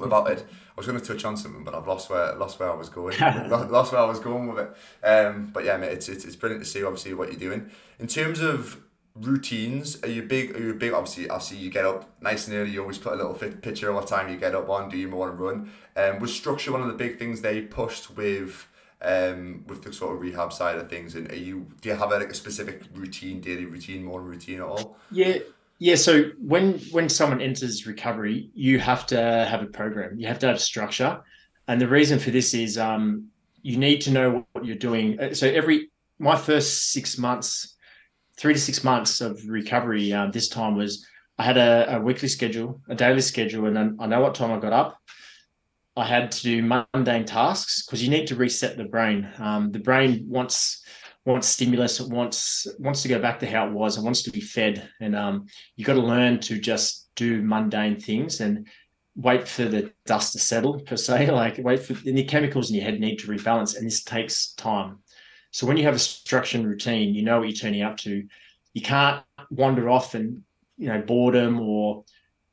about 0.00 0.30
it. 0.30 0.44
I 0.48 0.74
was 0.76 0.86
going 0.86 0.98
to 1.00 1.06
touch 1.06 1.24
on 1.24 1.36
something, 1.36 1.64
but 1.64 1.74
I've 1.74 1.86
lost 1.86 2.08
where 2.10 2.34
lost 2.34 2.58
where 2.58 2.70
I 2.70 2.74
was 2.74 2.88
going. 2.88 3.18
Lost 3.48 3.92
where 3.92 4.00
I 4.00 4.04
was 4.04 4.20
going 4.20 4.48
with 4.48 4.66
it. 4.66 5.06
Um, 5.06 5.50
but 5.52 5.64
yeah, 5.64 5.76
mate, 5.76 5.92
it's, 5.92 6.08
it's 6.08 6.24
it's 6.24 6.36
brilliant 6.36 6.64
to 6.64 6.70
see 6.70 6.82
obviously 6.82 7.14
what 7.14 7.30
you're 7.30 7.38
doing 7.38 7.70
in 7.98 8.06
terms 8.06 8.40
of 8.40 8.78
routines. 9.14 10.02
Are 10.02 10.08
you 10.08 10.22
big? 10.22 10.56
Are 10.56 10.62
you 10.62 10.74
big? 10.74 10.92
Obviously, 10.92 11.28
I 11.28 11.38
see 11.38 11.56
you 11.56 11.70
get 11.70 11.84
up 11.84 12.08
nice 12.22 12.48
and 12.48 12.56
early. 12.56 12.70
You 12.70 12.80
always 12.80 12.98
put 12.98 13.12
a 13.12 13.16
little 13.16 13.34
fit 13.34 13.60
picture 13.60 13.90
of 13.90 13.96
what 13.96 14.06
time 14.06 14.30
you 14.30 14.38
get 14.38 14.54
up 14.54 14.68
on. 14.68 14.88
Do 14.88 14.96
you 14.96 15.10
want 15.10 15.36
to 15.36 15.42
run? 15.42 15.70
Um, 15.94 16.20
was 16.20 16.34
structure 16.34 16.72
one 16.72 16.80
of 16.80 16.88
the 16.88 16.94
big 16.94 17.18
things 17.18 17.42
they 17.42 17.60
pushed 17.60 18.16
with? 18.16 18.66
Um, 19.04 19.64
with 19.66 19.82
the 19.82 19.92
sort 19.92 20.14
of 20.14 20.20
rehab 20.20 20.52
side 20.52 20.76
of 20.76 20.88
things, 20.88 21.16
and 21.16 21.28
are 21.32 21.36
you 21.36 21.66
do 21.80 21.88
you 21.88 21.96
have 21.96 22.12
a, 22.12 22.18
like 22.18 22.30
a 22.30 22.34
specific 22.34 22.82
routine, 22.94 23.40
daily 23.40 23.64
routine, 23.64 24.04
morning 24.04 24.28
routine 24.28 24.58
at 24.58 24.62
all? 24.62 24.96
Yeah, 25.10 25.38
yeah. 25.80 25.96
So 25.96 26.30
when 26.38 26.78
when 26.92 27.08
someone 27.08 27.40
enters 27.40 27.84
recovery, 27.84 28.50
you 28.54 28.78
have 28.78 29.04
to 29.06 29.20
have 29.20 29.60
a 29.60 29.66
program. 29.66 30.20
You 30.20 30.28
have 30.28 30.38
to 30.40 30.46
have 30.46 30.60
structure, 30.60 31.20
and 31.66 31.80
the 31.80 31.88
reason 31.88 32.20
for 32.20 32.30
this 32.30 32.54
is 32.54 32.78
um, 32.78 33.26
you 33.62 33.76
need 33.76 34.02
to 34.02 34.12
know 34.12 34.46
what 34.52 34.64
you're 34.64 34.76
doing. 34.76 35.18
Uh, 35.18 35.34
So 35.34 35.48
every 35.48 35.90
my 36.20 36.36
first 36.36 36.92
six 36.92 37.18
months, 37.18 37.76
three 38.36 38.54
to 38.54 38.60
six 38.60 38.84
months 38.84 39.20
of 39.20 39.44
recovery, 39.48 40.12
uh, 40.12 40.30
this 40.30 40.48
time 40.48 40.76
was 40.76 41.04
I 41.38 41.42
had 41.42 41.56
a, 41.56 41.96
a 41.96 42.00
weekly 42.00 42.28
schedule, 42.28 42.80
a 42.88 42.94
daily 42.94 43.20
schedule, 43.20 43.66
and 43.66 43.76
then 43.76 43.96
I 43.98 44.06
know 44.06 44.20
what 44.20 44.36
time 44.36 44.52
I 44.52 44.60
got 44.60 44.72
up. 44.72 45.01
I 45.96 46.06
had 46.06 46.32
to 46.32 46.42
do 46.42 46.62
mundane 46.62 47.26
tasks 47.26 47.84
because 47.84 48.02
you 48.02 48.10
need 48.10 48.26
to 48.28 48.36
reset 48.36 48.76
the 48.76 48.84
brain. 48.84 49.28
Um, 49.38 49.70
the 49.72 49.78
brain 49.78 50.24
wants 50.26 50.82
wants 51.24 51.46
stimulus, 51.46 52.00
it 52.00 52.08
wants 52.08 52.66
wants 52.78 53.02
to 53.02 53.08
go 53.08 53.20
back 53.20 53.38
to 53.40 53.46
how 53.46 53.66
it 53.66 53.72
was, 53.72 53.96
it 53.96 54.02
wants 54.02 54.22
to 54.22 54.30
be 54.30 54.40
fed, 54.40 54.88
and 55.00 55.14
um, 55.14 55.46
you 55.76 55.84
got 55.84 55.94
to 55.94 56.00
learn 56.00 56.40
to 56.40 56.58
just 56.58 57.10
do 57.14 57.42
mundane 57.42 58.00
things 58.00 58.40
and 58.40 58.66
wait 59.14 59.46
for 59.46 59.64
the 59.66 59.92
dust 60.06 60.32
to 60.32 60.38
settle 60.38 60.80
per 60.80 60.96
se. 60.96 61.30
Like 61.30 61.58
wait 61.58 61.82
for 61.82 61.92
the 61.92 62.24
chemicals 62.24 62.70
in 62.70 62.76
your 62.76 62.84
head 62.84 62.98
need 62.98 63.18
to 63.18 63.28
rebalance, 63.28 63.76
and 63.76 63.86
this 63.86 64.02
takes 64.02 64.54
time. 64.54 64.98
So 65.50 65.66
when 65.66 65.76
you 65.76 65.84
have 65.84 65.94
a 65.94 65.98
structured 65.98 66.64
routine, 66.64 67.14
you 67.14 67.22
know 67.22 67.38
what 67.38 67.48
you're 67.48 67.56
turning 67.56 67.82
up 67.82 67.98
to. 67.98 68.24
You 68.72 68.80
can't 68.80 69.22
wander 69.50 69.90
off 69.90 70.14
and 70.14 70.42
you 70.78 70.88
know 70.88 71.02
boredom 71.02 71.60
or 71.60 72.04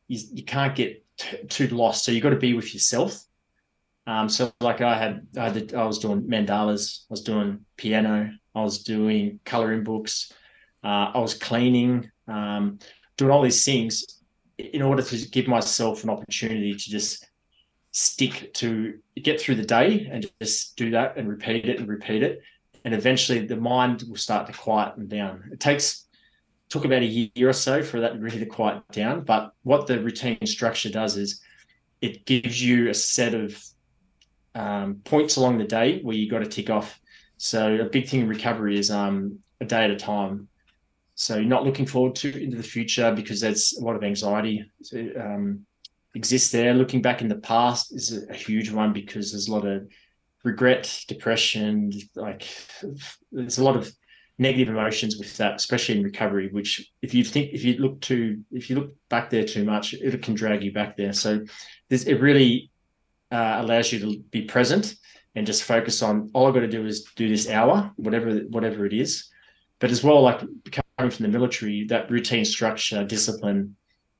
you, 0.09 0.19
you 0.33 0.43
can't 0.43 0.75
get 0.75 1.05
t- 1.17 1.37
too 1.47 1.67
lost. 1.69 2.03
So 2.03 2.11
you've 2.11 2.23
got 2.23 2.31
to 2.31 2.35
be 2.35 2.53
with 2.53 2.73
yourself. 2.73 3.23
Um, 4.08 4.30
so 4.30 4.52
like 4.62 4.82
I 4.82 4.97
had, 4.97 5.28
I 5.38 5.47
I 5.76 5.86
was 5.86 6.00
doing 6.00 6.24
mandalas, 6.24 7.02
I 7.10 7.12
was 7.12 7.22
doing 7.22 7.66
piano, 7.78 8.32
I 8.56 8.62
was 8.62 8.84
doing 8.84 9.39
coloring 9.45 9.84
books, 9.84 10.34
uh, 10.84 11.12
I 11.14 11.20
was 11.20 11.36
cleaning, 11.36 12.10
um, 12.28 12.80
doing 13.18 13.32
all 13.32 13.43
these 13.43 13.64
things 13.64 14.06
in 14.58 14.82
order 14.82 15.04
to 15.04 15.30
give 15.30 15.47
myself 15.47 16.04
an 16.04 16.10
opportunity 16.10 16.74
to 16.74 16.89
just 16.89 17.26
stick 17.91 18.54
to 18.54 19.00
get 19.22 19.39
through 19.39 19.56
the 19.56 19.66
day 19.66 20.08
and 20.12 20.30
just 20.41 20.76
do 20.76 20.91
that 20.91 21.18
and 21.18 21.28
repeat 21.28 21.66
it 21.66 21.80
and 21.80 21.88
repeat 21.88 22.24
it, 22.24 22.41
and 22.86 22.93
eventually 22.93 23.45
the 23.45 23.56
mind 23.56 24.04
will 24.10 24.18
start 24.18 24.47
to 24.47 24.54
quieten 24.54 25.08
down. 25.08 25.50
It 25.52 25.60
takes 25.60 26.08
took 26.70 26.86
about 26.86 27.02
a 27.02 27.06
year 27.06 27.50
or 27.50 27.54
so 27.54 27.82
for 27.82 28.00
that 28.00 28.20
really 28.20 28.39
to 28.39 28.45
quiet 28.45 28.84
down, 28.91 29.24
but 29.24 29.54
what 29.64 29.88
the 29.88 30.00
routine 30.00 30.45
structure 30.45 30.89
does 30.89 31.18
is 31.18 31.41
it 32.02 32.26
gives 32.26 32.64
you 32.64 32.89
a 32.89 32.93
set 32.93 33.34
of 33.34 33.62
um, 34.56 35.02
points 35.04 35.36
along 35.36 35.58
the 35.58 35.66
day 35.66 36.02
where 36.02 36.16
you 36.16 36.30
got 36.30 36.39
to 36.39 36.45
tick 36.45 36.70
off. 36.70 37.00
So 37.38 37.76
a 37.76 37.86
big 37.86 38.08
thing 38.08 38.22
in 38.22 38.28
recovery 38.28 38.78
is 38.78 38.91
um, 38.91 39.39
a 39.62 39.66
day 39.66 39.84
at 39.86 39.91
a 39.91 39.95
time. 39.95 40.47
So 41.16 41.36
you're 41.36 41.45
not 41.45 41.66
looking 41.66 41.86
forward 41.86 42.16
to 42.16 42.41
into 42.41 42.58
the 42.58 42.64
future 42.64 43.14
because 43.14 43.41
there's 43.41 43.78
a 43.80 43.84
lot 43.84 43.95
of 43.95 44.04
anxiety 44.04 44.64
um, 45.20 45.66
exists 46.16 46.52
there. 46.52 46.74
Looking 46.74 47.02
back 47.02 47.22
in 47.22 47.28
the 47.28 47.36
past 47.36 47.93
is 47.93 48.26
a, 48.30 48.34
huge 48.34 48.72
one 48.72 48.93
because 48.93 49.32
there's 49.32 49.47
a 49.47 49.52
lot 49.52 49.66
of 49.66 49.88
regret, 50.43 51.04
depression, 51.08 51.91
like 52.16 52.47
there's 53.32 53.58
a 53.58 53.64
lot 53.64 53.76
of 53.76 53.91
negative 54.38 54.70
emotions 54.70 55.18
with 55.18 55.36
that, 55.38 55.56
especially 55.56 55.97
in 55.97 56.04
recovery. 56.04 56.50
Which 56.52 56.89
if 57.02 57.14
you 57.14 57.24
think 57.24 57.52
if 57.54 57.64
you 57.64 57.76
look 57.78 58.00
too 58.00 58.43
if 58.52 58.70
you 58.70 58.78
look 58.78 58.95
back 59.10 59.30
there 59.30 59.43
too 59.43 59.66
much, 59.66 59.93
it 59.93 60.24
can 60.24 60.36
drag 60.36 60.64
you 60.64 60.72
back 60.72 60.95
there. 60.95 61.14
So 61.14 61.41
this 61.89 62.04
it 62.06 62.22
really 62.22 62.72
uh, 63.32 63.57
allows 63.59 63.91
you 63.91 63.99
to 63.99 64.19
be 64.32 64.43
present 64.43 64.95
and 65.36 65.45
just 65.45 65.63
focus 65.63 66.01
on 66.01 66.30
all 66.34 66.47
I've 66.47 66.53
got 66.53 66.61
to 66.61 66.67
do 66.67 66.86
is 66.86 67.03
do 67.15 67.30
this 67.30 67.49
hour, 67.49 67.91
whatever 67.95 68.39
whatever 68.49 68.86
it 68.86 68.93
is. 68.93 69.30
But 69.80 69.91
as 69.91 70.03
well, 70.03 70.21
like 70.21 70.39
coming 70.39 71.11
from 71.11 71.23
the 71.23 71.32
military, 71.32 71.86
that 71.86 72.11
routine 72.11 72.43
structure, 72.43 73.05
discipline 73.05 73.75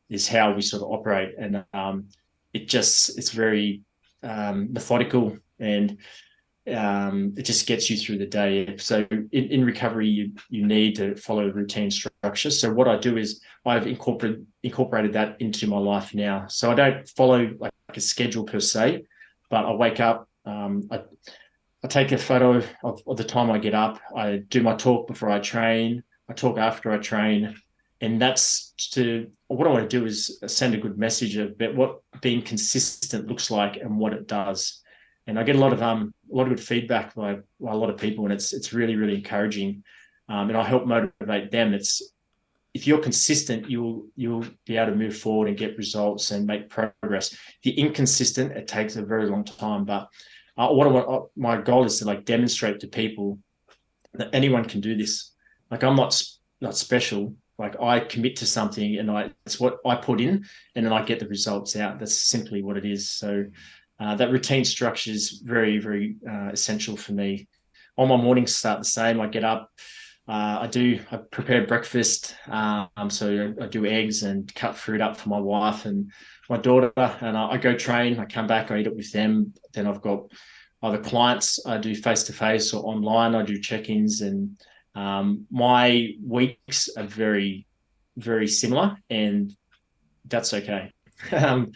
is 0.10 0.28
how 0.28 0.54
we 0.54 0.62
sort 0.62 0.84
of 0.84 0.92
operate, 0.92 1.36
and 1.38 1.66
um, 1.74 2.08
it 2.54 2.68
just 2.68 3.18
it's 3.18 3.32
very 3.32 3.82
um, 4.24 4.72
methodical 4.74 5.38
and 5.60 5.98
um, 6.68 7.34
it 7.38 7.44
just 7.44 7.68
gets 7.68 7.90
you 7.90 7.98
through 7.98 8.18
the 8.18 8.26
day. 8.26 8.78
So 8.78 9.06
in, 9.10 9.28
in 9.32 9.66
recovery, 9.66 10.08
you 10.08 10.34
you 10.50 10.66
need 10.66 10.96
to 10.98 11.16
follow 11.16 11.50
routine 11.50 11.92
structure. 11.92 12.52
So 12.52 12.72
what 12.72 12.88
I 12.88 12.98
do 12.98 13.18
is 13.18 13.42
I've 13.66 13.88
incorporated 13.88 14.46
incorporated 14.64 15.14
that 15.14 15.42
into 15.42 15.68
my 15.68 15.78
life 15.80 16.14
now. 16.14 16.48
So 16.48 16.72
I 16.72 16.76
don't 16.76 17.10
follow 17.10 17.52
like 17.60 17.74
a 17.98 18.02
schedule 18.02 18.44
per 18.44 18.60
se, 18.60 19.06
but 19.50 19.66
I 19.66 19.74
wake 19.74 20.00
up. 20.00 20.28
Um, 20.46 20.88
I 20.92 21.02
I 21.84 21.88
take 21.88 22.12
a 22.12 22.18
photo 22.18 22.58
of, 22.84 23.02
of 23.08 23.18
the 23.18 23.24
time 23.24 23.50
I 23.50 23.58
get 23.58 23.74
up. 23.74 24.00
I 24.16 24.38
do 24.50 24.62
my 24.62 24.76
talk 24.76 25.08
before 25.08 25.30
I 25.30 25.40
train. 25.40 26.04
I 26.28 26.34
talk 26.34 26.58
after 26.58 26.92
I 26.92 26.98
train, 26.98 27.56
and 28.02 28.22
that's 28.22 28.74
to 28.92 29.32
what 29.48 29.68
I 29.68 29.72
want 29.72 29.90
to 29.90 30.00
do 30.00 30.06
is 30.06 30.40
send 30.48 30.76
a 30.76 30.78
good 30.78 30.98
message 30.98 31.38
about 31.38 31.76
what 31.76 32.02
being 32.22 32.42
consistent 32.42 33.28
looks 33.28 33.50
like 33.50 33.78
and 33.78 33.98
what 33.98 34.14
it 34.14 34.28
does. 34.28 34.82
And 35.26 35.40
I 35.40 35.44
get 35.44 35.56
a 35.56 35.60
lot 35.60 35.74
of 35.74 35.82
um 35.82 36.14
a 36.32 36.36
lot 36.36 36.44
of 36.44 36.50
good 36.50 36.64
feedback 36.64 37.16
by, 37.16 37.38
by 37.60 37.72
a 37.72 37.76
lot 37.76 37.90
of 37.90 37.98
people, 37.98 38.26
and 38.26 38.34
it's 38.34 38.54
it's 38.54 38.74
really 38.74 38.96
really 38.96 39.16
encouraging. 39.16 39.84
Um, 40.28 40.50
and 40.50 40.58
I 40.58 40.64
help 40.64 40.86
motivate 40.86 41.50
them. 41.50 41.74
It's 41.74 42.14
if 42.74 42.86
you're 42.86 43.00
consistent, 43.02 43.70
you'll 43.70 44.06
you'll 44.16 44.46
be 44.66 44.78
able 44.78 44.92
to 44.92 44.98
move 44.98 45.18
forward 45.18 45.48
and 45.48 45.58
get 45.58 45.78
results 45.78 46.32
and 46.32 46.46
make 46.46 46.70
progress. 46.70 47.34
If 47.34 47.60
you're 47.64 47.86
inconsistent, 47.86 48.52
it 48.52 48.68
takes 48.68 48.96
a 48.96 49.04
very 49.04 49.28
long 49.28 49.44
time. 49.44 49.86
But 49.86 50.08
uh, 50.58 50.70
what 50.70 50.88
uh, 50.88 51.22
my 51.36 51.62
goal 51.62 51.86
is 51.86 52.00
to 52.00 52.06
like 52.06 52.26
demonstrate 52.26 52.80
to 52.82 52.88
people 52.88 53.40
that 54.14 54.30
anyone 54.34 54.66
can 54.66 54.82
do 54.82 54.96
this. 54.96 55.32
Like 55.72 55.84
I'm 55.84 55.96
not 55.96 56.22
not 56.62 56.78
special. 56.78 57.36
Like 57.58 57.82
I 57.82 58.00
commit 58.00 58.38
to 58.38 58.46
something, 58.46 58.98
and 58.98 59.10
I 59.10 59.32
it's 59.46 59.60
what 59.60 59.78
I 59.86 59.96
put 59.96 60.22
in, 60.22 60.46
and 60.76 60.86
then 60.86 60.94
I 60.94 61.04
get 61.04 61.20
the 61.20 61.28
results 61.28 61.76
out. 61.76 62.00
That's 62.00 62.22
simply 62.22 62.62
what 62.62 62.78
it 62.78 62.86
is. 62.86 63.10
So 63.10 63.46
uh, 64.00 64.16
that 64.16 64.32
routine 64.32 64.64
structure 64.64 65.12
is 65.12 65.42
very 65.44 65.80
very 65.80 66.18
uh, 66.30 66.50
essential 66.52 66.96
for 66.96 67.14
me. 67.14 67.48
All 67.96 68.06
my 68.06 68.16
mornings 68.16 68.56
start 68.56 68.80
the 68.80 68.86
same. 68.86 69.20
I 69.20 69.28
get 69.28 69.44
up. 69.44 69.72
Uh, 70.30 70.60
I 70.62 70.68
do. 70.68 71.00
I 71.12 71.18
prepare 71.18 71.66
breakfast. 71.66 72.36
Um, 72.48 73.10
so 73.10 73.56
I 73.60 73.66
do 73.66 73.88
eggs 73.88 74.22
and 74.22 74.54
cut 74.54 74.76
fruit 74.76 75.02
up 75.02 75.18
for 75.18 75.28
my 75.28 75.40
wife 75.40 75.86
and 75.86 76.12
my 76.52 76.58
daughter, 76.58 76.94
and 76.96 77.36
I, 77.36 77.54
I 77.54 77.58
go 77.58 77.74
train. 77.76 78.20
I 78.20 78.26
come 78.26 78.46
back. 78.46 78.70
I 78.70 78.78
eat 78.78 78.86
it 78.86 78.96
with 78.96 79.12
them. 79.12 79.56
Then 79.74 79.88
I've 79.88 80.02
got 80.02 80.32
either 80.84 81.00
clients 81.00 81.66
I 81.66 81.78
do 81.78 81.96
face 81.96 82.22
to 82.24 82.34
face 82.34 82.76
or 82.76 82.86
online. 82.86 83.34
I 83.34 83.42
do 83.42 83.60
check 83.60 83.90
ins, 83.90 84.22
and 84.22 84.56
um, 84.94 85.48
my 85.50 86.10
weeks 86.24 86.90
are 86.96 87.06
very, 87.06 87.66
very 88.16 88.48
similar, 88.48 88.98
and 89.10 89.52
that's 90.26 90.54
okay. 90.54 90.94
um, 91.32 91.72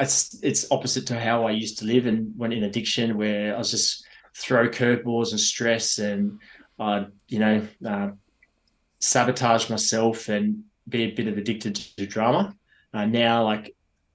it's 0.00 0.42
it's 0.42 0.70
opposite 0.70 1.08
to 1.08 1.20
how 1.20 1.46
I 1.46 1.50
used 1.50 1.80
to 1.80 1.84
live 1.84 2.06
and 2.06 2.32
went 2.38 2.54
in 2.54 2.64
addiction, 2.64 3.18
where 3.18 3.54
I 3.54 3.58
was 3.58 3.70
just 3.70 4.06
throw 4.34 4.66
curveballs 4.66 5.30
and 5.30 5.40
stress 5.40 5.98
and 5.98 6.38
uh, 6.78 7.04
you 7.28 7.38
know 7.38 7.66
uh, 7.86 8.10
sabotage 9.00 9.70
myself 9.70 10.28
and 10.28 10.62
be 10.88 11.04
a 11.04 11.10
bit 11.10 11.28
of 11.28 11.36
addicted 11.38 11.74
to 11.74 12.06
drama. 12.06 12.54
Uh, 12.94 13.06
now, 13.06 13.44
like 13.44 13.74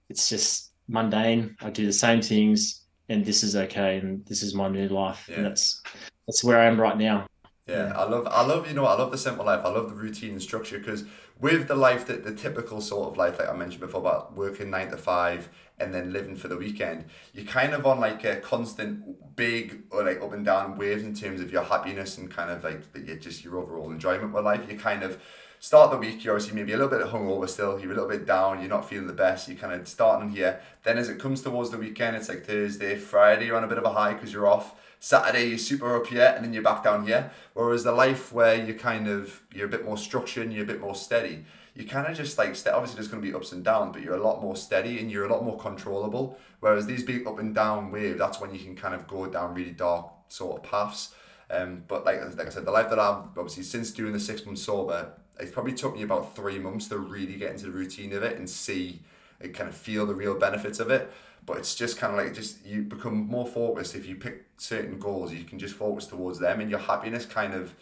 it's 0.10 0.30
just 0.30 0.72
mundane. 0.88 1.56
I 1.62 1.70
do 1.70 1.86
the 1.86 1.94
same 1.94 2.22
things, 2.22 2.86
and 3.10 3.24
this 3.26 3.44
is 3.44 3.56
okay, 3.56 3.98
and 3.98 4.26
this 4.26 4.44
is 4.44 4.56
my 4.56 4.68
new 4.68 4.88
life, 4.88 5.28
Yeah. 5.30 5.38
and 5.38 5.46
that's 5.46 5.82
that's 6.28 6.44
where 6.44 6.60
I 6.60 6.66
am 6.66 6.80
right 6.80 6.98
now. 6.98 7.28
Yeah, 7.68 7.94
I 7.96 8.04
love, 8.04 8.28
I 8.30 8.46
love, 8.46 8.68
you 8.68 8.74
know, 8.74 8.86
I 8.86 8.96
love 8.98 9.12
the 9.12 9.18
simple 9.18 9.46
life. 9.46 9.62
I 9.64 9.70
love 9.70 9.88
the 9.88 9.96
routine 9.96 10.32
and 10.32 10.42
structure 10.42 10.78
because 10.80 11.06
with 11.42 11.68
the 11.68 11.76
life 11.76 12.06
that 12.06 12.24
the 12.24 12.34
typical 12.34 12.80
sort 12.82 13.10
of 13.10 13.18
life, 13.18 13.40
like 13.40 13.50
I 13.50 13.54
mentioned 13.54 13.82
before, 13.82 14.02
about 14.02 14.36
working 14.36 14.70
nine 14.70 14.92
to 14.92 14.98
five 14.98 15.50
and 15.80 15.94
then 15.94 16.14
living 16.14 16.36
for 16.36 16.48
the 16.48 16.56
weekend, 16.56 17.06
you're 17.34 17.46
kind 17.46 17.74
of 17.74 17.86
on 17.88 18.00
like 18.00 18.24
a 18.24 18.36
constant 18.36 19.36
big 19.36 19.82
or 19.90 20.04
like 20.04 20.22
up 20.22 20.34
and 20.34 20.46
down 20.46 20.78
waves 20.78 21.02
in 21.04 21.16
terms 21.16 21.42
of 21.42 21.52
your 21.52 21.64
happiness 21.64 22.18
and 22.20 22.30
kind 22.30 22.52
of 22.52 22.64
like 22.64 22.84
your- 23.08 23.16
just 23.18 23.44
your 23.44 23.58
overall 23.58 23.92
enjoyment 23.92 24.32
with 24.32 24.46
life. 24.46 24.62
You're 24.70 24.80
kind 24.80 25.02
of 25.02 25.20
start 25.62 25.92
the 25.92 25.98
week, 25.98 26.24
you're 26.24 26.34
obviously 26.34 26.56
maybe 26.56 26.74
a 26.74 26.76
little 26.76 26.90
bit 26.90 27.08
hungover 27.08 27.48
still, 27.48 27.80
you're 27.80 27.92
a 27.92 27.94
little 27.94 28.10
bit 28.10 28.26
down, 28.26 28.60
you're 28.60 28.68
not 28.68 28.90
feeling 28.90 29.06
the 29.06 29.14
best, 29.14 29.48
you're 29.48 29.56
kind 29.56 29.80
of 29.80 29.88
starting 29.88 30.32
here. 30.32 30.60
Then 30.84 30.98
as 30.98 31.08
it 31.08 31.20
comes 31.20 31.44
towards 31.44 31.70
the 31.70 31.78
weekend, 31.78 32.16
it's 32.16 32.30
like 32.30 32.44
Thursday, 32.44 32.96
Friday, 32.96 33.46
you're 33.46 33.56
on 33.56 33.64
a 33.64 33.68
bit 33.68 33.78
of 33.78 33.86
a 33.86 33.92
high 33.92 34.16
because 34.16 34.34
you're 34.34 34.48
off. 34.48 34.74
Saturday 35.00 35.50
you're 35.50 35.60
super 35.60 35.96
up 35.96 36.08
here 36.08 36.34
and 36.36 36.44
then 36.44 36.52
you're 36.52 36.64
back 36.64 36.84
down 36.84 37.06
here. 37.06 37.32
Whereas 37.54 37.84
the 37.84 37.92
life 37.92 38.34
where 38.34 38.56
you're 38.56 38.78
kind 38.78 39.08
of 39.08 39.42
you're 39.54 39.68
a 39.68 39.70
bit 39.70 39.86
more 39.86 39.98
structured 39.98 40.52
you're 40.52 40.64
a 40.64 40.68
bit 40.68 40.82
more 40.82 40.96
steady, 40.96 41.46
you 41.76 41.86
kind 41.86 42.08
of 42.08 42.18
just 42.18 42.40
like 42.40 42.50
obviously 42.50 42.96
there's 42.96 43.08
going 43.08 43.22
to 43.22 43.28
be 43.28 43.34
ups 43.34 43.52
and 43.52 43.64
downs, 43.64 43.92
but 43.94 44.02
you're 44.02 44.16
a 44.16 44.24
lot 44.24 44.42
more 44.42 44.56
steady 44.56 45.00
and 45.00 45.12
you're 45.12 45.26
a 45.26 45.32
lot 45.32 45.44
more 45.44 45.60
controllable. 45.60 46.40
Whereas 46.60 46.88
these 46.88 47.04
big 47.04 47.28
up 47.28 47.38
and 47.38 47.54
down 47.54 47.92
waves, 47.92 48.18
that's 48.18 48.42
when 48.42 48.52
you 48.52 48.60
can 48.60 48.76
kind 48.76 48.96
of 48.96 49.08
go 49.08 49.28
down 49.28 49.54
really 49.54 49.72
dark 49.72 50.10
sort 50.28 50.58
of 50.58 50.72
paths. 50.72 51.14
Um, 51.52 51.84
but 51.88 52.04
like 52.04 52.20
like 52.36 52.48
I 52.48 52.50
said, 52.50 52.66
the 52.66 52.72
life 52.72 52.90
that 52.90 52.98
I've 52.98 53.38
obviously 53.38 53.62
since 53.62 53.92
doing 53.92 54.14
the 54.14 54.20
six 54.20 54.44
months 54.44 54.64
sober, 54.64 55.14
it 55.40 55.52
probably 55.52 55.74
took 55.74 55.96
me 55.96 56.04
about 56.04 56.36
three 56.36 56.60
months 56.60 56.88
to 56.90 56.98
really 56.98 57.36
get 57.36 57.52
into 57.52 57.66
the 57.66 57.72
routine 57.72 58.14
of 58.14 58.24
it 58.24 58.38
and 58.38 58.50
see 58.50 59.02
and 59.40 59.54
kind 59.54 59.70
of 59.70 59.76
feel 59.76 60.06
the 60.06 60.16
real 60.16 60.36
benefits 60.36 60.80
of 60.80 60.90
it. 60.90 61.12
But 61.46 61.58
it's 61.58 61.74
just 61.74 61.98
kind 61.98 62.14
of 62.14 62.24
like 62.24 62.34
just 62.36 62.66
you 62.66 62.84
become 62.84 63.28
more 63.28 63.48
focused 63.48 63.96
if 63.96 64.06
you 64.06 64.16
pick 64.16 64.46
certain 64.58 65.00
goals, 65.00 65.34
you 65.34 65.44
can 65.44 65.58
just 65.58 65.74
focus 65.74 66.06
towards 66.06 66.40
them, 66.40 66.60
and 66.60 66.70
your 66.70 66.80
happiness 66.80 67.26
kind 67.26 67.54
of 67.54 67.74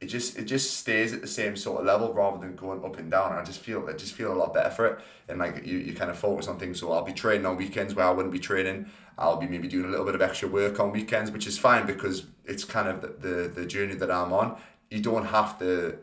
it 0.00 0.06
just 0.06 0.38
it 0.38 0.44
just 0.44 0.76
stays 0.76 1.12
at 1.12 1.20
the 1.20 1.26
same 1.26 1.56
sort 1.56 1.80
of 1.80 1.86
level 1.86 2.12
rather 2.12 2.38
than 2.38 2.54
going 2.54 2.84
up 2.84 2.98
and 2.98 3.10
down. 3.10 3.32
And 3.32 3.40
I 3.40 3.44
just 3.44 3.60
feel 3.60 3.84
I 3.88 3.92
just 3.94 4.14
feel 4.14 4.32
a 4.32 4.34
lot 4.34 4.54
better 4.54 4.70
for 4.70 4.86
it. 4.86 4.98
And 5.28 5.38
like 5.38 5.66
you, 5.66 5.78
you 5.78 5.94
kind 5.94 6.10
of 6.10 6.18
focus 6.18 6.46
on 6.46 6.58
things. 6.58 6.80
So 6.80 6.92
I'll 6.92 7.02
be 7.02 7.12
training 7.12 7.46
on 7.46 7.56
weekends 7.56 7.94
where 7.94 8.06
I 8.06 8.10
wouldn't 8.10 8.32
be 8.32 8.38
training. 8.38 8.86
I'll 9.16 9.36
be 9.36 9.46
maybe 9.46 9.68
doing 9.68 9.86
a 9.86 9.88
little 9.88 10.04
bit 10.04 10.14
of 10.14 10.22
extra 10.22 10.48
work 10.48 10.78
on 10.80 10.90
weekends, 10.90 11.30
which 11.30 11.46
is 11.46 11.58
fine 11.58 11.86
because 11.86 12.26
it's 12.44 12.64
kind 12.64 12.88
of 12.88 13.00
the, 13.00 13.28
the, 13.28 13.48
the 13.48 13.66
journey 13.66 13.94
that 13.94 14.10
I'm 14.10 14.32
on. 14.32 14.56
You 14.90 15.00
don't 15.00 15.26
have 15.26 15.58
to 15.60 15.98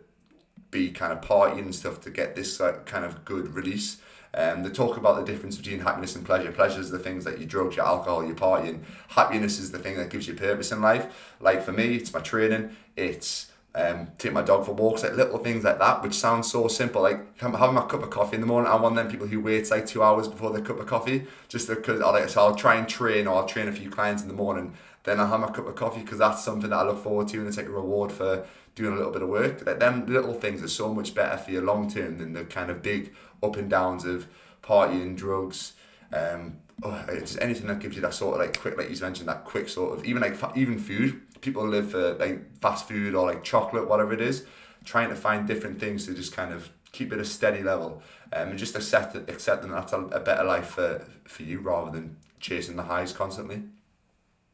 be 0.72 0.90
kind 0.90 1.14
of 1.14 1.22
partying 1.22 1.60
and 1.60 1.76
stuff 1.76 2.02
to 2.02 2.10
get 2.10 2.36
this 2.36 2.60
uh, 2.60 2.80
kind 2.86 3.06
of 3.06 3.24
good 3.26 3.54
release. 3.54 3.98
Um, 4.34 4.64
they 4.64 4.70
talk 4.70 4.96
about 4.96 5.18
the 5.18 5.30
difference 5.30 5.58
between 5.58 5.82
happiness 5.82 6.16
and 6.16 6.26
pleasure. 6.26 6.52
Pleasure 6.52 6.80
is 6.80 6.90
the 6.90 7.00
things 7.00 7.26
that 7.26 7.40
you 7.40 7.46
drugs, 7.46 7.76
your 7.76 7.86
alcohol, 7.86 8.26
your 8.26 8.36
partying. 8.36 8.84
Happiness 9.10 9.60
is 9.60 9.72
the 9.72 9.80
thing 9.80 9.98
that 9.98 10.10
gives 10.10 10.28
you 10.28 10.34
purpose 10.34 10.72
in 10.72 10.82
life. 10.82 11.36
Like 11.42 11.62
for 11.62 11.74
me, 11.74 11.96
it's 11.96 12.14
my 12.14 12.22
training. 12.22 12.76
It's 12.96 13.52
um, 13.74 14.08
take 14.18 14.34
my 14.34 14.42
dog 14.42 14.66
for 14.66 14.74
walks, 14.74 15.04
like 15.04 15.16
little 15.16 15.38
things 15.38 15.64
like 15.64 15.80
that, 15.80 16.04
which 16.04 16.14
sounds 16.14 16.52
so 16.52 16.68
simple. 16.68 17.02
Like 17.02 17.38
having 17.40 17.74
my 17.74 17.86
cup 17.86 18.04
of 18.04 18.10
coffee 18.10 18.36
in 18.36 18.42
the 18.42 18.48
morning. 18.48 18.72
I'm 18.72 18.82
one 18.82 18.94
of 18.94 18.98
them 18.98 19.10
people 19.10 19.28
who 19.28 19.40
waits 19.40 19.72
like 19.72 19.86
two 19.86 20.04
hours 20.04 20.28
before 20.28 20.52
their 20.52 20.62
cup 20.62 20.80
of 20.80 20.88
coffee, 20.88 21.26
just 21.48 21.68
because. 21.68 22.02
I 22.02 22.10
like, 22.10 22.30
so 22.30 22.42
I'll 22.42 22.56
try 22.56 22.76
and 22.76 22.88
train, 22.88 23.28
or 23.28 23.36
I'll 23.36 23.46
train 23.46 23.68
a 23.68 23.72
few 23.74 23.90
clients 23.90 24.22
in 24.24 24.28
the 24.28 24.34
morning. 24.34 24.74
Then 25.04 25.20
I'll 25.20 25.28
have 25.28 25.40
my 25.40 25.48
cup 25.48 25.68
of 25.68 25.76
coffee 25.76 26.02
because 26.02 26.20
that's 26.20 26.44
something 26.44 26.70
that 26.70 26.76
I 26.76 26.84
look 26.84 27.02
forward 27.02 27.28
to, 27.30 27.40
and 27.40 27.48
it's 27.48 27.58
like 27.58 27.66
a 27.66 27.72
reward 27.72 28.12
for 28.12 28.46
doing 28.76 28.94
a 28.94 28.96
little 28.96 29.12
bit 29.12 29.22
of 29.22 29.30
work. 29.30 29.66
Like 29.66 29.80
them 29.80 30.06
little 30.06 30.34
things 30.34 30.64
are 30.64 30.68
so 30.68 30.94
much 30.94 31.14
better 31.14 31.38
for 31.38 31.52
your 31.52 31.64
long 31.64 31.90
term 31.90 32.18
than 32.18 32.34
the 32.34 32.46
kind 32.46 32.70
of 32.70 32.82
big 32.82 33.14
up 33.44 33.56
and 33.56 33.70
downs 33.70 34.06
of 34.06 34.28
partying, 34.64 35.16
drugs. 35.16 35.74
Um, 36.14 36.58
oh, 36.84 37.06
it's 37.10 37.38
anything 37.38 37.68
that 37.68 37.80
gives 37.80 37.96
you 37.96 38.02
that 38.02 38.14
sort 38.14 38.36
of 38.36 38.42
like 38.42 38.60
quick, 38.60 38.78
like 38.78 38.90
you 38.90 39.00
mentioned, 39.02 39.30
that 39.30 39.46
quick 39.46 39.70
sort 39.70 39.98
of 39.98 40.06
even 40.06 40.22
like 40.22 40.38
even 40.56 40.78
food 40.78 41.22
people 41.42 41.68
live 41.68 41.92
for 41.92 42.14
like 42.14 42.58
fast 42.60 42.88
food 42.88 43.16
or 43.16 43.26
like 43.26 43.44
chocolate, 43.44 43.90
whatever 43.90 44.14
it 44.14 44.22
is, 44.22 44.46
trying 44.86 45.10
to 45.10 45.16
find 45.16 45.48
different 45.48 45.80
things 45.80 46.06
to 46.06 46.14
just 46.14 46.34
kind 46.34 46.54
of 46.54 46.72
keep 46.92 47.12
it 47.12 47.20
a 47.20 47.26
steady 47.26 47.64
level 47.64 48.02
um, 48.34 48.50
and 48.50 48.60
just 48.60 48.76
accept 48.76 49.16
it, 49.16 49.30
accept 49.30 49.64
that 49.64 49.70
that's 49.70 49.94
a, 49.94 50.00
a 50.08 50.20
better 50.20 50.44
life 50.44 50.68
for, 50.68 51.06
for 51.26 51.44
you 51.44 51.60
rather 51.60 51.92
than 51.92 52.18
chasing 52.40 52.76
the 52.76 52.84
highs 52.84 53.12
constantly. 53.12 53.64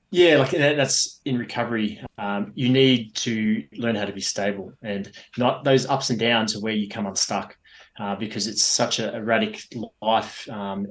Yeah, 0.09 0.37
like 0.37 0.51
that's 0.51 1.19
in 1.25 1.37
recovery. 1.37 2.01
Um, 2.17 2.53
you 2.55 2.69
need 2.69 3.13
to 3.15 3.65
learn 3.73 3.95
how 3.95 4.05
to 4.05 4.13
be 4.13 4.21
stable 4.21 4.71
and 4.81 5.11
not 5.37 5.63
those 5.63 5.85
ups 5.85 6.09
and 6.09 6.19
downs 6.19 6.55
are 6.55 6.61
where 6.61 6.73
you 6.73 6.87
come 6.87 7.05
unstuck 7.05 7.57
uh, 7.99 8.15
because 8.15 8.47
it's 8.47 8.63
such 8.63 8.99
a 8.99 9.15
erratic 9.15 9.61
life 10.01 10.47
um, 10.49 10.87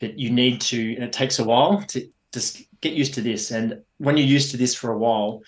that 0.00 0.18
you 0.18 0.30
need 0.30 0.60
to, 0.60 0.94
and 0.94 1.04
it 1.04 1.12
takes 1.12 1.38
a 1.38 1.44
while 1.44 1.82
to 1.88 2.08
just 2.32 2.62
get 2.80 2.92
used 2.92 3.14
to 3.14 3.20
this. 3.20 3.50
And 3.50 3.82
when 3.98 4.16
you're 4.16 4.26
used 4.26 4.50
to 4.50 4.56
this 4.56 4.74
for 4.74 4.92
a 4.92 4.98
while, 4.98 5.42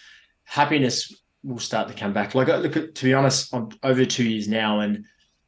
happiness 0.45 1.15
will 1.43 1.59
start 1.59 1.89
to 1.89 1.95
come 1.95 2.13
back. 2.13 2.35
Like, 2.35 2.49
look, 2.49 2.95
to 2.95 3.05
be 3.05 3.15
honest, 3.15 3.55
I'm 3.55 3.69
over 3.83 4.05
two 4.05 4.25
years 4.25 4.49
now, 4.49 4.81
and 4.81 5.05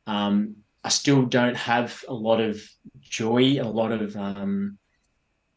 um, 0.06 0.56
I 0.84 0.88
still 0.88 1.24
don't 1.24 1.56
have 1.56 2.04
a 2.08 2.14
lot 2.14 2.40
of 2.40 2.62
joy, 3.00 3.60
a 3.60 3.64
lot 3.64 3.92
of 3.92 4.16
um, 4.16 4.78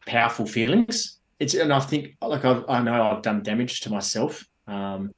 powerful 0.06 0.46
feelings. 0.46 1.15
It's, 1.38 1.54
and 1.54 1.72
I 1.72 1.80
think, 1.80 2.16
like, 2.22 2.44
I've, 2.44 2.64
i 2.68 2.80
know 2.80 3.02
I've 3.02 3.22
done 3.22 3.42
damage 3.42 3.80
to 3.80 3.90
myself 3.90 4.46
um, 4.66 5.12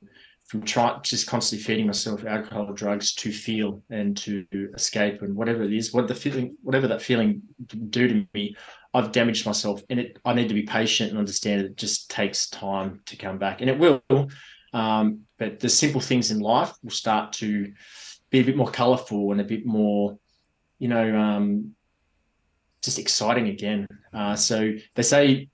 from 0.48 0.62
trying 0.62 1.00
just 1.02 1.26
constantly 1.28 1.64
feeding 1.64 1.86
myself 1.86 2.24
alcohol, 2.24 2.72
drugs 2.72 3.14
to 3.16 3.30
feel 3.30 3.82
and 3.90 4.16
to 4.18 4.44
escape, 4.74 5.22
and 5.22 5.36
whatever 5.36 5.62
it 5.62 5.72
is, 5.72 5.92
what 5.92 6.08
the 6.08 6.14
feeling, 6.14 6.56
whatever 6.62 6.88
that 6.88 7.02
feeling 7.02 7.42
do 7.90 8.08
to 8.08 8.26
me, 8.34 8.56
I've 8.94 9.12
damaged 9.12 9.46
myself, 9.46 9.82
and 9.90 10.00
it, 10.00 10.18
I 10.24 10.32
need 10.32 10.48
to 10.48 10.54
be 10.54 10.62
patient 10.62 11.10
and 11.10 11.18
understand 11.18 11.60
it 11.60 11.76
just 11.76 12.10
takes 12.10 12.48
time 12.48 13.00
to 13.06 13.16
come 13.16 13.38
back, 13.38 13.60
and 13.60 13.70
it 13.70 13.78
will. 13.78 14.02
Um, 14.72 15.20
but 15.38 15.60
the 15.60 15.68
simple 15.68 16.00
things 16.00 16.30
in 16.30 16.40
life 16.40 16.72
will 16.82 16.90
start 16.90 17.32
to 17.34 17.72
be 18.30 18.40
a 18.40 18.44
bit 18.44 18.56
more 18.56 18.70
colourful 18.70 19.32
and 19.32 19.40
a 19.40 19.44
bit 19.44 19.64
more, 19.64 20.18
you 20.78 20.88
know, 20.88 21.16
um, 21.16 21.74
just 22.82 22.98
exciting 22.98 23.48
again. 23.48 23.86
Uh, 24.12 24.36
so 24.36 24.72
they 24.94 25.02
say 25.02 25.48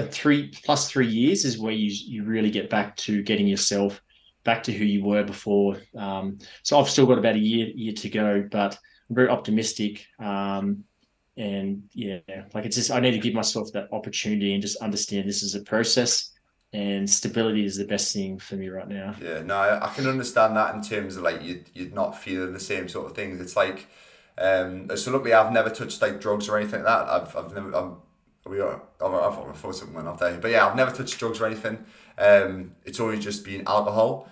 three 0.00 0.52
plus 0.64 0.90
three 0.90 1.08
years 1.08 1.44
is 1.44 1.58
where 1.58 1.72
you 1.72 1.90
you 1.90 2.24
really 2.24 2.50
get 2.50 2.70
back 2.70 2.96
to 2.96 3.22
getting 3.22 3.46
yourself 3.46 4.00
back 4.44 4.62
to 4.64 4.72
who 4.72 4.84
you 4.84 5.04
were 5.04 5.22
before. 5.22 5.76
Um, 5.96 6.38
so 6.62 6.78
I've 6.78 6.90
still 6.90 7.06
got 7.06 7.18
about 7.18 7.36
a 7.36 7.40
year 7.40 7.68
year 7.74 7.92
to 7.92 8.08
go, 8.08 8.48
but 8.50 8.78
I'm 9.08 9.16
very 9.16 9.28
optimistic. 9.28 10.06
Um, 10.18 10.84
and 11.36 11.84
yeah 11.94 12.18
like 12.52 12.66
it's 12.66 12.76
just 12.76 12.90
i 12.90 13.00
need 13.00 13.12
to 13.12 13.18
give 13.18 13.32
myself 13.32 13.72
that 13.72 13.88
opportunity 13.92 14.52
and 14.52 14.60
just 14.60 14.76
understand 14.82 15.26
this 15.26 15.42
is 15.42 15.54
a 15.54 15.62
process 15.62 16.32
and 16.74 17.08
stability 17.08 17.64
is 17.64 17.76
the 17.76 17.84
best 17.86 18.12
thing 18.12 18.38
for 18.38 18.56
me 18.56 18.68
right 18.68 18.88
now 18.88 19.14
yeah 19.20 19.40
no 19.40 19.54
i, 19.54 19.86
I 19.86 19.94
can 19.94 20.06
understand 20.06 20.56
that 20.56 20.74
in 20.74 20.82
terms 20.82 21.16
of 21.16 21.22
like 21.22 21.42
you, 21.42 21.64
you're 21.74 21.90
not 21.90 22.18
feeling 22.18 22.52
the 22.52 22.60
same 22.60 22.88
sort 22.88 23.06
of 23.06 23.16
things 23.16 23.40
it's 23.40 23.56
like 23.56 23.88
um 24.36 24.94
so 24.94 25.10
luckily 25.10 25.32
i've 25.32 25.52
never 25.52 25.70
touched 25.70 26.02
like 26.02 26.20
drugs 26.20 26.48
or 26.48 26.58
anything 26.58 26.82
like 26.82 27.06
that 27.06 27.08
i've, 27.08 27.36
I've 27.36 27.54
never 27.54 27.74
i'm 27.74 27.96
we 28.46 28.60
are 28.60 28.82
i 29.00 29.04
thought 29.04 29.46
my 29.46 29.54
phone 29.54 29.72
something 29.72 29.94
went 29.94 30.08
off 30.08 30.18
there 30.18 30.36
but 30.38 30.50
yeah 30.50 30.66
i've 30.66 30.76
never 30.76 30.90
touched 30.90 31.18
drugs 31.18 31.40
or 31.40 31.46
anything 31.46 31.84
um 32.18 32.72
it's 32.84 33.00
always 33.00 33.22
just 33.22 33.44
been 33.44 33.62
alcohol 33.66 34.28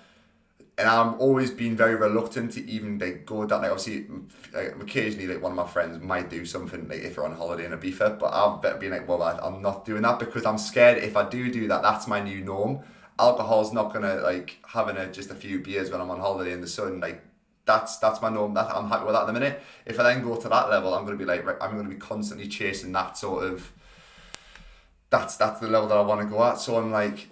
and 0.80 0.88
I'm 0.88 1.20
always 1.20 1.50
been 1.50 1.76
very 1.76 1.94
reluctant 1.94 2.52
to 2.52 2.66
even 2.70 2.98
like 2.98 3.26
go 3.26 3.44
down. 3.44 3.60
Like 3.60 3.70
obviously, 3.70 4.06
like, 4.54 4.74
occasionally 4.80 5.26
like 5.26 5.42
one 5.42 5.52
of 5.52 5.56
my 5.56 5.66
friends 5.66 6.02
might 6.02 6.30
do 6.30 6.46
something 6.46 6.88
like 6.88 7.00
if 7.00 7.16
you're 7.16 7.26
on 7.26 7.36
holiday 7.36 7.66
in 7.66 7.72
Ibiza, 7.72 8.18
but 8.18 8.32
I've 8.32 8.80
been 8.80 8.90
like, 8.90 9.06
well, 9.06 9.22
I, 9.22 9.38
I'm 9.42 9.60
not 9.60 9.84
doing 9.84 10.02
that 10.02 10.18
because 10.18 10.46
I'm 10.46 10.56
scared 10.56 11.02
if 11.02 11.18
I 11.18 11.28
do 11.28 11.52
do 11.52 11.68
that, 11.68 11.82
that's 11.82 12.08
my 12.08 12.20
new 12.20 12.40
norm. 12.40 12.80
Alcohol's 13.18 13.74
not 13.74 13.92
gonna 13.92 14.16
like 14.16 14.58
having 14.66 14.96
a, 14.96 15.12
just 15.12 15.30
a 15.30 15.34
few 15.34 15.60
beers 15.60 15.90
when 15.90 16.00
I'm 16.00 16.10
on 16.10 16.18
holiday 16.18 16.52
in 16.52 16.62
the 16.62 16.66
sun. 16.66 17.00
Like 17.00 17.22
that's 17.66 17.98
that's 17.98 18.22
my 18.22 18.30
norm. 18.30 18.54
That 18.54 18.74
I'm 18.74 18.88
happy 18.88 19.04
with 19.04 19.14
that 19.14 19.22
at 19.22 19.26
the 19.26 19.34
minute. 19.34 19.60
If 19.84 20.00
I 20.00 20.04
then 20.04 20.22
go 20.22 20.36
to 20.36 20.48
that 20.48 20.70
level, 20.70 20.94
I'm 20.94 21.04
gonna 21.04 21.18
be 21.18 21.26
like 21.26 21.44
I'm 21.62 21.76
gonna 21.76 21.90
be 21.90 21.96
constantly 21.96 22.48
chasing 22.48 22.92
that 22.92 23.18
sort 23.18 23.44
of. 23.44 23.70
That's 25.10 25.36
that's 25.36 25.60
the 25.60 25.68
level 25.68 25.88
that 25.88 25.98
I 25.98 26.02
want 26.02 26.20
to 26.20 26.26
go 26.26 26.42
at. 26.44 26.58
So 26.58 26.76
I'm 26.78 26.90
like 26.90 27.28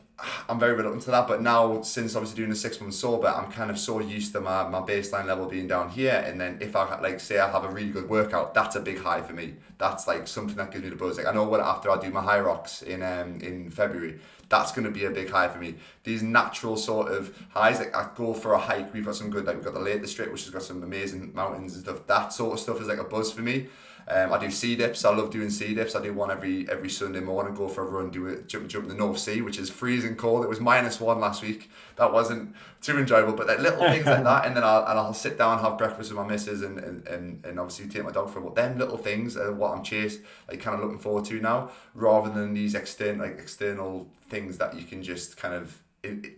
I'm 0.49 0.59
very 0.59 0.75
reluctant 0.75 1.05
to 1.05 1.13
that, 1.13 1.29
but 1.29 1.43
now 1.43 1.81
since 1.83 2.17
obviously 2.17 2.39
doing 2.39 2.51
the 2.51 2.57
six 2.57 2.81
months 2.81 2.97
sober, 2.99 3.29
I'm 3.29 3.53
kind 3.53 3.71
of 3.71 3.79
so 3.79 4.01
used 4.01 4.33
to 4.33 4.41
my, 4.41 4.67
my 4.69 4.81
baseline 4.81 5.27
level 5.27 5.47
being 5.47 5.69
down 5.69 5.91
here. 5.91 6.25
And 6.27 6.41
then 6.41 6.59
if 6.61 6.75
I 6.75 7.01
like 7.01 7.21
say 7.21 7.39
I 7.39 7.49
have 7.51 7.65
a 7.65 7.69
really 7.69 7.91
good 7.91 8.09
workout, 8.09 8.53
that's 8.53 8.75
a 8.75 8.81
big 8.81 8.99
high 8.99 9.23
for 9.23 9.33
me. 9.33 9.55
That's 9.79 10.09
like 10.09 10.27
something 10.27 10.57
that 10.57 10.73
gives 10.73 10.83
me 10.83 10.91
the 10.91 10.97
buzz. 10.97 11.19
Like 11.19 11.27
I 11.27 11.33
know 11.33 11.45
what 11.45 11.61
after 11.61 11.91
I 11.91 12.01
do 12.01 12.11
my 12.11 12.21
Hyrox 12.21 12.83
in 12.83 13.03
um 13.03 13.41
in 13.41 13.71
February, 13.71 14.19
that's 14.49 14.73
gonna 14.73 14.91
be 14.91 15.05
a 15.05 15.11
big 15.11 15.31
high 15.31 15.49
for 15.49 15.59
me. 15.59 15.77
These 16.03 16.25
natural 16.25 16.77
sort 16.77 17.13
of 17.13 17.47
highs, 17.51 17.79
like 17.79 17.95
I 17.95 18.09
go 18.17 18.35
for 18.35 18.55
a 18.55 18.59
hike. 18.59 18.93
We've 18.93 19.05
got 19.05 19.15
some 19.15 19.31
good 19.31 19.45
like 19.45 19.57
we've 19.57 19.65
got 19.65 19.75
the 19.75 19.81
Lake 19.81 20.01
District, 20.01 20.33
which 20.33 20.43
has 20.45 20.51
got 20.51 20.63
some 20.63 20.83
amazing 20.83 21.33
mountains 21.33 21.75
and 21.75 21.85
stuff. 21.85 22.09
That 22.09 22.33
sort 22.33 22.55
of 22.55 22.61
stuff 22.61 22.81
is 22.81 22.89
like 22.89 22.99
a 22.99 23.05
buzz 23.05 23.31
for 23.31 23.43
me. 23.43 23.69
Um, 24.11 24.33
I 24.33 24.39
do 24.39 24.51
sea 24.51 24.75
dips. 24.75 25.05
I 25.05 25.15
love 25.15 25.31
doing 25.31 25.51
sea 25.51 25.75
dips. 25.75 25.95
I 25.95 26.03
do 26.03 26.15
one 26.15 26.31
every 26.31 26.69
every 26.71 26.89
Sunday 26.89 27.21
morning. 27.21 27.55
Go 27.55 27.69
for 27.69 27.83
a 27.83 27.87
run. 27.87 28.11
Do 28.11 28.27
it. 28.27 28.49
Jump 28.49 28.67
jump 28.69 28.85
in 28.85 28.89
the 28.89 28.95
North 28.95 29.19
Sea, 29.19 29.43
which 29.43 29.59
is 29.59 29.69
freezing 29.69 30.17
cold. 30.17 30.45
It 30.45 30.49
was 30.49 30.61
minus 30.61 30.99
one 30.99 31.21
last 31.21 31.43
week. 31.43 31.71
That 31.97 32.11
wasn't 32.11 32.55
too 32.81 32.97
enjoyable. 32.97 33.35
But 33.35 33.49
like 33.49 33.59
little 33.59 33.81
things 33.81 34.07
like 34.07 34.25
that, 34.25 34.47
and 34.47 34.57
then 34.57 34.65
I'll 34.65 34.87
and 34.87 34.99
I'll 34.99 35.13
sit 35.13 35.37
down 35.37 35.59
have 35.59 35.77
breakfast 35.77 36.11
with 36.11 36.19
my 36.19 36.27
missus 36.27 36.63
and 36.63 36.79
and, 36.79 37.07
and, 37.07 37.45
and 37.45 37.61
obviously 37.61 37.89
take 37.89 38.05
my 38.05 38.11
dog 38.11 38.31
for 38.31 38.39
a 38.39 38.43
walk. 38.43 38.57
Them 38.57 38.79
little 38.79 38.97
things 38.97 39.37
are 39.37 39.53
what 39.53 39.77
I'm 39.77 39.85
chasing, 39.85 40.23
like 40.49 40.61
kind 40.61 40.75
of 40.75 40.83
looking 40.83 40.99
forward 40.99 41.27
to 41.27 41.39
now, 41.39 41.71
rather 41.95 42.31
than 42.31 42.55
these 42.55 42.75
external 42.75 43.27
like 43.27 43.39
external 43.39 44.09
things 44.31 44.57
that 44.57 44.75
you 44.75 44.85
can 44.87 45.03
just 45.03 45.37
kind 45.37 45.53
of 45.53 45.83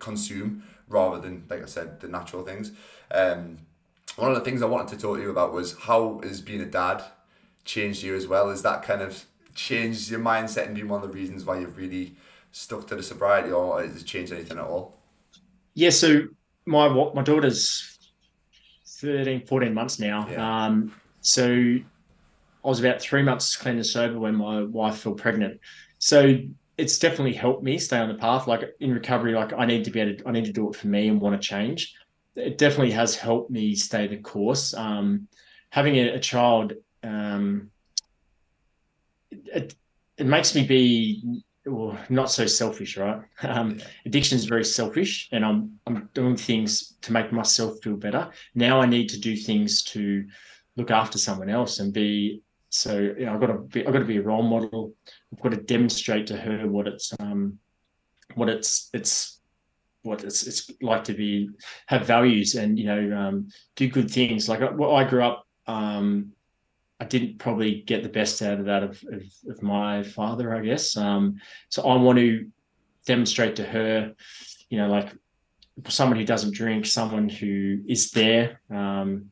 consume 0.00 0.64
rather 0.88 1.20
than 1.20 1.44
like 1.48 1.62
I 1.62 1.66
said 1.66 2.00
the 2.00 2.08
natural 2.08 2.42
things. 2.42 2.72
Um, 3.12 3.58
one 4.16 4.32
of 4.32 4.36
the 4.36 4.44
things 4.44 4.60
I 4.60 4.66
wanted 4.66 4.88
to 4.88 4.96
talk 5.00 5.16
to 5.16 5.22
you 5.22 5.30
about 5.30 5.52
was 5.52 5.78
how 5.78 6.20
is 6.24 6.40
being 6.40 6.60
a 6.60 6.66
dad 6.66 7.04
changed 7.64 8.02
you 8.02 8.14
as 8.14 8.26
well? 8.26 8.50
Is 8.50 8.62
that 8.62 8.82
kind 8.82 9.02
of 9.02 9.24
changed 9.54 10.10
your 10.10 10.20
mindset 10.20 10.66
and 10.66 10.74
been 10.74 10.88
one 10.88 11.02
of 11.02 11.08
the 11.08 11.14
reasons 11.14 11.44
why 11.44 11.58
you've 11.58 11.76
really 11.76 12.16
stuck 12.52 12.86
to 12.88 12.96
the 12.96 13.02
sobriety, 13.02 13.52
or 13.52 13.82
has 13.82 14.00
it 14.00 14.04
changed 14.04 14.32
anything 14.32 14.58
at 14.58 14.64
all? 14.64 14.98
Yeah, 15.74 15.90
so 15.90 16.22
my 16.66 16.88
my 16.88 17.22
daughter's 17.22 17.98
13, 18.86 19.46
14 19.46 19.74
months 19.74 19.98
now. 19.98 20.28
Yeah. 20.30 20.66
Um, 20.66 20.94
so 21.20 21.46
I 22.64 22.68
was 22.68 22.80
about 22.80 23.00
three 23.00 23.22
months 23.22 23.56
clean 23.56 23.76
and 23.76 23.86
sober 23.86 24.18
when 24.18 24.34
my 24.34 24.62
wife 24.62 24.98
fell 24.98 25.14
pregnant. 25.14 25.60
So 25.98 26.36
it's 26.76 26.98
definitely 26.98 27.34
helped 27.34 27.62
me 27.62 27.78
stay 27.78 27.98
on 27.98 28.08
the 28.08 28.14
path. 28.14 28.46
Like 28.46 28.62
in 28.80 28.92
recovery, 28.92 29.34
like 29.34 29.52
I 29.52 29.66
need 29.66 29.84
to 29.84 29.90
be 29.90 30.00
able 30.00 30.18
to, 30.18 30.28
I 30.28 30.32
need 30.32 30.46
to 30.46 30.52
do 30.52 30.68
it 30.68 30.76
for 30.76 30.88
me 30.88 31.08
and 31.08 31.20
want 31.20 31.40
to 31.40 31.46
change. 31.46 31.94
It 32.36 32.58
definitely 32.58 32.92
has 32.92 33.16
helped 33.16 33.50
me 33.50 33.74
stay 33.74 34.06
the 34.06 34.18
course. 34.18 34.74
Um, 34.74 35.28
having 35.70 35.96
a, 35.96 36.14
a 36.14 36.20
child, 36.20 36.74
um, 37.02 37.70
it, 39.30 39.74
it 40.16 40.26
makes 40.26 40.54
me 40.54 40.64
be 40.66 41.42
well, 41.66 41.98
not 42.08 42.30
so 42.30 42.46
selfish, 42.46 42.96
right? 42.96 43.20
Um, 43.42 43.78
yeah. 43.78 43.84
Addiction 44.06 44.36
is 44.36 44.44
very 44.44 44.64
selfish, 44.64 45.28
and 45.32 45.44
I'm 45.44 45.78
I'm 45.86 46.08
doing 46.14 46.36
things 46.36 46.94
to 47.02 47.12
make 47.12 47.32
myself 47.32 47.82
feel 47.82 47.96
better. 47.96 48.30
Now 48.54 48.80
I 48.80 48.86
need 48.86 49.08
to 49.10 49.20
do 49.20 49.36
things 49.36 49.82
to 49.84 50.24
look 50.76 50.90
after 50.90 51.18
someone 51.18 51.50
else 51.50 51.78
and 51.80 51.92
be 51.92 52.42
so. 52.70 52.98
You 52.98 53.26
know, 53.26 53.34
I've 53.34 53.40
got 53.40 53.48
to 53.48 53.58
be 53.58 53.86
I've 53.86 53.92
got 53.92 54.00
to 54.00 54.04
be 54.04 54.16
a 54.16 54.22
role 54.22 54.42
model. 54.42 54.94
I've 55.32 55.40
got 55.40 55.50
to 55.50 55.62
demonstrate 55.62 56.26
to 56.28 56.36
her 56.36 56.66
what 56.66 56.86
it's 56.86 57.12
um 57.20 57.58
what 58.34 58.48
it's 58.48 58.88
it's 58.94 59.40
what 60.02 60.24
it's 60.24 60.46
it's 60.46 60.70
like 60.80 61.04
to 61.04 61.12
be 61.12 61.50
have 61.86 62.06
values 62.06 62.54
and 62.54 62.78
you 62.78 62.86
know 62.86 63.16
um, 63.16 63.48
do 63.76 63.88
good 63.88 64.10
things. 64.10 64.48
Like 64.48 64.60
well, 64.76 64.96
I 64.96 65.04
grew 65.04 65.22
up 65.22 65.46
um, 65.66 66.32
I 67.00 67.06
didn't 67.06 67.38
probably 67.38 67.80
get 67.80 68.02
the 68.02 68.10
best 68.10 68.42
out 68.42 68.60
of 68.60 68.66
that 68.66 68.82
of, 68.82 69.02
of, 69.10 69.22
of 69.48 69.62
my 69.62 70.02
father, 70.02 70.54
I 70.54 70.60
guess. 70.60 70.96
Um, 70.96 71.40
so 71.70 71.88
I 71.88 71.96
want 71.96 72.18
to 72.18 72.46
demonstrate 73.06 73.56
to 73.56 73.64
her, 73.64 74.12
you 74.68 74.78
know, 74.78 74.88
like 74.88 75.12
someone 75.88 76.18
who 76.18 76.26
doesn't 76.26 76.54
drink, 76.54 76.84
someone 76.84 77.28
who 77.28 77.80
is 77.88 78.10
there, 78.10 78.60
um, 78.70 79.30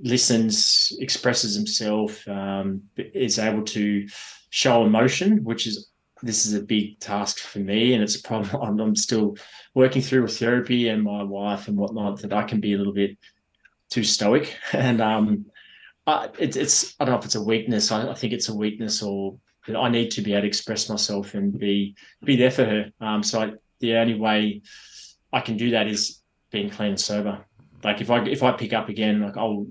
listens, 0.00 0.96
expresses 1.00 1.54
himself, 1.54 2.26
um, 2.26 2.82
is 2.96 3.38
able 3.38 3.62
to 3.62 4.08
show 4.48 4.84
emotion, 4.84 5.44
which 5.44 5.66
is 5.66 5.90
this 6.22 6.46
is 6.46 6.54
a 6.54 6.62
big 6.62 7.00
task 7.00 7.38
for 7.38 7.58
me, 7.58 7.94
and 7.94 8.02
it's 8.02 8.16
a 8.16 8.22
problem 8.22 8.80
I'm 8.80 8.96
still 8.96 9.36
working 9.74 10.00
through 10.00 10.22
with 10.22 10.38
therapy 10.38 10.88
and 10.88 11.02
my 11.02 11.22
wife 11.22 11.68
and 11.68 11.76
whatnot 11.76 12.22
that 12.22 12.32
I 12.32 12.44
can 12.44 12.60
be 12.60 12.74
a 12.74 12.78
little 12.78 12.92
bit 12.92 13.18
too 13.90 14.04
stoic 14.04 14.56
and 14.72 15.02
um 15.02 15.44
uh, 16.06 16.28
it, 16.38 16.56
it's 16.56 16.94
I 16.98 17.04
don't 17.04 17.12
know 17.12 17.18
if 17.18 17.24
it's 17.24 17.34
a 17.34 17.42
weakness. 17.42 17.92
I, 17.92 18.10
I, 18.10 18.14
think 18.14 18.32
it's 18.32 18.48
a 18.48 18.54
weakness, 18.54 19.02
or 19.02 19.38
I 19.68 19.88
need 19.88 20.10
to 20.12 20.22
be 20.22 20.32
able 20.32 20.42
to 20.42 20.48
express 20.48 20.88
myself 20.88 21.34
and 21.34 21.56
be 21.56 21.94
be 22.24 22.36
there 22.36 22.50
for 22.50 22.64
her. 22.64 22.90
Um, 23.00 23.22
so 23.22 23.40
I, 23.40 23.52
the 23.80 23.96
only 23.96 24.14
way 24.14 24.62
I 25.32 25.40
can 25.40 25.56
do 25.56 25.70
that 25.70 25.86
is 25.86 26.22
being 26.50 26.70
clean 26.70 26.90
and 26.90 27.00
sober. 27.00 27.44
Like 27.84 28.00
if 28.00 28.10
I 28.10 28.24
if 28.24 28.42
I 28.42 28.52
pick 28.52 28.72
up 28.72 28.88
again, 28.88 29.20
like 29.20 29.36
I'll 29.36 29.66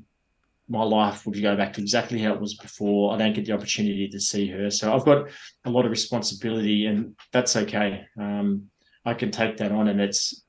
my 0.70 0.84
life 0.84 1.26
would 1.26 1.42
go 1.42 1.56
back 1.58 1.74
to 1.74 1.82
exactly 1.82 2.20
how 2.20 2.34
it 2.34 2.40
was 2.40 2.54
before. 2.54 3.14
I 3.14 3.18
don't 3.18 3.34
get 3.34 3.46
the 3.46 3.52
opportunity 3.52 4.08
to 4.08 4.20
see 4.20 4.48
her, 4.48 4.70
so 4.70 4.94
I've 4.94 5.06
got 5.06 5.28
a 5.66 5.70
lot 5.70 5.84
of 5.84 5.92
responsibility, 5.92 6.86
and 6.86 7.16
that's 7.34 7.58
okay. 7.58 8.06
Um, 8.18 8.68
I 9.04 9.14
can 9.16 9.32
take 9.32 9.58
that 9.58 9.74
on, 9.74 9.90
and 9.90 10.00
it's 10.00 10.44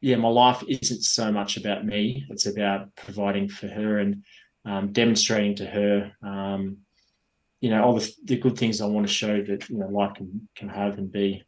yeah, 0.00 0.16
my 0.16 0.28
life 0.28 0.62
isn't 0.68 1.02
so 1.02 1.32
much 1.32 1.56
about 1.56 1.84
me; 1.84 2.24
it's 2.30 2.46
about 2.46 2.94
providing 2.94 3.48
for 3.48 3.66
her 3.66 3.98
and 3.98 4.22
um, 4.64 4.92
demonstrating 4.92 5.54
to 5.56 5.66
her, 5.66 6.12
um, 6.22 6.78
you 7.60 7.70
know, 7.70 7.82
all 7.82 7.94
the, 7.94 8.10
the 8.24 8.36
good 8.36 8.58
things 8.58 8.80
I 8.80 8.86
want 8.86 9.06
to 9.06 9.12
show 9.12 9.42
that 9.42 9.68
you 9.68 9.78
know 9.78 9.88
life 9.88 10.14
can 10.14 10.48
can 10.54 10.68
have 10.68 10.98
and 10.98 11.10
be. 11.10 11.44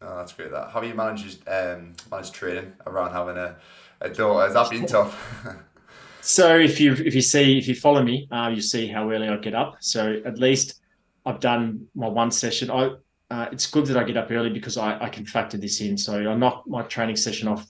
Oh, 0.00 0.16
that's 0.16 0.32
great. 0.32 0.50
That 0.50 0.70
how 0.70 0.82
you 0.82 0.94
manage 0.94 1.38
um 1.46 1.94
managed 2.10 2.34
training 2.34 2.72
around 2.86 3.12
having 3.12 3.36
a, 3.36 3.56
a 4.00 4.08
daughter? 4.08 4.44
Has 4.44 4.54
that 4.54 4.70
been 4.70 4.86
tough? 4.86 5.46
so 6.20 6.56
if 6.56 6.80
you 6.80 6.92
if 6.94 7.14
you 7.14 7.20
see 7.20 7.58
if 7.58 7.68
you 7.68 7.74
follow 7.74 8.02
me, 8.02 8.28
uh, 8.30 8.50
you 8.54 8.62
see 8.62 8.86
how 8.86 9.10
early 9.10 9.28
I 9.28 9.36
get 9.36 9.54
up. 9.54 9.76
So 9.80 10.20
at 10.24 10.38
least 10.38 10.80
I've 11.26 11.40
done 11.40 11.86
my 11.94 12.08
one 12.08 12.30
session. 12.30 12.70
I 12.70 12.92
uh, 13.30 13.48
it's 13.52 13.66
good 13.66 13.86
that 13.86 13.96
I 13.96 14.04
get 14.04 14.16
up 14.16 14.30
early 14.30 14.50
because 14.50 14.76
I, 14.76 14.98
I 14.98 15.08
can 15.08 15.24
factor 15.24 15.56
this 15.56 15.80
in. 15.80 15.96
So 15.96 16.18
I 16.18 16.34
knock 16.34 16.64
my 16.66 16.82
training 16.82 17.16
session 17.16 17.48
off 17.48 17.66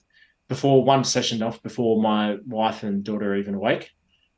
before 0.47 0.83
one 0.83 1.03
session 1.03 1.43
off 1.43 1.61
before 1.61 2.01
my 2.01 2.37
wife 2.47 2.83
and 2.83 3.03
daughter 3.03 3.33
are 3.33 3.37
even 3.37 3.55
awake 3.55 3.91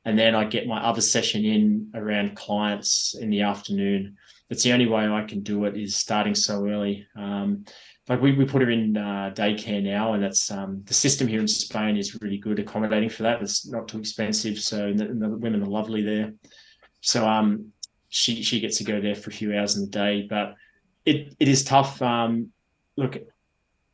and 0.05 0.17
then 0.17 0.35
I 0.35 0.45
get 0.45 0.67
my 0.67 0.83
other 0.83 1.01
session 1.01 1.45
in 1.45 1.91
around 1.93 2.35
clients 2.35 3.15
in 3.19 3.29
the 3.29 3.41
afternoon. 3.41 4.17
That's 4.49 4.63
the 4.63 4.73
only 4.73 4.87
way 4.87 5.07
I 5.07 5.23
can 5.23 5.41
do 5.41 5.65
it 5.65 5.77
is 5.77 5.95
starting 5.95 6.35
so 6.35 6.67
early. 6.67 7.07
Um, 7.15 7.65
like 8.09 8.21
we, 8.21 8.33
we 8.33 8.45
put 8.45 8.61
her 8.61 8.69
in 8.69 8.97
uh, 8.97 9.31
daycare 9.33 9.81
now, 9.81 10.13
and 10.13 10.21
that's 10.21 10.51
um, 10.51 10.83
the 10.85 10.93
system 10.93 11.27
here 11.27 11.39
in 11.39 11.47
Spain 11.47 11.95
is 11.95 12.19
really 12.21 12.37
good 12.37 12.59
accommodating 12.59 13.09
for 13.09 13.23
that. 13.23 13.41
It's 13.41 13.65
not 13.65 13.87
too 13.87 13.99
expensive, 13.99 14.59
so 14.59 14.91
the, 14.93 15.05
the 15.05 15.29
women 15.29 15.63
are 15.63 15.67
lovely 15.67 16.01
there. 16.01 16.33
So 16.99 17.25
um, 17.27 17.71
she 18.09 18.43
she 18.43 18.59
gets 18.59 18.77
to 18.79 18.83
go 18.83 18.99
there 18.99 19.15
for 19.15 19.29
a 19.29 19.33
few 19.33 19.57
hours 19.57 19.77
in 19.77 19.83
the 19.83 19.89
day, 19.89 20.27
but 20.29 20.55
it 21.05 21.35
it 21.39 21.47
is 21.47 21.63
tough. 21.63 22.01
Um, 22.01 22.51
look, 22.97 23.17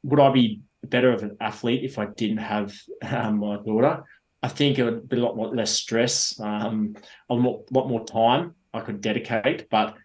would 0.03 0.19
I 0.19 0.31
be 0.31 0.61
better 0.83 1.13
of 1.13 1.21
an 1.21 1.37
athlete 1.39 1.83
if 1.83 1.99
I 1.99 2.07
didn't 2.07 2.37
have 2.37 2.75
um, 3.03 3.37
my 3.39 3.57
daughter? 3.57 4.03
I 4.41 4.47
think 4.47 4.79
it 4.79 4.83
would 4.83 5.09
be 5.09 5.17
a 5.17 5.19
lot 5.19 5.55
less 5.55 5.71
stress, 5.71 6.39
um, 6.39 6.95
a 7.29 7.33
lot, 7.33 7.71
lot 7.71 7.89
more 7.89 8.05
time 8.05 8.55
I 8.73 8.79
could 8.79 9.01
dedicate. 9.01 9.69
But 9.69 9.95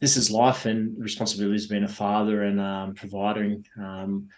this 0.00 0.16
is 0.16 0.30
life 0.30 0.66
and 0.66 0.98
responsibilities 0.98 1.66
being 1.66 1.84
a 1.84 1.88
father 1.88 2.42
and 2.42 2.60
um, 2.60 2.94
providing. 2.94 3.64
Um, 3.78 4.28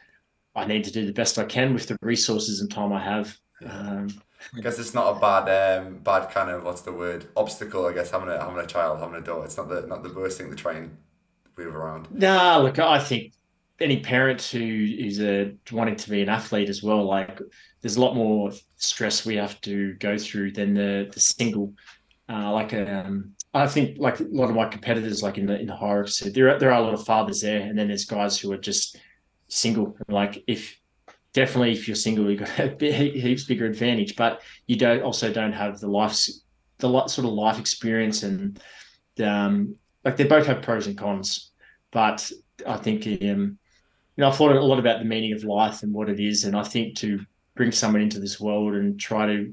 I 0.55 0.67
need 0.67 0.85
to 0.85 0.93
do 0.93 1.07
the 1.07 1.13
best 1.13 1.39
I 1.39 1.45
can 1.45 1.75
with 1.75 1.89
the 1.89 1.97
resources 2.03 2.61
and 2.61 2.71
time 2.71 2.93
I 2.93 3.03
have. 3.03 3.37
Um, 3.67 4.09
I 4.57 4.61
guess 4.61 4.79
it's 4.79 4.95
not 4.95 5.17
a 5.17 5.21
bad, 5.21 5.81
um, 5.81 5.99
bad 5.99 6.31
kind 6.31 6.51
of 6.51 6.65
what's 6.65 6.83
the 6.83 6.93
word 6.93 7.27
obstacle. 7.37 7.87
I 7.87 7.95
guess 7.95 8.11
having 8.11 8.29
a 8.29 8.39
having 8.39 8.59
a 8.59 8.67
child, 8.67 9.01
having 9.01 9.17
a 9.17 9.21
daughter. 9.21 9.47
It's 9.47 9.57
not 9.57 9.69
the 9.69 9.87
not 9.87 10.03
the 10.03 10.13
worst 10.13 10.39
thing 10.39 10.51
to 10.51 10.57
try 10.57 10.75
and 10.75 10.97
move 11.57 11.75
around. 11.75 12.09
Nah, 12.11 12.59
look, 12.59 12.79
I 12.79 12.99
think 12.99 13.33
any 13.81 14.01
parent 14.01 14.43
who 14.43 14.61
is 14.99 15.21
a, 15.21 15.53
wanting 15.73 15.97
to 15.97 16.11
be 16.11 16.23
an 16.23 16.29
athlete 16.29 16.69
as 16.69 16.83
well, 16.83 17.05
like 17.05 17.41
there's 17.81 17.97
a 17.97 18.01
lot 18.01 18.15
more 18.15 18.53
stress 18.77 19.27
we 19.27 19.37
have 19.37 19.61
to 19.63 19.95
go 19.95 20.17
through 20.17 20.53
than 20.53 20.75
the 20.75 21.11
the 21.13 21.21
single. 21.21 21.73
Uh, 22.29 22.51
like 22.53 22.73
um, 22.73 23.33
I 23.53 23.67
think 23.67 23.99
like 23.99 24.21
a 24.21 24.25
lot 24.25 24.49
of 24.49 24.57
my 24.57 24.67
competitors, 24.67 25.23
like 25.23 25.39
in 25.39 25.47
the 25.47 25.59
in 25.59 25.67
the 25.67 25.77
hierarchy, 25.77 26.31
there 26.31 26.51
are, 26.51 26.59
there 26.59 26.73
are 26.73 26.81
a 26.81 26.83
lot 26.83 26.95
of 26.95 27.05
fathers 27.05 27.41
there, 27.41 27.61
and 27.61 27.79
then 27.79 27.89
there's 27.89 28.05
guys 28.05 28.39
who 28.39 28.53
are 28.53 28.59
just 28.59 28.99
single. 29.49 29.97
Like 30.09 30.43
if 30.47 30.79
definitely 31.33 31.73
if 31.73 31.87
you're 31.89 31.97
single, 31.97 32.31
you've 32.31 32.41
got 32.41 32.59
a 32.83 32.93
heaps 32.93 33.45
bigger 33.45 33.67
advantage, 33.67 34.17
but 34.17 34.41
you 34.67 34.77
don't 34.77 35.03
also 35.03 35.33
don't 35.33 35.53
have 35.53 35.81
the 35.81 35.89
life 35.89 36.27
the 36.79 37.07
sort 37.07 37.27
of 37.27 37.33
life 37.33 37.59
experience 37.59 38.23
and 38.25 38.61
um, 39.23 39.77
like 40.05 40.17
they 40.17 40.25
both 40.25 40.47
have 40.47 40.63
pros 40.63 40.87
and 40.87 40.99
cons. 40.99 41.53
But 41.91 42.31
I 42.67 42.77
think 42.77 43.07
um, 43.23 43.59
you 44.17 44.23
know, 44.23 44.29
I've 44.29 44.37
thought 44.37 44.55
a 44.55 44.61
lot 44.61 44.79
about 44.79 45.01
the 45.01 45.05
meaning 45.05 45.33
of 45.33 45.45
life 45.45 45.83
and 45.83 45.93
what 45.93 46.09
it 46.09 46.21
is. 46.21 46.45
And 46.45 46.57
I 46.57 46.63
think 46.63 46.97
to 46.97 47.25
bring 47.57 47.73
someone 47.73 48.03
into 48.03 48.21
this 48.21 48.41
world 48.41 48.75
and 48.75 48.99
try 48.99 49.27
to 49.27 49.53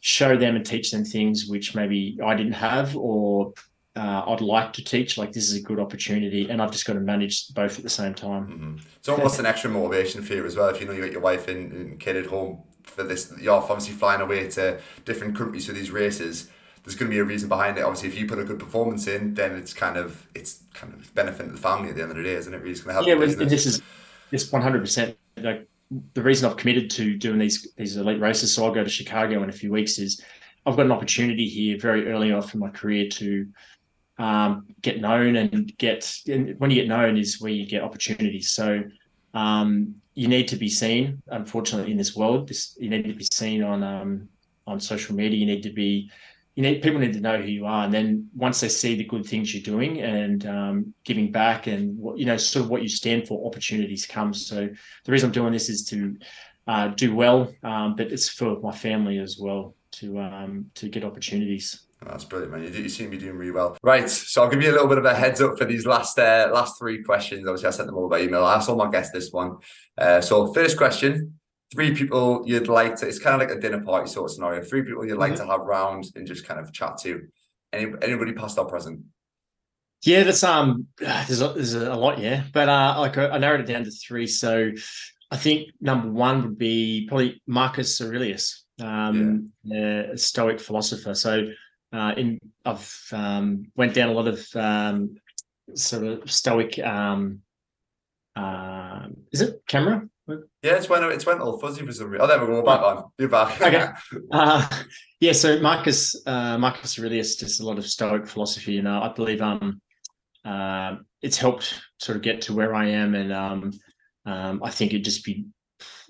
show 0.00 0.36
them 0.36 0.56
and 0.56 0.64
teach 0.64 0.90
them 0.90 1.04
things 1.04 1.46
which 1.46 1.74
maybe 1.74 2.18
I 2.24 2.34
didn't 2.34 2.52
have 2.52 2.96
or 2.96 3.52
uh, 3.96 4.22
I'd 4.28 4.40
like 4.40 4.72
to 4.74 4.84
teach, 4.84 5.18
like 5.18 5.32
this 5.32 5.50
is 5.50 5.56
a 5.56 5.62
good 5.62 5.80
opportunity. 5.80 6.48
And 6.48 6.62
I've 6.62 6.70
just 6.70 6.86
got 6.86 6.92
to 6.92 7.00
manage 7.00 7.52
both 7.54 7.78
at 7.78 7.82
the 7.82 7.90
same 7.90 8.14
time. 8.14 8.46
Mm-hmm. 8.46 8.76
It's 8.96 9.08
almost 9.08 9.40
an 9.40 9.46
extra 9.46 9.70
motivation 9.70 10.22
for 10.22 10.34
you 10.34 10.46
as 10.46 10.56
well. 10.56 10.68
If 10.68 10.80
you 10.80 10.86
know 10.86 10.92
you 10.92 11.02
got 11.02 11.12
your 11.12 11.20
wife 11.20 11.48
and, 11.48 11.72
and 11.72 12.00
kid 12.00 12.16
at 12.16 12.26
home 12.26 12.62
for 12.84 13.02
this, 13.02 13.32
you're 13.40 13.54
obviously 13.54 13.94
flying 13.94 14.20
away 14.20 14.48
to 14.50 14.80
different 15.04 15.36
countries 15.36 15.66
for 15.66 15.72
these 15.72 15.90
races 15.90 16.48
there's 16.88 16.96
going 16.96 17.10
to 17.10 17.14
be 17.14 17.20
a 17.20 17.24
reason 17.24 17.50
behind 17.50 17.76
it. 17.76 17.82
Obviously, 17.82 18.08
if 18.08 18.18
you 18.18 18.26
put 18.26 18.38
a 18.38 18.44
good 18.44 18.58
performance 18.58 19.06
in, 19.06 19.34
then 19.34 19.54
it's 19.54 19.74
kind 19.74 19.98
of 19.98 20.26
it's 20.34 20.62
kind 20.72 20.94
of 20.94 21.14
benefiting 21.14 21.52
the 21.52 21.60
family 21.60 21.90
at 21.90 21.96
the 21.96 22.00
end 22.00 22.12
of 22.12 22.16
the 22.16 22.22
day, 22.22 22.32
isn't 22.32 22.54
it? 22.54 22.56
Really, 22.56 22.70
it's 22.70 22.80
going 22.80 22.96
to 22.96 23.02
help. 23.02 23.06
Yeah, 23.06 23.44
this 23.44 23.66
is 23.66 23.82
this 24.30 24.50
100 24.50 24.80
percent 24.80 25.18
like 25.36 25.68
the 26.14 26.22
reason 26.22 26.50
I've 26.50 26.56
committed 26.56 26.88
to 26.92 27.18
doing 27.18 27.38
these 27.38 27.68
these 27.76 27.98
elite 27.98 28.20
races. 28.20 28.54
So 28.54 28.64
I'll 28.64 28.72
go 28.72 28.84
to 28.84 28.88
Chicago 28.88 29.42
in 29.42 29.50
a 29.50 29.52
few 29.52 29.70
weeks. 29.70 29.98
Is 29.98 30.24
I've 30.64 30.76
got 30.76 30.86
an 30.86 30.92
opportunity 30.92 31.46
here 31.46 31.76
very 31.78 32.10
early 32.10 32.32
on 32.32 32.42
in 32.54 32.58
my 32.58 32.70
career 32.70 33.06
to 33.10 33.46
um, 34.16 34.64
get 34.80 34.98
known 34.98 35.36
and 35.36 35.76
get 35.76 36.10
and 36.26 36.58
when 36.58 36.70
you 36.70 36.76
get 36.76 36.88
known 36.88 37.18
is 37.18 37.38
where 37.38 37.52
you 37.52 37.66
get 37.66 37.82
opportunities. 37.82 38.48
So 38.48 38.82
um, 39.34 39.94
you 40.14 40.26
need 40.26 40.48
to 40.48 40.56
be 40.56 40.70
seen. 40.70 41.20
Unfortunately, 41.26 41.92
in 41.92 41.98
this 41.98 42.16
world, 42.16 42.48
this 42.48 42.78
you 42.80 42.88
need 42.88 43.04
to 43.04 43.12
be 43.12 43.28
seen 43.30 43.62
on 43.62 43.82
um, 43.82 44.30
on 44.66 44.80
social 44.80 45.14
media. 45.14 45.38
You 45.38 45.44
need 45.44 45.62
to 45.64 45.72
be 45.72 46.10
you 46.58 46.62
need 46.62 46.82
people 46.82 46.98
need 46.98 47.12
to 47.12 47.20
know 47.20 47.40
who 47.40 47.46
you 47.46 47.66
are, 47.66 47.84
and 47.84 47.94
then 47.94 48.28
once 48.34 48.60
they 48.60 48.68
see 48.68 48.96
the 48.96 49.04
good 49.04 49.24
things 49.24 49.54
you're 49.54 49.62
doing 49.62 50.00
and 50.00 50.44
um, 50.44 50.92
giving 51.04 51.30
back, 51.30 51.68
and 51.68 51.96
what 51.96 52.18
you 52.18 52.26
know, 52.26 52.36
sort 52.36 52.64
of 52.64 52.68
what 52.68 52.82
you 52.82 52.88
stand 52.88 53.28
for, 53.28 53.46
opportunities 53.46 54.06
come. 54.06 54.34
So 54.34 54.68
the 55.04 55.12
reason 55.12 55.28
I'm 55.28 55.32
doing 55.32 55.52
this 55.52 55.68
is 55.68 55.84
to 55.90 56.16
uh, 56.66 56.88
do 56.88 57.14
well, 57.14 57.54
um, 57.62 57.94
but 57.94 58.10
it's 58.10 58.28
for 58.28 58.58
my 58.58 58.72
family 58.72 59.18
as 59.18 59.38
well 59.40 59.76
to 59.92 60.18
um, 60.18 60.66
to 60.74 60.88
get 60.88 61.04
opportunities. 61.04 61.86
Oh, 62.02 62.08
that's 62.10 62.24
brilliant, 62.24 62.52
man. 62.52 62.64
You, 62.64 62.70
do, 62.70 62.82
you 62.82 62.88
seem 62.88 63.06
to 63.08 63.16
be 63.16 63.24
doing 63.24 63.36
really 63.36 63.52
well. 63.52 63.76
Right, 63.84 64.10
so 64.10 64.42
I'll 64.42 64.50
give 64.50 64.60
you 64.60 64.72
a 64.72 64.74
little 64.74 64.88
bit 64.88 64.98
of 64.98 65.04
a 65.04 65.14
heads 65.14 65.40
up 65.40 65.56
for 65.58 65.64
these 65.64 65.86
last 65.86 66.18
uh, 66.18 66.50
last 66.52 66.76
three 66.76 67.04
questions. 67.04 67.46
Obviously, 67.46 67.68
I 67.68 67.70
sent 67.70 67.86
them 67.86 67.96
all 67.96 68.08
by 68.08 68.22
email. 68.22 68.44
I 68.44 68.56
asked 68.56 68.68
all 68.68 68.74
my 68.74 68.90
guests 68.90 69.12
this 69.12 69.30
one. 69.30 69.58
Uh, 69.96 70.20
so, 70.20 70.52
first 70.52 70.76
question: 70.76 71.38
three 71.72 71.94
people 71.94 72.42
you'd 72.46 72.68
like 72.68 72.96
to. 72.96 73.08
It's 73.08 73.18
kind 73.18 73.40
of 73.40 73.46
like 73.46 73.56
a 73.56 73.60
dinner 73.60 73.82
party 73.82 74.08
sort 74.08 74.30
of 74.30 74.34
scenario. 74.34 74.62
Three 74.62 74.82
people 74.82 75.06
you'd 75.06 75.18
like 75.18 75.32
mm-hmm. 75.32 75.46
to 75.46 75.50
have 75.50 75.60
round 75.60 76.06
and 76.14 76.26
just 76.26 76.46
kind 76.46 76.60
of 76.60 76.72
chat 76.72 76.98
to. 77.02 77.22
Any 77.72 77.92
anybody 78.00 78.32
past 78.32 78.58
or 78.58 78.64
present? 78.66 79.00
Yeah, 80.02 80.22
that's 80.22 80.44
um, 80.44 80.86
there's 80.98 81.42
a, 81.42 81.48
there's 81.48 81.74
a 81.74 81.94
lot, 81.94 82.18
yeah, 82.18 82.44
but 82.52 82.68
uh, 82.68 82.94
like 82.98 83.18
I 83.18 83.36
narrowed 83.36 83.60
it 83.60 83.66
down 83.66 83.84
to 83.84 83.90
three. 83.90 84.26
So 84.26 84.70
I 85.30 85.36
think 85.36 85.70
number 85.80 86.08
one 86.10 86.42
would 86.42 86.58
be 86.58 87.06
probably 87.08 87.42
Marcus 87.46 88.00
Aurelius, 88.00 88.64
um, 88.80 89.52
yeah. 89.64 90.12
a 90.12 90.16
Stoic 90.16 90.60
philosopher. 90.60 91.14
So 91.14 91.48
uh, 91.92 92.14
in 92.16 92.38
I've 92.64 93.08
um, 93.12 93.70
went 93.76 93.92
down 93.92 94.10
a 94.10 94.12
lot 94.12 94.28
of 94.28 94.46
um, 94.54 95.16
sort 95.74 96.04
of 96.04 96.30
Stoic. 96.30 96.78
Um, 96.78 97.42
uh, 98.36 99.08
is 99.32 99.40
it 99.40 99.62
camera? 99.66 100.08
Yeah, 100.62 100.72
it's 100.72 100.88
when 100.88 101.04
it's 101.04 101.24
went 101.24 101.40
all 101.40 101.58
fuzzy 101.58 101.86
for 101.86 101.92
some 101.92 102.10
reason. 102.10 102.24
Oh, 102.24 102.26
there 102.26 102.40
we 102.40 102.46
go. 102.46 102.62
Back 102.62 102.82
on. 102.82 103.04
You're 103.18 103.28
back. 103.28 103.60
okay. 103.60 103.88
Uh, 104.32 104.68
yeah. 105.20 105.32
So 105.32 105.60
Marcus 105.60 106.20
uh, 106.26 106.58
Marcus 106.58 106.98
Aurelius 106.98 107.36
does 107.36 107.60
a 107.60 107.66
lot 107.66 107.78
of 107.78 107.86
Stoic 107.86 108.26
philosophy. 108.26 108.72
You 108.72 108.82
know, 108.82 109.00
I 109.00 109.12
believe 109.12 109.40
um, 109.40 109.80
uh, 110.44 110.96
it's 111.22 111.36
helped 111.36 111.80
sort 111.98 112.16
of 112.16 112.22
get 112.22 112.40
to 112.42 112.54
where 112.54 112.74
I 112.74 112.88
am, 112.88 113.14
and 113.14 113.32
um, 113.32 113.72
um, 114.26 114.60
I 114.64 114.70
think 114.70 114.92
it'd 114.92 115.04
just 115.04 115.24
be 115.24 115.46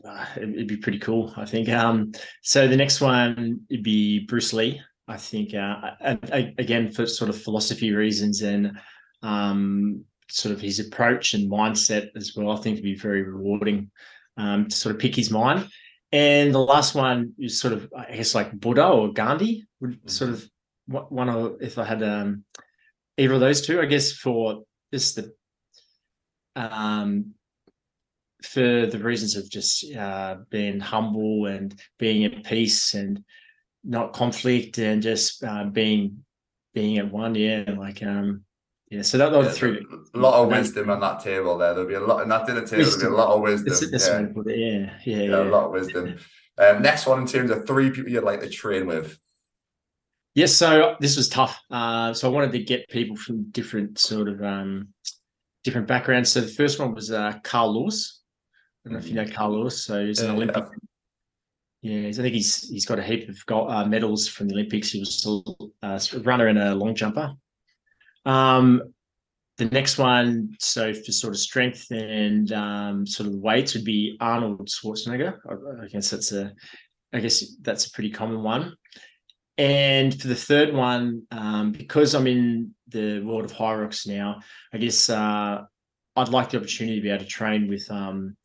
uh, 0.03 0.27
it'd 0.37 0.67
be 0.67 0.79
pretty 0.79 0.99
cool. 0.99 1.33
I 1.37 1.45
think. 1.45 1.69
Um, 1.69 2.13
so 2.43 2.67
the 2.67 2.77
next 2.77 3.03
one 3.03 3.61
would 3.71 3.83
be 3.83 4.21
Bruce 4.21 4.55
Lee. 4.55 4.81
I 5.07 5.19
think 5.19 5.55
uh, 5.55 5.93
again 6.59 6.91
for 6.91 7.07
sort 7.07 7.29
of 7.29 7.41
philosophy 7.41 7.93
reasons 7.93 8.43
and 8.43 8.79
um, 9.23 10.05
sort 10.31 10.55
of 10.55 10.61
his 10.61 10.81
approach 10.81 11.35
and 11.35 11.51
mindset 11.51 12.09
as 12.17 12.33
well. 12.35 12.51
I 12.51 12.57
think 12.57 12.75
it'd 12.75 12.85
be 12.85 12.97
very 12.97 13.23
rewarding 13.23 13.91
um, 14.39 14.69
to 14.69 14.77
sort 14.77 14.95
of 14.95 15.01
pick 15.01 15.15
his 15.15 15.31
mind. 15.31 15.69
And 16.11 16.55
the 16.55 16.61
last 16.61 16.95
one 16.95 17.35
is 17.39 17.61
sort 17.61 17.75
of, 17.75 17.93
I 17.95 18.17
guess, 18.17 18.35
like 18.35 18.59
Buddha 18.59 18.89
or 18.89 19.13
Gandhi 19.13 19.67
would 19.81 19.99
mm-hmm. 19.99 20.09
sort 20.09 20.31
of 20.31 20.49
one 20.87 21.29
of 21.29 21.57
if 21.61 21.77
I 21.77 21.85
had 21.85 22.03
um, 22.03 22.45
either 23.19 23.35
of 23.35 23.41
those 23.41 23.61
two, 23.61 23.81
I 23.81 23.85
guess 23.85 24.13
for 24.13 24.63
just 24.91 25.17
the 25.17 25.35
um, 26.57 27.35
for 28.43 28.87
the 28.87 28.99
reasons 28.99 29.37
of 29.37 29.51
just 29.51 29.85
uh, 29.95 30.37
being 30.49 30.81
humble 30.81 31.47
and 31.47 31.79
being 31.99 32.25
at 32.25 32.45
peace 32.45 32.95
and 32.95 33.23
not 33.85 34.13
conflict 34.13 34.79
and 34.79 35.03
just 35.03 35.45
uh, 35.45 35.65
being 35.65 36.25
being 36.73 36.97
at 36.97 37.13
one. 37.13 37.35
Yeah, 37.35 37.65
like 37.77 38.03
um, 38.03 38.45
yeah. 38.91 39.03
So 39.03 39.19
that, 39.19 39.31
those 39.31 39.47
yeah, 39.47 39.53
three. 39.53 39.87
A 40.15 40.19
lot 40.19 40.43
of 40.43 40.49
wisdom 40.49 40.91
on 40.91 41.01
that 41.01 41.21
table. 41.21 41.59
There, 41.59 41.75
there'll 41.75 41.89
be 41.89 41.95
a 41.95 42.01
lot 42.01 42.23
in 42.23 42.29
that 42.29 42.47
dinner 42.47 42.67
table. 42.67 42.85
Wisdom. 42.85 43.01
There'll 43.01 43.17
be 43.17 43.23
a 43.23 43.25
lot 43.25 43.37
of 43.37 43.43
wisdom. 43.43 43.95
It's, 43.95 44.09
yeah. 44.09 44.21
yeah. 44.21 44.55
yeah, 44.55 44.91
yeah, 45.05 45.23
yeah, 45.23 45.43
a 45.43 45.45
lot 45.45 45.67
of 45.67 45.73
wisdom. 45.73 46.17
Um, 46.59 46.83
next 46.83 47.07
one 47.07 47.21
in 47.21 47.27
terms 47.27 47.51
of 47.51 47.67
three 47.67 47.91
people 47.91 48.11
you'd 48.11 48.25
like 48.25 48.41
to 48.41 48.49
train 48.49 48.87
with. 48.87 49.19
Yes, 50.35 50.55
so 50.55 50.97
this 51.01 51.17
was 51.17 51.29
tough. 51.29 51.59
Uh, 51.71 52.13
so 52.13 52.29
I 52.29 52.33
wanted 52.33 52.53
to 52.53 52.59
get 52.61 52.89
people 52.89 53.17
from 53.17 53.51
different 53.51 53.99
sort 53.99 54.29
of 54.29 54.43
um, 54.43 54.89
different 55.65 55.87
backgrounds. 55.87 56.31
So 56.31 56.41
the 56.41 56.49
first 56.49 56.79
one 56.79 56.95
was 56.95 57.11
uh, 57.11 57.39
Carl 57.43 57.81
Lewis. 57.81 58.23
I 58.85 58.89
don't 58.89 58.93
know 58.95 58.99
if 59.01 59.09
you 59.09 59.15
know 59.15 59.27
Carl 59.27 59.59
Lewis. 59.59 59.83
So 59.83 60.07
he's 60.07 60.21
an 60.21 60.31
Olympic 60.31 60.65
yeah, 61.83 62.09
I 62.09 62.13
think 62.13 62.35
he's 62.35 62.69
he's 62.69 62.87
got 62.87 62.99
a 62.99 63.03
heap 63.03 63.29
of 63.29 63.45
gold, 63.47 63.71
uh, 63.71 63.85
medals 63.85 64.27
from 64.27 64.49
the 64.49 64.55
Olympics. 64.55 64.91
He 64.91 64.99
was 64.99 65.25
uh, 65.83 65.99
a 66.13 66.19
runner 66.21 66.49
and 66.49 66.59
a 66.59 66.75
long 66.75 66.95
jumper. 66.95 67.35
Um, 68.29 68.83
the 69.57 69.65
next 69.65 69.99
one, 69.99 70.55
so 70.61 70.95
for 70.95 71.13
sort 71.13 71.33
of 71.33 71.41
strength 71.41 71.91
and 71.91 72.53
um, 72.53 73.07
sort 73.07 73.29
of 73.29 73.35
weights, 73.35 73.75
would 73.75 73.85
be 73.85 74.17
Arnold 74.21 74.69
Schwarzenegger. 74.69 75.39
I, 75.49 75.85
I 75.85 75.89
guess 75.89 76.11
that's 76.11 76.31
a, 76.33 76.53
I 77.13 77.21
guess 77.21 77.45
that's 77.63 77.87
a 77.87 77.91
pretty 77.91 78.11
common 78.11 78.43
one. 78.43 78.75
And 79.57 80.19
for 80.21 80.29
the 80.29 80.37
third 80.37 80.73
one, 80.73 81.23
um, 81.33 81.73
because 81.73 82.15
I'm 82.15 82.29
in 82.29 82.75
the 82.87 83.21
world 83.21 83.45
of 83.45 83.53
Hyrox 83.53 84.07
now, 84.07 84.41
I 84.73 84.79
guess 84.79 85.11
uh, 85.11 85.63
I'd 86.15 86.29
like 86.29 86.51
the 86.51 86.59
opportunity 86.59 86.97
to 86.97 87.03
be 87.03 87.11
able 87.11 87.25
to 87.25 87.29
train 87.29 87.69
with 87.69 87.91
um, 87.91 88.37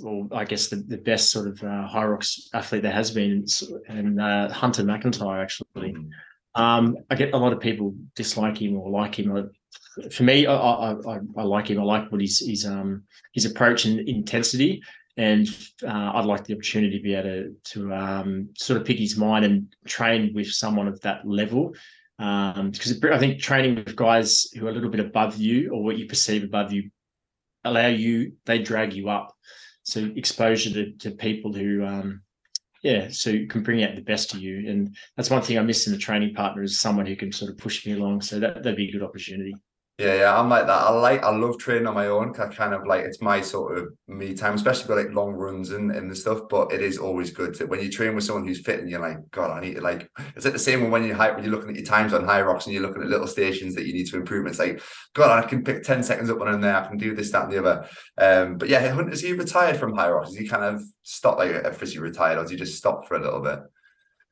well, 0.00 0.28
I 0.32 0.44
guess 0.44 0.68
the, 0.68 0.76
the 0.76 0.98
best 0.98 1.30
sort 1.30 1.48
of 1.48 1.62
uh, 1.62 1.88
rocks 1.94 2.48
athlete 2.52 2.82
there 2.82 2.92
has 2.92 3.10
been, 3.10 3.46
and 3.88 4.20
uh, 4.20 4.48
Hunter 4.50 4.82
McIntyre 4.82 5.42
actually. 5.42 5.92
Mm. 5.92 6.08
Um, 6.54 6.98
I 7.10 7.14
get 7.14 7.34
a 7.34 7.38
lot 7.38 7.52
of 7.52 7.60
people 7.60 7.94
dislike 8.14 8.60
him 8.60 8.76
or 8.76 8.90
like 8.90 9.18
him. 9.18 9.50
For 10.10 10.22
me, 10.22 10.46
I, 10.46 10.54
I, 10.54 11.18
I 11.36 11.42
like 11.42 11.68
him. 11.68 11.80
I 11.80 11.84
like 11.84 12.10
what 12.10 12.20
his 12.20 12.40
his 12.40 12.66
um 12.66 13.04
his 13.32 13.44
approach 13.44 13.84
and 13.84 14.06
intensity, 14.08 14.82
and 15.16 15.48
uh, 15.82 16.12
I'd 16.14 16.24
like 16.24 16.44
the 16.44 16.54
opportunity 16.54 16.98
to 16.98 17.02
be 17.02 17.14
able 17.14 17.28
to 17.28 17.56
to 17.72 17.94
um, 17.94 18.48
sort 18.56 18.80
of 18.80 18.86
pick 18.86 18.98
his 18.98 19.16
mind 19.16 19.44
and 19.44 19.74
train 19.86 20.32
with 20.34 20.48
someone 20.48 20.88
of 20.88 21.00
that 21.00 21.26
level. 21.26 21.74
Um, 22.18 22.70
because 22.70 23.02
I 23.02 23.18
think 23.18 23.40
training 23.40 23.76
with 23.76 23.96
guys 23.96 24.46
who 24.54 24.66
are 24.66 24.70
a 24.70 24.72
little 24.72 24.90
bit 24.90 25.00
above 25.00 25.38
you 25.38 25.70
or 25.72 25.82
what 25.82 25.98
you 25.98 26.06
perceive 26.06 26.44
above 26.44 26.72
you 26.72 26.90
allow 27.64 27.86
you 27.86 28.32
they 28.44 28.58
drag 28.58 28.92
you 28.92 29.08
up 29.08 29.34
so 29.82 30.10
exposure 30.16 30.70
to, 30.70 30.92
to 30.92 31.10
people 31.10 31.52
who 31.52 31.84
um 31.84 32.22
yeah 32.82 33.08
so 33.10 33.30
you 33.30 33.46
can 33.46 33.62
bring 33.62 33.82
out 33.82 33.94
the 33.94 34.02
best 34.02 34.34
of 34.34 34.40
you. 34.40 34.68
And 34.70 34.96
that's 35.16 35.30
one 35.30 35.42
thing 35.42 35.58
i 35.58 35.62
miss 35.62 35.86
in 35.86 35.94
a 35.94 35.98
training 35.98 36.34
partner 36.34 36.62
is 36.62 36.78
someone 36.78 37.06
who 37.06 37.16
can 37.16 37.32
sort 37.32 37.50
of 37.50 37.58
push 37.58 37.86
me 37.86 37.92
along. 37.92 38.22
So 38.22 38.38
that, 38.40 38.62
that'd 38.62 38.76
be 38.76 38.88
a 38.88 38.92
good 38.92 39.02
opportunity 39.02 39.54
yeah, 40.02 40.14
yeah, 40.16 40.38
I'm 40.38 40.48
like 40.48 40.66
that. 40.66 40.82
I 40.82 40.90
like, 40.90 41.22
I 41.22 41.30
love 41.30 41.58
training 41.58 41.86
on 41.86 41.94
my 41.94 42.08
own. 42.08 42.34
I 42.40 42.48
kind 42.48 42.74
of 42.74 42.86
like 42.86 43.04
it's 43.04 43.22
my 43.22 43.40
sort 43.40 43.78
of 43.78 43.88
me 44.08 44.34
time, 44.34 44.54
especially 44.54 44.86
for 44.86 44.96
like 44.96 45.14
long 45.14 45.32
runs 45.32 45.70
and, 45.70 45.92
and 45.92 46.10
the 46.10 46.16
stuff. 46.16 46.40
But 46.50 46.72
it 46.72 46.82
is 46.82 46.98
always 46.98 47.30
good 47.30 47.54
to 47.54 47.66
when 47.66 47.80
you 47.80 47.88
train 47.88 48.16
with 48.16 48.24
someone 48.24 48.44
who's 48.44 48.64
fit 48.64 48.80
and 48.80 48.90
you're 48.90 49.00
like, 49.00 49.18
God, 49.30 49.50
I 49.50 49.60
need 49.60 49.76
to 49.76 49.80
like. 49.80 50.10
It's 50.34 50.44
like 50.44 50.54
the 50.54 50.58
same 50.58 50.90
when 50.90 51.04
you 51.04 51.14
when 51.14 51.44
you're 51.44 51.52
looking 51.52 51.70
at 51.70 51.76
your 51.76 51.84
times 51.84 52.12
on 52.12 52.24
Hyrox 52.24 52.64
and 52.64 52.74
you're 52.74 52.82
looking 52.82 53.02
at 53.02 53.08
little 53.08 53.28
stations 53.28 53.76
that 53.76 53.86
you 53.86 53.92
need 53.92 54.08
to 54.08 54.16
improve. 54.16 54.46
It's 54.48 54.58
like, 54.58 54.82
God, 55.14 55.44
I 55.44 55.46
can 55.46 55.62
pick 55.62 55.84
ten 55.84 56.02
seconds 56.02 56.30
up 56.30 56.38
one 56.38 56.52
in 56.52 56.60
there. 56.60 56.76
I 56.76 56.88
can 56.88 56.98
do 56.98 57.14
this, 57.14 57.30
that, 57.30 57.44
and 57.44 57.52
the 57.52 57.58
other. 57.58 57.86
Um, 58.18 58.58
but 58.58 58.68
yeah, 58.68 59.00
is 59.08 59.20
he 59.20 59.34
retired 59.34 59.76
from 59.76 59.94
Hyrox? 59.94 60.30
Is 60.30 60.36
he 60.36 60.48
kind 60.48 60.64
of 60.64 60.82
stopped 61.04 61.38
like 61.38 61.52
officially 61.52 62.02
retired, 62.02 62.38
or 62.38 62.40
has 62.40 62.50
he 62.50 62.56
just 62.56 62.76
stopped 62.76 63.06
for 63.06 63.14
a 63.14 63.22
little 63.22 63.40
bit? 63.40 63.60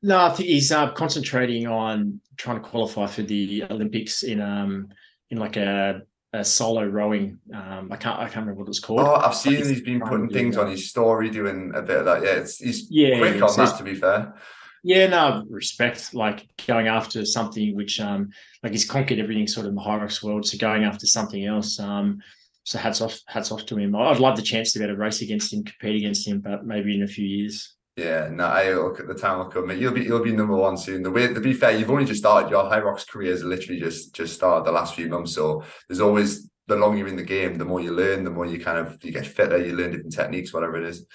No, 0.03 0.25
I 0.25 0.29
think 0.31 0.49
he's 0.49 0.71
uh, 0.71 0.91
concentrating 0.91 1.67
on 1.67 2.19
trying 2.35 2.61
to 2.61 2.67
qualify 2.67 3.05
for 3.05 3.21
the 3.21 3.63
Olympics 3.69 4.23
in 4.23 4.41
um 4.41 4.89
in 5.31 5.37
like 5.37 5.57
a 5.57 6.03
a 6.33 6.45
solo 6.45 6.85
rowing. 6.85 7.39
Um, 7.53 7.89
I 7.91 7.97
can't 7.97 8.19
I 8.19 8.23
can't 8.25 8.45
remember 8.45 8.61
what 8.61 8.69
it's 8.69 8.79
called. 8.79 9.01
Oh, 9.01 9.15
I've 9.15 9.35
seen 9.35 9.55
he's 9.55 9.81
been 9.81 9.99
putting 9.99 10.29
things 10.29 10.57
on 10.57 10.69
his 10.69 10.89
story, 10.89 11.29
doing 11.29 11.71
a 11.75 11.81
bit 11.81 11.97
of 11.97 12.05
that. 12.05 12.23
Yeah, 12.23 12.35
it's 12.35 12.57
he's 12.57 12.89
yeah, 12.89 13.17
quick 13.17 13.37
yeah, 13.37 13.43
on 13.43 13.49
so 13.49 13.65
that. 13.65 13.77
To 13.77 13.83
be 13.83 13.95
fair. 13.95 14.35
Yeah, 14.83 15.07
no 15.07 15.43
respect. 15.49 16.13
Like 16.13 16.47
going 16.67 16.87
after 16.87 17.25
something 17.25 17.75
which 17.75 17.99
um 17.99 18.29
like 18.63 18.71
he's 18.71 18.89
conquered 18.89 19.19
everything 19.19 19.47
sort 19.47 19.65
of 19.65 19.71
in 19.71 19.75
the 19.75 19.81
Hyrox 19.81 20.23
world. 20.23 20.45
So 20.45 20.57
going 20.57 20.83
after 20.83 21.05
something 21.05 21.45
else. 21.45 21.79
Um, 21.79 22.21
so 22.63 22.77
hats 22.77 23.01
off, 23.01 23.19
hats 23.25 23.51
off 23.51 23.65
to 23.65 23.77
him. 23.77 23.95
I'd 23.95 24.19
love 24.19 24.35
the 24.35 24.43
chance 24.43 24.71
to 24.71 24.79
be 24.79 24.85
able 24.85 24.93
to 24.93 24.99
race 24.99 25.21
against 25.21 25.51
him, 25.51 25.63
compete 25.63 25.95
against 25.95 26.27
him, 26.27 26.41
but 26.41 26.63
maybe 26.63 26.95
in 26.95 27.01
a 27.01 27.07
few 27.07 27.25
years. 27.25 27.75
Yeah, 27.97 28.29
no, 28.31 28.45
I 28.45 28.71
look 28.73 28.99
at 29.01 29.07
the 29.07 29.13
time 29.13 29.39
will 29.39 29.45
come. 29.45 29.69
Um, 29.69 29.77
you'll 29.77 29.93
be 29.93 30.03
you'll 30.03 30.23
be 30.23 30.31
number 30.31 30.55
one 30.55 30.77
soon. 30.77 31.03
The 31.03 31.11
way 31.11 31.27
to 31.27 31.39
be 31.41 31.53
fair, 31.53 31.77
you've 31.77 31.91
only 31.91 32.05
just 32.05 32.21
started 32.21 32.49
your 32.49 32.63
Hyrox 32.63 33.07
career 33.07 33.31
has 33.31 33.43
literally 33.43 33.81
just 33.81 34.15
just 34.15 34.33
started 34.33 34.65
the 34.65 34.71
last 34.71 34.95
few 34.95 35.09
months. 35.09 35.35
So 35.35 35.63
there's 35.87 35.99
always 35.99 36.49
the 36.67 36.77
longer 36.77 36.99
you're 36.99 37.07
in 37.09 37.17
the 37.17 37.23
game, 37.23 37.57
the 37.57 37.65
more 37.65 37.81
you 37.81 37.91
learn, 37.91 38.23
the 38.23 38.29
more 38.29 38.45
you 38.45 38.59
kind 38.59 38.77
of 38.79 38.97
you 39.03 39.11
get 39.11 39.27
fitter, 39.27 39.57
you 39.57 39.75
learn 39.75 39.91
different 39.91 40.13
techniques, 40.13 40.53
whatever 40.53 40.77
it 40.77 40.85
is. 40.85 41.05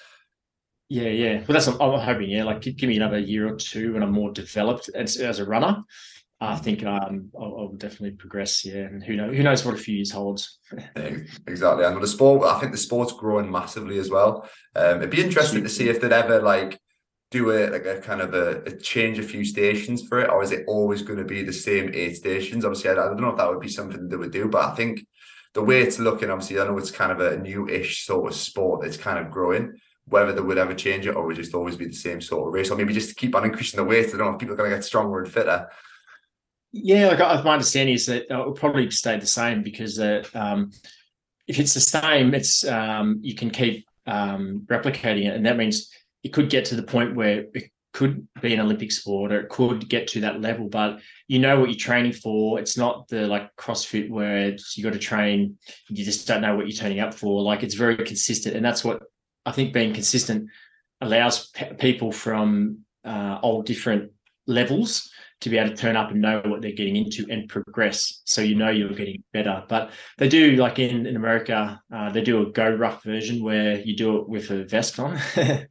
Yeah, 0.89 1.09
yeah. 1.09 1.37
Well, 1.39 1.47
that's 1.49 1.67
I'm 1.67 1.77
hoping. 1.79 2.29
Yeah, 2.29 2.43
like 2.43 2.61
give 2.61 2.87
me 2.87 2.95
another 2.95 3.19
year 3.19 3.47
or 3.47 3.55
two 3.55 3.93
when 3.93 4.03
I'm 4.03 4.11
more 4.11 4.31
developed 4.31 4.89
as, 4.93 5.17
as 5.17 5.39
a 5.39 5.45
runner. 5.45 5.83
I 6.39 6.55
think 6.55 6.85
um, 6.85 7.31
I'll, 7.35 7.55
I'll, 7.57 7.73
definitely 7.77 8.11
progress. 8.11 8.63
Yeah, 8.63 8.81
and 8.81 9.03
who 9.03 9.15
knows? 9.15 9.35
Who 9.35 9.41
knows 9.41 9.65
what 9.65 9.73
a 9.73 9.77
few 9.77 9.95
years 9.95 10.11
holds? 10.11 10.59
exactly, 10.95 11.83
and 11.83 12.01
the 12.01 12.07
sport. 12.07 12.47
I 12.47 12.59
think 12.59 12.71
the 12.71 12.77
sport's 12.77 13.13
growing 13.13 13.51
massively 13.51 13.97
as 13.97 14.11
well. 14.11 14.47
Um, 14.75 14.97
it'd 14.97 15.09
be 15.09 15.23
interesting 15.23 15.63
to 15.63 15.69
see 15.69 15.89
if 15.89 15.99
they'd 15.99 16.11
ever 16.11 16.41
like 16.41 16.79
do 17.31 17.51
a 17.51 17.71
like 17.71 17.85
a 17.85 17.99
kind 18.01 18.21
of 18.21 18.35
a, 18.35 18.61
a, 18.67 18.77
change 18.77 19.17
a 19.17 19.23
few 19.23 19.43
stations 19.43 20.07
for 20.07 20.19
it, 20.19 20.29
or 20.29 20.43
is 20.43 20.51
it 20.51 20.65
always 20.67 21.01
going 21.01 21.17
to 21.17 21.25
be 21.25 21.41
the 21.41 21.51
same 21.51 21.89
eight 21.95 22.17
stations? 22.17 22.63
Obviously, 22.63 22.91
I, 22.91 22.93
I 22.93 23.07
don't 23.07 23.21
know 23.21 23.29
if 23.29 23.37
that 23.37 23.49
would 23.49 23.59
be 23.59 23.67
something 23.67 24.07
they 24.07 24.15
would 24.15 24.31
do, 24.31 24.47
but 24.47 24.63
I 24.63 24.75
think 24.75 25.07
the 25.55 25.63
way 25.63 25.81
it's 25.81 25.97
looking, 25.97 26.29
obviously, 26.29 26.59
I 26.59 26.65
know 26.65 26.77
it's 26.77 26.91
kind 26.91 27.11
of 27.11 27.19
a 27.19 27.37
new-ish 27.37 28.05
sort 28.05 28.31
of 28.31 28.37
sport 28.37 28.83
that's 28.83 28.97
kind 28.97 29.17
of 29.17 29.31
growing. 29.31 29.73
Whether 30.05 30.31
they 30.31 30.41
would 30.41 30.57
ever 30.57 30.73
change 30.73 31.05
it 31.05 31.15
or 31.15 31.25
would 31.25 31.35
just 31.35 31.53
always 31.53 31.75
be 31.75 31.87
the 31.87 31.93
same 31.93 32.21
sort 32.21 32.47
of 32.47 32.53
race, 32.53 32.69
or 32.69 32.77
maybe 32.77 32.93
just 32.93 33.17
keep 33.17 33.35
on 33.35 33.43
increasing 33.43 33.77
the 33.77 33.83
weight. 33.83 34.07
I 34.07 34.11
don't 34.11 34.19
know 34.19 34.29
if 34.33 34.39
people 34.39 34.53
are 34.53 34.57
going 34.57 34.69
to 34.69 34.75
get 34.77 34.85
stronger 34.85 35.23
and 35.23 35.33
fitter. 35.33 35.67
Yeah, 36.71 37.07
like 37.07 37.43
my 37.43 37.53
understanding 37.53 37.95
is 37.95 38.05
that 38.07 38.25
it 38.29 38.35
will 38.35 38.51
probably 38.51 38.89
stay 38.91 39.17
the 39.17 39.25
same 39.25 39.63
because 39.63 39.99
uh, 39.99 40.23
um, 40.33 40.71
if 41.47 41.59
it's 41.59 41.73
the 41.73 41.79
same, 41.79 42.33
it's 42.33 42.65
um, 42.65 43.19
you 43.21 43.35
can 43.35 43.49
keep 43.49 43.87
um, 44.05 44.63
replicating 44.67 45.25
it, 45.25 45.35
and 45.35 45.45
that 45.45 45.57
means 45.57 45.89
it 46.23 46.33
could 46.33 46.49
get 46.49 46.65
to 46.65 46.75
the 46.75 46.83
point 46.83 47.15
where 47.15 47.45
it 47.53 47.71
could 47.97 48.27
be 48.41 48.53
an 48.53 48.59
Olympic 48.59 48.91
sport 48.91 49.31
or 49.31 49.39
it 49.39 49.49
could 49.49 49.89
get 49.89 50.07
to 50.07 50.21
that 50.21 50.39
level, 50.39 50.67
but 50.67 50.99
you 51.27 51.39
know 51.39 51.59
what 51.59 51.69
you're 51.69 51.79
training 51.79 52.11
for. 52.11 52.59
It's 52.59 52.77
not 52.77 53.07
the 53.07 53.25
like 53.25 53.55
CrossFit 53.55 54.07
where 54.07 54.55
you 54.75 54.83
got 54.83 54.93
to 54.93 54.99
train, 54.99 55.57
you 55.89 56.05
just 56.05 56.27
don't 56.27 56.41
know 56.41 56.55
what 56.55 56.67
you're 56.67 56.77
turning 56.77 56.99
up 56.99 57.13
for. 57.13 57.41
Like 57.41 57.63
it's 57.63 57.73
very 57.73 57.97
consistent. 57.97 58.55
And 58.55 58.63
that's 58.63 58.83
what 58.83 59.01
I 59.47 59.51
think 59.51 59.73
being 59.73 59.95
consistent 59.95 60.47
allows 61.01 61.51
people 61.79 62.11
from 62.11 62.81
uh, 63.03 63.39
all 63.41 63.63
different 63.63 64.11
levels 64.45 65.09
to 65.41 65.49
be 65.49 65.57
able 65.57 65.69
to 65.69 65.75
turn 65.75 65.95
up 65.95 66.11
and 66.11 66.21
know 66.21 66.41
what 66.45 66.61
they're 66.61 66.71
getting 66.71 66.95
into 66.95 67.25
and 67.29 67.47
progress. 67.47 68.21
So 68.25 68.41
you 68.41 68.55
know 68.55 68.69
you're 68.69 68.89
getting 68.89 69.23
better. 69.33 69.63
But 69.67 69.91
they 70.17 70.29
do 70.29 70.55
like 70.55 70.79
in 70.79 71.05
in 71.05 71.15
America, 71.15 71.79
uh, 71.93 72.11
they 72.11 72.21
do 72.21 72.41
a 72.41 72.51
go 72.51 72.69
rough 72.69 73.03
version 73.03 73.43
where 73.43 73.79
you 73.79 73.95
do 73.95 74.17
it 74.17 74.27
with 74.27 74.49
a 74.49 74.65
vest 74.65 74.99
on. 74.99 75.19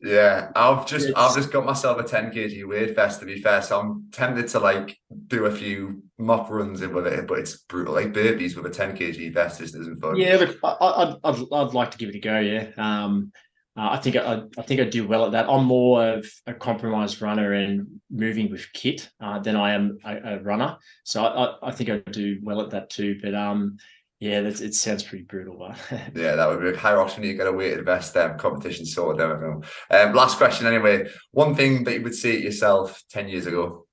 yeah, 0.00 0.50
I've 0.54 0.86
just 0.86 1.08
it's... 1.08 1.18
I've 1.18 1.34
just 1.34 1.50
got 1.50 1.66
myself 1.66 1.98
a 1.98 2.04
10 2.04 2.30
kg 2.30 2.68
weight 2.68 2.94
vest 2.94 3.20
to 3.20 3.26
be 3.26 3.40
fair, 3.40 3.62
so 3.62 3.80
I'm 3.80 4.06
tempted 4.12 4.48
to 4.48 4.60
like 4.60 4.96
do 5.26 5.46
a 5.46 5.50
few 5.50 6.02
mock 6.18 6.48
runs 6.48 6.82
in 6.82 6.94
with 6.94 7.06
it, 7.08 7.26
but 7.26 7.40
it's 7.40 7.58
brutal. 7.58 7.94
Like 7.94 8.12
burpees 8.12 8.54
with 8.54 8.66
a 8.66 8.70
10 8.70 8.96
kg 8.96 9.34
vest 9.34 9.60
just 9.60 9.74
isn't 9.74 10.00
fun. 10.00 10.16
Yeah, 10.16 10.36
look, 10.36 10.56
I, 10.62 11.16
would 11.24 11.52
I'd, 11.52 11.66
I'd 11.68 11.74
like 11.74 11.90
to 11.90 11.98
give 11.98 12.10
it 12.10 12.16
a 12.16 12.20
go. 12.20 12.38
Yeah. 12.38 12.68
Um, 12.76 13.32
uh, 13.76 13.90
I 13.92 13.98
think 13.98 14.16
I, 14.16 14.42
I 14.58 14.62
think 14.62 14.80
I 14.80 14.84
do 14.84 15.06
well 15.06 15.24
at 15.24 15.32
that. 15.32 15.48
I'm 15.48 15.64
more 15.64 16.04
of 16.04 16.26
a 16.46 16.52
compromised 16.52 17.22
runner 17.22 17.52
and 17.52 18.00
moving 18.10 18.50
with 18.50 18.66
kit 18.72 19.08
uh, 19.20 19.38
than 19.38 19.54
I 19.54 19.72
am 19.72 19.98
a, 20.04 20.16
a 20.16 20.40
runner. 20.40 20.76
So 21.04 21.24
I, 21.24 21.68
I, 21.68 21.70
think 21.70 21.88
I 21.88 21.98
do 22.10 22.40
well 22.42 22.60
at 22.62 22.70
that 22.70 22.90
too. 22.90 23.20
But 23.22 23.34
um, 23.34 23.76
yeah, 24.18 24.40
it 24.40 24.74
sounds 24.74 25.04
pretty 25.04 25.24
brutal. 25.24 25.56
But 25.58 25.78
yeah, 26.14 26.34
that 26.34 26.48
would 26.48 26.60
be 26.60 26.78
how 26.78 27.00
often 27.00 27.22
are 27.22 27.26
you 27.26 27.34
going 27.34 27.46
get 27.46 27.54
a 27.54 27.56
weighted 27.56 27.84
vest 27.84 28.16
um, 28.16 28.36
competition 28.38 28.86
sorted. 28.86 29.24
I 29.24 29.28
don't. 29.28 29.64
Um, 29.90 30.14
last 30.14 30.36
question 30.36 30.66
anyway. 30.66 31.08
One 31.30 31.54
thing 31.54 31.84
that 31.84 31.94
you 31.94 32.02
would 32.02 32.14
say 32.14 32.36
to 32.36 32.42
yourself 32.42 33.02
ten 33.08 33.28
years 33.28 33.46
ago. 33.46 33.86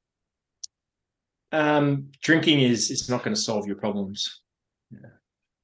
Um, 1.51 2.09
drinking 2.23 2.61
is 2.61 2.89
is 2.89 3.09
not 3.09 3.23
going 3.23 3.35
to 3.35 3.41
solve 3.41 3.67
your 3.67 3.77
problems. 3.77 4.41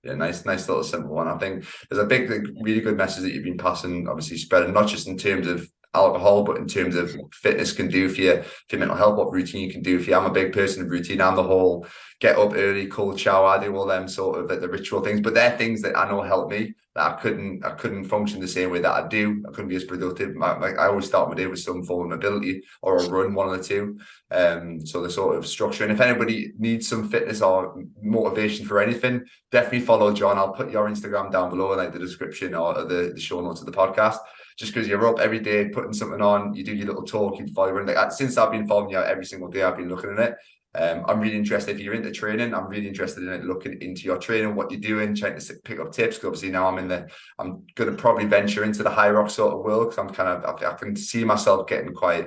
Yeah 0.04 0.16
nice, 0.16 0.46
nice 0.46 0.68
little 0.68 0.84
simple 0.84 1.16
one. 1.16 1.28
I 1.30 1.38
think 1.38 1.66
there's 1.90 2.04
a 2.04 2.08
big, 2.08 2.30
really 2.62 2.82
good 2.82 2.98
message 2.98 3.24
that 3.24 3.34
you've 3.34 3.46
been 3.46 3.58
passing, 3.58 4.08
obviously 4.10 4.38
spreading, 4.38 4.74
not 4.74 4.88
just 4.88 5.08
in 5.08 5.18
terms 5.18 5.48
of 5.48 5.68
alcohol, 5.94 6.44
but 6.44 6.58
in 6.58 6.68
terms 6.68 6.96
of 6.96 7.16
fitness 7.32 7.72
can 7.72 7.88
do 7.88 8.10
for 8.10 8.22
you, 8.22 8.42
for 8.42 8.76
your 8.76 8.80
mental 8.80 8.98
health, 8.98 9.18
what 9.18 9.32
routine 9.32 9.66
you 9.66 9.72
can 9.72 9.84
do 9.84 10.00
for 10.00 10.10
you. 10.10 10.16
I'm 10.16 10.26
a 10.26 10.32
big 10.32 10.54
person 10.54 10.84
of 10.84 10.90
routine. 10.90 11.22
I'm 11.22 11.36
the 11.36 11.44
whole 11.44 11.86
get 12.20 12.38
up 12.38 12.54
early, 12.56 12.88
cold 12.88 13.20
shower. 13.20 13.48
I 13.48 13.64
do 13.64 13.76
all 13.76 13.86
them 13.86 14.08
sort 14.08 14.40
of 14.40 14.62
the 14.62 14.70
ritual 14.70 15.02
things, 15.02 15.22
but 15.22 15.34
they're 15.34 15.58
things 15.58 15.82
that 15.82 15.98
I 15.98 16.10
know 16.10 16.22
help 16.22 16.50
me. 16.50 16.74
That 16.96 17.12
I 17.12 17.14
couldn't, 17.20 17.66
I 17.66 17.72
couldn't 17.72 18.06
function 18.06 18.40
the 18.40 18.48
same 18.48 18.70
way 18.70 18.80
that 18.80 18.92
I 18.92 19.08
do. 19.08 19.44
I 19.48 19.52
couldn't 19.52 19.70
be 19.70 19.76
as 19.76 19.84
productive. 19.84 20.36
My, 20.36 20.56
like 20.60 20.78
I 20.78 20.86
always 20.86 21.08
start 21.08 21.28
my 21.28 21.34
day 21.34 21.48
with 21.48 21.60
some 21.60 21.84
form 21.84 22.12
of 22.12 22.20
mobility 22.20 22.62
or 22.84 23.00
a 23.00 23.10
run, 23.10 23.34
one 23.34 23.50
of 23.50 23.58
the 23.58 23.64
two. 23.64 24.00
Um, 24.30 24.86
so 24.86 25.02
the 25.02 25.10
sort 25.10 25.36
of 25.36 25.48
structure. 25.48 25.84
And 25.84 25.92
if 25.92 26.00
anybody 26.00 26.54
needs 26.60 26.88
some 26.88 27.10
fitness 27.10 27.42
or 27.42 27.84
motivation 28.00 28.68
for 28.68 28.80
anything, 28.80 29.26
definitely 29.52 29.80
follow 29.80 30.14
John. 30.14 30.38
I'll 30.38 30.54
put 30.54 30.70
your 30.70 30.88
Instagram 30.88 31.32
down 31.32 31.50
below, 31.50 31.72
in 31.72 31.80
like 31.80 31.94
the 31.94 32.00
description 32.00 32.54
or 32.54 32.76
the, 32.76 33.12
the 33.16 33.20
show 33.20 33.42
notes 33.42 33.62
of 33.62 33.66
the 33.66 33.72
podcast 33.72 34.20
just 34.58 34.74
because 34.74 34.88
you're 34.88 35.08
up 35.08 35.20
every 35.20 35.40
day 35.40 35.70
putting 35.70 35.94
something 35.94 36.22
on, 36.22 36.54
you 36.54 36.64
do 36.64 36.76
your 36.76 36.88
little 36.88 37.04
talk, 37.04 37.40
you 37.40 37.48
follow 37.48 37.74
like 37.84 38.12
since 38.12 38.38
I've 38.38 38.52
been 38.52 38.68
following 38.68 38.92
you 38.92 38.98
out 38.98 39.08
every 39.08 39.26
single 39.26 39.50
day, 39.50 39.64
I've 39.64 39.78
been 39.78 39.90
looking 39.90 40.12
at 40.12 40.20
it. 40.20 40.36
Um, 40.76 41.06
I'm 41.08 41.20
really 41.20 41.36
interested 41.36 41.76
if 41.76 41.82
you're 41.82 41.94
into 41.94 42.12
training. 42.12 42.54
I'm 42.54 42.68
really 42.68 42.88
interested 42.88 43.24
in 43.24 43.30
it, 43.30 43.44
looking 43.44 43.80
into 43.82 44.04
your 44.04 44.18
training, 44.18 44.56
what 44.56 44.72
you're 44.72 44.82
doing, 44.82 45.14
trying 45.14 45.40
to 45.40 45.54
pick 45.64 45.80
up 45.80 45.92
tips. 45.92 46.16
Because 46.16 46.28
obviously 46.28 46.50
now 46.50 46.68
I'm 46.68 46.80
in 46.80 46.88
the, 46.88 47.08
I'm 47.38 47.64
going 47.76 47.92
to 47.92 47.96
probably 47.96 48.26
venture 48.26 48.64
into 48.64 48.82
the 48.82 48.90
Hyrox 48.90 49.32
sort 49.32 49.54
of 49.54 49.64
world 49.64 49.90
because 49.90 50.00
I'm 50.00 50.10
kind 50.10 50.30
of, 50.30 50.64
I, 50.64 50.72
I, 50.72 50.74
can 50.74 50.96
see 50.96 51.24
myself 51.24 51.68
getting 51.68 51.94
quite, 51.94 52.26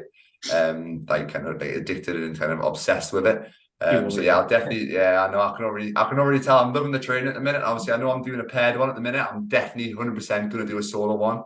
um, 0.53 1.05
like 1.09 1.33
kind 1.33 1.49
of 1.49 1.61
like 1.61 1.71
addicted 1.71 2.15
and 2.15 2.39
kind 2.39 2.53
of 2.53 2.61
obsessed 2.61 3.13
with 3.13 3.27
it. 3.27 3.51
Um, 3.81 4.11
so 4.11 4.21
yeah, 4.21 4.39
I'll 4.39 4.49
definitely, 4.49 4.93
yeah, 4.93 5.27
I 5.27 5.31
know 5.31 5.41
I 5.41 5.55
can 5.57 5.65
already, 5.65 5.93
I 5.97 6.09
can 6.09 6.19
already 6.19 6.43
tell 6.43 6.59
I'm 6.59 6.73
loving 6.73 6.93
the 6.93 7.01
training 7.01 7.29
at 7.29 7.35
the 7.35 7.41
minute. 7.41 7.63
Obviously, 7.63 7.93
I 7.93 7.97
know 7.97 8.11
I'm 8.11 8.23
doing 8.23 8.41
a 8.41 8.45
paired 8.45 8.79
one 8.79 8.89
at 8.89 8.95
the 8.95 9.01
minute. 9.01 9.27
I'm 9.29 9.49
definitely 9.49 9.93
100% 9.93 10.29
going 10.51 10.65
to 10.65 10.73
do 10.73 10.79
a 10.79 10.83
solo 10.83 11.17
one. 11.17 11.43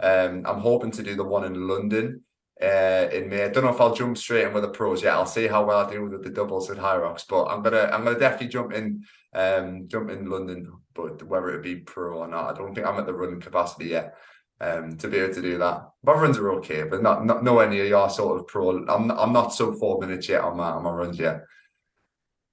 Um, 0.00 0.42
I'm 0.44 0.60
hoping 0.60 0.90
to 0.92 1.02
do 1.02 1.14
the 1.14 1.24
one 1.24 1.44
in 1.44 1.68
London 1.68 2.22
uh, 2.62 3.08
in 3.12 3.28
May. 3.28 3.44
I 3.44 3.48
don't 3.48 3.64
know 3.64 3.70
if 3.70 3.80
I'll 3.80 3.94
jump 3.94 4.16
straight 4.16 4.46
in 4.46 4.52
with 4.52 4.62
the 4.62 4.70
pros 4.70 5.02
yet. 5.02 5.14
I'll 5.14 5.26
see 5.26 5.46
how 5.46 5.64
well 5.64 5.86
I 5.86 5.90
do 5.90 6.04
with 6.04 6.22
the 6.22 6.30
doubles 6.30 6.70
at 6.70 6.78
Hyrox, 6.78 7.24
but 7.28 7.46
I'm 7.46 7.62
gonna 7.62 7.90
I'm 7.92 8.04
gonna 8.04 8.18
definitely 8.18 8.48
jump 8.48 8.72
in 8.72 9.04
um 9.34 9.88
jump 9.88 10.10
in 10.10 10.26
London, 10.26 10.72
but 10.94 11.22
whether 11.22 11.50
it 11.50 11.62
be 11.62 11.76
pro 11.76 12.18
or 12.18 12.28
not, 12.28 12.54
I 12.54 12.58
don't 12.58 12.74
think 12.74 12.86
I'm 12.86 12.98
at 12.98 13.06
the 13.06 13.14
running 13.14 13.40
capacity 13.40 13.86
yet. 13.86 14.14
Um, 14.60 14.96
to 14.98 15.08
be 15.08 15.18
able 15.18 15.34
to 15.34 15.42
do 15.42 15.58
that, 15.58 15.88
my 16.04 16.12
runs 16.12 16.38
are 16.38 16.52
okay, 16.54 16.84
but 16.84 17.02
not 17.02 17.26
not 17.26 17.42
nowhere 17.42 17.68
near 17.68 17.84
your 17.84 18.08
sort 18.08 18.38
of 18.40 18.46
pro. 18.46 18.84
I'm 18.86 19.10
I'm 19.10 19.32
not 19.32 19.52
so 19.52 19.72
four 19.74 20.00
minutes 20.00 20.28
yet 20.28 20.42
on 20.42 20.56
my 20.56 20.70
on 20.70 20.84
my 20.84 20.90
runs 20.90 21.18
yet. 21.18 21.44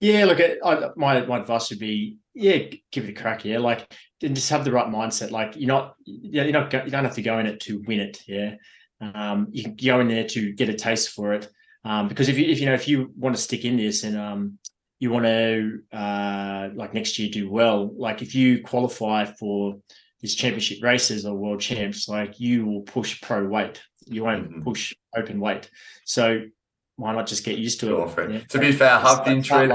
Yeah, 0.01 0.25
look, 0.25 0.39
I, 0.39 0.89
my 0.95 1.25
my 1.25 1.39
advice 1.39 1.69
would 1.69 1.79
be, 1.79 2.17
yeah, 2.33 2.57
give 2.91 3.05
it 3.05 3.11
a 3.17 3.21
crack. 3.21 3.45
Yeah, 3.45 3.59
like 3.59 3.93
and 4.23 4.35
just 4.35 4.49
have 4.49 4.65
the 4.65 4.71
right 4.71 4.87
mindset. 4.87 5.29
Like 5.29 5.55
you're 5.55 5.67
not, 5.67 5.93
you're 6.05 6.51
not, 6.51 6.73
you 6.73 6.91
don't 6.91 7.05
have 7.05 7.15
to 7.15 7.21
go 7.21 7.37
in 7.37 7.45
it 7.45 7.59
to 7.61 7.83
win 7.85 7.99
it. 7.99 8.19
Yeah, 8.27 8.55
um, 8.99 9.47
you 9.51 9.63
can 9.63 9.75
go 9.75 9.99
in 9.99 10.07
there 10.07 10.27
to 10.29 10.53
get 10.53 10.69
a 10.69 10.73
taste 10.73 11.09
for 11.09 11.33
it. 11.33 11.47
Um, 11.85 12.07
because 12.07 12.29
if 12.29 12.37
you 12.37 12.45
if 12.45 12.59
you 12.59 12.65
know 12.65 12.73
if 12.73 12.87
you 12.87 13.13
want 13.15 13.35
to 13.35 13.41
stick 13.41 13.63
in 13.63 13.77
this 13.77 14.03
and 14.03 14.17
um, 14.17 14.57
you 14.99 15.11
want 15.11 15.25
to 15.25 15.79
uh, 15.93 16.69
like 16.73 16.95
next 16.95 17.19
year 17.19 17.29
do 17.29 17.49
well, 17.49 17.91
like 17.95 18.23
if 18.23 18.33
you 18.33 18.63
qualify 18.63 19.25
for 19.25 19.77
these 20.19 20.33
championship 20.33 20.83
races 20.83 21.25
or 21.25 21.35
world 21.35 21.59
champs, 21.59 22.09
like 22.09 22.39
you 22.39 22.65
will 22.65 22.81
push 22.81 23.21
pro 23.21 23.45
weight. 23.45 23.81
You 24.05 24.23
won't 24.23 24.49
mm-hmm. 24.49 24.61
push 24.61 24.93
open 25.15 25.39
weight. 25.39 25.69
So 26.05 26.41
why 27.01 27.13
not 27.13 27.25
just 27.25 27.43
get 27.43 27.57
used 27.57 27.79
to 27.79 28.03
it? 28.03 28.31
Yeah. 28.31 28.39
To 28.49 28.59
be 28.59 28.71
fair, 28.71 28.93
I've 28.93 29.25
been 29.25 29.41
trained. 29.41 29.73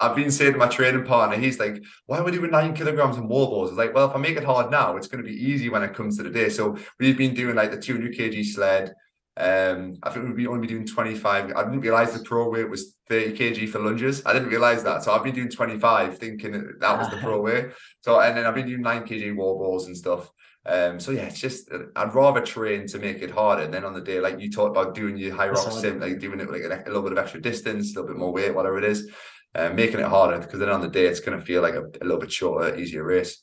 I've 0.00 0.14
been 0.14 0.30
saying 0.30 0.52
to 0.52 0.58
my 0.58 0.68
training 0.68 1.04
partner, 1.04 1.36
he's 1.36 1.58
like, 1.58 1.82
why 2.06 2.18
are 2.18 2.24
we 2.24 2.30
doing 2.30 2.52
nine 2.52 2.72
kilograms 2.72 3.16
in 3.16 3.26
wall 3.26 3.46
balls? 3.46 3.70
It's 3.70 3.78
like, 3.78 3.94
well, 3.94 4.08
if 4.08 4.14
I 4.14 4.18
make 4.18 4.36
it 4.36 4.44
hard 4.44 4.70
now, 4.70 4.96
it's 4.96 5.08
going 5.08 5.24
to 5.24 5.28
be 5.28 5.36
easy 5.36 5.68
when 5.68 5.82
it 5.82 5.94
comes 5.94 6.16
to 6.16 6.22
the 6.22 6.30
day. 6.30 6.50
So 6.50 6.76
we've 7.00 7.18
been 7.18 7.34
doing 7.34 7.56
like 7.56 7.72
the 7.72 7.80
200 7.80 8.14
kg 8.14 8.44
sled. 8.44 8.94
Um, 9.36 9.96
I 10.02 10.10
think 10.10 10.36
we've 10.36 10.48
only 10.48 10.66
been 10.66 10.76
doing 10.76 10.86
25. 10.86 11.52
I 11.52 11.64
didn't 11.64 11.80
realize 11.80 12.12
the 12.12 12.24
pro 12.24 12.48
weight 12.48 12.70
was 12.70 12.96
30 13.08 13.36
kg 13.36 13.68
for 13.68 13.80
lunges. 13.80 14.22
I 14.24 14.32
didn't 14.32 14.48
realize 14.48 14.84
that. 14.84 15.02
So 15.02 15.12
I've 15.12 15.24
been 15.24 15.34
doing 15.34 15.48
25 15.48 16.18
thinking 16.18 16.74
that 16.78 16.98
was 16.98 17.10
the 17.10 17.16
pro 17.20 17.40
weight. 17.40 17.66
So, 18.00 18.20
and 18.20 18.36
then 18.36 18.46
I've 18.46 18.54
been 18.54 18.68
doing 18.68 18.82
nine 18.82 19.02
kg 19.02 19.34
wall 19.34 19.58
balls 19.58 19.86
and 19.86 19.96
stuff. 19.96 20.30
Um, 20.66 21.00
so 21.00 21.12
yeah, 21.12 21.22
it's 21.22 21.40
just 21.40 21.70
I'd 21.96 22.14
rather 22.14 22.40
train 22.40 22.86
to 22.88 22.98
make 22.98 23.22
it 23.22 23.30
harder. 23.30 23.62
And 23.62 23.72
then 23.72 23.84
on 23.84 23.94
the 23.94 24.00
day, 24.00 24.20
like 24.20 24.38
you 24.40 24.50
talked 24.50 24.76
about 24.76 24.94
doing 24.94 25.16
your 25.16 25.34
Hyrox 25.34 25.72
sim, 25.80 26.00
like 26.00 26.18
doing 26.18 26.40
it 26.40 26.50
like 26.50 26.62
a, 26.62 26.88
little 26.88 27.02
bit 27.02 27.12
of 27.12 27.18
extra 27.18 27.40
distance, 27.40 27.94
a 27.94 28.00
little 28.00 28.14
bit 28.14 28.18
more 28.18 28.32
weight, 28.32 28.54
whatever 28.54 28.78
it 28.78 28.84
is 28.84 29.10
uh, 29.54 29.70
making 29.70 30.00
it 30.00 30.06
harder 30.06 30.38
because 30.38 30.60
then 30.60 30.68
on 30.68 30.80
the 30.80 30.88
day 30.88 31.06
it's 31.06 31.20
going 31.20 31.38
to 31.38 31.44
feel 31.44 31.62
like 31.62 31.74
a, 31.74 31.82
a, 31.82 32.04
little 32.04 32.20
bit 32.20 32.32
shorter, 32.32 32.76
easier 32.76 33.04
race. 33.04 33.42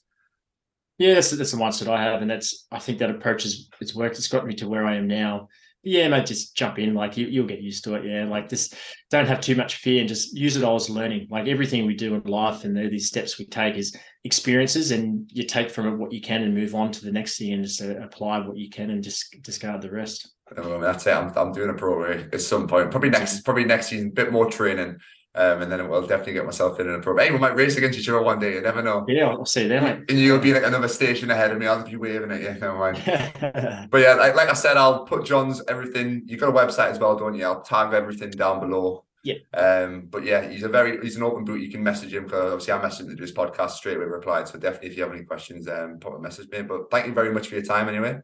Yeah, 0.97 1.15
that's 1.15 1.31
that's 1.31 1.51
the 1.51 1.57
mindset 1.57 1.89
I 1.89 2.01
have, 2.01 2.21
and 2.21 2.31
that's 2.31 2.67
I 2.71 2.79
think 2.79 2.99
that 2.99 3.09
approach 3.09 3.45
is 3.45 3.69
it's 3.81 3.95
worked. 3.95 4.17
It's 4.17 4.29
got 4.29 4.47
me 4.47 4.55
to 4.55 4.69
where 4.69 4.85
I 4.85 4.95
am 4.95 5.07
now. 5.07 5.49
But 5.83 5.91
yeah, 5.91 6.07
mate, 6.07 6.25
just 6.25 6.55
jump 6.55 6.79
in. 6.79 6.93
Like 6.93 7.17
you, 7.17 7.27
you'll 7.27 7.47
get 7.47 7.61
used 7.61 7.83
to 7.83 7.95
it. 7.95 8.05
Yeah, 8.05 8.25
like 8.25 8.47
this. 8.47 8.73
Don't 9.11 9.27
have 9.27 9.41
too 9.41 9.55
much 9.55 9.75
fear 9.75 9.99
and 9.99 10.07
just 10.07 10.37
use 10.37 10.55
it 10.55 10.63
all 10.63 10.75
as 10.75 10.89
learning. 10.89 11.27
Like 11.29 11.47
everything 11.47 11.85
we 11.85 11.95
do 11.95 12.15
in 12.15 12.23
life 12.23 12.63
and 12.63 12.77
these 12.77 13.07
steps 13.07 13.37
we 13.37 13.45
take 13.45 13.75
is 13.75 13.95
experiences, 14.25 14.91
and 14.91 15.29
you 15.31 15.43
take 15.43 15.69
from 15.69 15.87
it 15.87 15.95
what 15.95 16.11
you 16.11 16.19
can 16.19 16.43
and 16.43 16.53
move 16.53 16.75
on 16.75 16.91
to 16.91 17.05
the 17.05 17.11
next 17.11 17.37
thing 17.37 17.53
and 17.53 17.63
just 17.63 17.81
uh, 17.81 18.01
apply 18.01 18.39
what 18.39 18.57
you 18.57 18.69
can 18.69 18.89
and 18.89 19.01
just 19.01 19.41
discard 19.41 19.81
the 19.81 19.91
rest. 19.91 20.33
Well, 20.57 20.79
that's 20.79 21.07
it. 21.07 21.11
I'm, 21.11 21.31
I'm 21.37 21.53
doing 21.53 21.69
a 21.69 21.73
pro 21.73 22.11
at 22.11 22.41
some 22.41 22.67
point. 22.67 22.91
Probably 22.91 23.09
next, 23.09 23.45
probably 23.45 23.63
next 23.63 23.87
season. 23.87 24.09
A 24.09 24.11
bit 24.11 24.31
more 24.31 24.49
training 24.49 24.97
um, 25.37 25.61
and 25.61 25.71
then 25.71 25.81
I'll 25.81 26.01
definitely 26.01 26.33
get 26.33 26.45
myself 26.45 26.79
in 26.79 26.87
in 26.87 26.95
a 26.95 26.99
pro. 26.99 27.17
Hey, 27.17 27.29
we 27.29 27.37
might 27.37 27.55
race 27.55 27.75
against 27.75 27.99
each 27.99 28.07
other 28.07 28.21
one 28.21 28.39
day. 28.39 28.53
You 28.53 28.61
never 28.61 28.81
know. 28.81 29.03
Yeah, 29.05 29.27
I'll 29.27 29.45
see 29.45 29.67
then. 29.67 30.05
And 30.07 30.17
you'll 30.17 30.39
be 30.39 30.53
like 30.53 30.63
another 30.63 30.87
station 30.87 31.29
ahead 31.29 31.51
of 31.51 31.57
me. 31.57 31.67
I'll 31.67 31.83
be 31.83 31.97
waving 31.97 32.31
at 32.31 32.41
you. 32.41 32.53
Never 32.53 32.77
mind. 32.77 33.01
but 33.91 33.97
yeah, 33.97 34.13
like, 34.13 34.35
like 34.35 34.49
I 34.49 34.53
said, 34.53 34.77
I'll 34.77 35.03
put 35.05 35.25
John's 35.25 35.61
everything. 35.67 36.23
You've 36.25 36.39
got 36.39 36.49
a 36.49 36.53
website 36.53 36.91
as 36.91 36.99
well, 36.99 37.17
don't 37.17 37.35
you? 37.35 37.43
I'll 37.43 37.61
tag 37.61 37.93
everything 37.93 38.29
down 38.31 38.61
below. 38.61 39.03
Yeah. 39.25 39.59
Um, 39.59 40.07
but 40.11 40.23
yeah, 40.23 40.47
he's 40.47 40.61
a 40.61 40.69
very 40.69 41.01
he's 41.01 41.15
an 41.15 41.23
open 41.23 41.45
book. 41.45 41.59
You 41.59 41.71
can 41.71 41.81
message 41.81 42.13
him 42.13 42.25
because 42.25 42.53
obviously 42.53 42.73
I 42.73 42.77
messaged 42.77 43.01
him 43.01 43.09
to 43.09 43.15
do 43.15 43.23
his 43.23 43.33
podcast 43.33 43.71
straight 43.71 43.97
away 43.97 44.05
replied. 44.05 44.47
So 44.47 44.59
definitely 44.59 44.89
if 44.89 44.97
you 44.97 45.03
have 45.03 45.11
any 45.11 45.23
questions, 45.23 45.67
um 45.67 45.97
pop 45.99 46.13
a 46.13 46.19
message 46.19 46.47
me. 46.49 46.61
But 46.61 46.91
thank 46.91 47.07
you 47.07 47.13
very 47.13 47.33
much 47.33 47.47
for 47.47 47.55
your 47.55 47.63
time 47.63 47.89
anyway. 47.89 48.19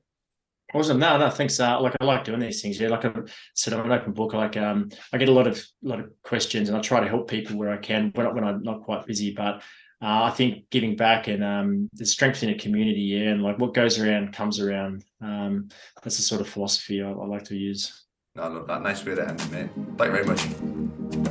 Awesome. 0.76 1.00
No, 1.00 1.18
no, 1.18 1.32
thanks. 1.32 1.60
Uh, 1.60 1.82
like 1.82 1.96
I 2.00 2.06
like 2.06 2.24
doing 2.24 2.40
these 2.40 2.62
things. 2.62 2.80
Yeah, 2.80 2.90
like 2.90 3.04
I 3.04 3.12
said, 3.56 3.74
I'm 3.74 3.84
an 3.84 3.92
open 3.92 4.14
book. 4.14 4.34
Like 4.34 4.56
um, 4.58 4.90
I 5.12 5.18
get 5.18 5.28
a 5.28 5.34
lot 5.34 5.48
of 5.48 5.60
lot 5.82 6.00
of 6.00 6.12
questions, 6.24 6.70
and 6.70 6.78
I 6.78 6.82
try 6.82 7.00
to 7.00 7.10
help 7.10 7.28
people 7.28 7.58
where 7.58 7.72
I 7.72 7.78
can 7.78 8.12
when, 8.14 8.34
when 8.36 8.44
I'm 8.44 8.62
not 8.62 8.84
quite 8.84 9.08
busy. 9.08 9.34
But 9.34 9.56
uh, 10.04 10.24
I 10.24 10.30
think 10.30 10.70
giving 10.70 10.96
back 10.96 11.28
and 11.28 11.44
um, 11.44 11.90
the 11.94 12.06
strength 12.06 12.44
in 12.44 12.52
a 12.52 12.58
community, 12.58 13.02
yeah, 13.02 13.32
and 13.32 13.42
like 13.42 13.58
what 13.58 13.74
goes 13.74 14.00
around 14.00 14.34
comes 14.34 14.60
around. 14.60 15.04
Um, 15.20 15.70
that's 16.04 16.18
the 16.18 16.24
sort 16.24 16.42
of 16.42 16.48
philosophy 16.48 17.02
I, 17.02 17.10
I 17.12 17.26
like 17.26 17.46
to 17.46 17.58
use. 17.58 18.01
No, 18.34 18.44
I 18.44 18.48
love 18.48 18.68
that. 18.68 18.82
Nice 18.82 19.04
way 19.06 19.16
to 19.16 19.28
end, 19.28 19.52
mate. 19.52 19.70
Thank 19.98 20.16
you 20.16 20.24
very 20.24 20.26
much. 20.26 21.31